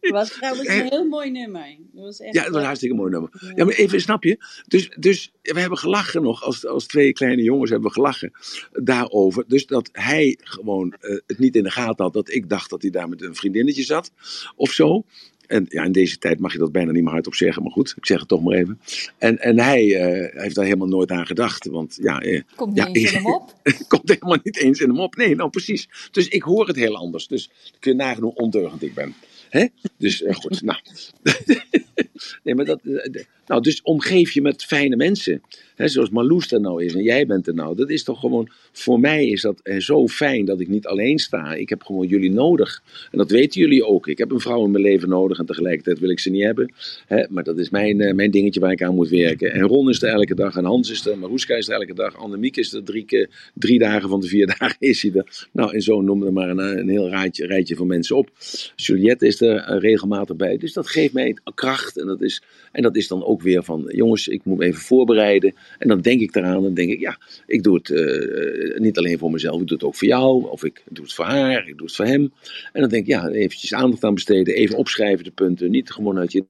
Het 0.00 0.10
was 0.10 0.30
trouwens 0.30 0.68
een 0.68 0.88
heel 0.88 1.08
mooi 1.08 1.30
nummer. 1.30 1.76
Dat 1.92 2.04
was 2.04 2.20
echt 2.20 2.34
ja, 2.34 2.42
het 2.42 2.50
was 2.50 2.60
een 2.60 2.66
hartstikke 2.66 2.94
mooi 2.94 3.10
nummer. 3.10 3.30
Ja, 3.54 3.64
maar 3.64 3.74
even, 3.74 4.00
snap 4.00 4.24
je? 4.24 4.44
Dus, 4.66 4.90
dus 4.98 5.32
we 5.42 5.60
hebben 5.60 5.78
gelachen 5.78 6.22
nog, 6.22 6.42
als, 6.42 6.66
als 6.66 6.86
twee 6.86 7.12
kleine 7.12 7.42
jongens 7.42 7.70
hebben 7.70 7.88
we 7.88 7.94
gelachen 7.94 8.32
daarover. 8.72 9.44
Dus 9.46 9.66
dat 9.66 9.88
hij 9.92 10.38
gewoon 10.42 10.94
uh, 11.00 11.18
het 11.26 11.38
niet 11.38 11.56
in 11.56 11.62
de 11.62 11.70
gaten 11.70 12.04
had, 12.04 12.12
dat 12.12 12.30
ik 12.30 12.48
dacht 12.48 12.70
dat 12.70 12.82
hij 12.82 12.90
daar 12.90 13.08
met 13.08 13.22
een 13.22 13.34
vriendinnetje 13.34 13.82
zat, 13.82 14.12
of 14.56 14.70
zo. 14.70 15.04
En 15.46 15.66
ja, 15.68 15.84
in 15.84 15.92
deze 15.92 16.18
tijd 16.18 16.38
mag 16.38 16.52
je 16.52 16.58
dat 16.58 16.72
bijna 16.72 16.92
niet 16.92 17.02
meer 17.02 17.12
hardop 17.12 17.34
zeggen, 17.34 17.62
maar 17.62 17.72
goed, 17.72 17.94
ik 17.96 18.06
zeg 18.06 18.18
het 18.18 18.28
toch 18.28 18.42
maar 18.42 18.56
even. 18.56 18.80
En, 19.18 19.38
en 19.38 19.58
hij 19.58 19.96
eh, 19.96 20.42
heeft 20.42 20.54
daar 20.54 20.64
helemaal 20.64 20.88
nooit 20.88 21.10
aan 21.10 21.26
gedacht. 21.26 21.66
Want 21.66 21.98
ja, 22.00 22.20
eh, 22.20 22.42
Komt 22.54 22.74
niet 22.74 22.84
ja, 22.84 22.92
eens 22.92 23.12
in 23.12 23.16
hem 23.22 23.32
op. 23.34 23.54
komt 23.88 24.08
helemaal 24.08 24.38
niet 24.42 24.56
eens 24.56 24.80
in 24.80 24.88
hem 24.88 25.00
op. 25.00 25.16
Nee, 25.16 25.34
nou 25.34 25.50
precies. 25.50 25.88
Dus 26.10 26.28
ik 26.28 26.42
hoor 26.42 26.66
het 26.66 26.76
heel 26.76 26.96
anders. 26.96 27.26
Dus 27.26 27.50
kun 27.80 27.92
je 27.92 27.98
nagaan 27.98 28.22
hoe 28.22 28.34
ondeugend 28.34 28.82
ik 28.82 28.94
ben. 28.94 29.14
Hè? 29.52 29.66
Dus 29.98 30.22
eh, 30.22 30.34
goed, 30.34 30.62
nou. 30.62 30.78
nee, 32.44 32.54
maar 32.54 32.64
dat, 32.64 32.80
eh, 32.84 33.22
nou, 33.46 33.62
dus 33.62 33.82
omgeef 33.82 34.32
je 34.32 34.42
met 34.42 34.64
fijne 34.64 34.96
mensen. 34.96 35.42
Hè, 35.74 35.88
zoals 35.88 36.10
Marloes 36.10 36.52
er 36.52 36.60
nou 36.60 36.84
is 36.84 36.94
en 36.94 37.02
jij 37.02 37.26
bent 37.26 37.46
er 37.46 37.54
nou. 37.54 37.76
Dat 37.76 37.90
is 37.90 38.04
toch 38.04 38.20
gewoon, 38.20 38.48
voor 38.72 39.00
mij 39.00 39.26
is 39.26 39.40
dat 39.40 39.60
eh, 39.62 39.78
zo 39.78 40.08
fijn 40.08 40.44
dat 40.44 40.60
ik 40.60 40.68
niet 40.68 40.86
alleen 40.86 41.18
sta. 41.18 41.54
Ik 41.54 41.68
heb 41.68 41.82
gewoon 41.82 42.06
jullie 42.06 42.30
nodig. 42.30 42.82
En 43.10 43.18
dat 43.18 43.30
weten 43.30 43.60
jullie 43.60 43.86
ook. 43.86 44.06
Ik 44.06 44.18
heb 44.18 44.30
een 44.30 44.40
vrouw 44.40 44.64
in 44.64 44.70
mijn 44.70 44.84
leven 44.84 45.08
nodig 45.08 45.38
en 45.38 45.46
tegelijkertijd 45.46 45.98
wil 45.98 46.10
ik 46.10 46.20
ze 46.20 46.30
niet 46.30 46.42
hebben. 46.42 46.74
Hè, 47.06 47.24
maar 47.28 47.44
dat 47.44 47.58
is 47.58 47.70
mijn, 47.70 48.16
mijn 48.16 48.30
dingetje 48.30 48.60
waar 48.60 48.72
ik 48.72 48.82
aan 48.82 48.94
moet 48.94 49.08
werken. 49.08 49.52
En 49.52 49.62
Ron 49.62 49.88
is 49.88 50.02
er 50.02 50.08
elke 50.08 50.34
dag 50.34 50.56
en 50.56 50.64
Hans 50.64 50.90
is 50.90 51.06
er. 51.06 51.18
Maroeska 51.18 51.54
is 51.54 51.68
er 51.68 51.74
elke 51.74 51.94
dag. 51.94 52.16
Annemiek 52.16 52.56
is 52.56 52.72
er 52.72 52.84
drie, 52.84 53.04
keer, 53.04 53.50
drie 53.54 53.78
dagen 53.78 54.08
van 54.08 54.20
de 54.20 54.26
vier 54.26 54.46
dagen 54.58 54.76
is 54.78 55.02
hij 55.02 55.12
er. 55.14 55.48
Nou, 55.52 55.74
en 55.74 55.82
zo 55.82 56.00
noem 56.00 56.22
er 56.22 56.32
maar 56.32 56.48
een, 56.48 56.78
een 56.78 56.88
heel 56.88 57.08
rijtje, 57.08 57.46
rijtje 57.46 57.76
van 57.76 57.86
mensen 57.86 58.16
op. 58.16 58.30
Juliette 58.76 59.26
is 59.26 59.40
er 59.40 59.41
eh, 59.42 59.78
regelmatig 59.78 60.36
bij. 60.36 60.56
Dus 60.56 60.72
dat 60.72 60.88
geeft 60.88 61.12
mij 61.12 61.36
kracht. 61.54 61.98
En 61.98 62.06
dat, 62.06 62.22
is, 62.22 62.42
en 62.72 62.82
dat 62.82 62.96
is 62.96 63.08
dan 63.08 63.24
ook 63.24 63.42
weer 63.42 63.64
van, 63.64 63.84
jongens, 63.94 64.28
ik 64.28 64.44
moet 64.44 64.58
me 64.58 64.64
even 64.64 64.80
voorbereiden. 64.80 65.54
En 65.78 65.88
dan 65.88 66.00
denk 66.00 66.20
ik 66.20 66.36
eraan 66.36 66.64
en 66.64 66.74
denk 66.74 66.90
ik, 66.90 67.00
ja, 67.00 67.18
ik 67.46 67.62
doe 67.62 67.74
het 67.74 67.90
eh, 67.90 68.80
niet 68.80 68.98
alleen 68.98 69.18
voor 69.18 69.30
mezelf. 69.30 69.60
Ik 69.60 69.66
doe 69.66 69.76
het 69.76 69.86
ook 69.86 69.94
voor 69.94 70.08
jou. 70.08 70.50
Of 70.50 70.64
ik 70.64 70.82
doe 70.90 71.04
het 71.04 71.14
voor 71.14 71.24
haar. 71.24 71.68
Ik 71.68 71.76
doe 71.76 71.86
het 71.86 71.96
voor 71.96 72.04
hem. 72.04 72.32
En 72.72 72.80
dan 72.80 72.88
denk 72.88 73.02
ik, 73.02 73.08
ja, 73.08 73.28
eventjes 73.28 73.74
aandacht 73.74 74.04
aan 74.04 74.14
besteden. 74.14 74.54
Even 74.54 74.76
opschrijven 74.76 75.24
de 75.24 75.30
punten. 75.30 75.70
Niet 75.70 75.90
gewoon 75.90 76.18
uit 76.18 76.32
je 76.32 76.44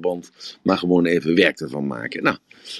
band, 0.00 0.58
maar 0.62 0.78
gewoon 0.78 1.06
even 1.06 1.34
werk 1.34 1.60
ervan 1.60 1.86
maken. 1.86 2.22
Nou, 2.22 2.36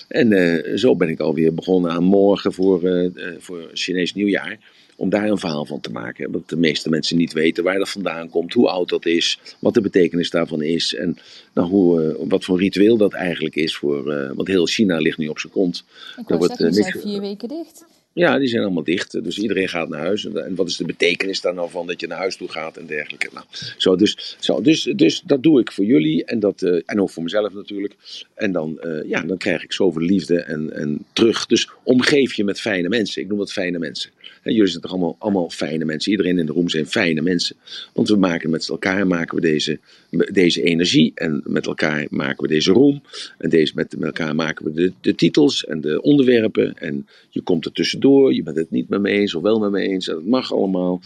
en 0.09 0.33
eh, 0.33 0.77
zo 0.77 0.97
ben 0.97 1.09
ik 1.09 1.21
alweer 1.21 1.55
begonnen 1.55 1.91
aan 1.91 2.05
morgen 2.05 2.53
voor, 2.53 3.11
voor 3.39 3.71
Chinees 3.73 4.15
nieuwjaar. 4.15 4.59
Om 4.97 5.11
daar 5.11 5.28
een 5.28 5.38
verhaal 5.38 5.64
van 5.64 5.80
te 5.80 5.90
maken. 5.90 6.30
Want 6.30 6.49
de 6.49 6.57
meeste 6.57 6.88
mensen 6.88 7.16
niet 7.16 7.32
weten 7.32 7.64
waar 7.64 7.78
dat 7.78 7.90
vandaan 7.90 8.30
komt, 8.30 8.53
hoe 8.53 8.68
oud 8.68 8.88
dat 8.88 9.07
is, 9.07 9.38
wat 9.59 9.74
de 9.74 9.80
betekenis 9.80 10.30
daarvan 10.30 10.62
is. 10.62 10.95
En 10.95 11.18
nou, 11.55 11.68
hoe, 11.68 12.03
eh, 12.03 12.14
wat 12.28 12.45
voor 12.45 12.59
ritueel 12.59 12.97
dat 12.97 13.12
eigenlijk 13.12 13.55
is. 13.55 13.76
Voor, 13.76 14.12
eh, 14.12 14.30
want 14.34 14.49
heel 14.49 14.66
China 14.66 14.99
ligt 14.99 15.18
nu 15.18 15.28
op 15.28 15.38
zijn 15.38 15.53
kont. 15.53 15.84
Ik 16.16 16.28
wordt, 16.28 16.47
zeggen, 16.47 16.66
eh, 16.66 16.72
zijn 16.72 16.86
niks- 16.86 17.03
vier 17.03 17.20
weken 17.20 17.49
dicht. 17.49 17.84
Ja, 18.12 18.38
die 18.38 18.49
zijn 18.49 18.62
allemaal 18.62 18.84
dicht. 18.84 19.24
Dus 19.24 19.38
iedereen 19.38 19.68
gaat 19.68 19.88
naar 19.88 20.01
huis. 20.01 20.24
En 20.24 20.55
wat 20.55 20.68
is 20.68 20.76
de 20.76 20.84
betekenis 20.84 21.40
daar 21.40 21.55
nou 21.55 21.70
van 21.70 21.86
dat 21.86 22.01
je 22.01 22.07
naar 22.07 22.18
huis 22.18 22.36
toe 22.36 22.49
gaat 22.49 22.76
en 22.76 22.86
dergelijke. 22.86 23.28
Nou, 23.32 23.47
zo, 23.76 23.97
dus, 23.97 24.36
zo, 24.40 24.61
dus, 24.61 24.92
dus 24.97 25.22
dat 25.24 25.42
doe 25.42 25.61
ik 25.61 25.72
voor 25.72 25.84
jullie 25.84 26.24
en, 26.24 26.40
dat, 26.40 26.62
en 26.62 27.01
ook 27.01 27.11
voor 27.11 27.22
mezelf 27.22 27.53
natuurlijk. 27.53 27.95
En 28.34 28.53
dan, 28.53 28.80
ja, 29.07 29.20
dan 29.20 29.36
krijg 29.36 29.62
ik 29.62 29.72
zoveel 29.72 30.03
liefde 30.03 30.40
en, 30.40 30.72
en 30.72 31.05
terug. 31.12 31.47
Dus 31.47 31.68
omgeef 31.82 32.34
je 32.34 32.45
met 32.45 32.61
fijne 32.61 32.88
mensen. 32.88 33.22
Ik 33.22 33.28
noem 33.28 33.40
het 33.40 33.53
fijne 33.53 33.78
mensen. 33.78 34.11
Jullie 34.45 34.66
zijn 34.66 34.82
toch 34.82 34.90
allemaal, 34.90 35.16
allemaal 35.18 35.51
fijne 35.51 35.84
mensen. 35.84 36.11
Iedereen 36.11 36.38
in 36.38 36.47
de 36.47 36.53
room 36.53 36.68
zijn 36.68 36.86
fijne 36.86 37.20
mensen. 37.20 37.57
Want 37.92 38.09
we 38.09 38.16
maken 38.16 38.51
met 38.51 38.68
elkaar 38.68 39.07
maken 39.07 39.34
we 39.34 39.40
deze, 39.40 39.78
deze 40.11 40.62
energie. 40.62 41.12
En 41.14 41.42
met 41.45 41.66
elkaar 41.66 42.07
maken 42.11 42.42
we 42.42 42.49
deze 42.49 42.72
room. 42.72 43.03
En 43.38 43.51
deze, 43.51 43.72
met, 43.74 43.97
elkaar 44.01 44.34
maken 44.34 44.64
we 44.64 44.72
de, 44.72 44.92
de 45.01 45.14
titels 45.14 45.64
en 45.64 45.80
de 45.80 46.03
onderwerpen. 46.03 46.74
En 46.78 47.07
je 47.30 47.40
komt 47.40 47.64
er 47.64 47.72
tussendoor. 47.72 48.34
Je 48.34 48.42
bent 48.42 48.57
het 48.57 48.70
niet 48.70 48.88
met 48.88 49.01
me 49.01 49.11
eens 49.11 49.34
of 49.34 49.42
wel 49.42 49.59
met 49.59 49.70
me 49.70 49.80
eens. 49.80 50.09
En 50.09 50.14
dat 50.14 50.24
mag 50.24 50.53
allemaal. 50.53 51.01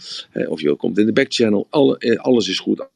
Of 0.47 0.61
je 0.61 0.75
komt 0.75 0.97
in 0.97 1.05
de 1.05 1.13
backchannel. 1.13 1.67
Alle, 1.69 1.97
eh, 1.97 2.19
alles 2.19 2.47
is 2.47 2.59
goed. 2.59 2.87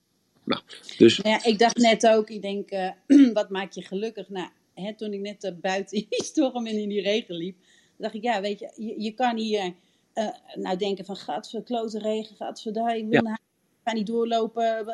Nou, 0.44 0.62
dus 0.98 1.18
Nou 1.18 1.36
ja, 1.36 1.50
ik 1.50 1.60
dacht 1.60 1.78
net 1.78 2.08
ook, 2.08 2.30
ik 2.30 2.42
denk, 2.42 2.70
eh, 2.70 2.92
wat 3.34 3.50
maakt 3.50 3.76
je 3.76 3.82
gelukkig? 3.82 4.30
Nou, 4.30 4.50
hè, 4.74 4.96
toen 4.96 5.14
ik 5.14 5.20
net 5.20 5.44
eh, 5.44 5.52
buiten 5.62 5.98
in 5.98 6.06
die 6.10 6.24
storm 6.24 6.68
en 6.68 6.78
in 6.78 6.90
die 6.90 7.02
regen 7.02 7.36
liep, 7.36 7.56
dacht 7.98 8.14
ik, 8.14 8.24
ja, 8.24 8.42
weet 8.42 8.60
je, 8.60 8.72
je, 8.76 8.94
je 8.98 9.12
kan 9.12 9.38
hier 9.38 9.74
eh, 10.14 10.28
nou 10.56 10.78
denken 10.78 11.06
van, 11.06 11.16
gadver, 11.16 11.64
klote 11.64 12.00
regen, 12.00 12.36
gadverdaai, 12.36 12.98
ik 13.00 13.04
wil 13.10 13.14
Ja. 13.14 13.22
naar 13.22 13.42
ik 13.86 13.90
ga 13.90 13.96
niet 13.96 14.08
doorlopen, 14.08 14.86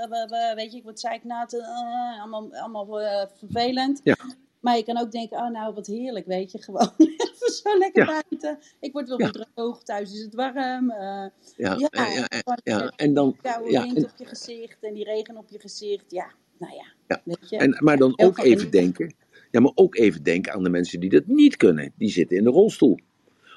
weet 0.55 0.71
je, 0.71 0.77
ik 0.77 0.83
word 0.83 0.99
zeiknat, 0.99 1.53
eh, 1.53 2.19
allemaal, 2.21 2.55
allemaal 2.55 3.01
eh, 3.01 3.27
vervelend. 3.37 4.01
Ja. 4.03 4.15
Maar 4.59 4.77
je 4.77 4.83
kan 4.83 4.97
ook 4.97 5.11
denken, 5.11 5.37
oh 5.37 5.49
nou, 5.49 5.73
wat 5.73 5.87
heerlijk, 5.87 6.25
weet 6.25 6.51
je, 6.51 6.61
gewoon 6.63 6.91
even 6.97 7.51
zo 7.63 7.77
lekker 7.77 8.05
Ja. 8.05 8.23
buiten. 8.29 8.59
Ik 8.79 8.91
word 8.93 9.07
wel 9.07 9.19
Ja. 9.21 9.31
droog, 9.31 9.83
thuis 9.83 10.13
is 10.13 10.21
het 10.21 10.35
warm. 10.35 10.91
eh, 10.91 11.25
ja, 11.55 11.77
ja, 12.63 12.91
en 12.95 13.13
dan. 13.13 13.35
koude 13.41 13.71
Ja, 13.71 13.81
wind 13.81 14.03
op 14.03 14.11
je 14.17 14.25
gezicht 14.25 14.77
en 14.83 14.93
die 14.93 15.03
regen 15.03 15.37
op 15.37 15.49
je 15.49 15.59
gezicht. 15.59 16.11
Ja, 16.11 16.31
nou 16.57 16.73
ja, 16.73 17.17
weet 17.23 17.49
je. 17.49 17.57
En, 17.57 17.77
maar 17.79 17.97
dan 17.97 18.19
ook 18.19 18.37
even 18.37 18.71
denken. 18.71 19.15
Ja, 19.51 19.59
maar 19.59 19.71
ook 19.75 19.95
even 19.95 20.23
denken 20.23 20.53
aan 20.53 20.63
de 20.63 20.69
mensen 20.69 20.99
die 20.99 21.09
dat 21.09 21.25
niet 21.25 21.57
kunnen. 21.57 21.93
Die 21.97 22.09
zitten 22.09 22.37
in 22.37 22.43
de 22.43 22.49
rolstoel. 22.49 22.99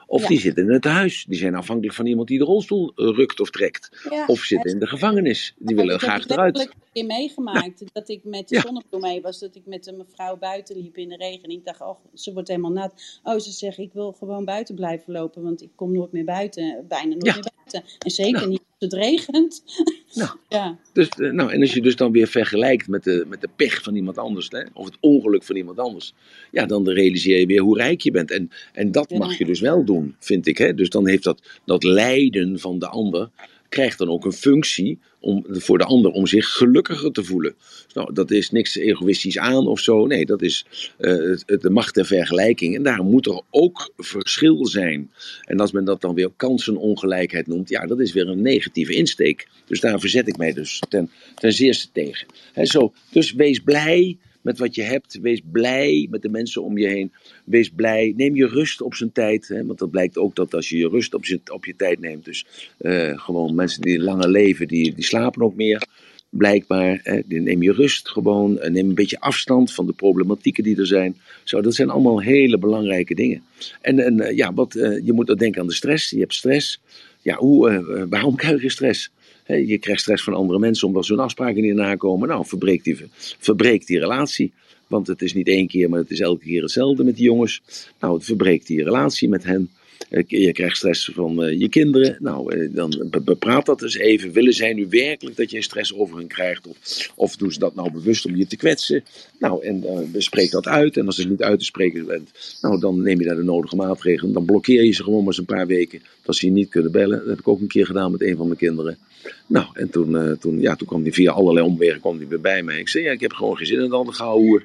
Of 0.07 0.23
Ja. 0.23 0.29
die 0.29 0.41
zitten 0.41 0.65
in 0.65 0.73
het 0.73 0.85
huis. 0.85 1.25
Die 1.29 1.39
zijn 1.39 1.55
afhankelijk 1.55 1.95
van 1.95 2.07
iemand 2.07 2.29
die 2.29 2.39
de 2.39 2.45
rolstoel 2.45 2.93
eh, 2.95 3.07
rukt 3.17 3.41
of 3.41 3.51
trekt. 3.51 4.07
Ja, 4.11 4.25
Of 4.27 4.41
zitten 4.41 4.71
in 4.71 4.79
de 4.79 4.87
gevangenis. 4.87 5.55
Die 5.59 5.77
willen 5.77 5.95
ik 5.95 6.01
heb 6.01 6.11
graag 6.11 6.23
het 6.23 6.31
eruit. 6.31 6.57
letterlijk 6.57 6.87
een 6.87 6.93
keer 6.93 7.17
meegemaakt. 7.17 7.85
Dat 7.93 8.09
ik 8.09 8.25
met 8.25 8.49
de 8.49 8.61
zonnebloem 8.61 9.01
mee 9.01 9.21
was. 9.21 9.39
Dat 9.39 9.55
ik 9.57 9.67
met 9.67 9.87
een 9.87 9.97
mevrouw 9.97 10.37
buiten 10.37 10.77
liep 10.77 10.97
in 10.97 11.09
de 11.09 11.17
regen. 11.17 11.43
En 11.43 11.51
ik 11.51 11.65
dacht, 11.65 11.81
oh, 11.81 11.99
ze 12.15 12.33
wordt 12.33 12.49
helemaal 12.49 12.71
nat. 12.73 13.21
Oh, 13.23 13.39
ze 13.39 13.51
zegt, 13.51 13.79
ik 13.79 13.93
wil 13.93 14.13
gewoon 14.13 14.45
buiten 14.45 14.75
blijven 14.75 15.13
lopen. 15.13 15.43
Want 15.43 15.63
ik 15.63 15.71
kom 15.75 15.93
nooit 15.93 16.13
meer 16.13 16.25
buiten. 16.25 16.85
Bijna 16.89 17.09
nooit 17.09 17.23
meer 17.23 17.53
buiten. 17.57 17.91
En 17.99 18.11
zeker 18.11 18.33
Nou. 18.41 18.49
niet 18.49 18.62
het 18.83 18.93
regent. 18.93 19.63
Nou. 20.15 20.31
ja. 20.49 20.79
Dus, 20.93 21.09
eh, 21.09 21.31
nou, 21.31 21.53
en 21.53 21.61
als 21.61 21.75
je 21.75 21.81
dus 21.81 21.97
dan 21.97 22.13
weer 22.13 22.27
vergelijkt 22.27 22.89
met 22.89 23.05
de, 23.05 23.25
met 23.29 23.41
de 23.41 23.49
pech 23.57 23.83
van 23.83 23.97
iemand 23.97 24.19
anders, 24.19 24.49
hè, 24.51 24.63
of 24.73 24.85
het 24.85 24.97
ongeluk 25.01 25.43
van 25.43 25.57
iemand 25.57 25.79
anders, 25.79 26.15
ja, 26.51 26.67
dan 26.67 26.89
realiseer 26.89 27.39
je 27.39 27.47
weer 27.47 27.61
hoe 27.61 27.77
rijk 27.77 28.01
je 28.01 28.11
bent. 28.11 28.31
En, 28.31 28.51
en 28.73 28.93
dat 28.93 29.11
mag 29.11 29.39
je 29.39 29.45
dus 29.45 29.61
wel 29.61 29.85
doen, 29.85 30.17
vind 30.19 30.47
ik. 30.47 30.59
Hè? 30.59 30.75
Dus 30.75 30.89
dan 30.89 31.09
heeft 31.09 31.25
dat, 31.25 31.43
dat 31.65 31.85
lijden 31.85 32.59
van 32.59 32.79
de 32.79 32.87
ander, 32.87 33.31
krijgt 33.73 33.99
dan 33.99 34.09
ook 34.09 34.25
een 34.25 34.33
functie 34.33 34.99
om, 35.21 35.45
voor 35.49 35.79
de 35.79 35.85
ander 35.85 36.11
om 36.11 36.27
zich 36.27 36.49
gelukkiger 36.49 37.13
te 37.13 37.25
voelen. 37.25 37.55
Dus 37.85 37.95
nou, 37.95 38.13
dat 38.13 38.31
is 38.31 38.51
niks 38.51 38.77
egoïstisch 38.77 39.39
aan 39.39 39.67
of 39.67 39.81
zo. 39.81 40.07
Nee, 40.07 40.27
dat 40.27 40.43
is 40.43 40.67
eh, 40.99 41.11
de 41.47 41.71
macht 41.71 41.95
der 41.95 42.07
vergelijking. 42.07 42.77
En 42.77 42.83
daarom 42.83 43.11
moet 43.11 43.27
er 43.27 43.41
ook 43.51 43.93
verschil 43.97 44.67
zijn. 44.67 45.11
En 45.45 45.61
als 45.61 45.73
men 45.73 45.85
dat 45.85 46.01
dan 46.01 46.15
weer 46.15 46.31
kansenongelijkheid 46.37 47.47
noemt, 47.47 47.69
ja, 47.69 47.87
dat 47.87 48.01
is 48.01 48.13
weer 48.13 48.29
een 48.29 48.43
negatieve 48.43 48.95
insteek. 48.95 49.49
Dus 49.67 49.81
daar 49.81 50.01
verzet 50.01 50.29
ik 50.29 50.37
mij 50.37 50.53
dus 50.53 50.83
ten, 50.89 51.11
ten 51.35 51.53
zeerste 51.53 51.89
tegen. 51.93 52.27
Hè, 52.53 52.65
zo, 52.65 52.93
dus 53.11 53.33
wees 53.33 53.59
blij 53.59 54.19
met 54.43 54.59
wat 54.59 54.75
je 54.75 54.83
hebt. 54.83 55.19
Wees 55.21 55.41
blij 55.53 56.07
met 56.11 56.23
de 56.23 56.29
mensen 56.29 56.63
om 56.63 56.79
je 56.79 56.87
heen. 56.87 57.13
Wees 57.45 57.71
blij. 57.71 58.13
Neem 58.17 58.37
je 58.37 58.47
rust 58.47 58.83
op 58.83 58.95
zijn 58.95 59.13
tijd. 59.13 59.49
Hè, 59.49 59.67
want 59.67 59.79
dat 59.79 59.91
blijkt 59.91 60.19
ook 60.19 60.37
dat 60.37 60.55
als 60.55 60.69
je 60.69 60.77
je 60.77 60.89
rust 60.89 61.15
op, 61.15 61.25
op 61.53 61.65
je 61.65 61.77
tijd 61.77 62.01
neemt. 62.01 62.25
Dus 62.25 62.47
eh, 62.79 63.19
gewoon 63.19 63.55
mensen 63.55 63.83
die 63.83 64.01
langer 64.01 64.29
leven, 64.29 64.69
die, 64.69 64.95
die 64.95 65.05
slapen 65.05 65.43
ook 65.43 65.55
meer. 65.55 65.87
Blijkbaar. 66.31 67.01
Hè, 67.03 67.21
neem 67.27 67.63
je 67.63 67.73
rust 67.73 68.09
gewoon. 68.09 68.55
Neem 68.55 68.89
een 68.89 68.95
beetje 68.95 69.21
afstand 69.21 69.73
van 69.73 69.87
de 69.87 69.93
problematieken 69.93 70.65
die 70.65 70.77
er 70.77 70.87
zijn. 70.87 71.17
Zo, 71.45 71.61
dat 71.61 71.75
zijn 71.75 71.91
allemaal 71.91 72.21
hele 72.21 72.59
belangrijke 72.59 73.15
dingen. 73.15 73.43
En, 73.81 73.99
en 73.99 74.21
eh, 74.21 74.37
ja, 74.37 74.55
wat, 74.55 74.75
eh, 74.75 75.05
je 75.05 75.13
moet 75.13 75.31
ook 75.31 75.39
denken 75.39 75.61
aan 75.61 75.67
de 75.67 75.73
stress. 75.73 76.11
Je 76.11 76.19
hebt 76.19 76.35
stress. 76.35 76.81
Ja, 77.23 77.37
hoe, 77.37 78.07
waarom 78.11 78.37
krijg 78.37 78.63
je 78.63 78.71
stress? 78.71 79.11
Je 79.47 79.79
krijgt 79.79 80.01
stress 80.01 80.25
van 80.25 80.35
andere 80.35 80.59
mensen 80.59 80.87
omdat 80.89 81.05
ze 81.07 81.13
hun 81.13 81.23
afspraken 81.23 81.63
niet 81.63 81.75
nakomen. 81.75 82.29
Nou, 82.29 82.47
verbreek 82.47 82.85
die, 82.85 82.97
verbreek 83.39 83.87
die 83.87 83.99
relatie. 83.99 84.53
Want 84.87 85.07
het 85.07 85.23
is 85.23 85.35
niet 85.35 85.49
één 85.49 85.67
keer, 85.67 85.89
maar 85.89 85.99
het 85.99 86.11
is 86.11 86.21
elke 86.21 86.45
keer 86.45 86.63
hetzelfde 86.63 87.05
met 87.05 87.17
die 87.17 87.25
jongens. 87.25 87.63
Nou, 88.01 88.15
het 88.15 88.25
verbreekt 88.25 88.67
die 88.67 88.85
relatie 88.85 89.29
met 89.29 89.45
hen. 89.45 89.71
Eh, 90.11 90.23
Je 90.27 90.53
krijgt 90.53 90.77
stress 90.77 91.11
van 91.15 91.45
eh, 91.45 91.59
je 91.61 91.69
kinderen. 91.69 92.17
Nou, 92.21 92.55
eh, 92.57 92.69
dan 92.75 93.07
be- 93.11 93.21
bepraat 93.21 93.67
dat 93.67 93.83
eens 93.83 93.97
even. 93.97 94.33
Willen 94.33 94.53
zij 94.53 94.73
nu 94.73 94.87
werkelijk 94.91 95.37
dat 95.37 95.51
je 95.51 95.63
stress 95.63 95.95
over 95.95 96.17
hen 96.17 96.27
krijgt? 96.27 96.67
Of, 96.67 97.11
of 97.15 97.37
doen 97.37 97.53
ze 97.53 97.59
dat 97.59 97.75
nou 97.75 97.93
bewust 97.93 98.27
om 98.27 98.37
je 98.37 98.47
te 98.47 98.57
kwetsen? 98.57 99.05
Nou, 99.39 99.65
en 99.65 99.85
eh, 99.85 99.99
bespreek 100.13 100.51
dat 100.51 100.67
uit. 100.67 100.97
En 100.97 101.07
als 101.07 101.17
het 101.17 101.29
niet 101.29 101.43
uit 101.43 101.59
te 101.59 101.65
spreken 101.65 102.07
bent, 102.07 102.59
nou, 102.61 102.81
dan 102.81 103.03
neem 103.03 103.19
je 103.21 103.27
daar 103.27 103.37
de 103.37 103.43
nodige 103.43 103.77
maatregelen. 103.77 104.33
Dan 104.33 104.45
blokkeer 104.45 104.85
je 104.85 104.93
ze 104.93 105.03
gewoon 105.03 105.19
maar 105.19 105.27
eens 105.27 105.39
een 105.39 105.45
paar 105.45 105.67
weken. 105.67 106.03
Dat 106.23 106.37
ze 106.37 106.47
je 106.47 106.53
niet 106.53 106.69
kunnen 106.69 106.93
bellen. 106.93 107.19
Dat 107.19 107.27
heb 107.29 107.39
ik 107.39 107.49
ook 107.49 107.61
een 107.61 107.67
keer 107.67 107.87
gedaan 107.87 108.11
met 108.11 108.23
een 108.23 108.37
van 108.37 108.47
mijn 108.47 108.59
kinderen. 108.59 108.99
Nou, 109.47 109.67
en 109.73 109.91
toen, 109.91 110.17
eh, 110.17 110.33
toen, 110.33 110.61
ja, 110.61 110.77
toen 110.77 110.87
kwam 110.87 111.03
hij 111.03 111.13
via 111.13 111.33
allerlei 111.33 111.67
omwegen 111.67 112.01
kwam 112.01 112.19
die 112.19 112.39
bij 112.39 112.63
mij. 112.63 112.79
Ik 112.79 112.89
zei, 112.89 113.05
ja, 113.05 113.11
ik 113.11 113.21
heb 113.21 113.33
gewoon 113.33 113.57
geen 113.57 113.67
zin 113.67 113.77
in 113.77 113.83
het 113.83 113.93
andere 113.93 114.17
gehouden. 114.17 114.65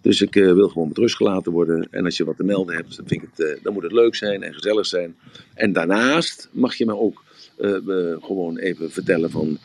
Dus 0.00 0.22
ik 0.22 0.36
eh, 0.36 0.52
wil 0.52 0.68
gewoon 0.68 0.88
met 0.88 0.98
rust 0.98 1.16
gelaten 1.16 1.52
worden. 1.52 1.88
En 1.90 2.04
als 2.04 2.16
je 2.16 2.24
wat 2.24 2.36
te 2.36 2.44
melden 2.44 2.74
hebt, 2.74 2.96
dan, 2.96 3.06
vind 3.06 3.22
ik 3.22 3.28
het, 3.34 3.46
eh, 3.46 3.62
dan 3.62 3.72
moet 3.72 3.82
het 3.82 3.92
leuk 3.92 4.14
zijn 4.14 4.42
en 4.42 4.54
gezellig 4.54 4.86
zijn. 4.86 5.16
En 5.54 5.72
daarnaast 5.72 6.48
mag 6.52 6.74
je 6.74 6.86
me 6.86 6.96
ook 6.96 7.22
gewoon 8.20 8.58
even 8.58 8.90
vertellen 8.90 9.30
van 9.30 9.58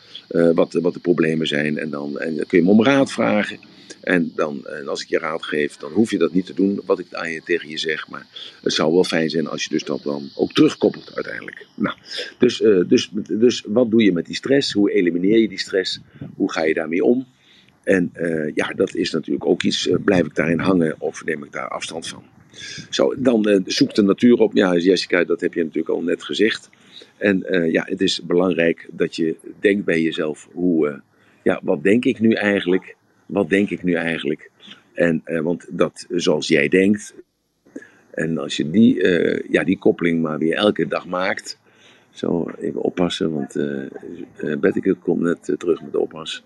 wat, 0.53 0.73
wat 0.73 0.93
de 0.93 0.99
problemen 0.99 1.47
zijn. 1.47 1.77
En 1.77 1.89
dan, 1.89 2.19
en 2.19 2.35
dan 2.35 2.45
kun 2.45 2.57
je 2.57 2.63
me 2.63 2.71
om 2.71 2.83
raad 2.83 3.11
vragen. 3.11 3.59
En, 4.01 4.31
dan, 4.35 4.65
en 4.67 4.87
als 4.87 5.01
ik 5.01 5.07
je 5.07 5.17
raad 5.17 5.43
geef, 5.43 5.77
dan 5.77 5.91
hoef 5.91 6.11
je 6.11 6.17
dat 6.17 6.33
niet 6.33 6.45
te 6.45 6.53
doen 6.53 6.81
wat 6.85 6.99
ik 6.99 7.05
aan 7.11 7.31
je, 7.31 7.41
tegen 7.43 7.69
je 7.69 7.77
zeg. 7.77 8.09
Maar 8.09 8.27
het 8.61 8.73
zou 8.73 8.93
wel 8.93 9.03
fijn 9.03 9.29
zijn 9.29 9.47
als 9.47 9.63
je 9.63 9.69
dus 9.69 9.83
dat 9.83 10.03
dan 10.03 10.29
ook 10.35 10.53
terugkoppelt 10.53 11.15
uiteindelijk. 11.15 11.65
Nou, 11.75 11.95
dus, 12.37 12.61
eh, 12.61 12.79
dus, 12.87 13.09
dus 13.31 13.63
wat 13.67 13.91
doe 13.91 14.03
je 14.03 14.11
met 14.11 14.25
die 14.25 14.35
stress? 14.35 14.71
Hoe 14.73 14.91
elimineer 14.91 15.37
je 15.37 15.47
die 15.47 15.59
stress? 15.59 15.99
Hoe 16.35 16.51
ga 16.51 16.63
je 16.63 16.73
daarmee 16.73 17.03
om? 17.03 17.27
En 17.89 18.09
eh, 18.13 18.55
ja, 18.55 18.73
dat 18.75 18.95
is 18.95 19.11
natuurlijk 19.11 19.45
ook 19.45 19.63
iets. 19.63 19.87
eh, 19.87 19.95
blijf 20.05 20.25
ik 20.25 20.35
daarin 20.35 20.59
hangen 20.59 20.95
of 20.99 21.25
neem 21.25 21.43
ik 21.43 21.51
daar 21.51 21.67
afstand 21.67 22.07
van? 22.07 22.23
Zo, 22.89 23.13
dan 23.17 23.45
eh, 23.45 23.59
zoek 23.65 23.95
de 23.95 24.01
natuur 24.01 24.37
op. 24.37 24.53
Ja, 24.53 24.75
Jessica, 24.77 25.23
dat 25.23 25.41
heb 25.41 25.53
je 25.53 25.63
natuurlijk 25.63 25.95
al 25.95 26.01
net 26.01 26.23
gezegd. 26.23 26.69
En 27.17 27.45
ja, 27.71 27.83
het 27.85 28.01
is 28.01 28.21
belangrijk 28.21 28.87
dat 28.91 29.15
je 29.15 29.35
denkt 29.59 29.85
bij 29.85 30.01
jezelf: 30.01 30.49
hoe, 30.51 31.01
ja, 31.43 31.59
wat 31.63 31.83
denk 31.83 32.05
ik 32.05 32.19
nu 32.19 32.33
eigenlijk? 32.33 32.95
Wat 33.29 33.49
denk 33.49 33.69
ik 33.69 33.83
nu 33.83 33.93
eigenlijk? 33.93 34.51
En, 34.93 35.21
eh, 35.23 35.39
want 35.41 35.65
dat 35.69 36.05
zoals 36.09 36.47
jij 36.47 36.67
denkt, 36.67 37.13
en 38.11 38.37
als 38.37 38.57
je 38.57 38.69
die, 38.69 39.01
eh, 39.01 39.49
ja, 39.49 39.63
die 39.63 39.77
koppeling 39.77 40.21
maar 40.21 40.37
weer 40.37 40.55
elke 40.55 40.87
dag 40.87 41.05
maakt. 41.05 41.59
Zo, 42.11 42.51
even 42.59 42.81
oppassen, 42.81 43.33
want 43.33 43.55
eh, 43.55 44.57
Betteke 44.59 44.93
komt 44.93 45.21
net 45.21 45.53
terug 45.57 45.81
met 45.81 45.91
de 45.91 45.99
oppas. 45.99 46.43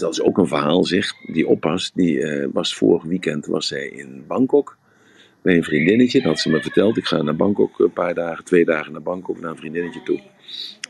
Dat 0.00 0.12
is 0.12 0.22
ook 0.22 0.38
een 0.38 0.46
verhaal, 0.46 0.84
zeg. 0.84 1.12
Die 1.32 1.48
oppas, 1.48 1.92
die 1.94 2.26
was 2.52 2.74
vorig 2.74 3.02
weekend 3.02 3.46
was 3.46 3.66
zij 3.66 3.86
in 3.86 4.24
Bangkok. 4.26 4.76
Bij 5.42 5.56
een 5.56 5.64
vriendinnetje, 5.64 6.18
dat 6.18 6.28
had 6.28 6.40
ze 6.40 6.50
me 6.50 6.62
verteld. 6.62 6.96
Ik 6.96 7.06
ga 7.06 7.22
naar 7.22 7.36
Bangkok 7.36 7.78
een 7.78 7.92
paar 7.92 8.14
dagen, 8.14 8.44
twee 8.44 8.64
dagen 8.64 8.92
naar 8.92 9.02
Bangkok, 9.02 9.40
naar 9.40 9.50
een 9.50 9.56
vriendinnetje 9.56 10.02
toe. 10.02 10.20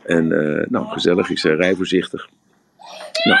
En 0.03 0.27
nou, 0.69 0.87
gezellig. 0.87 1.29
Ik 1.29 1.39
zei, 1.39 1.55
rij 1.55 1.75
voorzichtig. 1.75 2.29
Nou, 3.23 3.39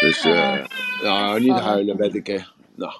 dus, 0.00 0.24
eh, 0.24 0.64
nou, 1.02 1.40
niet 1.40 1.50
huilen, 1.58 1.96
Betteke. 1.96 2.44
Nou, 2.74 2.92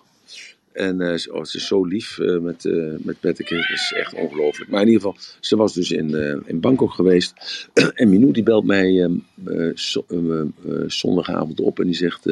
en 0.72 1.00
eh, 1.00 1.14
ze, 1.16 1.32
oh, 1.34 1.44
ze 1.44 1.56
is 1.56 1.66
zo 1.66 1.84
lief 1.84 2.18
eh, 2.18 2.38
met, 2.38 2.64
eh 2.64 2.92
met 2.98 3.20
Betteke. 3.20 3.54
Dat 3.56 3.70
is 3.70 3.92
echt 3.96 4.14
ongelooflijk. 4.14 4.70
Maar 4.70 4.80
in 4.80 4.86
ieder 4.88 5.02
geval, 5.02 5.16
ze 5.40 5.56
was 5.56 5.74
dus 5.74 5.90
in, 5.90 6.42
in 6.46 6.60
Bangkok 6.60 6.92
geweest. 6.92 7.32
en 7.94 8.08
Minou 8.08 8.32
die 8.32 8.42
belt 8.42 8.64
mij 8.64 9.02
eh, 9.04 9.10
eh, 9.46 9.76
zo- 9.76 10.04
eh, 10.08 10.40
eh, 10.40 10.46
zondagavond 10.86 11.60
op 11.60 11.78
en 11.80 11.86
die 11.86 11.94
zegt... 11.94 12.26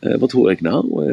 wat 0.00 0.30
hoor 0.32 0.50
ik 0.50 0.60
nou? 0.60 1.04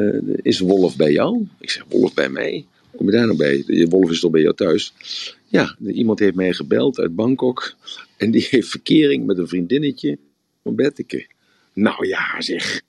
Is 0.42 0.60
Wolf 0.60 0.96
bij 0.96 1.12
jou? 1.12 1.48
Ik 1.60 1.70
zeg, 1.70 1.84
Wolf 1.90 2.14
bij 2.14 2.30
mij? 2.30 2.66
Kom 2.96 3.06
je 3.06 3.12
daar 3.12 3.26
nou 3.26 3.38
bij? 3.38 3.64
Je 3.68 3.88
Wolf 3.88 4.10
is 4.12 4.20
toch 4.20 4.32
bij 4.32 4.42
jou 4.42 4.56
thuis? 4.56 4.94
Ja, 5.46 5.76
iemand 5.86 6.20
heeft 6.20 6.36
mij 6.36 6.54
gebeld 6.54 7.00
uit 7.00 7.16
Bangkok. 7.16 7.76
En 8.18 8.32
die 8.32 8.48
heeft 8.50 8.70
verkering 8.70 9.26
met 9.26 9.38
een 9.38 9.48
vriendinnetje 9.48 10.18
van 10.64 10.76
Betteke. 10.76 11.28
Nou 11.82 12.08
ja, 12.08 12.42
zeg. 12.42 12.82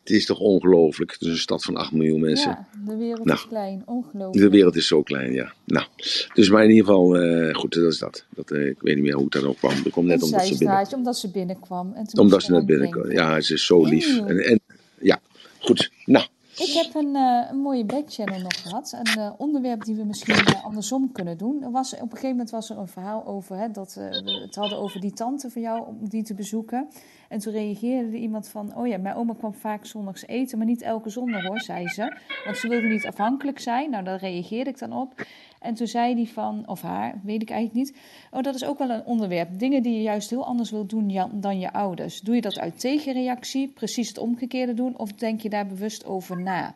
Het 0.00 0.16
is 0.16 0.26
toch 0.26 0.38
ongelooflijk. 0.38 1.12
Het 1.12 1.20
is 1.20 1.28
een 1.28 1.38
stad 1.38 1.64
van 1.64 1.76
8 1.76 1.92
miljoen 1.92 2.20
mensen. 2.20 2.50
Ja, 2.50 2.68
de 2.86 2.96
wereld 2.96 3.24
Nou. 3.24 3.38
is 3.38 3.46
klein, 3.48 3.82
ongelooflijk. 3.86 4.44
De 4.44 4.50
wereld 4.50 4.76
is 4.76 4.86
zo 4.86 5.02
klein, 5.02 5.32
ja. 5.32 5.52
Nou, 5.64 5.86
dus 6.34 6.50
maar 6.50 6.64
in 6.64 6.70
ieder 6.70 6.84
geval, 6.84 7.16
eh, 7.16 7.54
goed, 7.54 7.74
dat 7.74 7.92
is 7.92 7.98
dat. 7.98 8.24
dat 8.34 8.50
eh, 8.50 8.66
ik 8.66 8.80
weet 8.80 8.94
niet 8.94 9.04
meer 9.04 9.14
hoe 9.14 9.24
het 9.24 9.32
daar 9.32 9.44
ook 9.44 9.56
kwam. 9.56 9.82
Dat 9.82 9.92
komt 9.92 10.06
net 10.06 10.22
omdat 10.22 10.46
ze 10.46 10.58
binnen, 10.58 10.92
omdat 10.94 11.18
ze 11.18 11.30
binnenkwam. 11.30 11.92
En 11.94 12.04
toen 12.04 12.24
omdat 12.24 12.42
ze 12.42 12.52
net 12.52 12.66
binnenkwam. 12.66 13.10
Ja, 13.10 13.40
ze 13.40 13.54
is 13.54 13.66
zo 13.66 13.84
lief. 13.84 14.18
En, 14.18 14.38
en 14.38 14.60
ja, 15.00 15.20
goed. 15.58 15.90
Nou, 16.04 16.26
Ik 16.58 16.72
heb 16.72 16.94
een, 16.94 17.16
eh, 17.16 17.50
een 17.50 17.58
mooie 17.58 17.84
backchannel 17.84 18.40
nog 18.40 18.62
gehad. 18.62 18.92
Een 18.92 19.20
eh, 19.22 19.32
onderwerp 19.36 19.84
die 19.84 19.94
we 19.94 20.04
misschien 20.04 20.34
eh, 20.34 20.64
andersom 20.64 21.12
kunnen 21.12 21.38
doen. 21.38 21.62
Er 21.62 21.70
was, 21.70 21.94
op 21.94 22.00
een 22.00 22.08
gegeven 22.08 22.30
moment 22.30 22.50
was 22.50 22.70
er 22.70 22.78
een 22.78 22.88
verhaal 22.88 23.26
over 23.26 23.56
hè, 23.56 23.70
dat 23.70 23.94
we 23.94 24.02
het 24.44 24.54
hadden 24.54 24.78
over 24.78 25.00
die 25.00 25.12
tante 25.12 25.50
van 25.50 25.62
jou 25.62 25.86
om 25.86 26.08
die 26.08 26.22
te 26.22 26.34
bezoeken. 26.34 26.88
En 27.28 27.38
toen 27.38 27.52
reageerde 27.52 28.08
er 28.08 28.14
iemand 28.14 28.48
van: 28.48 28.76
Oh 28.76 28.86
ja, 28.86 28.98
mijn 28.98 29.14
oma 29.14 29.34
kwam 29.34 29.54
vaak 29.54 29.86
zondags 29.86 30.26
eten, 30.26 30.58
maar 30.58 30.66
niet 30.66 30.82
elke 30.82 31.10
zondag 31.10 31.44
hoor, 31.44 31.60
zei 31.60 31.88
ze. 31.88 32.16
Want 32.44 32.56
ze 32.56 32.68
wilde 32.68 32.86
niet 32.86 33.06
afhankelijk 33.06 33.58
zijn. 33.58 33.90
Nou, 33.90 34.04
daar 34.04 34.18
reageerde 34.18 34.70
ik 34.70 34.78
dan 34.78 34.92
op. 34.92 35.26
En 35.60 35.74
toen 35.74 35.86
zei 35.86 36.14
die 36.14 36.28
van, 36.28 36.62
of 36.66 36.82
haar, 36.82 37.20
weet 37.22 37.42
ik 37.42 37.50
eigenlijk 37.50 37.86
niet. 37.86 37.96
Oh, 38.30 38.42
dat 38.42 38.54
is 38.54 38.64
ook 38.64 38.78
wel 38.78 38.90
een 38.90 39.04
onderwerp. 39.04 39.58
Dingen 39.58 39.82
die 39.82 39.94
je 39.94 40.02
juist 40.02 40.30
heel 40.30 40.44
anders 40.46 40.70
wilt 40.70 40.90
doen 40.90 41.30
dan 41.32 41.58
je 41.58 41.72
ouders. 41.72 42.20
Doe 42.20 42.34
je 42.34 42.40
dat 42.40 42.58
uit 42.58 42.80
tegenreactie, 42.80 43.68
precies 43.68 44.08
het 44.08 44.18
omgekeerde 44.18 44.74
doen, 44.74 44.98
of 44.98 45.12
denk 45.12 45.40
je 45.40 45.48
daar 45.48 45.66
bewust 45.66 46.06
over 46.06 46.40
na? 46.42 46.74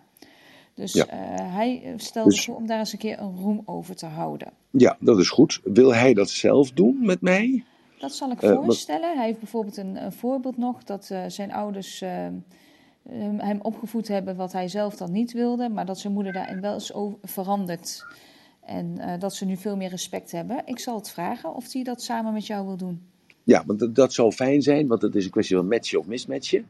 Dus 0.74 0.92
Ja. 0.92 1.06
eh, 1.06 1.18
hij 1.54 1.82
eh, 1.84 1.92
stelde 1.96 2.30
Dus- 2.30 2.44
voor 2.44 2.56
om 2.56 2.66
daar 2.66 2.78
eens 2.78 2.92
een 2.92 2.98
keer 2.98 3.18
een 3.20 3.36
roem 3.36 3.62
over 3.64 3.96
te 3.96 4.06
houden. 4.06 4.52
ja, 4.70 4.96
dat 5.00 5.18
is 5.18 5.28
goed. 5.28 5.60
Wil 5.64 5.94
hij 5.94 6.14
dat 6.14 6.30
zelf 6.30 6.70
doen 6.70 6.98
met 7.00 7.20
mij? 7.20 7.64
Dat 7.98 8.12
zal 8.14 8.30
ik 8.30 8.42
Eh, 8.42 8.54
voorstellen. 8.54 9.16
Hij 9.16 9.26
heeft 9.26 9.38
bijvoorbeeld 9.38 9.76
een, 9.76 10.04
een 10.04 10.12
voorbeeld 10.12 10.56
nog 10.56 10.84
dat 10.84 11.10
zijn 11.26 11.52
ouders 11.52 12.02
hem 13.38 13.58
opgevoed 13.62 14.08
hebben 14.08 14.36
wat 14.36 14.52
hij 14.52 14.68
zelf 14.68 14.96
dan 14.96 15.12
niet 15.12 15.32
wilde, 15.32 15.68
maar 15.68 15.86
dat 15.86 15.98
zijn 15.98 16.12
moeder 16.12 16.32
daarin 16.32 16.60
wel 16.60 16.74
is 16.76 16.92
over 16.92 17.18
veranderd. 17.22 18.04
En 18.66 18.98
eh, 18.98 19.20
dat 19.20 19.34
ze 19.34 19.44
nu 19.44 19.56
veel 19.56 19.76
meer 19.76 19.88
respect 19.88 20.32
hebben. 20.32 20.62
Ik 20.64 20.78
zal 20.78 20.96
het 20.96 21.10
vragen 21.10 21.54
of 21.54 21.72
hij 21.72 21.82
dat 21.82 22.02
samen 22.02 22.32
met 22.32 22.46
jou 22.46 22.66
wil 22.66 22.76
doen. 22.76 23.00
Ja, 23.44 23.64
want 23.66 23.94
dat, 23.94 24.12
zou 24.12 24.32
fijn 24.32 24.62
zijn, 24.62 24.86
want 24.86 25.02
het 25.02 25.14
is 25.14 25.24
een 25.24 25.30
kwestie 25.30 25.56
van 25.56 25.68
matchen 25.68 25.98
of 25.98 26.06
mismatchen. 26.06 26.66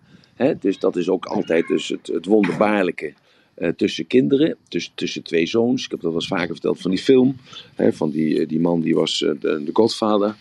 Dus 0.61 0.79
dat 0.79 0.97
is 0.97 1.09
ook 1.09 1.27
altijd 1.27 1.67
dus 1.67 1.89
het, 1.89 2.07
het 2.07 2.27
wonderbaarlijke 2.27 3.13
eh, 3.55 3.69
tussen 3.69 4.07
kinderen, 4.07 4.57
tussen, 4.69 4.93
tussen 4.95 5.23
twee 5.23 5.47
zoons. 5.47 5.85
Ik 5.85 5.91
heb 5.91 6.01
dat 6.01 6.11
wel 6.11 6.21
eens 6.21 6.29
vaker 6.29 6.53
verteld 6.53 6.81
van 6.81 6.91
die 6.91 7.01
film. 7.01 7.37
Van 7.77 8.11
die, 8.11 8.41
eh, 8.41 8.49
die 8.49 8.61
man 8.61 8.81
die 8.81 8.95
was 8.95 9.19
de, 9.19 9.39
de 9.41 9.71
godvader 9.73 10.37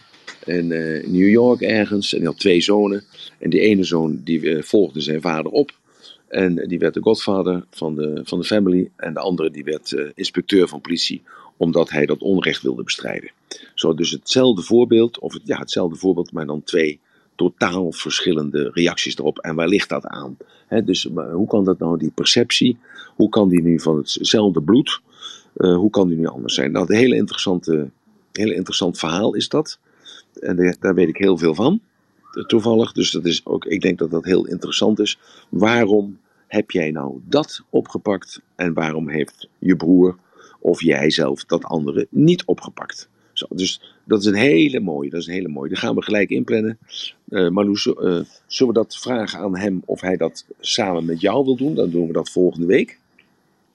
in 0.46 0.68
New 1.12 1.30
York 1.30 1.62
ergens. 1.62 2.14
En 2.14 2.20
die 2.20 2.28
had 2.28 2.40
twee 2.40 2.62
zonen. 2.62 3.04
En 3.40 3.50
die 3.50 3.60
ene 3.60 3.84
zoon 3.84 4.22
die 4.24 4.64
volgde 4.64 5.02
zijn 5.02 5.22
vader 5.22 5.52
op. 5.52 5.72
En 6.32 6.68
die 6.68 6.80
werd 6.80 6.94
de 6.94 7.02
godvader 7.02 7.66
van 7.70 7.96
de, 7.96 8.22
van 8.24 8.40
de 8.40 8.46
family. 8.46 8.90
En 8.96 9.14
de 9.14 9.20
andere 9.20 9.52
die 9.52 9.64
werd 9.64 9.94
eh, 9.94 10.06
inspecteur 10.16 10.68
van 10.68 10.82
politie, 10.82 11.22
omdat 11.62 11.90
hij 11.90 12.06
dat 12.06 12.22
onrecht 12.22 12.62
wilde 12.62 12.84
bestrijden. 12.84 13.32
Zo, 13.76 13.94
dus 13.94 14.12
hetzelfde 14.12 14.62
voorbeeld, 14.62 15.20
of 15.20 15.34
het, 15.34 15.42
ja, 15.46 15.58
hetzelfde 15.58 15.96
voorbeeld, 15.96 16.32
maar 16.32 16.46
dan 16.46 16.64
twee 16.64 17.00
totaal 17.36 17.92
verschillende 17.92 18.70
reacties 18.74 19.18
erop. 19.18 19.40
En 19.40 19.56
waar 19.56 19.68
ligt 19.68 19.90
dat 19.90 20.06
aan? 20.06 20.38
Dus 20.86 21.04
hoe 21.34 21.48
kan 21.48 21.64
dat 21.64 21.80
nou, 21.80 21.98
die 21.98 22.12
perceptie, 22.12 22.78
hoe 23.16 23.30
kan 23.30 23.50
die 23.50 23.62
nu 23.62 23.80
van 23.80 23.98
hetzelfde 23.98 24.62
bloed, 24.62 25.02
eh, 25.54 25.76
hoe 25.76 25.90
kan 25.90 26.08
die 26.08 26.18
nu 26.18 26.26
anders 26.26 26.54
zijn? 26.54 26.72
Nou, 26.72 26.86
een 26.90 26.96
hele 26.98 27.16
interessante, 27.16 27.90
hele 28.32 28.56
interessant 28.56 28.98
verhaal 28.98 29.36
is 29.36 29.50
dat. 29.50 29.80
En 30.40 30.76
daar- 30.80 30.96
weet 30.96 31.10
ik 31.10 31.18
heel 31.18 31.38
veel 31.38 31.56
van, 31.56 31.80
toevallig. 32.48 32.92
Dus 32.92 33.12
dat 33.12 33.26
is 33.26 33.46
ook, 33.46 33.66
ik 33.66 33.82
denk 33.82 33.98
dat 33.98 34.12
dat 34.12 34.26
heel 34.26 34.48
interessant 34.48 35.00
is. 35.00 35.20
Waarom 35.50 36.20
heb 36.48 36.72
jij 36.72 36.92
nou 36.92 37.20
dat 37.28 37.64
opgepakt 37.70 38.42
en 38.56 38.74
waarom 38.74 39.10
heeft 39.10 39.48
je 39.60 39.76
broer 39.76 40.18
of 40.62 40.82
jij 40.84 41.10
zelf 41.12 41.46
dat 41.46 41.64
andere 41.64 42.08
niet 42.10 42.46
opgepakt? 42.46 43.10
Zo, 43.34 43.46
dus 43.50 43.82
dat 44.04 44.20
is 44.20 44.26
een 44.26 44.34
hele 44.34 44.80
mooie, 44.80 45.10
dat 45.10 45.20
is 45.20 45.28
een 45.28 45.34
hele 45.34 45.48
mooie. 45.48 45.70
Die 45.70 45.78
gaan 45.78 45.96
we 45.96 46.02
gelijk 46.04 46.30
inplannen. 46.30 46.78
Eh 47.30 47.50
Marloes, 47.50 47.86
eh, 47.88 48.20
zullen 48.48 48.74
we 48.74 48.80
dat 48.80 48.98
vragen 48.98 49.40
aan 49.40 49.58
hem 49.58 49.82
of 49.86 50.02
hij 50.02 50.18
dat 50.18 50.46
samen 50.60 51.06
met 51.06 51.22
jou 51.22 51.46
wil 51.46 51.56
doen? 51.56 51.76
Dan 51.76 51.90
doen 51.90 52.08
we 52.08 52.14
dat 52.14 52.30
volgende 52.30 52.66
week. 52.66 53.00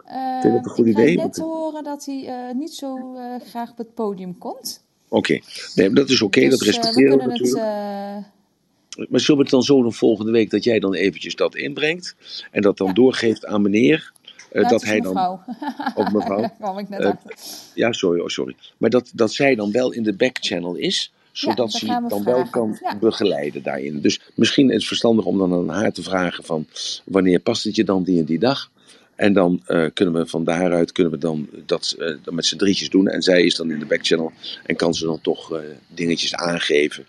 Vind 0.06 0.42
je 0.42 0.50
dat 0.50 0.64
een 0.64 0.70
goed 0.70 0.86
ik 0.86 0.92
idee? 0.92 1.16
net 1.16 1.32
te 1.32 1.42
horen 1.42 1.84
dat 1.84 2.04
hij 2.04 2.52
niet 2.54 2.74
zo 2.74 3.16
graag 3.48 3.70
op 3.70 3.78
het 3.78 3.94
podium 3.94 4.38
komt. 4.38 4.84
Oké, 5.08 5.38
nee, 5.74 5.90
dat 5.90 6.10
is 6.10 6.22
oké, 6.22 6.40
Dus, 6.40 6.50
dat 6.50 6.60
eh, 6.60 6.66
respecteren 6.66 7.10
we 7.10 7.16
we 7.16 7.18
kunnen 7.18 7.30
het, 7.30 7.52
natuurlijk. 7.52 9.10
Maar 9.10 9.20
zullen 9.20 9.36
we 9.36 9.42
het 9.42 9.50
dan 9.52 9.62
zo 9.62 9.82
doen 9.82 9.92
volgende 9.92 10.32
week 10.32 10.50
dat 10.50 10.64
jij 10.64 10.78
dan 10.78 10.94
eventjes 10.94 11.34
dat 11.34 11.54
inbrengt 11.56 12.16
en 12.50 12.62
dat 12.62 12.76
dan 12.76 12.86
Ja. 12.86 12.92
doorgeeft 12.92 13.46
aan 13.46 13.62
meneer? 13.62 14.12
Eh, 14.52 14.68
dat 14.68 14.84
hij 14.84 15.00
dan. 15.00 15.14
mevrouw. 15.14 15.40
Of 16.04 16.12
mevrouw. 16.12 16.40
Daar 16.40 16.54
kwam 16.60 16.78
ik 16.78 16.88
net 16.88 17.00
Eh, 17.00 17.06
achter. 17.10 17.34
Ja, 17.74 17.92
sorry, 17.92 18.20
oh, 18.20 18.26
sorry. 18.28 18.56
Maar 18.76 18.90
dat, 18.90 19.10
dat 19.14 19.32
zij 19.32 19.54
dan 19.54 19.70
wel 19.72 19.92
in 19.92 20.02
de 20.02 20.12
backchannel 20.12 20.74
is, 20.74 21.12
zodat 21.32 21.56
dat 21.56 21.72
ze 21.72 21.86
gaan 21.86 22.02
je 22.02 22.08
we 22.08 22.08
dan 22.08 22.24
wel 22.24 22.48
kan 22.50 22.78
Ja. 22.82 22.96
begeleiden 22.98 23.62
daarin. 23.62 24.00
Dus 24.00 24.20
misschien 24.34 24.68
is 24.68 24.74
het 24.74 24.86
verstandig 24.86 25.24
om 25.24 25.38
dan 25.38 25.52
aan 25.52 25.68
haar 25.68 25.92
te 25.92 26.02
vragen 26.02 26.44
van 26.44 26.66
wanneer 27.04 27.38
past 27.38 27.64
het 27.64 27.76
je 27.76 27.84
dan 27.84 28.02
die 28.02 28.18
en 28.18 28.24
die 28.24 28.38
dag? 28.38 28.70
En 29.14 29.32
dan 29.32 29.62
eh, 29.66 29.84
kunnen 29.94 30.14
we 30.14 30.26
van 30.26 30.44
daaruit 30.44 30.92
kunnen 30.92 31.12
we 31.12 31.18
dan 31.18 31.48
dat 31.66 31.94
dan 32.22 32.34
met 32.34 32.46
z'n 32.46 32.56
drietjes 32.56 32.90
doen. 32.90 33.08
En 33.08 33.22
zij 33.22 33.42
is 33.42 33.54
dan 33.54 33.70
in 33.70 33.78
de 33.78 33.86
backchannel 33.86 34.32
en 34.66 34.76
kan 34.76 34.94
ze 34.94 35.04
dan 35.06 35.20
toch 35.20 35.60
dingetjes 35.88 36.34
aangeven, 36.34 37.06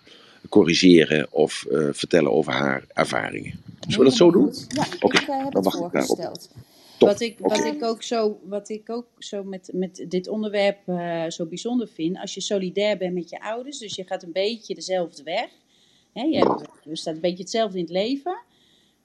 corrigeren 0.48 1.26
of 1.30 1.66
vertellen 1.92 2.32
over 2.32 2.52
haar 2.52 2.84
ervaringen. 2.94 3.60
Zullen 3.80 3.98
we 3.98 4.04
dat 4.04 4.14
zo 4.14 4.30
doen? 4.30 4.54
Ja, 4.68 4.86
Oké, 5.00 5.18
dan 5.50 5.62
wacht 5.62 5.80
ik 5.80 5.92
daarop. 5.92 6.18
Top. 6.98 7.08
Wat 7.08 7.20
ik, 7.20 7.38
wat 7.38 7.64
ik 7.64 7.84
ook 7.84 8.02
zo, 8.02 8.40
wat 8.44 8.68
ik 8.68 8.90
ook 8.90 9.06
zo 9.18 9.44
met, 9.44 9.70
met 9.72 10.04
dit 10.08 10.28
onderwerp 10.28 10.78
eh, 10.88 11.24
zo 11.28 11.46
bijzonder 11.46 11.88
vind, 11.88 12.18
als 12.18 12.34
je 12.34 12.40
solidair 12.40 12.98
bent 12.98 13.14
met 13.14 13.30
je 13.30 13.40
ouders, 13.40 13.78
dus 13.78 13.94
je 13.94 14.04
gaat 14.04 14.22
een 14.22 14.32
beetje 14.32 14.74
dezelfde 14.74 15.22
weg, 15.22 15.50
hè, 16.12 16.22
je, 16.22 16.38
hebt, 16.38 16.68
je 16.84 16.96
staat 16.96 17.14
een 17.14 17.20
beetje 17.20 17.42
hetzelfde 17.42 17.78
in 17.78 17.84
het 17.84 17.92
leven, 17.92 18.42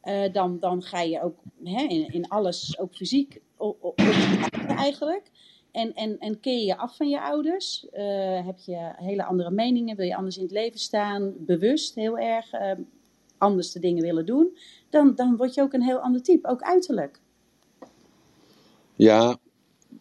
eh, 0.02 0.34
dan, 0.34 0.60
dan 0.60 0.84
ga 0.84 1.02
je 1.02 1.22
ook 1.22 1.40
hè, 1.64 1.82
in, 1.84 2.14
in 2.14 2.28
alles, 2.28 2.80
ook 2.80 2.96
fysiek, 2.96 3.42
op, 3.58 3.84
op, 3.84 4.00
op- 4.00 4.68
eigenlijk. 4.68 5.32
En, 5.72 5.94
en, 5.94 6.20
en 6.20 6.40
keer 6.40 6.60
je 6.60 6.66
je 6.66 6.78
af 6.78 6.96
van 6.96 7.10
je 7.10 7.22
ouders, 7.22 7.90
eh, 7.90 8.46
heb 8.46 8.60
je 8.60 8.94
hele 8.96 9.24
andere 9.24 9.52
meningen, 9.52 9.96
wil 9.96 10.06
je 10.06 10.16
anders 10.16 10.38
in 10.38 10.44
het 10.44 10.52
leven 10.52 10.80
staan, 10.80 11.34
bewust 11.38 11.96
heel 11.96 12.18
erg 12.18 12.52
anders 13.38 13.72
de 13.72 13.80
dingen 13.80 14.04
willen 14.04 14.26
doen, 14.26 14.58
dan, 14.90 15.16
dan 15.16 15.36
word 15.36 15.54
je 15.54 15.62
ook 15.62 15.74
een 15.74 15.84
heel 15.84 16.00
ander 16.00 16.22
type, 16.22 16.48
ook 16.48 16.62
uiterlijk. 16.62 17.22
Ja, 18.96 19.38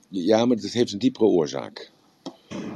ja, 0.08 0.44
maar 0.44 0.56
het 0.56 0.72
heeft 0.72 0.92
een 0.92 0.98
diepere 0.98 1.24
oorzaak. 1.24 1.90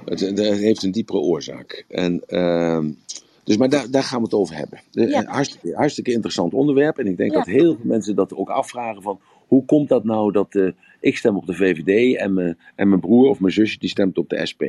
Het, 0.04 0.20
het 0.20 0.38
heeft 0.38 0.82
een 0.82 0.90
diepere 0.92 1.18
oorzaak. 1.18 1.84
En 1.88 2.22
ehm, 2.26 2.90
Dus, 3.44 3.56
maar 3.56 3.68
daar, 3.68 3.90
daar 3.90 4.02
gaan 4.02 4.18
we 4.18 4.24
het 4.24 4.34
over 4.34 4.56
hebben. 4.56 4.80
Ja. 4.90 5.24
Hartstikke, 5.24 5.76
hartstikke 5.76 6.12
interessant 6.12 6.54
onderwerp. 6.54 6.98
En 6.98 7.06
ik 7.06 7.16
denk 7.16 7.30
Ja. 7.30 7.36
dat 7.36 7.46
heel 7.46 7.74
veel 7.74 7.84
mensen 7.86 8.14
dat 8.14 8.34
ook 8.34 8.48
afvragen 8.48 9.02
van... 9.02 9.20
Hoe 9.46 9.64
komt 9.64 9.88
dat 9.88 10.04
nou 10.04 10.32
dat 10.32 10.54
eh, 10.54 10.68
ik 11.00 11.16
stem 11.16 11.36
op 11.36 11.46
de 11.46 11.54
VVD 11.54 12.16
en 12.16 12.34
mijn, 12.34 12.58
en 12.74 12.88
mijn 12.88 13.00
broer 13.00 13.28
of 13.28 13.40
mijn 13.40 13.52
zusje 13.52 13.78
die 13.78 13.88
stemt 13.88 14.18
op 14.18 14.28
de 14.28 14.46
SP? 14.50 14.62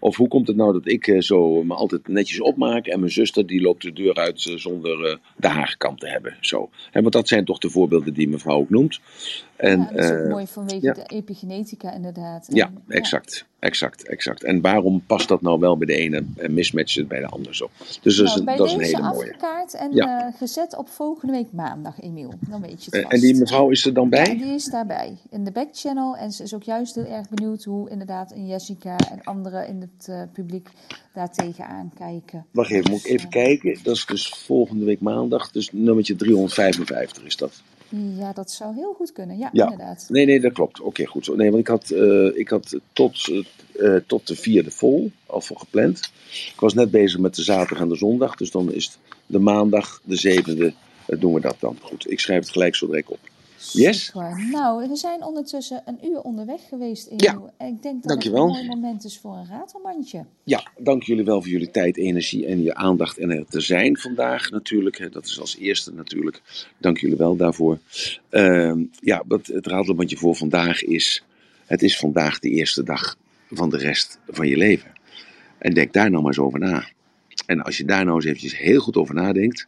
Of 0.00 0.16
hoe 0.16 0.28
komt 0.28 0.46
het 0.46 0.56
nou 0.56 0.72
dat 0.72 0.88
ik 0.88 1.06
eh, 1.06 1.20
zo 1.20 1.62
me 1.62 1.74
altijd 1.74 2.08
netjes 2.08 2.40
opmaak 2.40 2.86
en 2.86 3.00
mijn 3.00 3.12
zuster 3.12 3.46
die 3.46 3.60
loopt 3.60 3.82
de 3.82 3.92
deur 3.92 4.14
uit 4.14 4.46
eh, 4.46 4.56
zonder 4.56 5.04
eh, 5.10 5.16
de 5.36 5.48
haarkam 5.48 5.98
te 5.98 6.08
hebben? 6.08 6.36
Zo. 6.40 6.70
Hè, 6.90 7.00
want 7.00 7.12
dat 7.12 7.28
zijn 7.28 7.44
toch 7.44 7.58
de 7.58 7.70
voorbeelden 7.70 8.14
die 8.14 8.28
mevrouw 8.28 8.56
ook 8.58 8.70
noemt. 8.70 9.00
En, 9.56 9.78
ja, 9.80 9.90
dat 9.92 10.04
is 10.04 10.10
ook 10.10 10.28
mooi 10.28 10.46
vanwege 10.46 10.86
ja. 10.86 10.92
de 10.92 11.02
epigenetica 11.06 11.92
inderdaad. 11.94 12.48
En, 12.48 12.54
ja, 12.56 12.72
exact, 12.88 13.46
exact, 13.58 14.08
exact. 14.08 14.44
En 14.44 14.60
waarom 14.60 15.02
past 15.06 15.28
dat 15.28 15.40
nou 15.42 15.58
wel 15.60 15.76
bij 15.76 15.86
de 15.86 15.94
ene 15.94 16.24
en 16.36 16.54
mismatcht 16.54 16.94
het 16.94 17.08
bij 17.08 17.20
de 17.20 17.26
ander 17.26 17.54
zo? 17.54 17.70
Dus 18.02 18.16
dat 18.16 18.26
is, 18.26 18.34
Nou, 18.34 18.38
een, 18.38 18.44
bij 18.44 18.56
dat 18.56 18.66
is 18.66 18.72
een 18.72 18.78
deze 18.78 18.96
hele 18.96 19.08
mooie. 19.08 19.18
afgekaart 19.26 19.74
en 19.74 19.92
Ja. 19.94 20.30
gezet 20.30 20.76
op 20.76 20.88
volgende 20.88 21.32
week 21.32 21.52
maandag, 21.52 22.00
Emiel. 22.00 22.32
Dan 22.48 22.60
weet 22.60 22.84
je 22.84 22.84
het 22.84 22.94
En, 22.94 23.02
vast. 23.02 23.14
en 23.14 23.20
die 23.20 23.36
mevrouw 23.38 23.70
is 23.70 23.86
er 23.86 23.94
dan 23.94 24.04
Ja, 24.04 24.08
bij? 24.24 24.36
die 24.36 24.54
is 24.54 24.64
daarbij 24.64 25.16
in 25.30 25.44
de 25.44 25.50
backchannel. 25.52 26.16
En 26.16 26.32
ze 26.32 26.42
is 26.42 26.54
ook 26.54 26.62
juist 26.62 26.94
heel 26.94 27.06
erg 27.06 27.28
benieuwd 27.28 27.64
hoe 27.64 27.90
inderdaad 27.90 28.32
een 28.32 28.46
Jessica 28.46 28.96
en 28.96 29.20
anderen 29.24 29.66
in 29.66 29.80
het 29.96 30.08
eh, 30.08 30.22
publiek 30.32 30.68
daar 31.14 31.32
tegenaan 31.32 31.92
kijken. 31.98 32.46
Wacht 32.50 32.70
even, 32.70 32.90
moet 32.90 33.04
ik 33.04 33.12
even 33.12 33.28
kijken. 33.28 33.78
Dat 33.82 33.96
is 33.96 34.06
dus 34.06 34.28
volgende 34.28 34.84
week 34.84 35.00
maandag. 35.00 35.50
Dus 35.50 35.68
nummertje 35.72 36.16
355 36.16 37.24
is 37.24 37.36
dat. 37.36 37.62
Ja, 38.16 38.32
dat 38.32 38.50
zou 38.50 38.74
heel 38.74 38.92
goed 38.96 39.12
kunnen. 39.12 39.38
Ja, 39.38 39.48
Ja. 39.52 39.62
inderdaad. 39.70 40.06
Nee, 40.08 40.26
nee, 40.26 40.40
dat 40.40 40.52
klopt. 40.52 40.80
Oké, 40.80 41.04
goed 41.04 41.24
zo. 41.24 41.34
Nee, 41.34 41.48
want 41.50 41.60
ik 41.60 41.68
had, 41.68 41.90
eh, 41.90 42.38
ik 42.38 42.48
had 42.48 42.78
tot, 42.92 43.28
eh, 43.78 43.96
eh, 43.96 44.02
tot 44.06 44.26
de 44.26 44.36
vierde 44.36 44.70
vol 44.70 45.10
al 45.26 45.40
voor 45.40 45.58
gepland. 45.58 46.10
Ik 46.54 46.60
was 46.60 46.74
net 46.74 46.90
bezig 46.90 47.18
met 47.20 47.34
de 47.34 47.42
zaterdag 47.42 47.82
en 47.82 47.88
de 47.88 47.96
zondag. 47.96 48.36
Dus 48.36 48.50
dan 48.50 48.72
is 48.72 48.84
het 48.86 48.98
de 49.26 49.38
maandag, 49.38 50.00
de 50.04 50.16
zevende, 50.16 50.72
eh, 51.06 51.20
doen 51.20 51.34
we 51.34 51.40
dat 51.40 51.56
dan. 51.60 51.76
Goed, 51.82 52.10
ik 52.10 52.20
schrijf 52.20 52.40
het 52.40 52.50
gelijk 52.50 52.74
zo 52.74 52.86
direct 52.86 53.08
op. 53.08 53.18
Yes? 53.72 54.04
Super. 54.04 54.48
Nou, 54.50 54.88
we 54.88 54.96
zijn 54.96 55.24
ondertussen 55.24 55.82
een 55.86 55.98
uur 56.04 56.20
onderweg 56.20 56.60
geweest, 56.68 57.06
Emiel. 57.06 57.18
Ja, 57.18 57.52
En 57.56 57.66
ik 57.66 57.82
denk 57.82 57.94
dat 58.02 58.02
dankjewel. 58.10 58.46
het 58.48 58.56
een 58.56 58.66
mooi 58.66 58.80
moment 58.80 59.04
is 59.04 59.18
voor 59.18 59.36
een 59.36 59.46
ratelmandje. 59.46 60.24
Ja, 60.44 60.70
dank 60.78 61.02
jullie 61.02 61.24
wel 61.24 61.40
voor 61.42 61.50
jullie 61.50 61.70
tijd, 61.70 61.96
energie 61.96 62.46
en 62.46 62.62
je 62.62 62.74
aandacht 62.74 63.18
en 63.18 63.30
er 63.30 63.46
te 63.46 63.60
zijn 63.60 63.96
vandaag 63.96 64.50
natuurlijk. 64.50 65.12
Dat 65.12 65.26
is 65.26 65.40
als 65.40 65.56
eerste 65.56 65.92
natuurlijk. 65.92 66.42
Dank 66.78 66.98
jullie 66.98 67.16
wel 67.16 67.36
daarvoor. 67.36 67.78
Ehm, 68.28 68.84
ja, 69.00 69.22
wat 69.26 69.46
het 69.46 69.66
ratelbandje 69.66 70.16
voor 70.16 70.36
vandaag 70.36 70.82
is, 70.82 71.24
het 71.66 71.82
is 71.82 71.98
vandaag 71.98 72.38
de 72.38 72.50
eerste 72.50 72.82
dag 72.82 73.16
van 73.50 73.70
de 73.70 73.76
rest 73.76 74.18
van 74.26 74.48
je 74.48 74.56
leven. 74.56 74.92
En 75.58 75.74
denk 75.74 75.92
daar 75.92 76.10
nou 76.10 76.22
maar 76.22 76.32
eens 76.32 76.42
over 76.44 76.58
na. 76.58 76.88
En 77.46 77.62
als 77.62 77.76
je 77.76 77.84
daar 77.84 78.04
nou 78.04 78.16
eens 78.16 78.24
eventjes 78.24 78.58
heel 78.58 78.80
goed 78.80 78.96
over 78.96 79.14
nadenkt, 79.14 79.66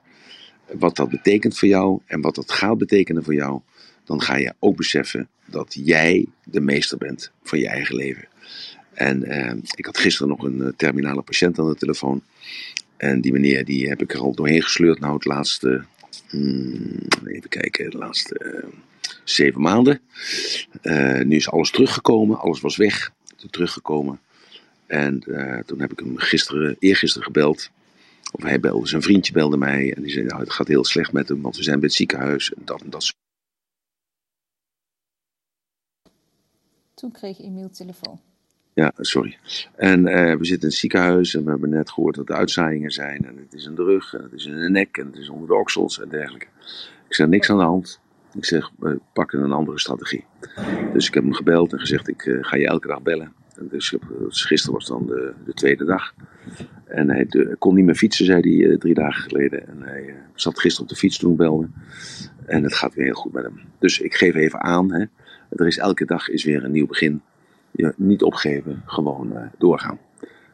wat 0.72 0.96
dat 0.96 1.08
betekent 1.08 1.58
voor 1.58 1.68
jou 1.68 2.00
en 2.06 2.20
wat 2.20 2.34
dat 2.34 2.50
gaat 2.52 2.78
betekenen 2.78 3.24
voor 3.24 3.34
jou, 3.34 3.60
dan 4.04 4.22
ga 4.22 4.36
je 4.36 4.54
ook 4.58 4.76
beseffen 4.76 5.28
dat 5.46 5.74
jij 5.84 6.26
de 6.44 6.60
meester 6.60 6.98
bent 6.98 7.30
van 7.42 7.58
je 7.58 7.68
eigen 7.68 7.96
leven. 7.96 8.28
En 8.94 9.24
eh, 9.24 9.54
ik 9.74 9.86
had 9.86 9.98
gisteren 9.98 10.28
nog 10.28 10.42
een 10.42 10.62
eh, 10.62 10.72
terminale 10.76 11.22
patiënt 11.22 11.58
aan 11.58 11.68
de 11.68 11.74
telefoon. 11.74 12.22
En 12.96 13.20
die 13.20 13.32
meneer 13.32 13.64
die 13.64 13.88
heb 13.88 14.02
ik 14.02 14.12
er 14.12 14.20
al 14.20 14.34
doorheen 14.34 14.62
gesleurd. 14.62 15.00
Nou, 15.00 15.14
het 15.14 15.24
laatste, 15.24 15.84
hmm, 16.28 16.98
even 17.26 17.48
kijken, 17.48 17.90
de 17.90 17.98
laatste 17.98 18.38
eh, 18.38 18.68
zeven 19.24 19.60
maanden. 19.60 20.00
Eh, 20.82 21.20
nu 21.20 21.36
is 21.36 21.50
alles 21.50 21.70
teruggekomen, 21.70 22.38
alles 22.38 22.60
was 22.60 22.76
weg, 22.76 23.12
teruggekomen. 23.50 24.20
En 24.86 25.20
toen 25.66 25.80
heb 25.80 25.92
ik 25.92 25.98
hem 25.98 26.18
gisteren, 26.18 26.76
eergisteren 26.78 27.26
gebeld. 27.26 27.70
Of 28.32 28.42
hij 28.42 28.60
belde, 28.60 28.88
zijn 28.88 29.02
vriendje 29.02 29.32
belde 29.32 29.56
mij. 29.56 29.94
En 29.94 30.02
die 30.02 30.12
zei, 30.12 30.24
nou, 30.24 30.40
het 30.40 30.52
gaat 30.52 30.68
heel 30.68 30.84
slecht 30.84 31.12
met 31.12 31.28
hem, 31.28 31.42
want 31.42 31.56
we 31.56 31.62
zijn 31.62 31.78
bij 31.78 31.88
het 31.88 31.96
ziekenhuis. 31.96 32.52
En 32.54 32.62
dat 32.64 32.82
en 32.82 32.90
dat. 32.90 33.14
Toen 37.02 37.12
kreeg 37.12 37.40
Emiel 37.40 37.70
telefoon. 37.70 38.20
Ja, 38.74 38.92
sorry. 38.96 39.38
En 39.74 40.06
eh, 40.06 40.36
we 40.36 40.44
zitten 40.44 40.62
in 40.62 40.68
het 40.68 40.74
ziekenhuis 40.74 41.34
en 41.34 41.44
we 41.44 41.50
hebben 41.50 41.70
net 41.70 41.90
gehoord 41.90 42.14
dat 42.14 42.28
er 42.28 42.34
uitzaaiingen 42.34 42.90
zijn. 42.90 43.24
En 43.24 43.36
het 43.36 43.54
is 43.54 43.66
in 43.66 43.74
de 43.74 43.84
rug, 43.84 44.14
en 44.14 44.22
het 44.22 44.32
is 44.32 44.46
in 44.46 44.56
de 44.56 44.70
nek, 44.70 44.96
en 44.96 45.06
het 45.06 45.16
is 45.16 45.28
onder 45.28 45.48
de 45.48 45.54
oksels 45.54 46.00
en 46.00 46.08
dergelijke. 46.08 46.46
Ik 47.08 47.14
zeg, 47.14 47.26
niks 47.26 47.50
aan 47.50 47.58
de 47.58 47.64
hand. 47.64 48.00
Ik 48.34 48.44
zeg, 48.44 48.70
we 48.78 49.00
pakken 49.12 49.40
een 49.40 49.52
andere 49.52 49.78
strategie. 49.78 50.24
Dus 50.92 51.06
ik 51.06 51.14
heb 51.14 51.22
hem 51.22 51.32
gebeld 51.32 51.72
en 51.72 51.78
gezegd, 51.78 52.08
ik 52.08 52.26
eh, 52.26 52.38
ga 52.40 52.56
je 52.56 52.66
elke 52.66 52.88
dag 52.88 53.02
bellen. 53.02 53.32
En 53.56 53.68
dus 53.68 53.96
dus 54.18 54.44
gisteren 54.44 54.74
was 54.74 54.86
dan 54.86 55.06
de, 55.06 55.32
de 55.44 55.54
tweede 55.54 55.84
dag. 55.84 56.14
En 56.84 57.10
hij 57.10 57.56
kon 57.58 57.74
niet 57.74 57.84
meer 57.84 57.94
fietsen, 57.94 58.24
zei 58.24 58.40
hij 58.40 58.70
eh, 58.70 58.78
drie 58.78 58.94
dagen 58.94 59.22
geleden. 59.22 59.68
En 59.68 59.82
hij 59.82 60.08
eh, 60.08 60.14
zat 60.34 60.60
gisteren 60.60 60.88
op 60.88 60.94
de 60.94 61.00
fiets 61.00 61.18
toen 61.18 61.30
ik 61.30 61.36
belde. 61.36 61.68
En 62.46 62.62
het 62.62 62.74
gaat 62.74 62.94
weer 62.94 63.04
heel 63.04 63.14
goed 63.14 63.32
met 63.32 63.44
hem. 63.44 63.60
Dus 63.78 64.00
ik 64.00 64.14
geef 64.14 64.34
even 64.34 64.60
aan, 64.60 64.92
hè. 64.92 65.04
Er 65.56 65.66
is 65.66 65.78
elke 65.78 66.04
dag 66.04 66.28
is 66.28 66.44
weer 66.44 66.64
een 66.64 66.72
nieuw 66.72 66.86
begin 66.86 67.22
je 67.72 67.92
niet 67.96 68.22
opgeven, 68.22 68.82
gewoon 68.86 69.36
eh, 69.36 69.46
doorgaan. 69.58 69.98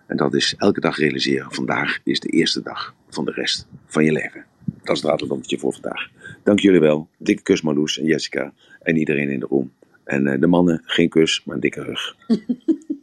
En 0.07 0.17
dat 0.17 0.35
is 0.35 0.55
elke 0.59 0.81
dag 0.81 0.99
realiseren. 0.99 1.53
Vandaag 1.53 1.99
is 2.05 2.21
de 2.21 2.29
eerste 2.29 2.63
dag 2.63 2.95
van 3.09 3.25
de 3.25 3.33
rest 3.33 3.67
van 3.87 4.05
je 4.05 4.13
leven. 4.13 4.45
Dat 4.83 4.97
is 4.97 5.03
het 5.03 5.11
ratelbandje 5.11 5.59
voor 5.59 5.73
vandaag. 5.73 6.09
Dank 6.43 6.61
jullie 6.61 6.81
wel. 6.81 7.09
Dikke 7.19 7.43
kus 7.43 7.63
Marloes 7.63 7.99
en 7.99 8.07
Jessica 8.07 8.53
en 8.83 8.97
iedereen 8.97 9.31
in 9.31 9.41
de 9.41 9.47
room. 9.47 9.73
En 10.05 10.27
eh, 10.27 10.41
de 10.41 10.47
mannen, 10.47 10.83
geen 10.85 11.09
kus, 11.09 11.43
maar 11.45 11.55
een 11.55 11.61
dikke 11.61 11.83
rug. 11.83 12.17